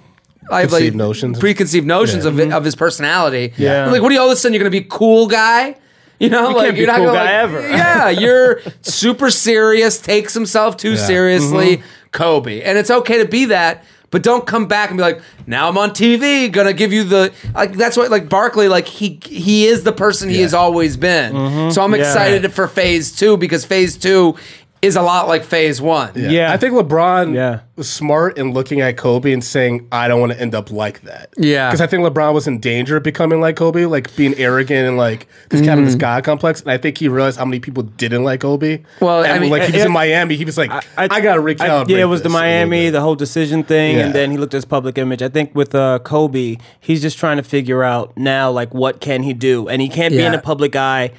I 0.52 0.62
have 0.62 0.72
like 0.72 0.80
Conceived 0.80 0.96
notions. 0.96 1.38
preconceived 1.40 1.86
notions 1.86 2.24
Yeah. 2.26 2.32
of 2.32 2.40
it, 2.40 2.52
of 2.52 2.64
his 2.64 2.76
personality. 2.76 3.54
Yeah. 3.58 3.86
I'm 3.86 3.92
like, 3.92 4.02
what 4.02 4.10
are 4.12 4.16
you 4.16 4.22
all 4.22 4.28
of 4.28 4.34
a 4.34 4.36
sudden? 4.36 4.54
You're 4.54 4.60
gonna 4.64 4.72
be 4.72 4.82
cool 4.90 5.28
guy. 5.28 5.76
You 6.20 6.30
know, 6.30 6.50
like 6.50 6.66
can't 6.66 6.78
you're 6.78 6.88
not 6.88 6.98
cool 6.98 7.06
gonna 7.08 7.20
like, 7.20 7.30
ever. 7.30 7.62
Yeah, 7.70 8.10
you're 8.10 8.62
super 8.82 9.30
serious, 9.32 10.00
takes 10.00 10.34
himself 10.34 10.76
too 10.78 10.98
seriously, 10.98 11.78
Mm-hmm. 11.78 11.86
Kobe. 12.12 12.62
And 12.62 12.78
it's 12.78 12.90
okay 12.92 13.20
to 13.20 13.26
be 13.28 13.46
that, 13.46 13.84
but 14.12 14.24
don't 14.24 14.46
come 14.48 14.68
back 14.68 14.90
and 14.90 14.98
be 14.98 15.04
like, 15.04 15.22
now 15.46 15.70
I'm 15.70 15.78
on 15.78 15.92
TV, 15.92 16.52
gonna 16.52 16.74
give 16.74 16.92
you 16.92 17.04
the 17.04 17.32
like 17.54 17.74
that's 17.74 17.96
what 17.96 18.10
like 18.12 18.28
Barkley, 18.28 18.68
like 18.68 18.88
he 18.88 19.20
he 19.24 19.66
is 19.68 19.84
the 19.84 19.92
person 19.94 20.28
he 20.30 20.42
has 20.42 20.54
always 20.54 20.98
been. 20.98 21.34
Mm-hmm. 21.34 21.70
So 21.72 21.82
I'm 21.84 21.94
Yeah. 21.94 22.00
excited 22.00 22.52
for 22.52 22.68
phase 22.68 23.16
two 23.16 23.38
because 23.38 23.64
phase 23.64 23.96
two 23.98 24.36
is 24.82 24.96
a 24.96 25.02
lot 25.02 25.28
like 25.28 25.44
phase 25.44 25.82
one. 25.82 26.12
Yeah. 26.16 26.30
Yeah. 26.30 26.54
I 26.54 26.58
think 26.58 26.74
LeBron 26.74 27.36
Yeah. 27.36 27.60
was 27.76 27.90
smart 27.90 28.38
in 28.38 28.54
looking 28.54 28.80
at 28.80 28.96
Kobe 28.96 29.34
and 29.34 29.44
saying, 29.44 29.88
I 29.92 30.08
don't 30.08 30.22
want 30.22 30.32
to 30.32 30.40
end 30.40 30.56
up 30.56 30.72
like 30.72 31.02
that. 31.02 31.30
Yeah. 31.38 31.68
Because 31.70 31.82
I 31.82 31.88
think 31.88 32.04
LeBron 32.04 32.34
was 32.34 32.48
in 32.48 32.60
danger 32.60 32.96
of 32.96 33.04
becoming 33.04 33.42
like 33.42 33.58
Kobe, 33.58 33.84
like 33.86 34.16
being 34.16 34.34
arrogant 34.38 34.88
and 34.88 34.96
like 34.98 35.28
this 35.50 35.60
kind 35.60 35.80
of 35.80 35.84
Mm. 35.84 35.86
this 35.88 35.96
God 35.96 36.24
complex. 36.24 36.62
And 36.62 36.72
I 36.72 36.78
think 36.78 36.98
he 36.98 37.10
realized 37.10 37.38
how 37.38 37.44
many 37.46 37.60
people 37.60 37.84
didn't 37.84 38.24
like 38.24 38.40
Kobe. 38.40 38.80
Well, 39.02 39.24
and 39.24 39.34
I 39.34 39.40
mean, 39.40 39.50
like 39.50 39.64
he 39.64 39.74
was 39.74 39.82
it- 39.82 39.88
in 39.88 39.92
Miami, 39.92 40.36
he 40.38 40.46
was 40.46 40.58
like, 40.58 40.72
I, 40.98 41.08
got 41.22 41.36
to 41.36 41.42
recalibrate. 41.42 41.90
yeah, 41.90 41.98
it 41.98 42.06
was 42.06 42.22
the 42.22 42.30
this 42.30 42.34
a 42.34 42.36
little 42.38 42.48
Miami, 42.50 42.86
bit. 42.88 42.92
the 42.92 43.02
whole 43.02 43.16
decision 43.16 43.64
thing, 43.64 43.98
Yeah. 43.98 44.06
and 44.06 44.16
then 44.16 44.32
he 44.32 44.38
looked 44.38 44.54
at 44.54 44.58
his 44.60 44.66
public 44.66 44.98
image. 44.98 45.22
I 45.22 45.28
think 45.30 45.54
with 45.56 45.76
uh, 45.76 46.00
Kobe, 46.06 46.56
he's 46.80 47.02
just 47.02 47.18
trying 47.18 47.36
to 47.38 47.44
figure 47.44 47.84
out 47.84 48.14
now, 48.18 48.50
like, 48.50 48.74
what 48.74 49.02
can 49.02 49.24
he 49.24 49.34
do, 49.34 49.68
and 49.68 49.82
he 49.82 49.90
can't 49.90 50.14
be 50.14 50.20
in 50.24 50.32
Yeah. 50.32 50.40
a 50.40 50.42
public 50.42 50.76
eye 50.78 51.12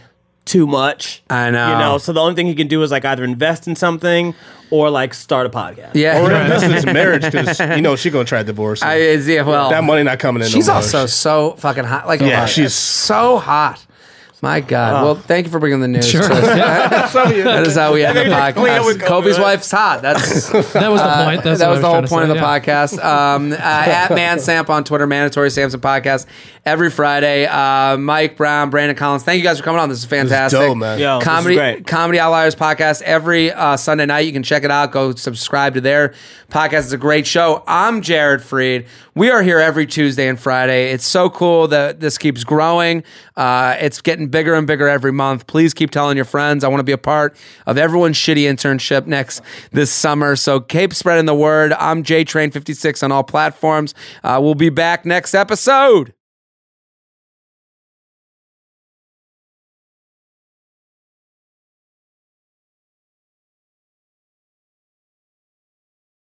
too 0.51 0.67
much. 0.67 1.23
I 1.31 1.51
know. 1.51 1.73
you 1.73 1.79
know. 1.79 1.99
So 1.99 2.13
the 2.13 2.21
only 2.21 2.35
thing 2.35 2.47
he 2.47 2.55
can 2.55 2.67
do 2.69 2.83
is 2.83 2.91
like 2.91 3.05
either 3.05 3.23
invest 3.25 3.69
in 3.69 3.77
something 3.77 4.35
or 4.71 4.91
like 4.91 5.15
start 5.15 5.47
a 5.47 5.51
podcast. 5.51 5.95
Yeah. 5.95 6.21
Or 6.21 6.31
invest 6.33 6.65
in 6.65 6.73
his 6.73 6.85
marriage 6.87 7.23
because 7.23 7.59
you 7.77 7.81
know 7.83 7.97
she 7.97 8.11
gonna 8.11 8.25
try 8.25 8.39
to 8.41 8.45
divorce. 8.45 8.83
him. 8.83 8.89
I, 8.89 8.97
yeah, 8.97 9.43
well, 9.43 9.71
that 9.71 9.85
money 9.85 10.03
not 10.03 10.19
coming 10.19 10.43
in. 10.43 10.49
She's 10.49 10.67
no 10.67 10.75
more. 10.75 10.83
also 10.83 11.07
so 11.07 11.53
fucking 11.59 11.85
hot. 11.85 12.07
Like, 12.07 12.21
Yeah, 12.21 12.43
uh, 12.43 12.47
she's- 12.47 12.75
so 12.75 13.39
hot. 13.39 13.85
My 14.43 14.61
God. 14.61 15.05
Well, 15.05 15.15
thank 15.17 15.47
you 15.47 15.53
for 15.53 15.59
bringing 15.59 15.81
the 15.81 15.89
news. 15.89 16.09
Sure. 16.09 16.23
that 16.29 17.65
is 17.67 17.77
how 17.77 17.93
we 17.93 18.05
end 18.05 18.17
the 18.17 18.23
podcast. 18.23 19.01
Kobe's 19.01 19.39
wife's 19.39 19.71
hot. 19.71 20.01
That's 20.01 20.49
That 20.73 20.91
was 20.91 21.03
the 21.03 21.25
point. 21.25 21.45
That's 21.45 21.61
that 21.61 21.67
what 21.67 21.73
was 21.73 21.81
the 21.83 21.89
whole 21.89 22.01
point 22.01 22.11
say, 22.11 22.23
of 22.23 22.29
the 22.29 22.35
yeah. 22.37 22.61
podcast. 22.61 23.05
Um, 23.05 23.53
uh, 23.53 23.57
at 23.57 24.09
ManSamp 24.09 24.71
on 24.71 24.85
Twitter, 24.85 25.07
Mandatory 25.07 25.51
Samson 25.51 25.81
Podcast 25.81 26.27
every 26.65 26.91
Friday. 26.91 27.47
Uh, 27.47 27.99
Mike 27.99 28.37
Brown, 28.37 28.71
Brandon 28.71 28.97
Collins, 28.97 29.25
thank 29.25 29.39
you 29.39 29.45
guys 29.45 29.59
for 29.59 29.65
coming 29.65 29.81
on. 29.81 29.91
This 29.91 29.99
is 29.99 30.05
fantastic. 30.07 30.59
dope, 30.59 30.77
man. 30.77 30.99
Yo, 30.99 31.19
this 31.19 31.23
is 31.23 31.29
comedy. 31.29 31.83
Comedy 31.83 32.19
Outliers 32.19 32.55
podcast 32.55 33.03
every 33.03 33.53
uh, 33.53 33.77
Sunday 33.77 34.07
night. 34.07 34.21
You 34.21 34.33
can 34.33 34.43
check 34.43 34.65
it 34.65 34.71
out. 34.71 34.91
Go 34.91 35.15
subscribe 35.15 35.75
to 35.75 35.83
their 35.83 36.15
podcast. 36.49 36.85
It's 36.85 36.93
a 36.93 36.99
great 36.99 37.27
show. 37.27 37.63
I'm 37.67 38.01
Jared 38.01 38.41
Freid. 38.41 38.87
We 39.15 39.31
are 39.31 39.43
here 39.43 39.59
every 39.59 39.87
Tuesday 39.87 40.29
and 40.29 40.39
Friday. 40.39 40.93
It's 40.93 41.07
so 41.07 41.29
cool 41.29 41.69
that 41.69 42.01
this 42.01 42.17
keeps 42.17 42.45
growing. 42.45 43.05
Uh, 43.41 43.75
it's 43.81 44.03
getting 44.03 44.29
bigger 44.29 44.53
and 44.53 44.67
bigger 44.67 44.87
every 44.87 45.13
month. 45.13 45.47
Please 45.47 45.73
keep 45.73 45.91
telling 45.91 46.15
your 46.15 46.27
friends. 46.27 46.63
I 46.63 46.69
want 46.69 46.81
to 46.81 46.85
be 46.85 46.93
a 46.93 46.99
part 46.99 47.35
of 47.65 47.79
everyone's 47.79 48.19
shitty 48.19 48.43
internship 48.43 49.07
next 49.07 49.41
this 49.73 49.91
summer. 49.91 50.37
So 50.37 50.61
keep 50.61 50.93
spreading 50.93 51.25
the 51.25 51.35
word. 51.35 51.73
I'm 51.73 52.05
JTrain56 52.05 53.03
on 53.03 53.13
all 53.13 53.25
platforms. 53.25 53.95
Uh, 54.23 54.41
we'll 54.43 54.55
be 54.55 54.69
back 54.69 55.07
next 55.07 55.33
episode. 55.35 56.13